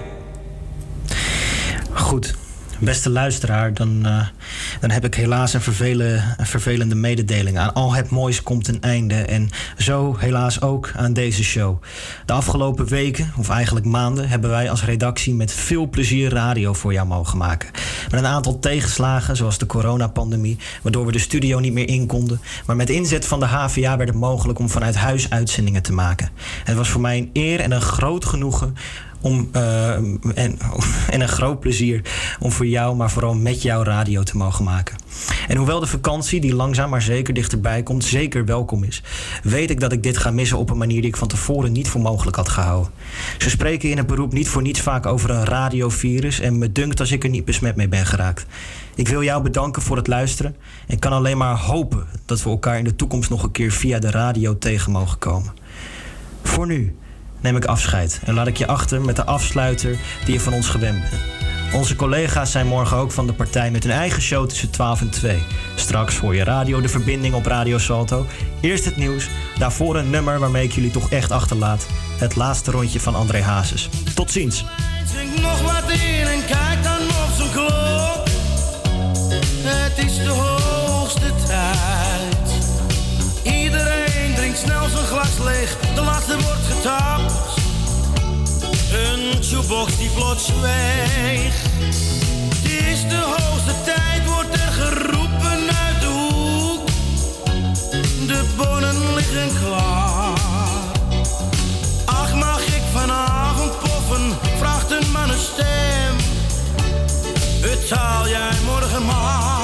Goed, 1.94 2.36
beste 2.80 3.10
luisteraar, 3.10 3.74
dan, 3.74 4.06
eh, 4.06 4.28
dan 4.80 4.90
heb 4.90 5.06
ik 5.06 5.14
helaas 5.14 5.54
een, 5.54 5.62
vervele, 5.62 6.22
een 6.38 6.46
vervelende 6.46 6.96
mededeling. 6.96 7.58
Aan 7.58 7.74
al 7.74 7.94
het 7.94 8.10
moois 8.10 8.44
komt 8.44 8.68
een 8.68 8.82
einde. 8.82 9.16
En 9.16 9.50
zo 9.78 10.16
helaas 10.18 10.62
ook 10.62 10.92
aan 10.96 11.14
deze 11.14 11.44
show. 11.44 11.82
De 12.26 12.34
afgelopen 12.34 12.88
weken, 12.88 13.34
of 13.38 13.50
eigenlijk 13.50 13.86
maanden, 13.86 14.30
hebben 14.30 14.50
wij 14.50 14.70
als 14.70 14.84
redactie 14.84 15.34
met 15.34 15.52
veel 15.54 15.90
plezier 15.90 16.30
radio 16.30 16.74
voor 16.74 16.94
jou 16.94 17.08
mogen 17.08 17.38
maken. 17.38 17.70
Met 18.12 18.20
een 18.20 18.26
aantal 18.26 18.60
tegenslagen, 18.60 19.36
zoals 19.36 19.58
de 19.58 19.66
coronapandemie, 19.66 20.58
waardoor 20.82 21.06
we 21.06 21.12
de 21.12 21.20
studio 21.20 21.60
niet 21.60 21.74
meer 21.74 21.88
in 21.88 22.08
konden. 22.08 22.42
Maar 22.66 22.76
met 22.76 22.90
inzet 22.90 23.26
van 23.26 23.40
de 23.40 23.46
HVA 23.46 23.98
werd 23.98 24.10
het 24.10 24.18
mogelijk 24.18 24.60
om 24.60 24.70
vanuit 24.70 24.96
huis 24.96 25.30
uitzendingen 25.30 25.82
te 25.82 25.94
maken. 25.94 26.30
Het 26.64 26.76
was 26.76 26.90
voor 26.90 27.02
mij 27.02 27.18
een 27.18 27.30
eer 27.34 27.60
en 27.60 27.72
een 27.72 27.82
groot 27.82 28.26
genoegen 28.26 28.76
om, 29.26 29.50
eh, 29.52 29.94
en, 29.94 30.20
en 31.10 31.22
een 31.22 31.28
groot 31.28 31.60
plezier 31.60 32.02
om 32.40 32.52
voor 32.52 32.68
jou, 32.68 32.96
maar 32.96 33.12
vooral 33.12 33.36
met 33.36 33.62
jou 33.62 33.84
radio 33.84 34.24
te 34.24 34.38
mogen 34.38 34.64
maken. 34.64 34.96
En 35.48 35.58
hoewel 35.58 35.80
de 35.80 35.86
vakantie, 35.86 36.42
die 36.42 36.56
langzaam 36.56 36.90
maar 36.90 37.02
zeker 37.02 37.34
dichterbij 37.34 37.84
komt, 37.84 38.04
zeker 38.04 38.46
welkom 38.46 38.84
is, 38.84 39.04
weet 39.44 39.70
ik 39.70 39.80
dat 39.80 39.92
ik 39.92 40.04
dit 40.04 40.18
ga 40.18 40.32
missen 40.32 40.58
op 40.58 40.70
een 40.70 40.78
manier 40.78 41.02
die 41.02 41.10
ik 41.10 41.18
van 41.18 41.28
tevoren 41.28 41.72
niet 41.72 41.88
voor 41.88 42.02
mogelijk 42.02 42.36
had 42.36 42.50
gehouden. 42.50 42.92
Ze 43.38 43.50
spreken 43.50 43.90
in 43.90 43.98
het 43.98 44.08
beroep 44.08 44.34
niet 44.34 44.50
voor 44.50 44.62
niets 44.62 44.82
vaak 44.82 45.06
over 45.06 45.30
een 45.30 45.46
radiovirus 45.46 46.40
en 46.40 46.58
me 46.58 46.72
dunkt 46.72 47.00
als 47.00 47.12
ik 47.12 47.24
er 47.24 47.30
niet 47.30 47.46
besmet 47.46 47.76
mee 47.76 47.88
ben 47.88 48.06
geraakt. 48.06 48.46
Ik 48.96 49.08
wil 49.08 49.24
jou 49.24 49.44
bedanken 49.44 49.82
voor 49.82 49.98
het 49.98 50.08
luisteren 50.08 50.56
en 50.88 51.00
kan 51.00 51.12
alleen 51.12 51.38
maar 51.38 51.58
hopen 51.58 52.06
dat 52.26 52.44
we 52.44 52.50
elkaar 52.50 52.78
in 52.78 52.84
de 52.84 52.96
toekomst 52.96 53.30
nog 53.30 53.44
een 53.44 53.52
keer 53.52 53.72
via 53.72 54.00
de 54.00 54.12
radio 54.12 54.58
tegen 54.58 54.92
mogen 54.92 55.20
komen. 55.20 55.54
Voor 56.44 56.66
nu 56.66 56.96
neem 57.42 57.56
ik 57.56 57.66
afscheid 57.66 58.22
en 58.26 58.34
laat 58.34 58.48
ik 58.48 58.58
je 58.58 58.68
achter 58.68 59.02
met 59.02 59.16
de 59.16 59.26
afsluiter 59.26 59.98
die 60.26 60.34
je 60.34 60.40
van 60.40 60.54
ons 60.54 60.68
gewend 60.68 61.00
bent. 61.00 61.36
Onze 61.74 61.96
collega's 61.96 62.52
zijn 62.52 62.68
morgen 62.68 62.98
ook 62.98 63.12
van 63.12 63.28
de 63.28 63.34
partij 63.34 63.72
met 63.72 63.84
hun 63.84 63.92
eigen 63.92 64.22
show 64.22 64.48
tussen 64.48 64.70
12 64.70 65.02
en 65.02 65.10
2. 65.10 65.44
Straks 65.76 66.16
voor 66.16 66.36
je 66.36 66.44
radio 66.44 66.82
de 66.82 66.90
verbinding 66.90 67.34
op 67.34 67.46
Radio 67.46 67.78
Salto. 67.78 68.26
Eerst 68.62 68.86
het 68.86 68.98
nieuws, 68.98 69.30
daarvoor 69.58 69.96
een 69.96 70.10
nummer 70.10 70.40
waarmee 70.40 70.64
ik 70.64 70.72
jullie 70.72 70.92
toch 70.92 71.10
echt 71.10 71.32
achterlaat. 71.32 71.88
Het 72.20 72.36
laatste 72.36 72.72
rondje 72.72 73.00
van 73.00 73.16
André 73.16 73.42
Hazes. 73.42 73.90
Tot 74.16 74.32
ziens. 74.32 74.66
Snel 84.58 84.90
zijn 84.90 85.06
glas 85.06 85.38
leeg, 85.44 85.78
de 85.96 86.02
laatste 86.02 86.38
wordt 86.40 86.66
getapt. 86.70 87.34
Een 88.92 89.42
jukebox 89.42 89.98
die 89.98 90.10
plots 90.10 90.46
zweeg. 90.46 91.54
Het 92.56 92.72
is 92.72 93.02
de 93.02 93.22
hoogste 93.22 93.74
tijd, 93.84 94.26
wordt 94.26 94.54
er 94.54 94.72
geroepen 94.72 95.60
uit 95.86 96.00
de 96.00 96.08
hoek. 96.08 96.88
De 98.28 98.54
bonnen 98.58 99.16
liggen 99.16 99.50
klaar. 99.64 100.40
Ach, 102.06 102.36
mag 102.36 102.66
ik 102.66 102.82
vanavond 102.94 103.80
poffen? 103.80 104.38
Vraagt 104.58 104.92
een 104.92 105.12
man 105.12 105.30
een 105.30 105.40
stem. 105.40 106.16
Betaal 107.62 108.28
jij 108.28 108.58
morgen 108.66 109.06
maar. 109.06 109.55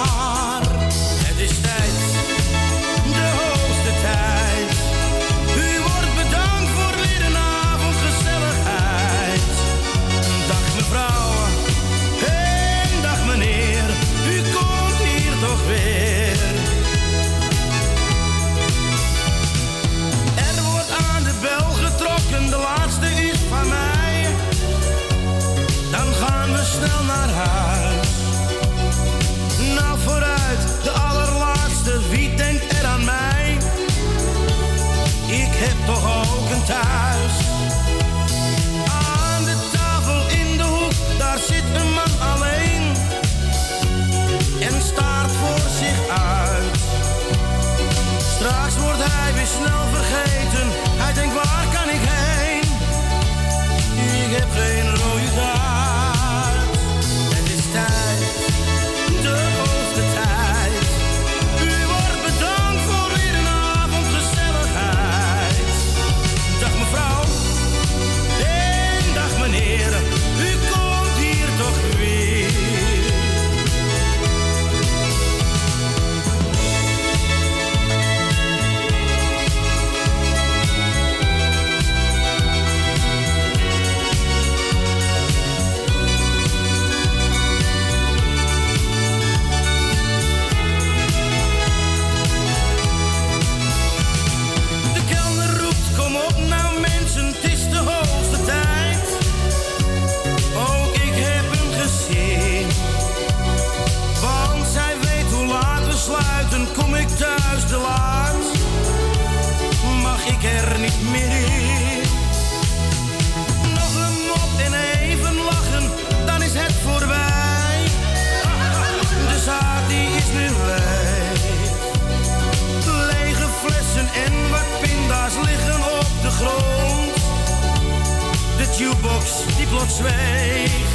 Plots 129.72 129.98
tijd 129.98 130.91